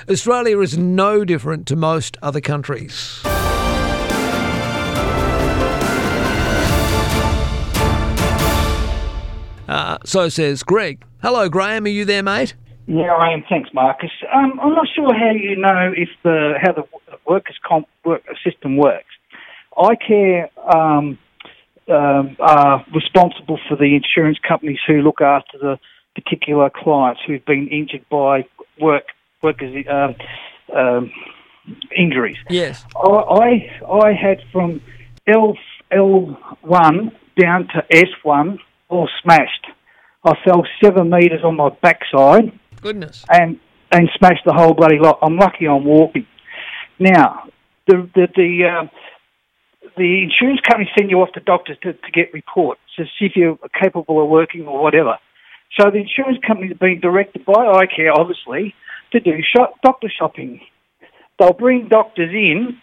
[0.08, 3.22] Australia is no different to most other countries.
[9.68, 11.04] Uh, so says Greg.
[11.22, 11.86] Hello, Graham.
[11.86, 12.54] Are you there, mate?
[12.86, 13.42] Yeah, I am.
[13.48, 14.10] Thanks, Marcus.
[14.32, 16.84] Um, I'm not sure how you know if the how the
[17.26, 19.12] workers' comp work system works.
[19.76, 21.18] iCare um,
[21.88, 25.78] um, are responsible for the insurance companies who look after the
[26.14, 28.46] particular clients who've been injured by
[28.80, 29.04] work
[29.42, 30.14] workers' um,
[30.74, 31.12] um,
[31.96, 32.38] injuries.
[32.48, 32.84] Yes.
[32.96, 34.80] I, I I had from
[35.26, 35.56] L
[35.90, 39.66] L one down to S one all smashed.
[40.24, 42.52] I fell seven metres on my backside
[42.86, 43.24] Goodness.
[43.28, 43.58] and
[43.92, 45.18] and smashed the whole bloody lot.
[45.22, 46.26] I'm lucky I'm walking.
[46.98, 47.48] Now,
[47.86, 48.86] the the the, uh,
[49.96, 53.32] the insurance company send you off to doctors to, to get reports to see if
[53.36, 55.16] you're capable of working or whatever.
[55.78, 57.52] So the insurance company's been directed by
[57.84, 58.74] iCare, obviously,
[59.12, 60.60] to do shop, doctor shopping.
[61.38, 62.78] They'll bring doctors in,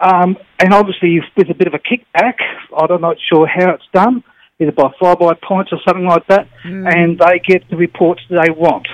[0.00, 2.34] um, and obviously with a bit of a kickback.
[2.76, 4.24] I'm not sure how it's done,
[4.60, 6.94] either by fly-by points or something like that, Mm.
[6.94, 8.88] and they get the reports they want.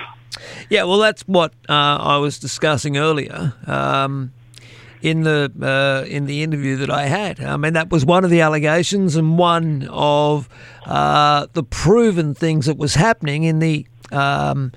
[0.69, 4.33] Yeah, well, that's what uh, I was discussing earlier um,
[5.01, 7.39] in the uh, in the interview that I had.
[7.39, 10.49] I mean, that was one of the allegations and one of
[10.85, 13.85] uh, the proven things that was happening in the.
[14.11, 14.71] Um,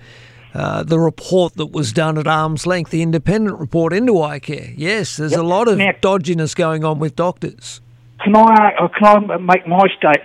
[0.55, 4.73] uh, the report that was done at arm's length, the independent report into iCare.
[4.77, 7.83] Yes, there's a lot of dodginess going on with doctors.
[8.25, 10.25] Can I, or can I make my state?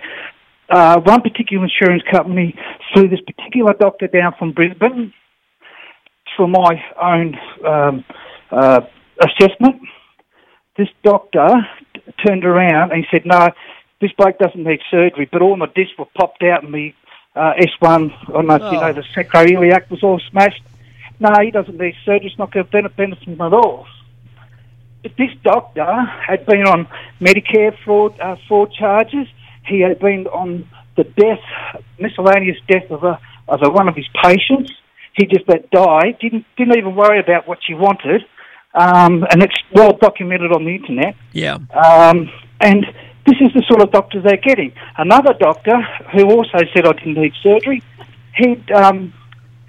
[0.70, 2.58] Uh, one particular insurance company
[2.92, 5.12] flew this particular doctor down from Brisbane
[6.36, 8.04] for my own um,
[8.50, 8.80] uh,
[9.20, 9.80] assessment.
[10.76, 11.48] This doctor
[11.94, 13.50] t- turned around and he said, "No,
[14.00, 16.94] this bloke doesn't need surgery, but all my discs were popped out and me
[17.36, 18.80] uh, S1, I don't know you Oh.
[18.80, 20.62] know, the sacroiliac was all smashed.
[21.20, 22.26] No, he doesn't need surgery.
[22.28, 23.86] It's not going to benefit him at all."
[25.02, 25.84] But this doctor
[26.26, 26.88] had been on
[27.20, 29.26] Medicare fraud, uh, fraud charges.
[29.66, 31.40] He had been on the death,
[31.98, 34.72] miscellaneous death of a of a, one of his patients.
[35.14, 36.16] He just let die.
[36.20, 38.24] Didn't didn't even worry about what she wanted,
[38.74, 41.14] um, and it's well documented on the internet.
[41.32, 41.58] Yeah.
[41.72, 42.84] Um, and
[43.26, 44.72] this is the sort of doctors they're getting.
[44.98, 45.80] Another doctor
[46.12, 47.82] who also said I didn't need surgery,
[48.36, 49.12] he um,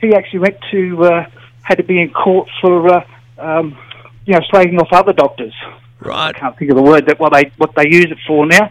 [0.01, 1.25] he actually went to uh,
[1.61, 3.05] had to be in court for uh,
[3.37, 3.77] um,
[4.25, 5.53] you know slagging off other doctors.
[5.99, 6.35] Right.
[6.35, 8.69] I can't think of the word that what they what they use it for now,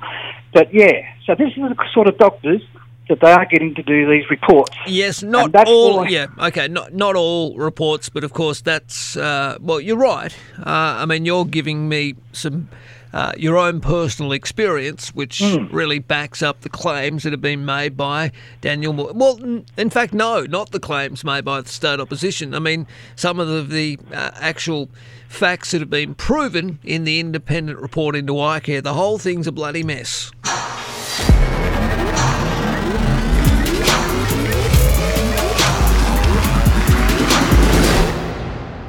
[0.53, 1.15] but yeah.
[1.25, 2.63] So this is the sort of doctors
[3.09, 4.77] that they are getting to do these reports.
[4.87, 5.99] Yes, not that's all.
[5.99, 9.81] why- Yeah, okay, not not all reports, but of course that's uh, well.
[9.81, 10.35] You're right.
[10.59, 10.65] Uh,
[11.03, 12.69] I mean, you're giving me some
[13.13, 15.67] uh, your own personal experience, which Hmm.
[15.71, 19.15] really backs up the claims that have been made by Daniel Mookhey.
[19.15, 22.55] Well, n- in fact, no, not the claims made by the state opposition.
[22.55, 24.89] I mean, some of the, the uh, actual
[25.29, 28.83] facts that have been proven in the independent report into iCare.
[28.83, 30.33] The whole thing's a bloody mess.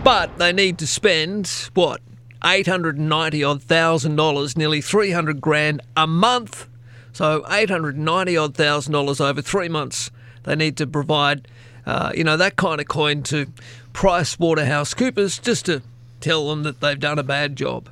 [0.06, 2.00] But they need to spend what
[2.43, 6.67] eight hundred and ninety odd thousand dollars, nearly three hundred grand a month.
[7.11, 10.11] So eight hundred and ninety odd thousand dollars over three months.
[10.43, 11.48] They need to provide,
[11.88, 13.48] uh, you know, that kind of coin to
[13.93, 15.82] Price Waterhouse Coopers just to
[16.22, 17.90] tell them that they've done a bad job.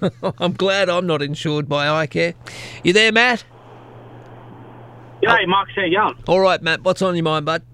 [0.38, 2.34] I'm glad I'm not insured by iCare.
[2.84, 3.42] You there, Matt?
[5.20, 5.68] G'day, Mark.
[5.74, 6.14] How you going?
[6.28, 6.82] All right, Matt.
[6.82, 7.64] What's on your mind, bud?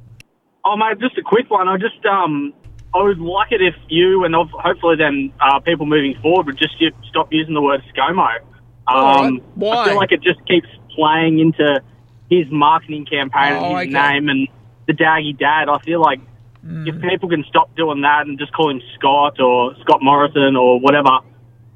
[0.65, 1.69] Oh, mate, just a quick one.
[1.69, 2.53] I just, um,
[2.95, 6.59] I would like it if you and hop- hopefully then uh, people moving forward would
[6.59, 6.75] just
[7.09, 8.39] stop using the word ScoMo.
[8.87, 9.43] Um, right.
[9.55, 9.77] Why?
[9.77, 11.83] I feel like it just keeps playing into
[12.31, 14.11] his marketing campaign Oh, and his okay.
[14.13, 14.49] name and
[14.87, 15.69] the Daggy Dad.
[15.69, 16.21] I feel like
[16.65, 16.87] Mm.
[16.87, 20.79] if people can stop doing that and just call him Scott or Scott Morrison or
[20.79, 21.11] whatever,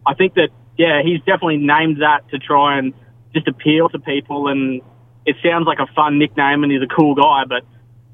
[0.06, 2.94] I think that, yeah, he's definitely named that to try and
[3.34, 4.46] just appeal to people.
[4.46, 4.80] And
[5.26, 7.64] it sounds like a fun nickname and he's a cool guy, but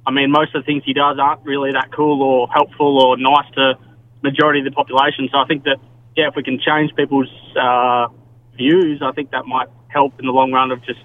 [0.07, 3.17] I mean, most of the things he does aren't really that cool or helpful or
[3.17, 3.75] nice to
[4.23, 5.29] majority of the population.
[5.31, 5.77] So I think that,
[6.17, 8.09] yeah, if we can change people's uh,
[8.57, 11.01] views, I think that might help in the long run of just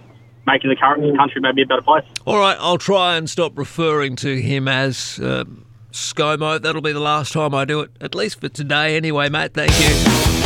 [0.46, 2.06] making the current country maybe a better place.
[2.26, 6.62] All right, I'll try and stop referring to him as um, ScoMo.
[6.62, 9.54] That'll be the last time I do it, at least for today anyway, mate.
[9.54, 10.37] Thank you.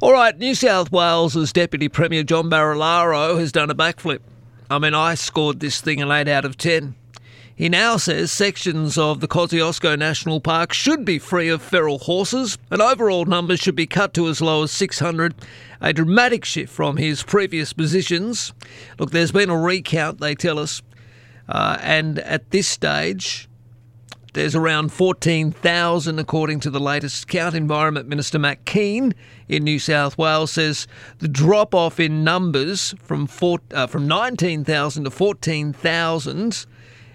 [0.00, 4.20] All right, New South Wales's Deputy Premier John Barilaro has done a backflip.
[4.70, 6.94] I mean, I scored this thing an 8 out of 10.
[7.56, 12.58] He now says sections of the Kosciuszko National Park should be free of feral horses,
[12.70, 15.34] and overall numbers should be cut to as low as 600,
[15.80, 18.52] a dramatic shift from his previous positions.
[19.00, 20.80] Look, there's been a recount, they tell us,
[21.48, 23.47] uh, and at this stage,
[24.34, 27.54] there's around 14,000, according to the latest count.
[27.54, 29.14] Environment Minister Matt Kean
[29.48, 30.86] in New South Wales says
[31.18, 33.28] the drop off in numbers from
[33.72, 36.66] uh, from 19,000 to 14,000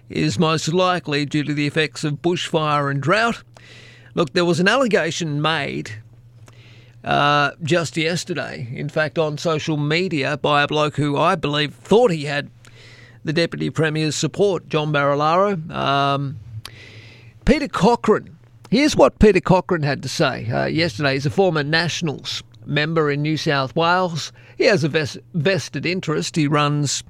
[0.09, 3.43] is most likely due to the effects of bushfire and drought.
[4.15, 5.91] Look, there was an allegation made
[7.03, 12.11] uh, just yesterday, in fact, on social media by a bloke who I believe thought
[12.11, 12.49] he had
[13.23, 15.69] the Deputy Premier's support, John Barilaro.
[15.71, 16.39] Um,
[17.45, 18.37] Peter Cochran.
[18.69, 21.13] Here's what Peter Cochran had to say uh, yesterday.
[21.13, 24.31] He's a former Nationals member in New South Wales.
[24.57, 26.35] He has a ves- vested interest.
[26.35, 27.03] He runs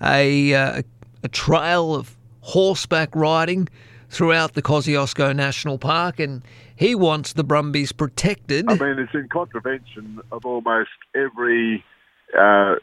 [0.00, 0.82] a, uh,
[1.22, 3.68] a trail of horseback riding
[4.08, 6.42] throughout the Kosciuszko National Park, and
[6.76, 8.66] he wants the Brumbies protected.
[8.68, 11.84] I mean, it's in contravention of almost every
[12.38, 12.76] uh,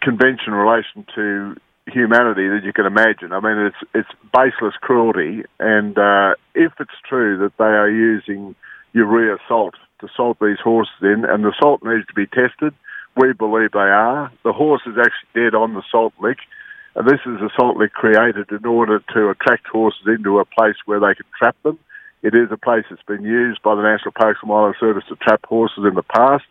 [0.00, 3.32] convention in relation to humanity that you can imagine.
[3.32, 8.54] I mean, it's it's baseless cruelty, and uh, if it's true that they are using
[8.92, 12.74] urea salt to salt these horses in, and the salt needs to be tested,
[13.16, 14.30] we believe they are.
[14.44, 16.38] The horse is actually dead on the salt lick.
[16.94, 20.76] And this is a salt lick created in order to attract horses into a place
[20.86, 21.78] where they can trap them.
[22.22, 25.16] It is a place that's been used by the National Parks and Wildlife Service to
[25.16, 26.46] trap horses in the past.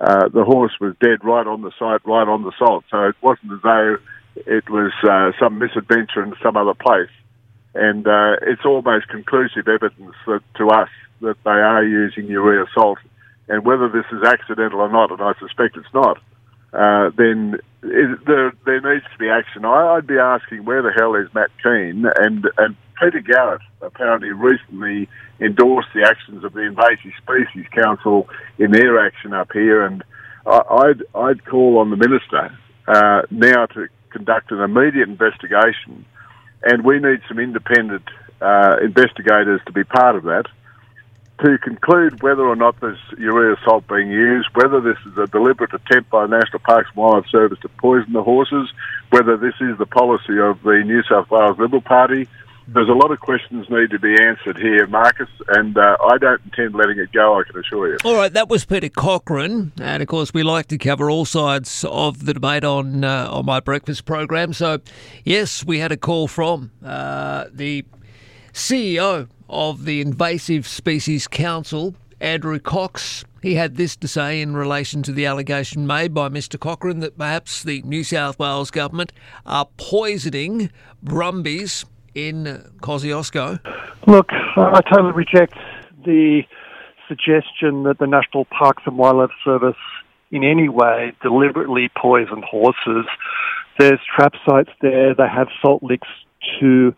[0.00, 2.84] Uh, the horse was dead right on the site, right on the salt.
[2.90, 3.98] So it wasn't as though
[4.36, 7.10] it was uh, some misadventure in some other place.
[7.74, 10.88] And uh, it's almost conclusive evidence that, to us
[11.20, 12.98] that they are using urea salt.
[13.48, 16.18] And whether this is accidental or not, and I suspect it's not,
[16.72, 19.64] uh, then there, there needs to be action.
[19.64, 24.30] I, I'd be asking where the hell is Matt Kean and, and Peter Garrett apparently
[24.30, 25.08] recently
[25.40, 28.28] endorsed the actions of the Invasive Species Council
[28.58, 30.04] in their action up here, and
[30.46, 36.04] I, I'd I'd call on the minister uh, now to conduct an immediate investigation,
[36.62, 38.04] and we need some independent
[38.40, 40.46] uh, investigators to be part of that
[41.44, 45.72] to conclude whether or not there's urea salt being used, whether this is a deliberate
[45.72, 48.70] attempt by the National Parks and Wildlife Service to poison the horses,
[49.10, 52.28] whether this is the policy of the New South Wales Liberal Party.
[52.68, 56.40] There's a lot of questions need to be answered here, Marcus, and uh, I don't
[56.44, 57.98] intend letting it go, I can assure you.
[58.04, 61.84] All right, that was Peter Cochran, and of course we like to cover all sides
[61.88, 64.52] of the debate on uh, on my breakfast program.
[64.52, 64.78] So,
[65.24, 67.84] yes, we had a call from uh, the
[68.52, 73.24] CEO of the Invasive Species Council, Andrew Cox.
[73.42, 76.60] He had this to say in relation to the allegation made by Mr.
[76.60, 79.12] Cochran that perhaps the New South Wales government
[79.46, 80.70] are poisoning
[81.02, 83.58] brumbies in Kosciuszko.
[84.06, 85.54] Look, I totally reject
[86.04, 86.42] the
[87.08, 89.76] suggestion that the National Parks and Wildlife Service
[90.30, 93.06] in any way deliberately poison horses.
[93.78, 96.08] There's trap sites there, they have salt licks
[96.60, 96.94] to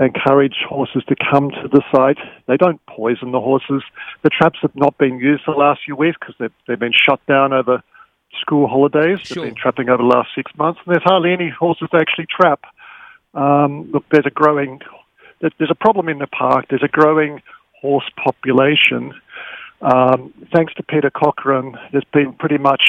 [0.00, 2.18] encourage horses to come to the site.
[2.46, 3.82] They don't poison the horses.
[4.22, 7.20] The traps have not been used the last few weeks because they've, they've been shut
[7.26, 7.82] down over
[8.40, 9.18] school holidays.
[9.22, 9.42] Sure.
[9.42, 12.26] They've been trapping over the last six months, and there's hardly any horses to actually
[12.30, 12.62] trap.
[13.34, 14.80] Um, look, there's a growing,
[15.40, 16.66] there's a problem in the park.
[16.68, 17.42] There's a growing
[17.80, 19.12] horse population.
[19.80, 22.82] Um, thanks to Peter Cochran, there's been pretty much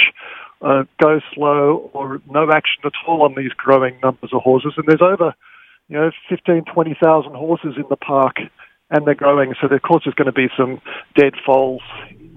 [0.62, 4.86] uh, go slow or no action at all on these growing numbers of horses, and
[4.88, 5.34] there's over
[5.90, 8.38] you know, 15, 20,000 horses in the park
[8.90, 9.54] and they're growing.
[9.60, 10.82] So, of course, there's going to be some
[11.16, 11.82] dead foals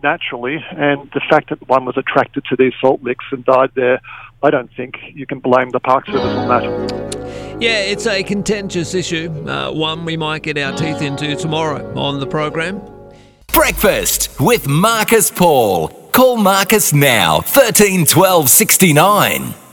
[0.03, 0.57] naturally.
[0.71, 4.01] And the fact that one was attracted to these salt licks and died there,
[4.47, 7.61] I don't think you can blame the Park Service on that.
[7.61, 12.21] Yeah, it's a contentious issue, uh, one we might get our teeth into tomorrow on
[12.21, 12.81] the program.
[13.53, 15.89] Breakfast with Marcus Paul.
[16.13, 19.66] Call Marcus now, 13 12 69.